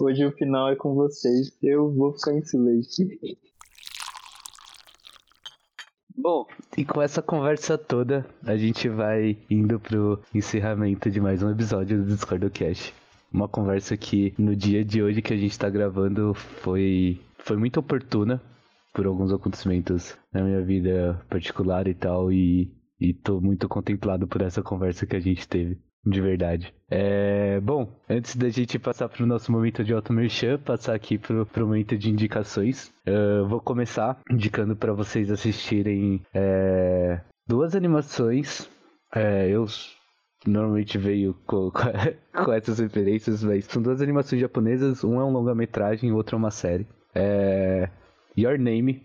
Hoje 0.00 0.24
o 0.24 0.32
final 0.32 0.70
é 0.70 0.76
com 0.76 0.94
vocês. 0.94 1.56
Eu 1.60 1.92
vou 1.92 2.12
ficar 2.12 2.34
em 2.34 2.44
silêncio. 2.44 3.08
Bom, 6.16 6.46
e 6.76 6.84
com 6.84 7.00
essa 7.00 7.22
conversa 7.22 7.78
toda, 7.78 8.26
a 8.44 8.56
gente 8.56 8.88
vai 8.88 9.38
indo 9.48 9.78
pro 9.78 10.20
encerramento 10.34 11.10
de 11.10 11.20
mais 11.20 11.42
um 11.42 11.50
episódio 11.50 11.98
do 11.98 12.06
Discord 12.06 12.50
Cash. 12.50 12.92
Uma 13.32 13.48
conversa 13.48 13.96
que 13.96 14.34
no 14.36 14.54
dia 14.54 14.84
de 14.84 15.02
hoje 15.02 15.22
que 15.22 15.32
a 15.32 15.36
gente 15.36 15.58
tá 15.58 15.70
gravando 15.70 16.34
foi, 16.34 17.20
foi 17.38 17.56
muito 17.56 17.80
oportuna, 17.80 18.42
por 18.92 19.06
alguns 19.06 19.32
acontecimentos 19.32 20.16
na 20.32 20.42
minha 20.42 20.60
vida 20.60 21.20
particular 21.28 21.86
e 21.86 21.94
tal, 21.94 22.32
e, 22.32 22.70
e 23.00 23.14
tô 23.14 23.40
muito 23.40 23.68
contemplado 23.68 24.26
por 24.26 24.42
essa 24.42 24.62
conversa 24.62 25.06
que 25.06 25.16
a 25.16 25.20
gente 25.20 25.48
teve. 25.48 25.78
De 26.04 26.20
verdade. 26.20 26.72
É, 26.90 27.60
bom, 27.60 27.86
antes 28.08 28.34
da 28.34 28.48
gente 28.48 28.78
passar 28.78 29.08
para 29.08 29.22
o 29.22 29.26
nosso 29.26 29.52
momento 29.52 29.84
de 29.84 29.92
auto 29.92 30.12
merchan, 30.12 30.58
passar 30.58 30.94
aqui 30.94 31.18
para 31.18 31.42
o 31.42 31.66
momento 31.66 31.96
de 31.96 32.10
indicações, 32.10 32.92
eu 33.04 33.46
vou 33.46 33.60
começar 33.60 34.18
indicando 34.30 34.74
para 34.74 34.94
vocês 34.94 35.30
assistirem 35.30 36.22
é, 36.32 37.20
duas 37.46 37.74
animações. 37.74 38.68
É, 39.14 39.48
eu 39.50 39.66
normalmente 40.46 40.96
veio 40.96 41.34
com, 41.46 41.70
com 41.70 42.52
essas 42.52 42.78
referências, 42.78 43.44
mas 43.44 43.66
são 43.66 43.82
duas 43.82 44.00
animações 44.00 44.40
japonesas. 44.40 45.04
Um 45.04 45.20
é 45.20 45.24
um 45.24 45.32
longa-metragem, 45.32 46.12
outro 46.12 46.36
é 46.36 46.38
uma 46.38 46.50
série. 46.50 46.86
É, 47.14 47.90
Your 48.38 48.58
Name 48.58 49.02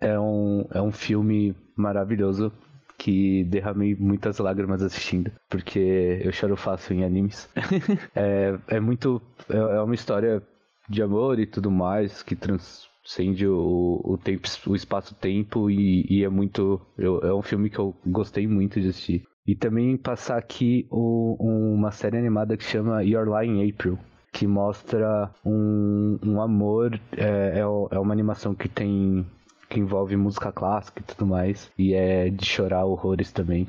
é 0.00 0.18
um, 0.18 0.64
é 0.70 0.80
um 0.80 0.92
filme 0.92 1.56
maravilhoso 1.76 2.52
que 3.00 3.44
derramei 3.44 3.96
muitas 3.98 4.38
lágrimas 4.38 4.82
assistindo, 4.82 5.32
porque 5.48 6.20
eu 6.22 6.30
choro 6.32 6.54
fácil 6.54 6.94
em 6.94 7.02
animes. 7.02 7.48
é, 8.14 8.58
é 8.68 8.78
muito. 8.78 9.22
É, 9.48 9.56
é 9.56 9.80
uma 9.80 9.94
história 9.94 10.42
de 10.86 11.02
amor 11.02 11.38
e 11.38 11.46
tudo 11.46 11.70
mais 11.70 12.22
que 12.22 12.36
transcende 12.36 13.46
o, 13.46 14.02
o 14.04 14.18
tempo, 14.18 14.46
o 14.66 14.76
espaço-tempo 14.76 15.70
e, 15.70 16.04
e, 16.10 16.22
é 16.22 16.28
muito. 16.28 16.78
Eu, 16.98 17.20
é 17.20 17.32
um 17.32 17.40
filme 17.40 17.70
que 17.70 17.78
eu 17.78 17.96
gostei 18.06 18.46
muito 18.46 18.78
de 18.78 18.88
assistir. 18.88 19.24
E 19.46 19.56
também 19.56 19.96
passar 19.96 20.36
aqui 20.36 20.86
o, 20.90 21.36
uma 21.74 21.90
série 21.92 22.18
animada 22.18 22.54
que 22.54 22.64
chama 22.64 23.02
Your 23.02 23.26
Lie 23.26 23.48
in 23.48 23.70
April, 23.70 23.98
que 24.30 24.46
mostra 24.46 25.30
um, 25.42 26.18
um 26.22 26.42
amor. 26.42 27.00
É, 27.16 27.60
é, 27.60 27.60
é 27.60 27.98
uma 27.98 28.12
animação 28.12 28.54
que 28.54 28.68
tem. 28.68 29.26
Que 29.70 29.80
envolve 29.80 30.16
música 30.16 30.52
clássica 30.52 31.00
e 31.00 31.04
tudo 31.04 31.26
mais. 31.26 31.70
E 31.78 31.94
é 31.94 32.28
de 32.28 32.44
chorar 32.44 32.84
horrores 32.84 33.32
também. 33.32 33.68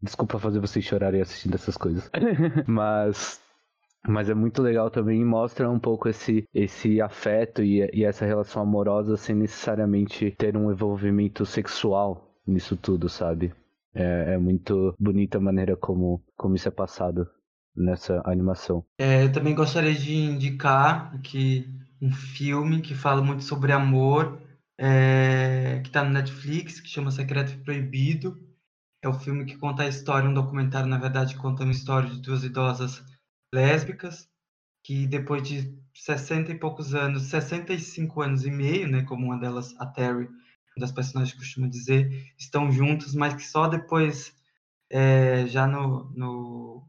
Desculpa 0.00 0.38
fazer 0.38 0.60
vocês 0.60 0.84
chorarem 0.84 1.20
assistindo 1.20 1.54
essas 1.54 1.76
coisas. 1.76 2.10
Mas 2.66 3.40
mas 4.04 4.28
é 4.28 4.34
muito 4.34 4.60
legal 4.60 4.90
também 4.90 5.24
mostra 5.24 5.70
um 5.70 5.78
pouco 5.78 6.08
esse, 6.08 6.44
esse 6.52 7.00
afeto 7.00 7.62
e, 7.62 7.88
e, 7.92 8.04
essa 8.04 8.26
relação 8.26 8.60
amorosa 8.60 9.16
sem 9.16 9.32
necessariamente 9.32 10.32
ter 10.32 10.56
um 10.56 10.72
envolvimento 10.72 11.46
sexual 11.46 12.34
nisso 12.44 12.76
tudo, 12.76 13.08
sabe? 13.08 13.54
É, 13.94 14.34
é 14.34 14.38
muito 14.38 14.92
bonita 14.98 15.38
a 15.38 15.40
maneira 15.40 15.76
como, 15.76 16.20
como 16.36 16.56
isso 16.56 16.66
é 16.66 16.70
passado 16.72 17.28
nessa 17.76 18.20
animação. 18.24 18.84
É, 18.98 19.22
eu 19.22 19.30
também 19.30 19.54
gostaria 19.54 19.94
de 19.94 20.14
indicar 20.16 21.14
aqui 21.14 21.68
um 22.00 22.10
filme 22.10 22.80
que 22.80 22.96
fala 22.96 23.22
muito 23.22 23.44
sobre 23.44 23.70
amor, 23.70 24.36
é, 24.84 25.78
que 25.80 25.90
está 25.90 26.02
no 26.02 26.10
Netflix, 26.10 26.80
que 26.80 26.88
chama 26.88 27.12
Secreto 27.12 27.56
Proibido. 27.62 28.36
É 29.00 29.06
o 29.06 29.12
um 29.12 29.18
filme 29.18 29.44
que 29.44 29.56
conta 29.56 29.84
a 29.84 29.88
história, 29.88 30.28
um 30.28 30.34
documentário, 30.34 30.88
na 30.88 30.98
verdade, 30.98 31.36
contando 31.36 31.68
a 31.68 31.72
história 31.72 32.10
de 32.10 32.20
duas 32.20 32.42
idosas 32.42 33.00
lésbicas, 33.54 34.28
que 34.82 35.06
depois 35.06 35.46
de 35.46 35.72
60 35.94 36.50
e 36.50 36.58
poucos 36.58 36.96
anos, 36.96 37.24
65 37.24 38.22
anos 38.22 38.44
e 38.44 38.50
meio, 38.50 38.88
né, 38.88 39.04
como 39.04 39.26
uma 39.26 39.38
delas, 39.38 39.72
a 39.78 39.86
Terry, 39.86 40.26
uma 40.26 40.80
das 40.80 40.90
personagens 40.90 41.38
costuma 41.38 41.68
dizer, 41.68 42.32
estão 42.36 42.72
juntos, 42.72 43.14
mas 43.14 43.34
que 43.34 43.42
só 43.42 43.68
depois, 43.68 44.34
é, 44.90 45.46
já 45.46 45.64
no, 45.64 46.10
no, 46.10 46.88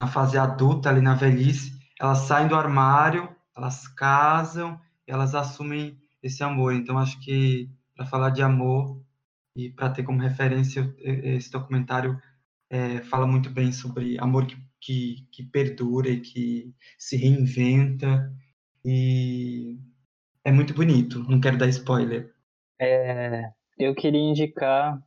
na 0.00 0.08
fase 0.08 0.36
adulta, 0.36 0.88
ali 0.88 1.00
na 1.00 1.14
velhice, 1.14 1.72
elas 2.00 2.18
saem 2.18 2.48
do 2.48 2.56
armário, 2.56 3.28
elas 3.56 3.86
casam, 3.86 4.80
elas 5.06 5.36
assumem 5.36 5.96
esse 6.28 6.42
amor. 6.42 6.74
Então, 6.74 6.98
acho 6.98 7.20
que 7.20 7.68
para 7.94 8.06
falar 8.06 8.30
de 8.30 8.42
amor 8.42 9.02
e 9.56 9.70
para 9.70 9.90
ter 9.90 10.04
como 10.04 10.20
referência 10.20 10.94
esse 11.02 11.50
documentário 11.50 12.16
é, 12.70 13.00
fala 13.02 13.26
muito 13.26 13.50
bem 13.50 13.72
sobre 13.72 14.18
amor 14.20 14.46
que, 14.46 14.56
que, 14.80 15.28
que 15.32 15.42
perdura 15.42 16.08
e 16.08 16.20
que 16.20 16.72
se 16.96 17.16
reinventa 17.16 18.32
e 18.84 19.78
é 20.44 20.52
muito 20.52 20.74
bonito. 20.74 21.24
Não 21.28 21.40
quero 21.40 21.58
dar 21.58 21.68
spoiler. 21.68 22.32
É, 22.80 23.50
eu 23.78 23.94
queria 23.94 24.20
indicar 24.20 24.98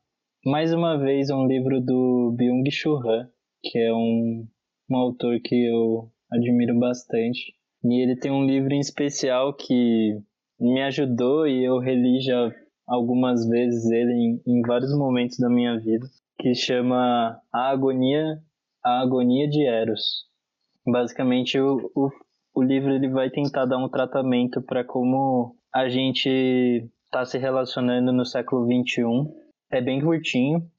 mais 0.46 0.74
uma 0.74 0.98
vez 0.98 1.30
um 1.30 1.48
livro 1.48 1.80
do 1.80 2.36
Byung-Chul 2.38 2.98
Han, 2.98 3.30
que 3.64 3.78
é 3.78 3.94
um, 3.94 4.48
um 4.90 4.96
autor 4.96 5.40
que 5.42 5.56
eu 5.66 6.12
admiro 6.32 6.78
bastante. 6.80 7.54
E 7.84 8.04
ele 8.04 8.16
tem 8.16 8.32
um 8.32 8.46
livro 8.46 8.74
em 8.74 8.80
especial 8.80 9.56
que 9.56 10.22
me 10.62 10.82
ajudou 10.84 11.48
e 11.48 11.64
eu 11.64 11.80
reli 11.80 12.22
já 12.22 12.52
algumas 12.88 13.48
vezes 13.48 13.90
ele 13.90 14.12
em, 14.14 14.42
em 14.46 14.62
vários 14.62 14.96
momentos 14.96 15.38
da 15.40 15.50
minha 15.50 15.80
vida, 15.80 16.06
que 16.38 16.54
chama 16.54 17.40
A 17.52 17.70
Agonia, 17.70 18.38
A 18.84 19.02
Agonia 19.02 19.50
de 19.50 19.66
Eros. 19.66 20.26
Basicamente, 20.86 21.60
o, 21.60 21.92
o, 21.96 22.10
o 22.54 22.62
livro 22.62 22.94
ele 22.94 23.10
vai 23.10 23.30
tentar 23.30 23.66
dar 23.66 23.78
um 23.78 23.90
tratamento 23.90 24.62
para 24.62 24.84
como 24.84 25.56
a 25.74 25.90
gente 25.90 26.88
está 27.06 27.26
se 27.26 27.38
relacionando 27.38 28.14
no 28.14 28.26
século 28.26 28.66
XXI. 28.66 29.04
É 29.72 29.82
bem 29.82 30.02
curtinho, 30.02 30.70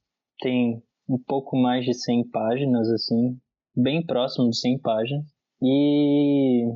tem 0.40 0.82
um 1.08 1.18
pouco 1.18 1.56
mais 1.56 1.84
de 1.84 1.94
100 1.94 2.30
páginas, 2.30 2.88
assim, 2.88 3.36
bem 3.74 4.04
próximo 4.04 4.48
de 4.50 4.58
100 4.58 4.78
páginas. 4.80 5.24
E 5.60 6.66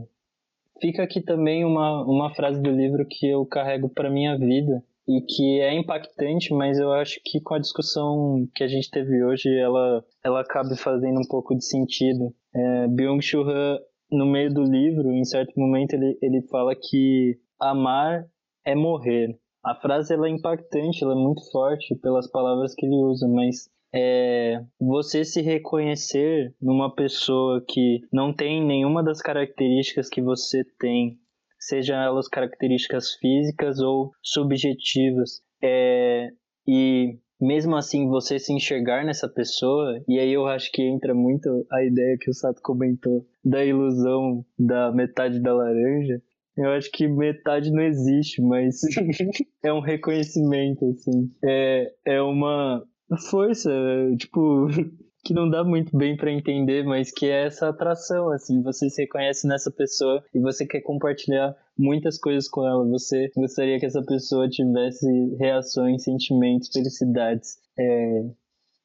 Fica 0.81 1.03
aqui 1.03 1.20
também 1.20 1.65
uma, 1.65 2.05
uma 2.05 2.35
frase 2.35 2.61
do 2.61 2.70
livro 2.70 3.07
que 3.09 3.27
eu 3.28 3.47
carrego 3.47 3.89
para 3.89 4.11
minha 4.11 4.36
vida 4.36 4.82
e 5.09 5.20
que 5.20 5.61
é 5.61 5.73
impactante, 5.74 6.53
mas 6.53 6.78
eu 6.78 6.93
acho 6.93 7.20
que 7.24 7.40
com 7.40 7.55
a 7.55 7.59
discussão 7.59 8.47
que 8.55 8.65
a 8.65 8.69
gente 8.69 8.90
teve 8.90 9.24
hoje, 9.24 9.48
ela, 9.57 10.05
ela 10.24 10.40
acaba 10.40 10.77
fazendo 10.77 11.20
um 11.20 11.28
pouco 11.28 11.55
de 11.55 11.65
sentido. 11.65 12.35
É, 12.55 12.89
Byung-Chul 12.89 13.48
Han, 13.48 13.78
no 14.11 14.27
meio 14.27 14.53
do 14.53 14.62
livro, 14.62 15.12
em 15.12 15.24
certo 15.24 15.53
momento, 15.59 15.94
ele, 15.94 16.19
ele 16.20 16.43
fala 16.48 16.74
que 16.74 17.39
amar 17.61 18.27
é 18.65 18.74
morrer. 18.74 19.39
A 19.65 19.74
frase 19.74 20.12
ela 20.12 20.27
é 20.27 20.31
impactante, 20.31 21.03
ela 21.03 21.15
é 21.15 21.16
muito 21.16 21.51
forte 21.51 21.94
pelas 21.97 22.31
palavras 22.31 22.74
que 22.74 22.85
ele 22.85 22.97
usa, 22.97 23.27
mas 23.28 23.69
é 23.94 24.60
você 24.80 25.24
se 25.24 25.40
reconhecer 25.40 26.54
numa 26.60 26.94
pessoa 26.94 27.64
que 27.66 28.00
não 28.12 28.34
tem 28.34 28.64
nenhuma 28.64 29.02
das 29.02 29.20
características 29.20 30.08
que 30.08 30.20
você 30.20 30.64
tem, 30.78 31.18
sejam 31.58 31.96
elas 31.96 32.28
características 32.28 33.14
físicas 33.14 33.80
ou 33.80 34.12
subjetivas, 34.22 35.40
é, 35.62 36.30
e 36.66 37.18
mesmo 37.40 37.76
assim 37.76 38.08
você 38.08 38.38
se 38.38 38.52
enxergar 38.52 39.04
nessa 39.04 39.28
pessoa, 39.28 40.02
e 40.08 40.18
aí 40.18 40.32
eu 40.32 40.46
acho 40.46 40.70
que 40.72 40.82
entra 40.82 41.14
muito 41.14 41.66
a 41.70 41.84
ideia 41.84 42.16
que 42.18 42.30
o 42.30 42.34
Sato 42.34 42.60
comentou 42.62 43.26
da 43.44 43.64
ilusão 43.64 44.44
da 44.58 44.92
metade 44.92 45.40
da 45.40 45.54
laranja. 45.54 46.20
Eu 46.56 46.70
acho 46.70 46.90
que 46.90 47.06
metade 47.06 47.70
não 47.70 47.82
existe, 47.82 48.40
mas 48.40 48.80
é 49.62 49.70
um 49.72 49.80
reconhecimento, 49.80 50.86
assim. 50.86 51.30
É, 51.44 51.92
é 52.06 52.22
uma 52.22 52.82
força, 53.30 53.70
tipo, 54.18 54.66
que 55.24 55.34
não 55.34 55.48
dá 55.48 55.64
muito 55.64 55.96
bem 55.96 56.16
para 56.16 56.30
entender, 56.30 56.84
mas 56.84 57.10
que 57.10 57.26
é 57.26 57.46
essa 57.46 57.68
atração, 57.68 58.30
assim, 58.30 58.62
você 58.62 58.88
se 58.88 59.02
reconhece 59.02 59.46
nessa 59.46 59.70
pessoa 59.70 60.22
e 60.34 60.40
você 60.40 60.66
quer 60.66 60.80
compartilhar 60.82 61.54
muitas 61.76 62.18
coisas 62.18 62.48
com 62.48 62.66
ela, 62.66 62.84
você 62.88 63.30
gostaria 63.36 63.78
que 63.78 63.86
essa 63.86 64.02
pessoa 64.02 64.48
tivesse 64.48 65.06
reações, 65.36 66.04
sentimentos, 66.04 66.70
felicidades, 66.72 67.58
é, 67.78 68.24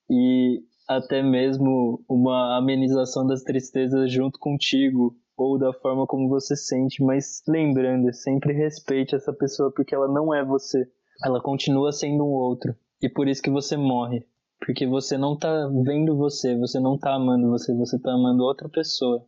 e 0.09 0.63
até 0.87 1.23
mesmo 1.23 2.03
uma 2.09 2.57
amenização 2.57 3.25
das 3.25 3.43
tristezas 3.43 4.11
junto 4.11 4.39
contigo, 4.39 5.15
ou 5.37 5.57
da 5.57 5.73
forma 5.73 6.05
como 6.05 6.29
você 6.29 6.55
sente, 6.55 7.03
mas 7.03 7.41
lembrando, 7.47 8.13
sempre 8.13 8.53
respeite 8.53 9.15
essa 9.15 9.33
pessoa 9.33 9.71
porque 9.71 9.95
ela 9.95 10.07
não 10.07 10.33
é 10.33 10.43
você, 10.43 10.87
ela 11.23 11.41
continua 11.41 11.91
sendo 11.91 12.23
um 12.23 12.31
outro. 12.31 12.75
E 13.01 13.09
por 13.09 13.27
isso 13.27 13.41
que 13.41 13.49
você 13.49 13.75
morre. 13.75 14.25
Porque 14.63 14.85
você 14.85 15.17
não 15.17 15.35
tá 15.35 15.67
vendo 15.83 16.15
você, 16.15 16.55
você 16.55 16.79
não 16.79 16.97
tá 16.97 17.15
amando 17.15 17.49
você, 17.49 17.73
você 17.73 17.99
tá 17.99 18.11
amando 18.11 18.43
outra 18.43 18.69
pessoa. 18.69 19.25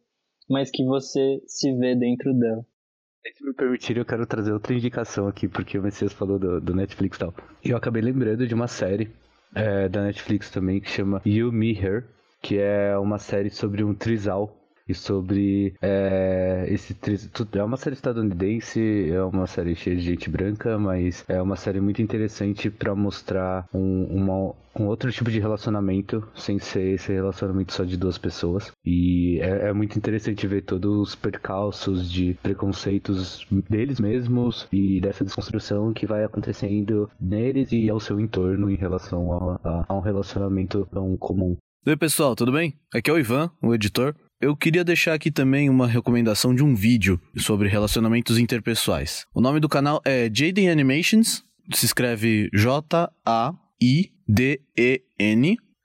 Mas 0.49 0.69
que 0.69 0.85
você 0.85 1.41
se 1.47 1.75
vê 1.75 1.95
dentro 1.95 2.33
dela. 2.33 2.63
Se 3.35 3.43
me 3.43 3.53
permitir, 3.53 3.97
eu 3.97 4.05
quero 4.05 4.27
trazer 4.27 4.51
outra 4.51 4.73
indicação 4.73 5.27
aqui, 5.27 5.47
porque 5.47 5.79
o 5.79 5.81
Messias 5.81 6.11
falou 6.11 6.37
do, 6.37 6.59
do 6.59 6.75
Netflix 6.75 7.17
e 7.17 7.19
tal. 7.19 7.33
E 7.63 7.69
eu 7.69 7.77
acabei 7.77 8.01
lembrando 8.01 8.45
de 8.45 8.53
uma 8.53 8.67
série 8.67 9.09
é, 9.55 9.87
da 9.87 10.03
Netflix 10.03 10.51
também 10.51 10.81
que 10.81 10.89
chama 10.89 11.21
You, 11.25 11.51
Me, 11.51 11.71
Her, 11.71 12.05
que 12.41 12.59
é 12.59 12.97
uma 12.97 13.17
série 13.17 13.49
sobre 13.49 13.83
um 13.83 13.95
trisal 13.95 14.62
e 14.87 14.93
sobre 14.93 15.73
é, 15.81 16.65
esse 16.69 16.95
é 17.53 17.63
uma 17.63 17.77
série 17.77 17.95
estadunidense, 17.95 19.09
é 19.09 19.23
uma 19.23 19.47
série 19.47 19.75
cheia 19.75 19.95
de 19.95 20.01
gente 20.01 20.29
branca, 20.29 20.77
mas 20.77 21.23
é 21.27 21.41
uma 21.41 21.55
série 21.55 21.79
muito 21.79 22.01
interessante 22.01 22.69
para 22.69 22.93
mostrar 22.93 23.67
um, 23.73 24.05
uma, 24.05 24.53
um 24.77 24.87
outro 24.87 25.11
tipo 25.11 25.31
de 25.31 25.39
relacionamento, 25.39 26.27
sem 26.35 26.59
ser 26.59 26.95
esse 26.95 27.13
relacionamento 27.13 27.73
só 27.73 27.83
de 27.83 27.95
duas 27.95 28.17
pessoas. 28.17 28.71
E 28.85 29.39
é, 29.41 29.69
é, 29.69 29.73
muito 29.73 29.97
interessante 29.97 30.45
ver 30.47 30.61
todos 30.61 31.09
os 31.09 31.15
percalços 31.15 32.11
de 32.11 32.33
preconceitos 32.41 33.45
deles 33.69 33.99
mesmos 33.99 34.67
e 34.71 34.99
dessa 34.99 35.23
desconstrução 35.23 35.93
que 35.93 36.05
vai 36.05 36.23
acontecendo 36.23 37.09
neles 37.19 37.71
e 37.71 37.89
ao 37.89 37.99
seu 37.99 38.19
entorno 38.19 38.69
em 38.69 38.75
relação 38.75 39.31
a, 39.31 39.59
a, 39.63 39.85
a 39.87 39.93
um 39.93 40.01
relacionamento 40.01 40.87
tão 40.91 41.15
comum. 41.17 41.55
Oi, 41.85 41.97
pessoal, 41.97 42.33
tudo 42.33 42.51
bem? 42.51 42.79
Aqui 42.93 43.09
é 43.09 43.13
o 43.13 43.19
Ivan, 43.19 43.51
o 43.61 43.73
editor. 43.75 44.15
Eu 44.43 44.57
queria 44.57 44.83
deixar 44.83 45.13
aqui 45.13 45.31
também 45.31 45.69
uma 45.69 45.87
recomendação 45.87 46.53
de 46.53 46.61
um 46.61 46.75
vídeo 46.75 47.17
sobre 47.37 47.69
relacionamentos 47.69 48.37
interpessoais. 48.37 49.25
O 49.33 49.39
nome 49.39 49.61
do 49.61 49.69
canal 49.69 50.01
é 50.03 50.25
Jaden 50.25 50.69
Animations, 50.69 51.45
se 51.73 51.85
escreve 51.85 52.49
J-A-I-D-E-N 52.53 53.57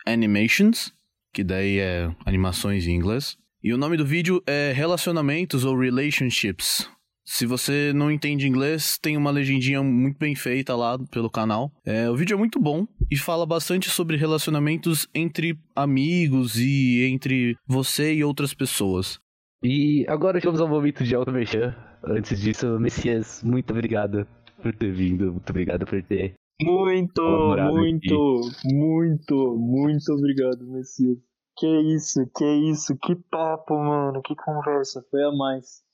Animations, 0.05 0.93
que 1.32 1.44
daí 1.44 1.78
é 1.78 2.10
animações 2.26 2.89
em 2.89 2.97
inglês. 2.97 3.39
E 3.62 3.72
o 3.72 3.78
nome 3.78 3.97
do 3.97 4.05
vídeo 4.05 4.43
é 4.44 4.72
Relacionamentos 4.74 5.64
ou 5.64 5.78
Relationships. 5.78 6.90
Se 7.31 7.45
você 7.45 7.93
não 7.93 8.11
entende 8.11 8.49
inglês, 8.49 8.97
tem 8.97 9.15
uma 9.15 9.31
legendinha 9.31 9.83
muito 9.83 10.19
bem 10.19 10.35
feita 10.35 10.75
lá 10.75 10.99
pelo 11.11 11.29
canal. 11.29 11.71
É, 11.85 12.09
o 12.09 12.17
vídeo 12.17 12.35
é 12.35 12.39
muito 12.39 12.59
bom 12.59 12.87
e 13.11 13.19
fala 13.19 13.45
bastante 13.45 13.91
sobre 13.91 14.17
relacionamentos 14.17 15.07
entre 15.15 15.59
amigos 15.77 16.57
e 16.57 17.05
entre 17.05 17.55
você 17.67 18.15
e 18.15 18.25
outras 18.25 18.55
pessoas. 18.55 19.21
E 19.63 20.07
agora 20.09 20.41
chegamos 20.41 20.59
ao 20.59 20.69
momento 20.69 21.05
de 21.05 21.15
auto 21.15 21.31
-mexer. 21.31 21.77
Antes 22.03 22.41
disso, 22.41 22.81
Messias, 22.81 23.43
muito 23.45 23.73
obrigado 23.73 24.27
por 24.63 24.75
ter 24.75 24.91
vindo, 24.91 25.33
muito 25.33 25.51
obrigado 25.51 25.85
por 25.85 26.03
ter. 26.03 26.35
Muito, 26.63 27.23
muito, 27.23 28.41
aqui. 28.49 28.75
muito, 28.75 29.55
muito 29.59 30.13
obrigado, 30.15 30.67
Messias. 30.67 31.19
Que 31.59 31.81
isso, 31.95 32.27
que 32.35 32.71
isso, 32.71 32.97
que 32.97 33.15
papo, 33.15 33.77
mano, 33.77 34.23
que 34.23 34.35
conversa, 34.35 35.05
foi 35.11 35.23
a 35.25 35.31
mais. 35.31 35.87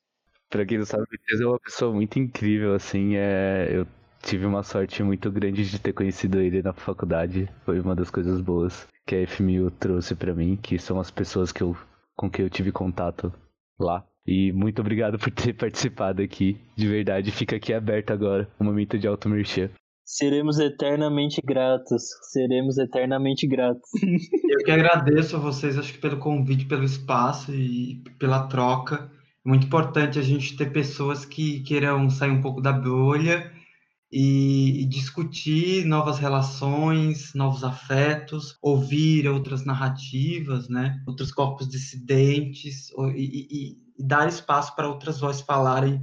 Pra 0.55 0.65
quem 0.65 0.79
não 0.79 0.87
sabe, 0.87 1.03
o 1.03 1.07
Messias 1.11 1.41
é 1.41 1.47
uma 1.47 1.59
pessoa 1.59 1.93
muito 1.93 2.17
incrível, 2.17 2.75
assim, 2.75 3.17
é... 3.17 3.69
eu 3.73 3.85
tive 4.23 4.47
uma 4.47 4.63
sorte 4.63 5.03
muito 5.03 5.29
grande 5.29 5.69
de 5.69 5.81
ter 5.81 5.93
conhecido 5.93 6.39
ele 6.39 6.63
na 6.63 6.73
faculdade. 6.73 7.51
Foi 7.65 7.81
uma 7.81 7.93
das 7.93 8.09
coisas 8.09 8.41
boas 8.41 8.87
que 9.05 9.17
a 9.17 9.27
FMU 9.27 9.69
trouxe 9.73 10.15
para 10.15 10.33
mim, 10.33 10.55
que 10.55 10.79
são 10.79 11.01
as 11.01 11.11
pessoas 11.11 11.51
que 11.51 11.61
eu, 11.61 11.77
com 12.15 12.31
quem 12.31 12.45
eu 12.45 12.49
tive 12.49 12.71
contato 12.71 13.33
lá. 13.77 14.07
E 14.25 14.53
muito 14.53 14.81
obrigado 14.81 15.19
por 15.19 15.33
ter 15.33 15.55
participado 15.55 16.23
aqui. 16.23 16.57
De 16.77 16.87
verdade, 16.87 17.33
fica 17.33 17.57
aqui 17.57 17.75
aberto 17.75 18.13
agora 18.13 18.49
o 18.57 18.63
momento 18.63 18.97
de 18.97 19.09
auto-merchan. 19.09 19.71
Seremos 20.05 20.61
eternamente 20.61 21.41
gratos. 21.45 22.05
Seremos 22.31 22.79
eternamente 22.79 23.45
gratos. 23.49 23.91
Eu 24.49 24.59
que 24.65 24.71
agradeço 24.71 25.35
a 25.35 25.41
vocês, 25.41 25.77
acho 25.77 25.95
que 25.95 25.99
pelo 25.99 26.19
convite, 26.19 26.67
pelo 26.67 26.85
espaço 26.85 27.53
e 27.53 28.05
pela 28.21 28.47
troca. 28.47 29.11
Muito 29.45 29.67
importante 29.67 30.19
a 30.19 30.23
gente 30.23 30.57
ter 30.57 30.73
pessoas 30.73 31.25
que 31.25 31.61
queiram 31.61 32.09
sair 32.09 32.31
um 32.31 32.41
pouco 32.41 32.63
da 32.63 32.73
bolha 32.73 33.53
e, 34.11 34.83
e, 34.83 34.85
discutir 34.87 35.85
novas 35.85 36.19
relações, 36.19 37.35
novos 37.35 37.65
afetos, 37.65 38.57
ouvir 38.63 39.29
outras 39.29 39.65
narrativas, 39.65 40.69
né? 40.69 41.03
outros 41.07 41.33
corpos 41.33 41.69
dissidentes 41.69 42.91
e, 43.15 43.21
e, 43.21 43.79
e 43.99 44.07
dar 44.07 44.29
espaço 44.29 44.75
para 44.75 44.89
outras 44.89 45.21
vozes 45.21 45.43
falarem 45.43 46.01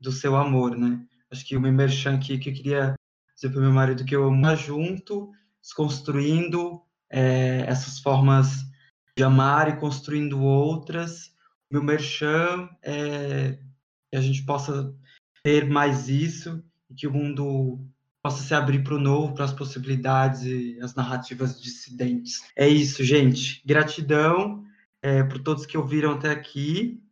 do 0.00 0.12
seu 0.12 0.36
amor. 0.36 0.76
Né? 0.76 1.00
Acho 1.32 1.44
que 1.44 1.56
o 1.56 1.60
Memerchan 1.60 2.14
aqui 2.14 2.38
que 2.38 2.50
eu 2.50 2.54
queria 2.54 2.94
dizer 3.34 3.50
para 3.50 3.58
o 3.58 3.62
meu 3.62 3.72
marido 3.72 4.04
que 4.04 4.14
eu 4.14 4.24
amo 4.24 4.56
junto, 4.56 5.32
desconstruindo 5.60 6.80
é, 7.10 7.64
essas 7.66 7.98
formas 7.98 8.62
de 9.16 9.24
amar 9.24 9.68
e 9.68 9.76
construindo 9.76 10.40
outras. 10.42 11.33
Meu 11.70 11.82
merchan 11.82 12.68
é 12.82 13.58
que 14.10 14.16
a 14.16 14.20
gente 14.20 14.44
possa 14.44 14.94
ter 15.42 15.68
mais 15.68 16.08
isso 16.08 16.62
e 16.90 16.94
que 16.94 17.06
o 17.06 17.12
mundo 17.12 17.84
possa 18.22 18.42
se 18.42 18.54
abrir 18.54 18.82
para 18.82 18.94
o 18.94 19.00
novo, 19.00 19.34
para 19.34 19.44
as 19.44 19.52
possibilidades 19.52 20.42
e 20.44 20.78
as 20.80 20.94
narrativas 20.94 21.60
dissidentes. 21.60 22.40
É 22.56 22.66
isso, 22.66 23.04
gente. 23.04 23.62
Gratidão 23.66 24.64
é, 25.02 25.22
por 25.22 25.38
todos 25.42 25.66
que 25.66 25.76
ouviram 25.76 26.12
até 26.12 26.30
aqui 26.30 27.02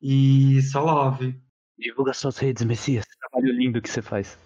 e 0.00 0.62
só 0.62 0.84
love. 0.84 1.40
Divulga 1.76 2.12
suas 2.12 2.38
redes, 2.38 2.62
Messias. 2.62 3.04
Trabalho 3.18 3.52
lindo 3.52 3.82
que 3.82 3.88
você 3.88 4.00
faz. 4.00 4.38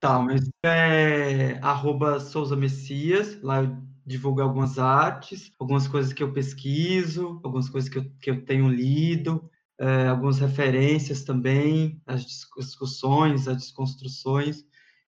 Tá, 0.00 0.18
mas 0.20 0.48
é 0.64 1.58
arroba 1.60 2.20
Souza 2.20 2.54
Messias, 2.54 3.40
lá 3.42 3.62
eu 3.64 3.76
divulgo 4.08 4.40
algumas 4.40 4.78
artes, 4.78 5.52
algumas 5.58 5.86
coisas 5.86 6.14
que 6.14 6.22
eu 6.22 6.32
pesquiso, 6.32 7.40
algumas 7.44 7.68
coisas 7.68 7.90
que 7.90 7.98
eu, 7.98 8.10
que 8.20 8.30
eu 8.30 8.44
tenho 8.44 8.68
lido, 8.68 9.48
é, 9.78 10.08
algumas 10.08 10.38
referências 10.38 11.22
também, 11.22 12.00
as 12.06 12.24
discussões, 12.24 13.46
as 13.46 13.58
desconstruções. 13.58 14.64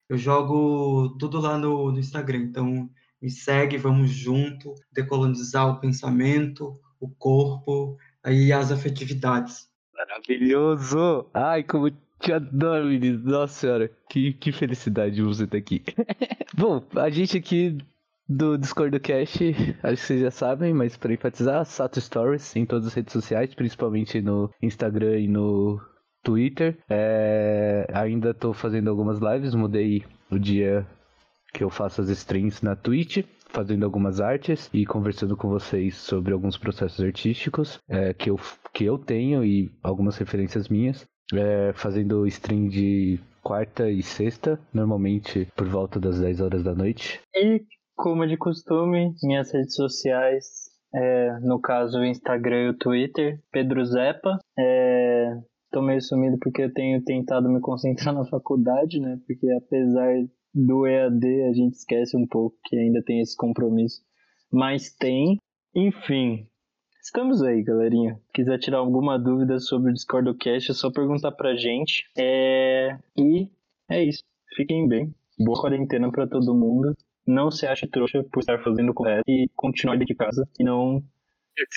Eu 0.08 0.18
jogo 0.18 1.16
tudo 1.18 1.38
lá 1.38 1.56
no, 1.56 1.92
no 1.92 1.98
Instagram, 1.98 2.38
então 2.38 2.90
me 3.22 3.30
segue, 3.30 3.76
vamos 3.76 4.10
junto, 4.10 4.74
decolonizar 4.92 5.68
o 5.68 5.80
pensamento, 5.80 6.80
o 7.00 7.08
corpo 7.08 7.96
e 8.26 8.52
as 8.52 8.72
afetividades. 8.72 9.68
Maravilhoso! 9.94 11.26
Ai, 11.32 11.62
como 11.62 11.90
te 12.18 12.32
adoro, 12.32 12.86
menino. 12.86 13.18
Nossa 13.22 13.60
senhora, 13.60 13.90
que, 14.08 14.32
que 14.32 14.50
felicidade 14.50 15.22
você 15.22 15.44
estar 15.44 15.56
aqui. 15.56 15.84
Bom, 16.56 16.82
a 16.96 17.10
gente 17.10 17.36
aqui 17.36 17.78
do 18.28 18.58
Discord 18.58 18.90
do 18.90 19.00
Cast, 19.00 19.54
acho 19.82 20.00
que 20.02 20.06
vocês 20.06 20.20
já 20.20 20.30
sabem, 20.30 20.74
mas 20.74 20.96
para 20.96 21.12
enfatizar, 21.12 21.64
Sato 21.64 22.00
Stories 22.00 22.54
em 22.54 22.66
todas 22.66 22.86
as 22.86 22.94
redes 22.94 23.12
sociais, 23.12 23.54
principalmente 23.54 24.20
no 24.20 24.50
Instagram 24.60 25.18
e 25.18 25.28
no 25.28 25.80
Twitter. 26.22 26.76
É, 26.90 27.86
ainda 27.92 28.30
estou 28.30 28.52
fazendo 28.52 28.90
algumas 28.90 29.18
lives, 29.18 29.54
mudei 29.54 30.04
o 30.30 30.38
dia 30.38 30.86
que 31.54 31.64
eu 31.64 31.70
faço 31.70 32.02
as 32.02 32.10
streams 32.10 32.62
na 32.62 32.76
Twitch, 32.76 33.24
fazendo 33.48 33.84
algumas 33.84 34.20
artes 34.20 34.68
e 34.74 34.84
conversando 34.84 35.36
com 35.36 35.48
vocês 35.48 35.96
sobre 35.96 36.34
alguns 36.34 36.58
processos 36.58 37.02
artísticos 37.02 37.80
é, 37.88 38.12
que, 38.12 38.28
eu, 38.28 38.38
que 38.74 38.84
eu 38.84 38.98
tenho 38.98 39.42
e 39.42 39.72
algumas 39.82 40.18
referências 40.18 40.68
minhas. 40.68 41.06
É, 41.32 41.72
fazendo 41.74 42.26
stream 42.26 42.68
de 42.68 43.20
quarta 43.42 43.90
e 43.90 44.02
sexta, 44.02 44.58
normalmente 44.72 45.46
por 45.54 45.66
volta 45.66 46.00
das 46.00 46.20
10 46.20 46.40
horas 46.40 46.62
da 46.62 46.74
noite. 46.74 47.20
E 47.34 47.62
como 47.98 48.24
de 48.28 48.36
costume, 48.36 49.12
minhas 49.24 49.52
redes 49.52 49.74
sociais, 49.74 50.70
é, 50.94 51.40
no 51.40 51.60
caso 51.60 51.98
o 51.98 52.04
Instagram 52.04 52.62
e 52.62 52.68
o 52.68 52.78
Twitter, 52.78 53.42
Pedro 53.50 53.84
Zepa. 53.84 54.38
É, 54.56 55.36
tô 55.72 55.82
meio 55.82 56.00
sumido 56.00 56.38
porque 56.40 56.62
eu 56.62 56.72
tenho 56.72 57.02
tentado 57.02 57.48
me 57.50 57.60
concentrar 57.60 58.14
na 58.14 58.24
faculdade, 58.24 59.00
né? 59.00 59.18
Porque 59.26 59.50
apesar 59.50 60.14
do 60.54 60.86
EAD, 60.86 61.42
a 61.42 61.52
gente 61.52 61.74
esquece 61.74 62.16
um 62.16 62.26
pouco 62.26 62.56
que 62.64 62.76
ainda 62.76 63.02
tem 63.04 63.20
esse 63.20 63.36
compromisso. 63.36 64.00
Mas 64.50 64.94
tem. 64.94 65.36
Enfim, 65.74 66.46
estamos 67.02 67.42
aí, 67.42 67.62
galerinha. 67.64 68.18
Quiser 68.32 68.58
tirar 68.58 68.78
alguma 68.78 69.18
dúvida 69.18 69.58
sobre 69.58 69.90
o 69.90 69.92
Discord 69.92 70.32
Cast, 70.38 70.70
é 70.70 70.74
só 70.74 70.90
perguntar 70.90 71.32
pra 71.32 71.56
gente. 71.56 72.04
É... 72.16 72.96
E 73.16 73.50
é 73.90 74.04
isso. 74.04 74.22
Fiquem 74.54 74.86
bem. 74.86 75.12
Boa 75.36 75.60
quarentena 75.60 76.10
para 76.10 76.26
todo 76.28 76.54
mundo 76.54 76.94
não 77.28 77.50
se 77.50 77.66
ache 77.66 77.86
trouxa 77.86 78.24
por 78.32 78.40
estar 78.40 78.62
fazendo 78.62 78.90
o 78.90 78.94
correto 78.94 79.24
e 79.28 79.48
continuar 79.54 79.94
dentro 79.94 80.14
de 80.14 80.16
casa 80.16 80.48
e 80.58 80.64
não 80.64 81.02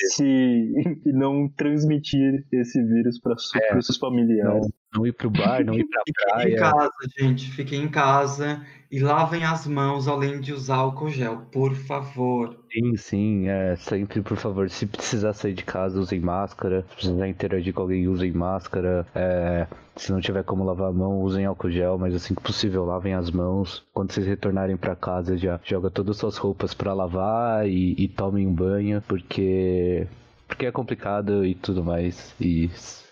se 0.07 0.23
e 1.06 1.11
não 1.11 1.49
transmitir 1.49 2.45
esse 2.52 2.82
vírus 2.84 3.19
para 3.19 3.34
é, 3.34 3.78
os 3.78 3.86
seus 3.86 3.98
familiares. 3.98 4.68
Não, 4.68 4.73
não 4.94 5.08
ir 5.08 5.14
pro 5.14 5.30
bar, 5.30 5.64
não 5.64 5.74
ir 5.76 5.86
pra 5.86 6.04
praia. 6.14 6.44
Fiquem 6.44 6.54
em 6.54 6.60
casa, 6.60 6.92
gente. 7.18 7.52
Fiquem 7.52 7.84
em 7.84 7.90
casa 7.90 8.66
e 8.92 9.00
lavem 9.00 9.44
as 9.46 9.66
mãos 9.66 10.08
além 10.08 10.42
de 10.42 10.52
usar 10.52 10.76
álcool 10.76 11.10
gel, 11.10 11.44
por 11.52 11.74
favor. 11.74 12.58
Sim, 12.72 12.98
sim, 12.98 13.48
é, 13.48 13.76
sempre, 13.78 14.22
por 14.22 14.38
favor, 14.38 14.70
se 14.70 14.86
precisar 14.86 15.34
sair 15.34 15.54
de 15.54 15.64
casa, 15.64 16.00
usem 16.00 16.20
máscara. 16.20 16.86
Se 16.90 16.96
precisar 16.96 17.28
interagir 17.28 17.74
com 17.74 17.82
alguém, 17.82 18.08
usem 18.08 18.32
máscara. 18.32 19.06
É, 19.16 19.66
se 19.96 20.12
não 20.12 20.20
tiver 20.20 20.44
como 20.44 20.64
lavar 20.64 20.90
a 20.90 20.94
mão, 20.94 21.22
usem 21.22 21.46
álcool 21.46 21.72
gel, 21.72 21.98
mas 21.98 22.14
assim 22.14 22.36
que 22.36 22.42
possível, 22.42 22.86
lavem 22.86 23.14
as 23.14 23.32
mãos. 23.32 23.84
Quando 23.94 24.12
vocês 24.12 24.26
retornarem 24.26 24.76
para 24.76 24.96
casa, 24.96 25.38
já 25.38 25.60
joga 25.64 25.90
todas 25.90 26.16
as 26.16 26.20
suas 26.20 26.38
roupas 26.38 26.74
para 26.74 26.94
lavar 26.94 27.68
e, 27.68 27.96
e 27.98 28.08
tomem 28.08 28.48
um 28.48 28.54
banho, 28.54 29.02
porque 29.08 30.08
porque 30.48 30.66
é 30.66 30.72
complicado 30.72 31.46
e 31.46 31.56
tudo 31.56 31.82
mais. 31.82 32.36
E 32.40 32.70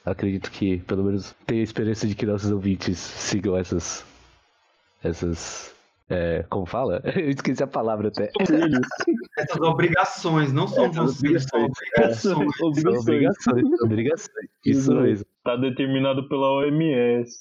acredito 0.10 0.52
que, 0.52 0.80
pelo 0.80 1.04
menos, 1.04 1.36
tenho 1.46 1.62
a 1.62 1.64
esperança 1.64 2.08
de 2.08 2.16
que 2.16 2.26
nossos 2.26 2.52
ouvintes 2.52 2.98
sigam 2.98 3.56
essas. 3.58 4.06
essas 5.04 5.76
é, 6.10 6.44
como 6.50 6.66
fala? 6.66 7.02
Eu 7.16 7.30
esqueci 7.30 7.62
a 7.62 7.68
palavra 7.68 8.08
até. 8.08 8.32
Essas 9.38 9.62
obrigações, 9.62 10.52
não 10.52 10.68
são 10.68 10.92
vocês, 10.92 11.46
são 11.46 11.66
obrigações. 11.66 12.18
São 12.82 12.98
obrigações, 13.00 13.82
obrigações. 13.84 14.50
Isso 14.66 14.94
mesmo. 14.96 15.26
Tá 15.44 15.56
determinado 15.56 16.28
pela 16.28 16.52
OMS. 16.52 17.40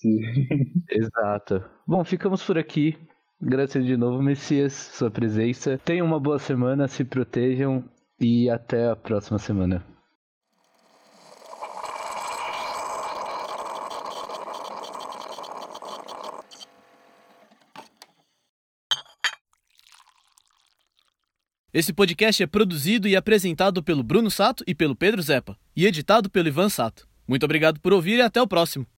Exato. 0.91 1.65
Bom, 1.87 2.05
ficamos 2.05 2.45
por 2.45 2.59
aqui. 2.59 2.97
Graças 3.41 3.87
de 3.87 3.97
novo, 3.97 4.23
Messias, 4.23 4.73
sua 4.73 5.11
presença. 5.11 5.81
Tenham 5.85 6.07
uma 6.07 6.21
boa 6.21 6.39
semana, 6.39 6.89
se 6.89 7.05
protejam 7.05 7.85
e 8.21 8.51
até 8.51 8.91
a 8.91 8.97
próxima 8.97 9.39
semana. 9.39 9.83
Esse 21.79 21.93
podcast 21.93 22.43
é 22.43 22.47
produzido 22.49 23.07
e 23.07 23.15
apresentado 23.15 23.85
pelo 23.85 24.03
Bruno 24.03 24.33
Sato 24.33 24.65
e 24.67 24.75
pelo 24.75 24.97
Pedro 24.97 25.23
Zepa, 25.23 25.57
e 25.77 25.87
editado 25.87 26.29
pelo 26.29 26.49
Ivan 26.49 26.69
Sato. 26.69 27.07
Muito 27.25 27.45
obrigado 27.45 27.79
por 27.79 27.93
ouvir 27.93 28.19
e 28.19 28.21
até 28.21 28.43
o 28.43 28.49
próximo. 28.49 28.85